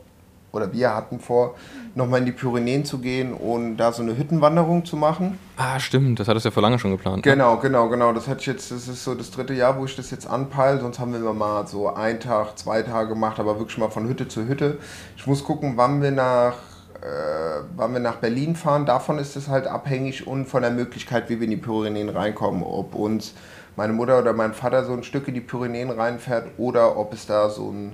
oder 0.51 0.73
wir 0.73 0.93
hatten 0.93 1.21
vor, 1.21 1.55
nochmal 1.95 2.19
in 2.19 2.25
die 2.25 2.31
Pyrenäen 2.31 2.85
zu 2.85 2.97
gehen 2.97 3.33
und 3.33 3.77
da 3.77 3.91
so 3.91 4.01
eine 4.01 4.17
Hüttenwanderung 4.17 4.85
zu 4.85 4.97
machen. 4.97 5.37
Ah, 5.57 5.79
stimmt, 5.79 6.19
das 6.19 6.27
hattest 6.27 6.45
du 6.45 6.49
ja 6.49 6.53
vor 6.53 6.63
lange 6.63 6.79
schon 6.79 6.91
geplant. 6.91 7.17
ne? 7.17 7.31
Genau, 7.31 7.57
genau, 7.57 7.89
genau. 7.89 8.13
Das 8.13 8.27
hatte 8.27 8.41
ich 8.41 8.47
jetzt, 8.47 8.71
das 8.71 8.87
ist 8.87 9.03
so 9.03 9.13
das 9.13 9.29
dritte 9.31 9.53
Jahr, 9.53 9.77
wo 9.77 9.85
ich 9.85 9.95
das 9.95 10.09
jetzt 10.11 10.27
anpeile. 10.27 10.79
Sonst 10.79 10.99
haben 10.99 11.11
wir 11.11 11.19
immer 11.19 11.33
mal 11.33 11.67
so 11.67 11.93
einen 11.93 12.19
Tag, 12.19 12.57
zwei 12.57 12.81
Tage 12.81 13.09
gemacht, 13.09 13.39
aber 13.39 13.59
wirklich 13.59 13.77
mal 13.77 13.89
von 13.89 14.07
Hütte 14.07 14.27
zu 14.27 14.47
Hütte. 14.47 14.79
Ich 15.17 15.27
muss 15.27 15.43
gucken, 15.43 15.73
wann 15.75 16.01
wir 16.01 16.11
nach, 16.11 16.53
äh, 17.01 17.63
wann 17.75 17.93
wir 17.93 17.99
nach 17.99 18.15
Berlin 18.15 18.55
fahren. 18.55 18.85
Davon 18.85 19.19
ist 19.19 19.35
es 19.35 19.47
halt 19.47 19.67
abhängig 19.67 20.25
und 20.25 20.47
von 20.47 20.63
der 20.63 20.71
Möglichkeit, 20.71 21.29
wie 21.29 21.39
wir 21.39 21.45
in 21.45 21.51
die 21.51 21.57
Pyrenäen 21.57 22.09
reinkommen. 22.09 22.63
Ob 22.63 22.95
uns 22.95 23.33
meine 23.75 23.93
Mutter 23.93 24.19
oder 24.19 24.33
mein 24.33 24.53
Vater 24.53 24.85
so 24.85 24.93
ein 24.93 25.03
Stück 25.03 25.27
in 25.27 25.33
die 25.33 25.41
Pyrenäen 25.41 25.89
reinfährt 25.89 26.47
oder 26.57 26.97
ob 26.97 27.13
es 27.13 27.25
da 27.25 27.49
so 27.49 27.71
ein 27.71 27.93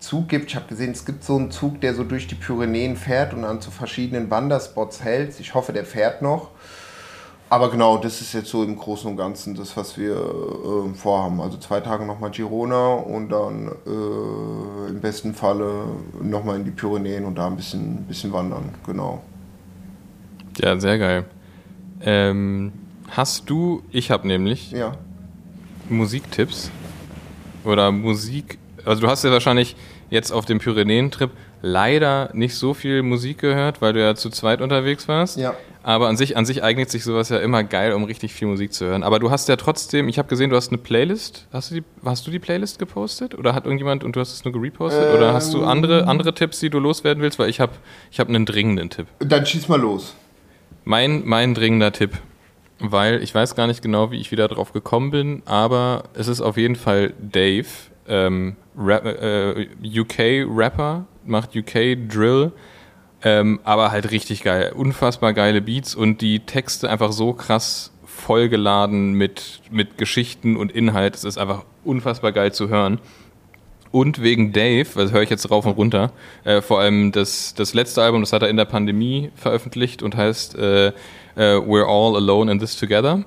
Zug 0.00 0.28
gibt. 0.28 0.50
Ich 0.50 0.56
habe 0.56 0.66
gesehen, 0.66 0.92
es 0.92 1.04
gibt 1.04 1.22
so 1.24 1.36
einen 1.36 1.50
Zug, 1.50 1.80
der 1.80 1.94
so 1.94 2.04
durch 2.04 2.26
die 2.26 2.34
Pyrenäen 2.34 2.96
fährt 2.96 3.32
und 3.34 3.44
an 3.44 3.60
zu 3.60 3.70
verschiedenen 3.70 4.30
Wanderspots 4.30 5.04
hält. 5.04 5.38
Ich 5.38 5.54
hoffe, 5.54 5.72
der 5.72 5.84
fährt 5.84 6.22
noch. 6.22 6.48
Aber 7.50 7.68
genau, 7.70 7.98
das 7.98 8.20
ist 8.20 8.32
jetzt 8.32 8.48
so 8.48 8.62
im 8.62 8.76
Großen 8.76 9.10
und 9.10 9.16
Ganzen 9.16 9.56
das, 9.56 9.76
was 9.76 9.98
wir 9.98 10.14
äh, 10.14 10.94
vorhaben. 10.94 11.40
Also 11.40 11.58
zwei 11.58 11.80
Tage 11.80 12.06
nochmal 12.06 12.30
Girona 12.30 12.94
und 12.94 13.28
dann 13.28 13.72
äh, 13.86 14.90
im 14.90 15.00
besten 15.00 15.34
Falle 15.34 15.86
nochmal 16.22 16.56
in 16.56 16.64
die 16.64 16.70
Pyrenäen 16.70 17.24
und 17.24 17.34
da 17.34 17.48
ein 17.48 17.56
bisschen, 17.56 18.04
bisschen 18.04 18.32
wandern. 18.32 18.70
Genau. 18.86 19.22
Ja, 20.58 20.78
sehr 20.78 20.96
geil. 20.98 21.24
Ähm, 22.02 22.72
hast 23.10 23.50
du, 23.50 23.82
ich 23.90 24.12
habe 24.12 24.28
nämlich 24.28 24.70
Ja. 24.70 24.92
Musiktipps 25.88 26.70
oder 27.64 27.90
Musik, 27.90 28.59
also 28.84 29.02
du 29.02 29.08
hast 29.08 29.24
ja 29.24 29.30
wahrscheinlich 29.30 29.76
jetzt 30.10 30.32
auf 30.32 30.44
dem 30.44 30.58
Pyrenäen-Trip 30.58 31.30
leider 31.62 32.30
nicht 32.32 32.54
so 32.54 32.74
viel 32.74 33.02
Musik 33.02 33.38
gehört, 33.38 33.80
weil 33.82 33.92
du 33.92 34.00
ja 34.00 34.14
zu 34.14 34.30
zweit 34.30 34.60
unterwegs 34.60 35.08
warst. 35.08 35.38
Ja. 35.38 35.54
Aber 35.82 36.08
an 36.08 36.16
sich, 36.16 36.36
an 36.36 36.44
sich 36.44 36.62
eignet 36.62 36.90
sich 36.90 37.04
sowas 37.04 37.30
ja 37.30 37.38
immer 37.38 37.64
geil, 37.64 37.92
um 37.92 38.04
richtig 38.04 38.34
viel 38.34 38.48
Musik 38.48 38.72
zu 38.72 38.84
hören. 38.86 39.02
Aber 39.02 39.18
du 39.18 39.30
hast 39.30 39.48
ja 39.48 39.56
trotzdem, 39.56 40.08
ich 40.08 40.18
habe 40.18 40.28
gesehen, 40.28 40.50
du 40.50 40.56
hast 40.56 40.68
eine 40.68 40.78
Playlist. 40.78 41.46
Hast 41.52 41.70
du, 41.70 41.76
die, 41.76 41.84
hast 42.04 42.26
du 42.26 42.30
die 42.30 42.38
Playlist 42.38 42.78
gepostet? 42.78 43.34
Oder 43.34 43.54
hat 43.54 43.64
irgendjemand 43.64 44.04
und 44.04 44.14
du 44.14 44.20
hast 44.20 44.32
es 44.34 44.44
nur 44.44 44.52
gerepostet? 44.52 45.14
Oder 45.16 45.32
hast 45.32 45.54
du 45.54 45.58
Ähm. 45.62 45.68
andere, 45.68 46.06
andere 46.06 46.34
Tipps, 46.34 46.60
die 46.60 46.68
du 46.70 46.78
loswerden 46.78 47.22
willst? 47.22 47.38
Weil 47.38 47.48
ich 47.48 47.60
habe 47.60 47.72
ich 48.10 48.20
hab 48.20 48.28
einen 48.28 48.44
dringenden 48.44 48.90
Tipp. 48.90 49.06
Dann 49.20 49.46
schieß 49.46 49.68
mal 49.68 49.80
los. 49.80 50.14
Mein, 50.84 51.22
mein 51.24 51.54
dringender 51.54 51.92
Tipp, 51.92 52.12
weil 52.78 53.22
ich 53.22 53.34
weiß 53.34 53.54
gar 53.54 53.66
nicht 53.66 53.82
genau, 53.82 54.10
wie 54.10 54.20
ich 54.20 54.30
wieder 54.32 54.48
drauf 54.48 54.72
gekommen 54.72 55.10
bin, 55.10 55.42
aber 55.44 56.04
es 56.14 56.26
ist 56.28 56.40
auf 56.40 56.56
jeden 56.56 56.76
Fall 56.76 57.12
Dave, 57.20 57.66
ähm, 58.08 58.56
Rap, 58.80 59.04
äh, 59.04 59.68
UK-Rapper, 59.84 61.06
macht 61.24 61.54
UK-Drill, 61.54 62.52
ähm, 63.22 63.60
aber 63.64 63.90
halt 63.90 64.10
richtig 64.10 64.42
geil. 64.42 64.72
Unfassbar 64.74 65.32
geile 65.34 65.60
Beats 65.60 65.94
und 65.94 66.20
die 66.20 66.40
Texte 66.40 66.88
einfach 66.88 67.12
so 67.12 67.32
krass 67.32 67.92
vollgeladen 68.04 69.12
mit, 69.12 69.60
mit 69.70 69.98
Geschichten 69.98 70.56
und 70.56 70.72
Inhalt. 70.72 71.14
Es 71.14 71.24
ist 71.24 71.38
einfach 71.38 71.64
unfassbar 71.84 72.32
geil 72.32 72.52
zu 72.52 72.68
hören. 72.68 73.00
Und 73.92 74.22
wegen 74.22 74.52
Dave, 74.52 74.88
das 74.94 75.12
höre 75.12 75.22
ich 75.22 75.30
jetzt 75.30 75.50
rauf 75.50 75.66
und 75.66 75.76
runter, 75.76 76.12
äh, 76.44 76.60
vor 76.60 76.78
allem 76.80 77.10
das, 77.10 77.54
das 77.54 77.74
letzte 77.74 78.02
Album, 78.02 78.20
das 78.20 78.32
hat 78.32 78.42
er 78.42 78.48
in 78.48 78.56
der 78.56 78.64
Pandemie 78.64 79.32
veröffentlicht 79.34 80.02
und 80.02 80.16
heißt 80.16 80.54
äh, 80.56 80.88
äh, 80.88 80.92
We're 81.34 81.86
All 81.86 82.16
Alone 82.16 82.52
in 82.52 82.58
This 82.60 82.76
Together. 82.76 83.24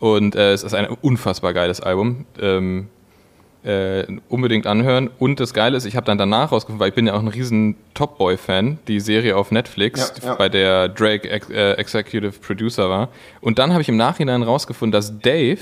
Und 0.00 0.34
äh, 0.34 0.52
es 0.52 0.62
ist 0.62 0.74
ein 0.74 0.86
unfassbar 0.86 1.54
geiles 1.54 1.80
Album. 1.80 2.26
Ähm, 2.38 2.88
äh, 3.64 4.04
unbedingt 4.28 4.66
anhören. 4.66 5.10
Und 5.18 5.40
das 5.40 5.54
Geile 5.54 5.76
ist, 5.76 5.86
ich 5.86 5.96
habe 5.96 6.06
dann 6.06 6.18
danach 6.18 6.52
rausgefunden, 6.52 6.80
weil 6.80 6.90
ich 6.90 6.94
bin 6.94 7.06
ja 7.06 7.14
auch 7.14 7.20
ein 7.20 7.28
riesen 7.28 7.76
Top 7.94 8.18
Boy-Fan, 8.18 8.78
die 8.88 9.00
Serie 9.00 9.36
auf 9.36 9.50
Netflix, 9.50 10.12
Ja, 10.22 10.28
ja. 10.30 10.34
bei 10.34 10.48
der 10.48 10.88
Drake 10.88 11.28
ex 11.30 11.48
äh, 11.50 11.72
Executive 11.72 12.32
Producer 12.40 12.88
war. 12.90 13.08
Und 13.40 13.58
dann 13.58 13.72
habe 13.72 13.82
ich 13.82 13.88
im 13.88 13.96
Nachhinein 13.96 14.42
rausgefunden, 14.42 14.92
dass 14.92 15.18
Dave 15.18 15.58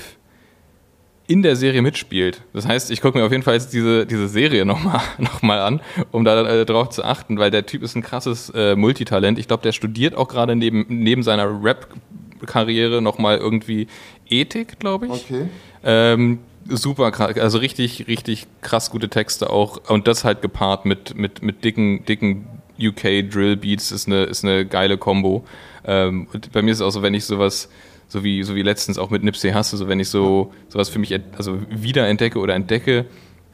in 1.27 1.41
der 1.41 1.55
Serie 1.55 1.81
mitspielt. 1.81 2.41
Das 2.51 2.67
heißt, 2.67 2.91
ich 2.91 2.99
gucke 2.99 3.17
mir 3.17 3.23
auf 3.23 3.31
jeden 3.31 3.43
Fall 3.43 3.53
jetzt 3.53 3.71
diese, 3.73 4.05
diese 4.05 4.27
Serie 4.27 4.65
nochmal 4.65 4.99
noch 5.17 5.41
mal 5.41 5.61
an, 5.61 5.79
um 6.11 6.25
da 6.25 6.45
äh, 6.45 6.65
drauf 6.65 6.89
zu 6.89 7.03
achten, 7.03 7.39
weil 7.39 7.49
der 7.51 7.65
Typ 7.65 7.81
ist 7.83 7.95
ein 7.95 8.01
krasses 8.03 8.49
äh, 8.49 8.75
Multitalent. 8.75 9.39
Ich 9.39 9.47
glaube, 9.47 9.63
der 9.63 9.71
studiert 9.71 10.15
auch 10.15 10.27
gerade 10.27 10.55
neben, 10.57 10.85
neben 10.89 11.23
seiner 11.23 11.63
Rap-Karriere 11.63 13.01
nochmal 13.01 13.37
irgendwie 13.37 13.87
Ethik, 14.27 14.79
glaube 14.79 15.05
ich. 15.05 15.11
Okay. 15.13 15.47
Ähm, 15.85 16.39
super 16.69 17.11
krass, 17.11 17.37
also 17.37 17.57
richtig, 17.57 18.07
richtig 18.07 18.47
krass 18.61 18.89
gute 18.89 19.09
Texte 19.09 19.49
auch. 19.49 19.89
Und 19.89 20.07
das 20.07 20.23
halt 20.23 20.41
gepaart 20.41 20.85
mit, 20.85 21.15
mit, 21.15 21.41
mit 21.41 21.63
dicken, 21.63 22.05
dicken 22.05 22.47
UK 22.79 23.29
Drill 23.29 23.55
Beats 23.57 23.91
ist 23.91 24.07
eine, 24.07 24.23
ist 24.23 24.43
eine 24.43 24.65
geile 24.65 24.97
Combo. 24.97 25.45
Ähm, 25.85 26.27
und 26.33 26.51
bei 26.51 26.61
mir 26.61 26.71
ist 26.71 26.77
es 26.77 26.81
auch 26.81 26.91
so, 26.91 27.01
wenn 27.01 27.13
ich 27.13 27.25
sowas, 27.25 27.69
so 28.07 28.23
wie, 28.23 28.43
so 28.43 28.55
wie 28.55 28.61
letztens 28.61 28.97
auch 28.97 29.09
mit 29.09 29.23
Nipsey 29.23 29.51
Hussle, 29.51 29.77
so 29.77 29.87
wenn 29.87 29.99
ich 29.99 30.09
so 30.09 30.51
sowas 30.67 30.89
für 30.89 30.99
mich 30.99 31.13
also 31.37 31.59
wiederentdecke 31.69 32.39
oder 32.39 32.55
entdecke, 32.55 33.05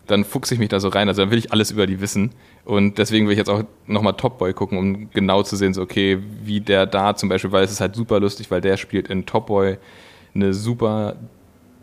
dann 0.07 0.23
fuchse 0.23 0.55
ich 0.55 0.59
mich 0.59 0.69
da 0.69 0.79
so 0.79 0.87
rein. 0.87 1.07
Also 1.07 1.21
dann 1.21 1.31
will 1.31 1.37
ich 1.37 1.51
alles 1.51 1.71
über 1.71 1.85
die 1.85 2.01
wissen. 2.01 2.31
Und 2.65 2.97
deswegen 2.97 3.27
will 3.27 3.33
ich 3.33 3.37
jetzt 3.37 3.49
auch 3.49 3.63
nochmal 3.85 4.13
Top 4.13 4.39
Boy 4.39 4.53
gucken, 4.53 4.77
um 4.77 5.09
genau 5.11 5.43
zu 5.43 5.55
sehen, 5.55 5.73
so 5.73 5.81
okay, 5.81 6.19
wie 6.43 6.61
der 6.61 6.85
da 6.85 7.15
zum 7.15 7.29
Beispiel, 7.29 7.51
weil 7.51 7.63
es 7.63 7.71
ist 7.71 7.81
halt 7.81 7.95
super 7.95 8.19
lustig, 8.19 8.49
weil 8.51 8.61
der 8.61 8.77
spielt 8.77 9.07
in 9.07 9.25
Top 9.25 9.47
Boy 9.47 9.77
eine 10.33 10.53
super 10.53 11.15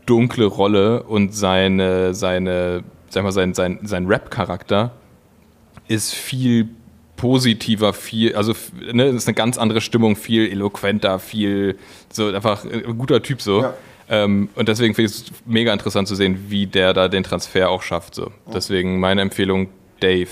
dunkle 0.06 0.46
Rolle 0.46 1.02
und 1.02 1.34
seine, 1.34 2.14
seine, 2.14 2.84
sag 3.10 3.24
mal, 3.24 3.32
sein, 3.32 3.54
sein, 3.54 3.80
sein 3.82 4.06
Rap-Charakter 4.06 4.92
ist 5.88 6.14
viel 6.14 6.68
positiver, 7.16 7.92
viel, 7.92 8.34
also 8.34 8.54
ne, 8.92 9.06
ist 9.06 9.26
eine 9.26 9.34
ganz 9.34 9.58
andere 9.58 9.80
Stimmung, 9.80 10.16
viel 10.16 10.50
eloquenter, 10.50 11.18
viel 11.18 11.78
so 12.12 12.28
einfach 12.28 12.64
äh, 12.64 12.84
ein 12.86 12.98
guter 12.98 13.22
Typ 13.22 13.40
so. 13.40 13.62
Ja. 13.62 13.74
Ähm, 14.08 14.48
und 14.54 14.68
deswegen 14.68 14.94
finde 14.94 15.10
ich 15.10 15.16
es 15.16 15.32
mega 15.46 15.72
interessant 15.72 16.08
zu 16.08 16.14
sehen, 16.14 16.46
wie 16.48 16.66
der 16.66 16.92
da 16.92 17.08
den 17.08 17.24
Transfer 17.24 17.70
auch 17.70 17.82
schafft. 17.82 18.14
So. 18.14 18.30
Deswegen 18.52 19.00
meine 19.00 19.22
Empfehlung 19.22 19.68
Dave. 20.00 20.28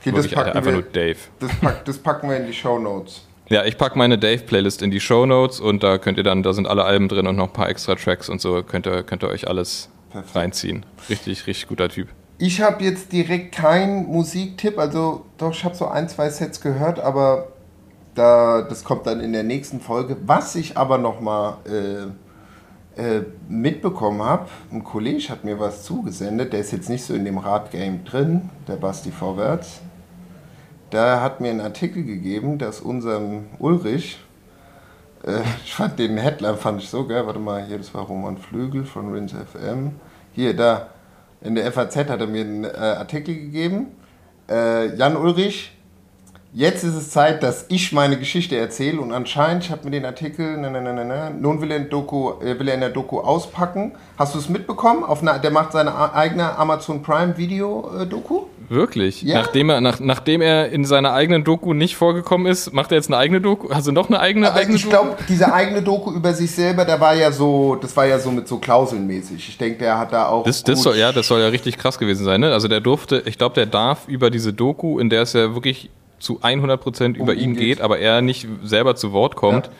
Okay, 0.00 0.12
das 0.12 0.28
packen, 0.28 0.56
einfach 0.56 0.72
nur 0.72 0.82
wir, 0.82 0.90
Dave. 0.90 1.18
das, 1.38 1.54
pack, 1.60 1.84
das 1.84 1.98
packen 1.98 2.28
wir 2.30 2.38
in 2.38 2.46
die 2.46 2.54
Show 2.54 2.78
Notes. 2.78 3.26
Ja, 3.50 3.64
ich 3.64 3.76
packe 3.76 3.98
meine 3.98 4.16
Dave-Playlist 4.16 4.80
in 4.80 4.92
die 4.92 5.00
Show 5.00 5.26
Notes 5.26 5.58
und 5.58 5.82
da 5.82 5.98
könnt 5.98 6.18
ihr 6.18 6.22
dann, 6.22 6.44
da 6.44 6.52
sind 6.52 6.68
alle 6.68 6.84
Alben 6.84 7.08
drin 7.08 7.26
und 7.26 7.34
noch 7.34 7.48
ein 7.48 7.52
paar 7.52 7.68
extra 7.68 7.96
Tracks 7.96 8.28
und 8.28 8.40
so, 8.40 8.62
könnt 8.62 8.86
ihr, 8.86 9.02
könnt 9.02 9.24
ihr 9.24 9.28
euch 9.28 9.48
alles 9.48 9.88
Perfekt. 10.10 10.36
reinziehen. 10.36 10.86
Richtig, 11.08 11.48
richtig 11.48 11.66
guter 11.66 11.88
Typ. 11.88 12.06
Ich 12.38 12.62
habe 12.62 12.84
jetzt 12.84 13.10
direkt 13.10 13.52
keinen 13.52 14.06
Musiktipp, 14.06 14.78
also 14.78 15.26
doch, 15.36 15.50
ich 15.50 15.64
habe 15.64 15.74
so 15.74 15.88
ein, 15.88 16.08
zwei 16.08 16.30
Sets 16.30 16.60
gehört, 16.60 17.00
aber 17.00 17.48
da, 18.14 18.62
das 18.62 18.84
kommt 18.84 19.08
dann 19.08 19.18
in 19.18 19.32
der 19.32 19.42
nächsten 19.42 19.80
Folge. 19.80 20.16
Was 20.24 20.54
ich 20.54 20.76
aber 20.76 20.98
nochmal 20.98 21.56
äh, 21.66 23.02
äh, 23.02 23.24
mitbekommen 23.48 24.22
habe, 24.22 24.46
ein 24.70 24.84
Kollege 24.84 25.28
hat 25.28 25.42
mir 25.42 25.58
was 25.58 25.82
zugesendet, 25.82 26.52
der 26.52 26.60
ist 26.60 26.70
jetzt 26.70 26.88
nicht 26.88 27.02
so 27.02 27.14
in 27.14 27.24
dem 27.24 27.38
Radgame 27.38 27.98
drin, 28.04 28.48
der 28.68 28.76
Basti 28.76 29.10
Vorwärts. 29.10 29.80
Der 30.92 31.22
hat 31.22 31.40
mir 31.40 31.50
einen 31.50 31.60
Artikel 31.60 32.02
gegeben, 32.02 32.58
dass 32.58 32.80
unserem 32.80 33.46
Ulrich, 33.58 34.18
äh, 35.24 35.42
ich 35.64 35.72
fand 35.72 35.98
den 35.98 36.18
Headline 36.18 36.56
fand 36.56 36.82
ich 36.82 36.88
so 36.88 37.06
geil, 37.06 37.26
warte 37.26 37.38
mal, 37.38 37.64
hier, 37.64 37.78
das 37.78 37.94
war 37.94 38.02
Roman 38.02 38.38
Flügel 38.38 38.84
von 38.84 39.12
Rins 39.12 39.32
FM. 39.32 39.92
Hier, 40.32 40.56
da, 40.56 40.88
in 41.42 41.54
der 41.54 41.70
FAZ 41.70 41.96
hat 41.96 42.20
er 42.20 42.26
mir 42.26 42.40
einen 42.40 42.64
äh, 42.64 42.68
Artikel 42.68 43.34
gegeben. 43.34 43.86
Äh, 44.48 44.96
Jan 44.96 45.16
Ulrich, 45.16 45.76
jetzt 46.52 46.82
ist 46.82 46.96
es 46.96 47.10
Zeit, 47.10 47.44
dass 47.44 47.66
ich 47.68 47.92
meine 47.92 48.18
Geschichte 48.18 48.56
erzähle 48.56 49.00
und 49.00 49.12
anscheinend, 49.12 49.64
ich 49.64 49.70
habe 49.70 49.84
mir 49.84 49.92
den 49.92 50.04
Artikel, 50.04 50.56
na, 50.56 50.70
na, 50.70 50.80
na, 50.80 51.04
na, 51.04 51.30
nun 51.30 51.60
will 51.60 51.70
er, 51.70 51.80
Doku, 51.80 52.32
äh, 52.40 52.58
will 52.58 52.66
er 52.66 52.74
in 52.74 52.80
der 52.80 52.90
Doku 52.90 53.20
auspacken. 53.20 53.92
Hast 54.18 54.34
du 54.34 54.40
es 54.40 54.48
mitbekommen? 54.48 55.04
Auf 55.04 55.22
einer, 55.22 55.38
der 55.38 55.52
macht 55.52 55.70
seine 55.70 56.12
eigene 56.14 56.58
Amazon 56.58 57.00
Prime 57.00 57.36
Video 57.36 57.92
äh, 57.96 58.06
Doku. 58.08 58.46
Wirklich? 58.70 59.22
Ja. 59.22 59.34
Nachdem, 59.40 59.68
er, 59.68 59.80
nach, 59.80 59.98
nachdem 59.98 60.40
er 60.40 60.70
in 60.70 60.84
seiner 60.84 61.12
eigenen 61.12 61.42
Doku 61.42 61.74
nicht 61.74 61.96
vorgekommen 61.96 62.46
ist, 62.46 62.72
macht 62.72 62.92
er 62.92 62.98
jetzt 62.98 63.08
eine 63.08 63.16
eigene 63.16 63.40
Doku? 63.40 63.66
Also 63.68 63.90
noch 63.90 64.08
eine 64.08 64.20
eigene, 64.20 64.46
Aber 64.48 64.60
eigene 64.60 64.76
ich 64.76 64.88
glaube, 64.88 65.16
diese 65.28 65.52
eigene 65.52 65.82
Doku 65.82 66.12
über 66.12 66.32
sich 66.32 66.52
selber, 66.52 66.84
der 66.84 67.00
war 67.00 67.14
ja 67.14 67.32
so, 67.32 67.74
das 67.74 67.96
war 67.96 68.06
ja 68.06 68.20
so 68.20 68.30
mit 68.30 68.46
so 68.46 68.58
Klauselnmäßig. 68.58 69.48
Ich 69.48 69.58
denke, 69.58 69.80
der 69.80 69.98
hat 69.98 70.12
da 70.12 70.28
auch. 70.28 70.44
Das, 70.44 70.62
das 70.62 70.82
soll, 70.82 70.96
ja, 70.96 71.10
das 71.10 71.26
soll 71.26 71.40
ja 71.40 71.48
richtig 71.48 71.78
krass 71.78 71.98
gewesen 71.98 72.24
sein. 72.24 72.40
Ne? 72.42 72.52
Also 72.52 72.68
der 72.68 72.78
durfte, 72.80 73.24
ich 73.26 73.38
glaube, 73.38 73.56
der 73.56 73.66
darf 73.66 74.06
über 74.06 74.30
diese 74.30 74.52
Doku, 74.52 75.00
in 75.00 75.10
der 75.10 75.22
es 75.22 75.32
ja 75.32 75.52
wirklich 75.52 75.90
zu 76.20 76.38
100% 76.40 77.16
über 77.16 77.32
Um 77.32 77.38
ihn 77.38 77.38
ihn 77.40 77.52
geht. 77.54 77.62
geht, 77.64 77.80
aber 77.80 77.98
er 77.98 78.22
nicht 78.22 78.46
selber 78.62 78.94
zu 78.94 79.12
Wort 79.12 79.34
kommt, 79.34 79.66
Ja. 79.66 79.72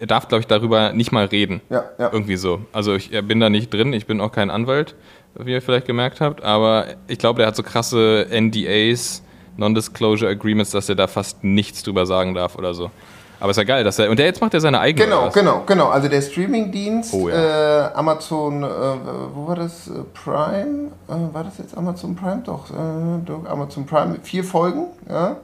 er 0.00 0.06
darf, 0.06 0.28
glaube 0.28 0.40
ich, 0.40 0.46
darüber 0.46 0.94
nicht 0.94 1.12
mal 1.12 1.26
reden. 1.26 1.60
Ja, 1.68 1.84
ja. 1.98 2.08
Irgendwie 2.10 2.36
so. 2.36 2.60
Also 2.72 2.94
ich 2.94 3.10
bin 3.10 3.40
da 3.40 3.50
nicht 3.50 3.74
drin, 3.74 3.92
ich 3.92 4.06
bin 4.06 4.22
auch 4.22 4.32
kein 4.32 4.48
Anwalt, 4.48 4.94
wie 5.38 5.52
ihr 5.52 5.62
vielleicht 5.62 5.86
gemerkt 5.86 6.20
habt, 6.20 6.42
aber 6.42 6.86
ich 7.08 7.18
glaube, 7.18 7.38
der 7.38 7.46
hat 7.48 7.56
so 7.56 7.62
krasse 7.62 8.26
NDAs, 8.30 9.22
Non-Disclosure 9.56 10.30
Agreements, 10.30 10.70
dass 10.70 10.88
er 10.88 10.94
da 10.94 11.06
fast 11.06 11.44
nichts 11.44 11.82
drüber 11.82 12.06
sagen 12.06 12.34
darf 12.34 12.56
oder 12.56 12.74
so. 12.74 12.90
Aber 13.40 13.50
ist 13.50 13.56
ja 13.56 13.64
geil, 13.64 13.82
dass 13.82 13.98
er. 13.98 14.08
Und 14.08 14.18
der 14.20 14.26
jetzt 14.26 14.40
macht 14.40 14.54
er 14.54 14.60
seine 14.60 14.78
eigene. 14.78 15.04
Genau, 15.04 15.28
genau, 15.30 15.62
genau. 15.66 15.88
Also 15.88 16.06
der 16.08 16.22
Streamingdienst, 16.22 17.12
Oh, 17.12 17.28
ja. 17.28 17.88
äh, 17.88 17.92
Amazon, 17.94 18.62
äh, 18.62 18.66
wo 19.34 19.48
war 19.48 19.56
das? 19.56 19.88
Äh, 19.88 19.94
Prime? 20.14 20.92
Äh, 21.08 21.34
war 21.34 21.42
das 21.42 21.58
jetzt 21.58 21.76
Amazon 21.76 22.14
Prime? 22.14 22.42
Doch, 22.46 22.70
äh, 22.70 22.74
doch 23.26 23.44
Amazon 23.46 23.84
Prime. 23.84 24.16
Vier 24.22 24.44
Folgen, 24.44 24.86
ja. 25.10 25.36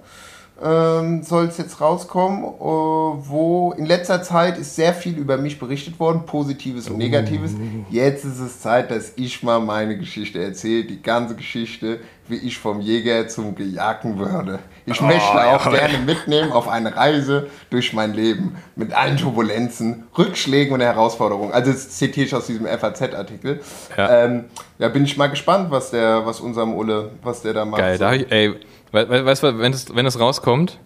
Ähm, 0.61 1.23
soll 1.23 1.45
es 1.47 1.57
jetzt 1.59 1.81
rauskommen, 1.81 2.43
äh, 2.43 2.49
wo 2.59 3.73
in 3.79 3.87
letzter 3.87 4.23
Zeit 4.23 4.59
ist 4.59 4.75
sehr 4.75 4.93
viel 4.93 5.17
über 5.17 5.37
mich 5.37 5.59
berichtet 5.61 6.01
worden, 6.01 6.27
Positives 6.27 6.89
und 6.89 6.99
Negatives. 6.99 7.53
Jetzt 7.91 8.25
ist 8.25 8.41
es 8.41 8.61
Zeit, 8.61 8.91
dass 8.91 9.13
ich 9.15 9.45
mal 9.45 9.61
meine 9.61 9.97
Geschichte 9.97 10.43
erzähle, 10.43 10.85
die 10.85 11.01
ganze 11.01 11.37
Geschichte, 11.37 12.01
wie 12.27 12.37
ich 12.37 12.59
vom 12.59 12.81
Jäger 12.81 13.29
zum 13.29 13.55
Gejagten 13.55 14.19
würde. 14.19 14.59
Ich 14.85 15.01
möchte 15.01 15.33
auch 15.33 15.65
jawohl. 15.65 15.79
gerne 15.79 15.99
mitnehmen 15.99 16.53
auf 16.53 16.69
eine 16.69 16.95
Reise 16.95 17.47
durch 17.71 17.93
mein 17.93 18.13
Leben 18.13 18.57
mit 18.75 18.93
allen 18.93 19.17
Turbulenzen, 19.17 20.05
Rückschlägen 20.17 20.73
und 20.75 20.81
Herausforderungen. 20.81 21.53
Also 21.53 21.73
das 21.73 21.91
zitiere 21.91 22.27
ich 22.27 22.35
aus 22.35 22.47
diesem 22.47 22.67
FAZ-Artikel. 22.67 23.61
Ja. 23.97 24.25
Ähm, 24.25 24.45
ja, 24.79 24.89
bin 24.89 25.05
ich 25.05 25.17
mal 25.17 25.29
gespannt, 25.29 25.71
was 25.71 25.91
der, 25.91 26.27
was 26.27 26.41
unserem 26.41 26.75
Ulle, 26.75 27.13
was 27.23 27.43
der 27.43 27.55
da 27.55 27.65
macht. 27.65 27.81
Geil, 27.81 27.99
da 27.99 28.11
hab 28.11 28.17
ich, 28.17 28.31
ey, 28.31 28.55
we- 28.93 29.09
we- 29.09 29.25
weißt 29.25 29.43
du, 29.43 29.59
wenn 29.59 29.73
es, 29.73 29.95
wenn 29.95 30.07
es 30.07 30.19
rauskommt, 30.19 30.79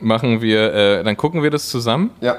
machen 0.00 0.40
wir, 0.42 0.72
äh, 0.74 1.04
dann 1.04 1.16
gucken 1.16 1.42
wir 1.42 1.50
das 1.50 1.68
zusammen 1.68 2.10
Ja, 2.20 2.36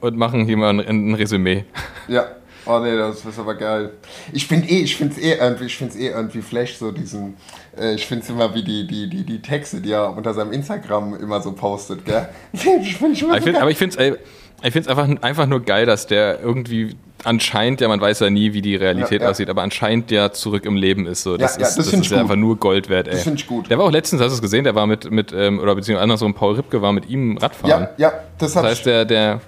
und 0.00 0.16
machen 0.16 0.44
hier 0.46 0.56
mal 0.56 0.70
ein, 0.70 0.80
ein 0.80 1.14
Resümee. 1.14 1.64
ja. 2.08 2.26
Oh 2.66 2.78
nee, 2.78 2.94
das 2.94 3.24
ist 3.24 3.38
aber 3.38 3.54
geil. 3.54 3.94
Ich 4.34 4.46
finde 4.46 4.68
eh, 4.68 4.82
ich 4.82 4.94
finde 4.94 5.14
es 5.14 5.18
eh 5.22 5.32
irgendwie, 5.32 5.64
ich 5.64 5.76
finde 5.78 5.94
es 5.94 5.98
eh 5.98 6.08
irgendwie 6.08 6.42
flash, 6.42 6.76
so 6.76 6.92
diesen, 6.92 7.34
äh, 7.76 7.94
ich 7.94 8.06
finde 8.06 8.22
es 8.22 8.28
immer 8.28 8.54
wie 8.54 8.62
die, 8.62 8.86
die, 8.86 9.08
die, 9.08 9.24
die 9.24 9.40
Texte, 9.40 9.80
die 9.80 9.92
er 9.92 10.14
unter 10.14 10.34
seinem 10.34 10.52
Instagram 10.52 11.14
immer 11.14 11.40
so 11.40 11.52
postet, 11.52 12.04
gell? 12.04 12.28
Ich 12.52 12.60
finde 12.98 13.14
ich 13.14 13.22
immer 13.22 13.30
Aber 13.34 13.38
ich 13.38 13.44
so 13.44 13.44
find, 13.46 13.54
geil. 13.54 13.62
aber 13.62 13.70
ich 13.70 13.78
finde 13.78 13.96
es 13.96 14.18
ich 14.62 14.72
find's 14.72 14.88
einfach, 14.88 15.08
einfach 15.22 15.46
nur 15.46 15.60
geil, 15.60 15.86
dass 15.86 16.06
der 16.06 16.40
irgendwie 16.40 16.96
anscheinend, 17.24 17.80
ja, 17.82 17.88
man 17.88 18.00
weiß 18.00 18.20
ja 18.20 18.30
nie, 18.30 18.52
wie 18.54 18.62
die 18.62 18.76
Realität 18.76 19.20
Ja, 19.20 19.26
ja. 19.26 19.30
aussieht, 19.30 19.50
aber 19.50 19.62
anscheinend 19.62 20.10
ja 20.10 20.32
zurück 20.32 20.64
im 20.64 20.76
Leben 20.76 21.06
ist. 21.06 21.22
So. 21.22 21.36
Das 21.36 21.56
Ja, 21.56 21.66
ist, 21.66 21.76
das 21.76 21.90
das 21.90 21.94
ist 22.00 22.12
einfach 22.12 22.36
nur 22.36 22.56
Gold 22.56 22.88
wert, 22.88 23.08
ey. 23.08 23.14
Das 23.14 23.24
find 23.24 23.40
ich 23.40 23.46
gut. 23.46 23.68
Der 23.70 23.78
war 23.78 23.84
auch 23.84 23.90
letztens, 23.92 24.22
hast 24.22 24.30
du 24.30 24.34
es 24.36 24.42
gesehen, 24.42 24.64
der 24.64 24.74
war 24.74 24.86
mit, 24.86 25.10
mit 25.10 25.32
ähm, 25.32 25.58
oder 25.58 25.74
beziehungsweise 25.74 26.02
andersrum, 26.04 26.32
Paul 26.34 26.54
Ripke 26.54 26.80
war 26.80 26.92
mit 26.92 27.08
ihm 27.10 27.36
Radfahren. 27.36 27.88
ja, 27.98 28.08
ja, 28.08 28.12
das 28.38 28.56
hat 28.56 28.64
Das 28.64 28.70
heißt, 28.72 28.86
der, 28.86 29.04
der, 29.04 29.40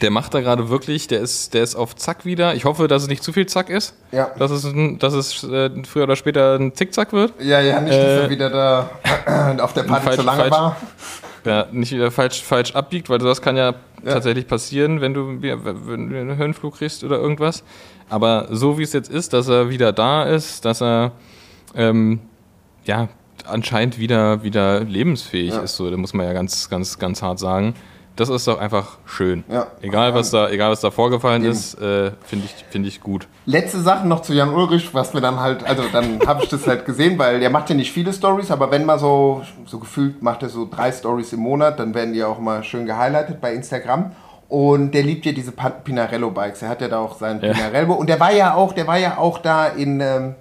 der 0.00 0.10
macht 0.10 0.32
da 0.34 0.40
gerade 0.40 0.70
wirklich, 0.70 1.06
der 1.06 1.20
ist, 1.20 1.52
der 1.54 1.62
ist 1.62 1.74
auf 1.76 1.94
Zack 1.94 2.24
wieder. 2.24 2.54
Ich 2.54 2.64
hoffe, 2.64 2.88
dass 2.88 3.02
es 3.02 3.08
nicht 3.08 3.22
zu 3.22 3.32
viel 3.34 3.46
Zack 3.46 3.68
ist. 3.68 3.94
Ja. 4.10 4.30
Dass 4.38 4.50
es, 4.50 4.64
ein, 4.64 4.98
dass 4.98 5.12
es 5.12 5.44
äh, 5.44 5.70
früher 5.86 6.04
oder 6.04 6.16
später 6.16 6.56
ein 6.58 6.74
Zickzack 6.74 7.12
wird. 7.12 7.34
Ja, 7.38 7.60
ja, 7.60 7.80
nicht, 7.80 7.92
dass 7.92 8.02
Äh, 8.02 8.20
er 8.22 8.30
wieder 8.30 8.50
da 8.50 8.90
auf 9.62 9.72
der 9.74 9.82
Party 9.82 10.06
falsch- 10.08 10.16
zu 10.16 10.22
lange 10.22 10.42
falsch- 10.44 10.50
war. 10.50 10.76
Ja, 11.46 11.66
nicht 11.72 11.92
wieder 11.92 12.10
falsch, 12.10 12.42
falsch 12.42 12.74
abbiegt, 12.74 13.08
weil 13.08 13.18
das 13.18 13.42
kann 13.42 13.56
ja, 13.56 13.74
tatsächlich 14.04 14.46
passieren, 14.46 15.00
wenn 15.00 15.14
du, 15.14 15.40
wenn 15.40 16.10
du 16.10 16.18
einen 16.20 16.36
Höhenflug 16.36 16.76
kriegst 16.78 17.04
oder 17.04 17.18
irgendwas. 17.18 17.64
Aber 18.10 18.48
so 18.50 18.78
wie 18.78 18.82
es 18.82 18.92
jetzt 18.92 19.10
ist, 19.10 19.32
dass 19.32 19.48
er 19.48 19.70
wieder 19.70 19.92
da 19.92 20.24
ist, 20.24 20.64
dass 20.64 20.82
er 20.82 21.12
ähm, 21.74 22.20
ja 22.84 23.08
anscheinend 23.46 23.98
wieder, 23.98 24.42
wieder 24.42 24.80
lebensfähig 24.80 25.50
Ja. 25.54 25.60
ist, 25.60 25.76
so, 25.76 25.90
da 25.90 25.96
muss 25.96 26.14
man 26.14 26.26
ja 26.26 26.32
ganz, 26.32 26.68
ganz, 26.68 26.98
ganz 26.98 27.22
hart 27.22 27.38
sagen. 27.38 27.74
Das 28.16 28.28
ist 28.28 28.46
doch 28.46 28.58
einfach 28.60 28.98
schön. 29.06 29.42
Ja. 29.48 29.66
Egal, 29.82 30.14
was 30.14 30.30
da, 30.30 30.48
egal 30.48 30.70
was 30.70 30.80
da 30.80 30.92
vorgefallen 30.92 31.42
Eben. 31.42 31.50
ist, 31.52 31.74
äh, 31.74 32.12
finde 32.24 32.44
ich, 32.46 32.64
finde 32.70 32.88
ich 32.88 33.00
gut. 33.00 33.26
Letzte 33.44 33.80
Sache 33.80 34.06
noch 34.06 34.22
zu 34.22 34.32
Jan 34.32 34.50
Ulrich, 34.54 34.94
was 34.94 35.14
mir 35.14 35.20
dann 35.20 35.40
halt, 35.40 35.64
also 35.64 35.82
dann 35.92 36.20
habe 36.26 36.44
ich 36.44 36.48
das 36.48 36.66
halt 36.66 36.84
gesehen, 36.86 37.18
weil 37.18 37.40
der 37.40 37.50
macht 37.50 37.70
ja 37.70 37.74
nicht 37.74 37.90
viele 37.92 38.12
Stories, 38.12 38.52
aber 38.52 38.70
wenn 38.70 38.84
mal 38.84 39.00
so, 39.00 39.42
so 39.66 39.80
gefühlt 39.80 40.22
macht 40.22 40.44
er 40.44 40.48
so 40.48 40.68
drei 40.70 40.92
Stories 40.92 41.32
im 41.32 41.40
Monat, 41.40 41.80
dann 41.80 41.92
werden 41.94 42.12
die 42.14 42.22
auch 42.22 42.38
mal 42.38 42.62
schön 42.62 42.86
gehighlightet 42.86 43.40
bei 43.40 43.52
Instagram. 43.52 44.12
Und 44.48 44.92
der 44.92 45.02
liebt 45.02 45.26
ja 45.26 45.32
diese 45.32 45.50
Pinarello-Bikes. 45.52 46.62
Er 46.62 46.68
hat 46.68 46.80
ja 46.82 46.88
da 46.88 46.98
auch 47.00 47.18
sein 47.18 47.40
Ja. 47.42 47.52
Pinarello. 47.52 47.94
Und 47.94 48.08
der 48.08 48.20
war 48.20 48.32
ja 48.32 48.54
auch, 48.54 48.72
der 48.72 48.86
war 48.86 48.98
ja 48.98 49.18
auch 49.18 49.38
da 49.38 49.66
in, 49.66 50.00
ähm, 50.00 50.34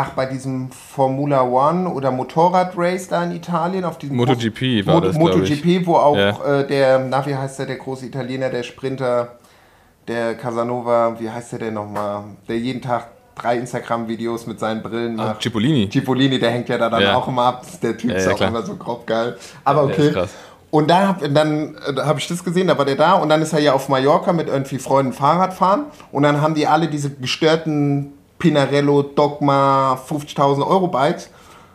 ach, 0.00 0.10
bei 0.10 0.26
diesem 0.26 0.70
Formula 0.70 1.42
One 1.42 1.88
oder 1.88 2.10
Motorrad-Race 2.10 3.08
da 3.08 3.24
in 3.24 3.32
Italien. 3.32 3.84
Auf 3.84 3.98
diesem 3.98 4.16
MotoGP 4.16 4.86
war 4.86 4.94
Mo- 4.96 5.00
das. 5.00 5.16
MotoGP, 5.16 5.86
wo 5.86 5.96
auch 5.96 6.16
Ja. 6.16 6.60
äh, 6.60 6.66
der, 6.66 6.98
na, 7.00 7.24
wie 7.26 7.34
heißt 7.34 7.58
der, 7.58 7.66
der 7.66 7.76
große 7.76 8.06
Italiener, 8.06 8.48
der 8.50 8.62
Sprinter, 8.62 9.38
der 10.06 10.34
Casanova, 10.36 11.16
wie 11.18 11.28
heißt 11.30 11.52
der 11.52 11.58
denn 11.58 11.74
nochmal? 11.74 12.24
Der 12.48 12.58
jeden 12.58 12.80
Tag 12.80 13.08
drei 13.34 13.56
Instagram-Videos 13.58 14.46
mit 14.46 14.58
seinen 14.60 14.82
Brillen 14.82 15.18
Ah, 15.20 15.26
macht. 15.28 15.42
Cipollini. 15.42 15.88
Cipollini, 15.90 16.38
der 16.38 16.50
hängt 16.50 16.68
ja 16.68 16.78
da 16.78 16.88
dann 16.90 17.02
Ja. 17.02 17.16
auch 17.16 17.26
immer 17.28 17.42
ab. 17.46 17.62
Der 17.82 17.96
Typ 17.96 18.12
ist 18.12 18.26
ja, 18.26 18.32
auch 18.34 18.40
immer 18.40 18.62
so 18.62 18.76
grob 18.76 19.06
geil. 19.06 19.36
Aber 19.64 19.84
okay. 19.84 20.12
Und 20.70 20.90
da 20.90 21.08
hab, 21.08 21.34
dann 21.34 21.76
äh, 21.76 22.00
habe 22.02 22.18
ich 22.18 22.28
das 22.28 22.44
gesehen, 22.44 22.66
da 22.68 22.76
war 22.76 22.84
der 22.84 22.96
da 22.96 23.14
und 23.14 23.30
dann 23.30 23.40
ist 23.40 23.52
er 23.54 23.58
ja 23.60 23.72
auf 23.72 23.88
Mallorca 23.88 24.32
mit 24.34 24.48
irgendwie 24.48 24.78
Freunden 24.78 25.12
Fahrrad 25.14 25.54
fahren 25.54 25.86
und 26.12 26.24
dann 26.24 26.42
haben 26.42 26.54
die 26.54 26.66
alle 26.66 26.88
diese 26.88 27.08
gestörten 27.10 28.12
Pinarello 28.38 29.02
Dogma 29.02 29.98
50.000 30.08 30.66
Euro 30.66 30.88
Bikes 30.88 31.30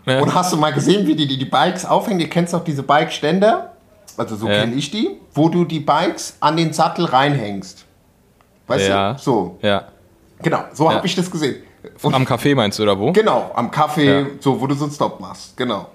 Ja. 0.06 0.20
und 0.20 0.34
hast 0.34 0.52
du 0.54 0.58
mal 0.58 0.72
gesehen, 0.74 1.06
wie 1.08 1.16
die 1.16 1.28
die, 1.28 1.38
die 1.38 1.46
Bikes 1.46 1.86
aufhängen? 1.86 2.20
Ihr 2.20 2.30
kennst 2.30 2.54
doch 2.54 2.64
diese 2.64 2.84
Bike-Ständer, 2.84 3.74
also 4.18 4.36
so 4.36 4.48
Ja. 4.48 4.62
kenne 4.62 4.76
ich 4.76 4.92
die, 4.92 5.18
wo 5.34 5.50
du 5.50 5.66
die 5.66 5.80
Bikes 5.80 6.36
an 6.40 6.58
den 6.58 6.74
Sattel 6.74 7.06
reinhängst. 7.06 7.86
Weißt 8.68 8.88
Ja. 8.88 9.14
du? 9.14 9.20
So, 9.20 9.58
Ja. 9.62 9.84
genau, 10.42 10.64
so 10.74 10.92
habe 10.92 11.06
ich 11.06 11.16
das 11.16 11.30
gesehen. 11.30 11.58
Und 12.02 12.14
Am 12.14 12.24
Café 12.26 12.56
meinst 12.56 12.80
du, 12.80 12.84
oder 12.84 12.98
wo? 12.98 13.12
Genau, 13.12 13.52
am 13.56 13.70
Kaffee, 13.70 14.22
Ja. 14.22 14.26
so, 14.40 14.60
wo 14.60 14.68
du 14.68 14.76
so 14.76 14.86
einen 14.86 14.94
Stop 14.94 15.20
machst. 15.20 15.56
Genau. 15.58 15.88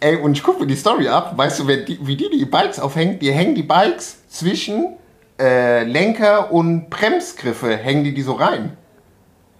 Ey, 0.00 0.16
und 0.16 0.32
ich 0.32 0.42
gucke 0.42 0.60
mir 0.60 0.66
die 0.66 0.74
Story 0.76 1.06
ab. 1.08 1.34
Weißt 1.36 1.60
du, 1.60 1.64
die, 1.64 1.98
wie 2.00 2.16
die 2.16 2.30
die 2.30 2.46
Bikes 2.46 2.80
aufhängen? 2.80 3.18
Die 3.18 3.30
hängen 3.30 3.54
die 3.54 3.62
Bikes 3.62 4.16
zwischen 4.30 4.96
äh, 5.38 5.84
Lenker 5.84 6.50
und 6.50 6.88
Bremsgriffe, 6.88 7.76
hängen 7.76 8.02
die 8.04 8.14
die 8.14 8.22
so 8.22 8.32
rein. 8.32 8.76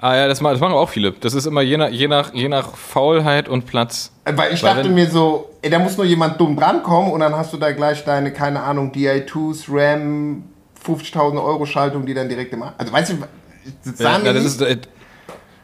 Ah 0.03 0.17
ja, 0.17 0.29
das, 0.29 0.41
ma- 0.41 0.51
das 0.53 0.61
machen 0.61 0.73
auch 0.73 0.89
viele. 0.89 1.13
Das 1.13 1.35
ist 1.35 1.45
immer 1.47 1.61
je 1.61 1.77
nach, 1.77 1.91
je 1.91 2.09
nach, 2.09 2.33
je 2.33 2.49
nach 2.49 2.75
Faulheit 2.75 3.49
und 3.51 3.67
Platz. 3.67 4.11
Äh, 4.25 4.33
Weil 4.35 4.55
ich 4.55 4.63
Weil 4.63 4.77
dachte 4.77 4.89
mir 4.89 5.09
so, 5.11 5.51
ey, 5.61 5.69
da 5.71 5.79
muss 5.79 5.97
nur 5.99 6.07
jemand 6.07 6.41
dumm 6.41 6.57
drankommen 6.57 7.13
und 7.13 7.21
dann 7.21 7.37
hast 7.37 7.53
du 7.53 7.59
da 7.59 7.71
gleich 7.73 8.03
deine, 8.05 8.33
keine 8.33 8.63
Ahnung, 8.63 8.93
DI2s, 8.93 9.65
RAM, 9.69 10.45
50.000 10.87 11.45
Euro 11.45 11.67
Schaltung, 11.67 12.07
die 12.07 12.15
dann 12.15 12.29
direkt 12.31 12.53
im... 12.55 12.63
Also 12.79 12.93
weißt 12.93 13.13
du, 13.13 13.17
das 13.85 13.99
Ja, 13.99 14.19
ja, 14.19 14.33
das 14.33 14.45
ist, 14.45 14.63
äh, 14.63 14.79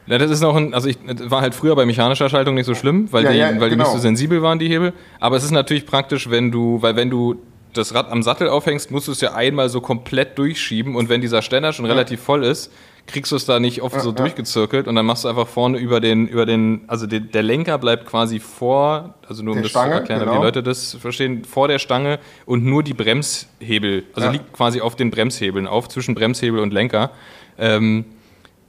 ja, 0.05 0.17
das 0.19 0.29
ist 0.29 0.41
noch 0.41 0.55
ein, 0.55 0.73
also 0.75 0.87
ich 0.87 0.99
war 1.25 1.41
halt 1.41 1.55
früher 1.55 1.75
bei 1.75 1.87
mechanischer 1.87 2.29
Schaltung 2.29 2.53
nicht 2.53 2.67
so 2.67 2.75
schlimm, 2.75 3.11
weil, 3.11 3.23
Ja, 3.23 3.31
die, 3.31 3.37
ja, 3.39 3.45
weil 3.59 3.71
die 3.71 3.75
nicht 3.75 3.85
genau. 3.85 3.91
so 3.91 3.97
sensibel 3.97 4.43
waren, 4.43 4.59
die 4.59 4.69
Hebel. 4.69 4.93
Aber 5.19 5.35
es 5.37 5.43
ist 5.43 5.51
natürlich 5.51 5.87
praktisch, 5.87 6.29
wenn 6.29 6.51
du, 6.51 6.79
weil 6.83 6.95
wenn 6.95 7.09
du 7.09 7.37
das 7.73 7.93
Rad 7.95 8.11
am 8.11 8.21
Sattel 8.23 8.49
aufhängst, 8.49 8.91
musst 8.91 9.07
du 9.07 9.11
es 9.13 9.21
ja 9.21 9.33
einmal 9.33 9.69
so 9.69 9.81
komplett 9.81 10.37
durchschieben 10.37 10.95
und 10.95 11.09
wenn 11.09 11.21
dieser 11.21 11.41
Ständer 11.41 11.73
schon 11.73 11.85
relativ 11.85 12.21
voll 12.21 12.43
ist, 12.43 12.71
kriegst 13.07 13.31
du 13.31 13.35
es 13.35 13.45
da 13.45 13.59
nicht 13.59 13.81
oft 13.81 13.99
so 14.01 14.09
ja. 14.09 14.15
durchgezirkelt 14.15 14.87
und 14.87 14.95
dann 14.95 15.05
machst 15.05 15.23
du 15.23 15.29
einfach 15.29 15.47
vorne 15.47 15.77
über 15.77 15.99
den, 15.99 16.27
über 16.27 16.45
den, 16.45 16.81
also 16.87 17.07
der, 17.07 17.21
der 17.21 17.41
Lenker 17.41 17.77
bleibt 17.77 18.05
quasi 18.05 18.39
vor, 18.39 19.15
also 19.27 19.43
nur 19.43 19.53
um 19.53 19.57
Der 19.57 19.63
das 19.63 19.71
Stange, 19.71 19.91
zu 19.91 19.97
erklären, 19.99 20.19
damit 20.19 20.33
genau. 20.33 20.41
die 20.41 20.45
Leute 20.47 20.63
das 20.63 20.93
verstehen, 20.95 21.43
vor 21.45 21.67
der 21.67 21.79
Stange 21.79 22.19
und 22.45 22.65
nur 22.65 22.83
die 22.83 22.93
Bremshebel, 22.93 24.03
also 24.13 24.27
Ja. 24.27 24.31
liegt 24.31 24.53
quasi 24.53 24.81
auf 24.81 24.95
den 24.95 25.09
Bremshebeln 25.09 25.67
auf, 25.67 25.87
zwischen 25.87 26.15
Bremshebel 26.15 26.59
und 26.59 26.73
Lenker. 26.73 27.11
Ähm, 27.57 28.05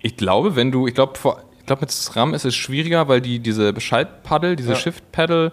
ich 0.00 0.16
glaube, 0.16 0.56
wenn 0.56 0.70
du, 0.70 0.86
ich 0.86 0.94
glaube, 0.94 1.14
ich 1.58 1.66
glaube 1.66 1.80
mit 1.80 1.90
SRAM 1.90 2.32
ist 2.32 2.44
es 2.44 2.54
schwieriger, 2.54 3.08
weil 3.08 3.20
die 3.20 3.40
diese 3.40 3.78
Schaltpaddel, 3.78 4.56
diese. 4.56 4.74
Shift-Paddle 4.76 5.52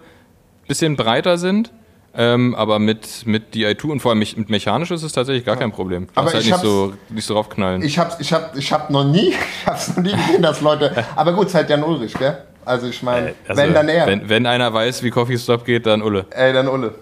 bisschen 0.68 0.96
breiter 0.96 1.38
sind. 1.38 1.72
Ähm, 2.18 2.56
aber 2.56 2.80
mit, 2.80 3.26
mit 3.26 3.54
DI2 3.54 3.88
und 3.92 4.00
vor 4.00 4.12
allem 4.12 4.20
mit 4.20 4.50
mechanisch 4.50 4.90
ist 4.92 5.04
es 5.04 5.12
tatsächlich 5.12 5.44
gar 5.46 5.58
kein 5.58 5.72
Problem. 5.72 6.08
Du 6.08 6.12
Aber 6.16 6.24
musst 6.24 6.36
halt 6.36 6.44
ich 6.46 6.50
nicht 6.50 6.54
hab's- 6.60 6.64
so, 6.64 6.94
nicht 7.10 7.26
so 7.26 7.34
raufknallen. 7.34 7.82
Ich 7.84 8.00
hab's, 8.00 8.16
ich 8.20 8.32
hab, 8.32 8.56
ich 8.56 8.72
hab 8.72 8.90
noch 8.90 9.04
nie, 9.04 9.30
ich 9.62 9.68
hab's 9.68 9.90
noch 9.96 10.04
nie 10.04 10.12
gesehen, 10.14 10.42
dass 10.42 10.62
Leute. 10.62 10.94
Aber 11.16 11.34
gut, 11.34 11.44
es 11.48 11.50
ist 11.50 11.56
halt 11.56 11.70
Jan 11.70 11.84
Ulrich, 11.84 12.14
gell? 12.14 12.38
Also 12.64 12.88
ich 12.88 13.04
meine, 13.04 13.34
Also, 13.48 13.62
wenn 13.62 13.74
dann 13.74 13.90
er. 13.90 14.08
Wenn, 14.08 14.28
wenn 14.30 14.46
einer 14.46 14.74
weiß, 14.74 15.04
wie 15.04 15.10
Coffee 15.10 15.38
Stop 15.38 15.66
geht, 15.66 15.86
dann 15.86 16.02
Ulle. 16.02 16.26
Ey, 16.32 16.54
dann 16.54 16.68
Ulle. 16.68 16.96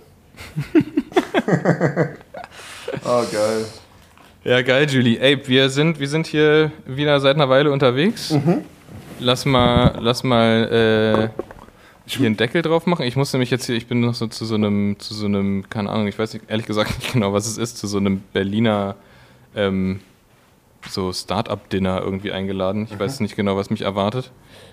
oh 3.05 3.23
geil. 3.31 3.65
Ja, 4.43 4.61
geil, 4.61 4.87
Julie. 4.89 5.17
Ey, 5.19 5.39
wir 5.47 5.69
sind, 5.69 5.99
wir 5.99 6.07
sind 6.09 6.27
hier 6.27 6.71
wieder 6.85 7.19
seit 7.19 7.35
einer 7.35 7.47
Weile 7.49 7.71
unterwegs. 7.71 8.31
Mhm. 8.31 8.61
Lass 9.19 9.45
mal, 9.45 9.95
lass 10.01 10.23
mal 10.23 11.29
äh, 11.33 11.43
hier 12.05 12.25
einen 12.27 12.37
Deckel 12.37 12.61
drauf 12.61 12.85
machen. 12.85 13.05
Ich 13.05 13.15
muss 13.15 13.31
nämlich 13.33 13.49
jetzt 13.49 13.65
hier, 13.65 13.75
ich 13.75 13.87
bin 13.87 14.01
noch 14.01 14.13
so 14.13 14.27
zu 14.27 14.45
so 14.45 14.55
einem, 14.55 14.99
zu 14.99 15.13
so 15.13 15.25
einem, 15.25 15.69
keine 15.69 15.89
Ahnung, 15.89 16.07
ich 16.07 16.19
weiß 16.19 16.33
nicht, 16.33 16.49
ehrlich 16.49 16.65
gesagt 16.65 16.97
nicht 16.99 17.13
genau, 17.13 17.33
was 17.33 17.47
es 17.47 17.57
ist, 17.57 17.77
zu 17.77 17.87
so 17.87 17.97
einem 17.97 18.21
Berliner 18.33 18.95
ähm, 19.55 19.99
so 20.89 21.13
Start-up-Dinner 21.13 22.01
irgendwie 22.01 22.31
eingeladen. 22.33 22.85
Ich 22.89 22.95
Mhm. 22.95 22.99
weiß 22.99 23.19
nicht 23.21 23.35
genau, 23.35 23.55
was 23.55 23.69
mich 23.69 23.83
erwartet, 23.83 24.31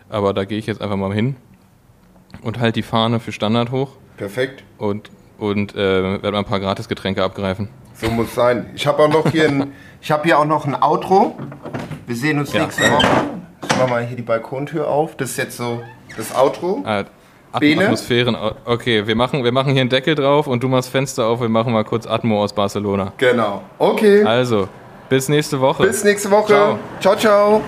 aber 0.09 0.35
da 0.35 0.45
gehe 0.45 0.59
ich 0.59 0.66
jetzt 0.66 0.81
einfach 0.83 0.97
mal 0.97 1.12
hin 1.14 1.37
und 2.43 2.59
halt 2.59 2.74
die 2.76 2.83
Fahne 2.83 3.20
für 3.20 3.31
Standard 3.33 3.70
hoch 3.70 3.91
Perfekt. 4.16 4.64
und, 4.78 5.11
und 5.39 5.74
äh, 5.76 5.76
werde 5.76 6.33
mal 6.33 6.39
ein 6.39 6.45
paar 6.45 6.59
Gratis-Getränke 6.61 7.22
abgreifen. 7.22 7.68
So 7.95 8.11
muss 8.11 8.35
sein. 8.35 8.70
Ich 8.74 8.87
habe 8.87 9.03
auch 9.05 9.09
noch 9.09 9.31
hier 9.31 9.47
ein, 9.49 9.72
ich 10.01 10.11
habe 10.11 10.24
hier 10.24 10.39
auch 10.39 10.47
noch 10.47 10.66
ein 10.66 10.74
Outro. 10.83 11.39
Wir 12.07 12.16
sehen 12.16 12.39
uns 12.39 12.53
Ja. 12.53 12.62
nächste 12.64 12.91
Woche. 12.91 13.07
Ich 13.70 13.76
mach 13.78 13.89
mal 13.89 14.05
hier 14.07 14.16
die 14.16 14.22
Balkontür 14.22 14.89
auf. 14.89 15.16
Das 15.16 15.31
ist 15.33 15.37
jetzt 15.37 15.57
so 15.59 15.83
das 16.16 16.35
Outro. 16.35 16.83
Ah, 16.87 17.05
Bene? 17.59 17.85
Atmosphären. 17.85 18.37
Okay, 18.65 19.07
wir 19.07 19.17
machen, 19.17 19.43
wir 19.43 19.53
machen 19.53 19.73
hier 19.73 19.81
einen 19.81 19.91
Deckel 19.91 20.15
drauf 20.15 20.47
und 20.47 20.63
du 20.63 20.69
machst 20.69 20.91
Fenster 20.91 21.27
auf. 21.27 21.41
Wir 21.41 21.49
machen 21.49 21.73
mal 21.73 21.85
kurz 21.85 22.07
Atmo 22.07 22.43
aus 22.43 22.53
Barcelona. 22.53 23.13
Genau. 23.17 23.63
Okay. 23.79 24.23
Also, 24.23 24.69
bis 25.09 25.29
nächste 25.29 25.61
Woche. 25.61 25.83
Bis 25.85 26.05
nächste 26.05 26.31
Woche. 26.31 26.47
Ciao. 26.49 26.79
ciao. 27.01 27.17
ciao. 27.17 27.63